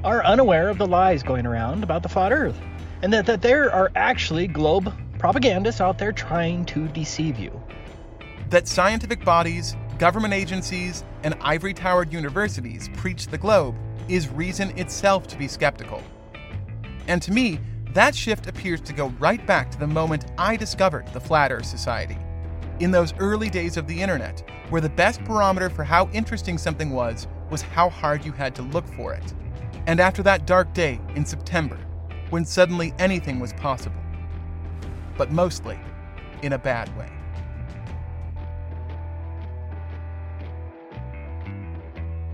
are 0.03 0.25
unaware 0.25 0.69
of 0.69 0.77
the 0.77 0.87
lies 0.89 1.23
going 1.23 1.47
around 1.47 1.85
about 1.85 2.03
the 2.03 2.09
flat 2.09 2.33
earth 2.33 2.61
and 3.03 3.12
that, 3.12 3.27
that 3.27 3.43
there 3.43 3.73
are 3.73 3.93
actually 3.95 4.49
globe 4.49 4.93
propagandists 5.20 5.81
out 5.81 5.99
there 5.99 6.11
trying 6.11 6.65
to 6.65 6.89
deceive 6.89 7.39
you. 7.39 7.53
That 8.51 8.66
scientific 8.66 9.25
bodies, 9.25 9.77
government 9.99 10.35
agencies, 10.35 11.05
and 11.23 11.37
ivory 11.41 11.75
towered 11.75 12.12
universities 12.12 12.91
preach 12.97 13.29
the 13.29 13.39
globe 13.39 13.77
is 14.09 14.29
reason 14.29 14.77
itself 14.77 15.29
to 15.29 15.39
be 15.39 15.47
skeptical. 15.47 16.03
And 17.07 17.23
to 17.23 17.31
me, 17.31 17.61
that 17.99 18.15
shift 18.15 18.47
appears 18.47 18.81
to 18.83 18.93
go 18.93 19.09
right 19.19 19.45
back 19.47 19.70
to 19.73 19.79
the 19.79 19.87
moment 19.87 20.27
I 20.39 20.57
discovered 20.57 21.07
the 21.12 21.20
Flat 21.20 21.53
Earth 21.53 21.66
Society. 21.66 22.16
In 22.81 22.91
those 22.91 23.12
early 23.19 23.51
days 23.51 23.77
of 23.77 23.87
the 23.87 24.01
internet, 24.01 24.49
where 24.70 24.81
the 24.81 24.89
best 24.89 25.23
barometer 25.25 25.69
for 25.69 25.85
how 25.85 26.09
interesting 26.11 26.59
something 26.59 26.91
was 26.91 27.27
was 27.51 27.62
how 27.62 27.91
hard 27.91 28.25
you 28.25 28.33
had 28.33 28.55
to 28.55 28.62
look 28.62 28.87
for 28.87 29.12
it 29.15 29.35
and 29.89 30.01
after 30.01 30.23
that 30.23 30.47
dark 30.47 30.75
day 30.75 31.01
in 31.15 31.25
September, 31.25 31.79
when 32.29 32.45
suddenly 32.45 32.93
anything 32.99 33.41
was 33.41 33.55
possible. 33.55 34.03
But 35.16 35.33
mostly, 35.33 35.81
in 36.43 36.53
a 36.53 36.59
bad 36.59 36.95
way. 36.99 37.09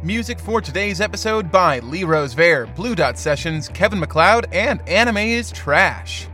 Music 0.05 0.39
for 0.39 0.61
today's 0.61 1.01
episode 1.01 1.51
by 1.51 1.79
Lee 1.79 2.05
Rosevere, 2.05 2.67
Blue 2.77 2.95
Dot 2.95 3.17
Sessions, 3.17 3.71
Kevin 3.71 3.99
MacLeod, 3.99 4.47
and 4.53 4.87
Anime 4.87 5.17
is 5.17 5.51
Trash. 5.51 6.29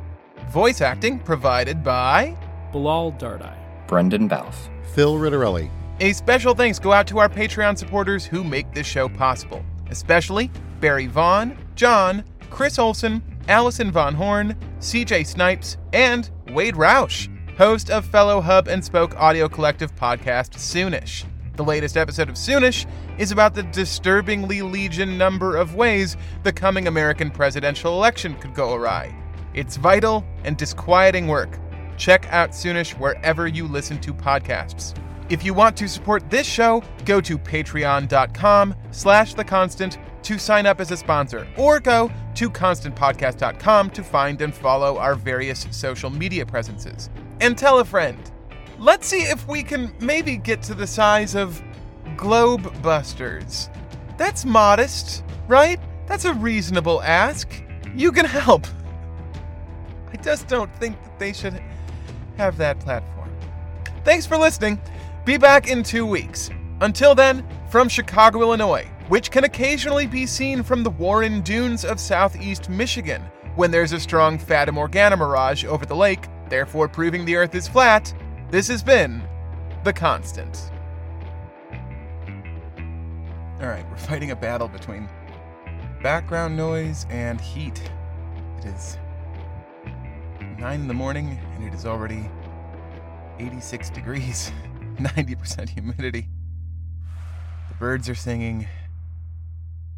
Voice 0.49 0.81
acting 0.81 1.21
provided 1.21 1.85
by 1.85 2.37
Bilal 2.73 3.13
Dardai, 3.13 3.57
Brendan 3.87 4.27
Balfe, 4.27 4.69
Phil 4.93 5.15
Ritterelli. 5.15 5.71
A 6.01 6.13
special 6.15 6.53
thanks 6.53 6.81
go 6.81 6.93
out 6.93 7.07
to 7.07 7.21
our 7.21 7.29
Patreon 7.29 7.79
supporters 7.79 8.25
who 8.27 8.43
make 8.43 8.75
this 8.75 8.89
show 8.89 9.09
possible, 9.09 9.65
especially 9.89 10.51
Barry 10.81 11.07
Vaughn, 11.07 11.57
John, 11.77 12.25
Chris 12.51 12.77
Olson, 12.77 13.23
Allison 13.47 13.93
Von 13.93 14.17
Horn, 14.17 14.57
CJ 14.81 15.25
Snipes, 15.25 15.77
and 15.93 16.29
Wade 16.49 16.75
Roush, 16.75 17.29
host 17.57 17.89
of 17.89 18.05
fellow 18.05 18.41
Hub 18.41 18.67
and 18.67 18.85
Spoke 18.85 19.15
audio 19.17 19.49
collective 19.49 19.95
podcast 19.95 20.57
Soonish. 20.57 21.25
The 21.61 21.67
latest 21.67 21.99
episode 21.99 22.31
of 22.31 22.37
Soonish 22.37 22.87
is 23.19 23.33
about 23.33 23.55
the 23.55 23.65
disturbingly 23.65 24.63
legion 24.63 25.19
number 25.19 25.59
of 25.59 25.75
ways 25.75 26.17
the 26.43 26.55
coming 26.55 26.87
American 26.87 27.31
presidential 27.31 27.93
election 27.93 28.35
could 28.37 28.55
go 28.55 28.73
awry. 28.73 29.15
It's 29.53 29.77
vital 29.77 30.25
and 30.45 30.57
disquieting 30.57 31.27
work. 31.29 31.59
Check 31.99 32.27
out 32.31 32.53
Soonish 32.53 32.93
wherever 32.93 33.47
you 33.47 33.69
listen 33.69 34.01
to 34.01 34.15
podcasts. 34.15 34.97
If 35.29 35.45
you 35.45 35.53
want 35.53 35.77
to 35.77 35.87
support 35.87 36.31
this 36.31 36.47
show, 36.47 36.83
go 37.05 37.21
to 37.21 37.37
patreon.com 37.37 38.75
slash 38.91 39.35
the 39.35 39.45
constant 39.45 39.99
to 40.23 40.39
sign 40.39 40.65
up 40.65 40.81
as 40.81 40.91
a 40.91 40.97
sponsor, 40.97 41.47
or 41.59 41.79
go 41.79 42.11
to 42.37 42.49
constantpodcast.com 42.49 43.91
to 43.91 44.03
find 44.03 44.41
and 44.41 44.55
follow 44.55 44.97
our 44.97 45.15
various 45.15 45.67
social 45.73 46.09
media 46.09 46.47
presences. 46.47 47.11
And 47.43 47.59
tell 47.59 47.81
a 47.81 47.85
friend. 47.85 48.31
Let's 48.81 49.09
see 49.09 49.25
if 49.25 49.47
we 49.47 49.63
can 49.63 49.93
maybe 50.01 50.39
get 50.39 50.63
to 50.63 50.75
the 50.75 50.87
size 50.87 51.35
of 51.35 51.63
Globe 52.17 52.83
Busters. 52.83 53.69
That's 54.17 54.47
modest, 54.47 55.23
right? 55.49 55.79
That's 56.07 56.25
a 56.25 56.33
reasonable 56.33 57.03
ask. 57.03 57.63
You 57.95 58.11
can 58.11 58.25
help. 58.25 58.67
I 60.11 60.17
just 60.17 60.49
don't 60.49 60.75
think 60.77 60.97
that 61.05 61.19
they 61.19 61.35
should 61.35 61.63
have 62.39 62.57
that 62.57 62.81
platform. 62.81 63.31
Thanks 64.03 64.25
for 64.25 64.39
listening. 64.39 64.81
Be 65.27 65.37
back 65.37 65.69
in 65.69 65.83
two 65.83 66.07
weeks. 66.07 66.49
Until 66.81 67.15
then, 67.15 67.47
from 67.69 67.87
Chicago, 67.87 68.41
Illinois, 68.41 68.89
which 69.09 69.31
can 69.31 69.45
occasionally 69.45 70.07
be 70.07 70.25
seen 70.25 70.63
from 70.63 70.83
the 70.83 70.91
Warren 70.91 71.43
Dunes 71.43 71.85
of 71.85 72.01
southeast 72.01 72.71
Michigan, 72.71 73.21
when 73.57 73.71
there's 73.71 73.93
a 73.93 74.01
strong 74.01 74.39
Fata 74.39 74.73
Morgana 74.73 75.19
mirage 75.19 75.67
over 75.67 75.85
the 75.85 75.95
lake, 75.95 76.29
therefore 76.49 76.89
proving 76.89 77.27
the 77.27 77.37
Earth 77.37 77.55
is 77.55 77.69
flat, 77.69 78.15
this 78.51 78.67
has 78.67 78.83
been 78.83 79.23
The 79.85 79.93
Constant. 79.93 80.71
Alright, 83.61 83.89
we're 83.89 83.97
fighting 83.97 84.33
a 84.33 84.37
battle 84.37 84.67
between 84.67 85.09
background 86.03 86.57
noise 86.57 87.07
and 87.11 87.41
heat. 87.41 87.81
It 88.59 88.65
is 88.65 88.99
9 90.59 90.81
in 90.81 90.89
the 90.89 90.95
morning, 90.95 91.39
and 91.55 91.65
it 91.65 91.73
is 91.73 91.87
already 91.87 92.29
86 93.39 93.91
degrees, 93.91 94.51
90% 94.97 95.69
humidity. 95.69 96.29
The 97.69 97.75
birds 97.75 98.09
are 98.09 98.17
singing, 98.17 98.67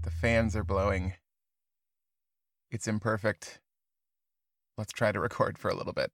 the 0.03 0.11
fans 0.11 0.55
are 0.57 0.65
blowing. 0.65 1.15
It's 2.71 2.87
imperfect. 2.87 3.61
Let's 4.77 4.93
try 4.93 5.11
to 5.11 5.21
record 5.21 5.57
for 5.57 5.71
a 5.71 5.75
little 5.75 5.93
bit. 5.95 6.13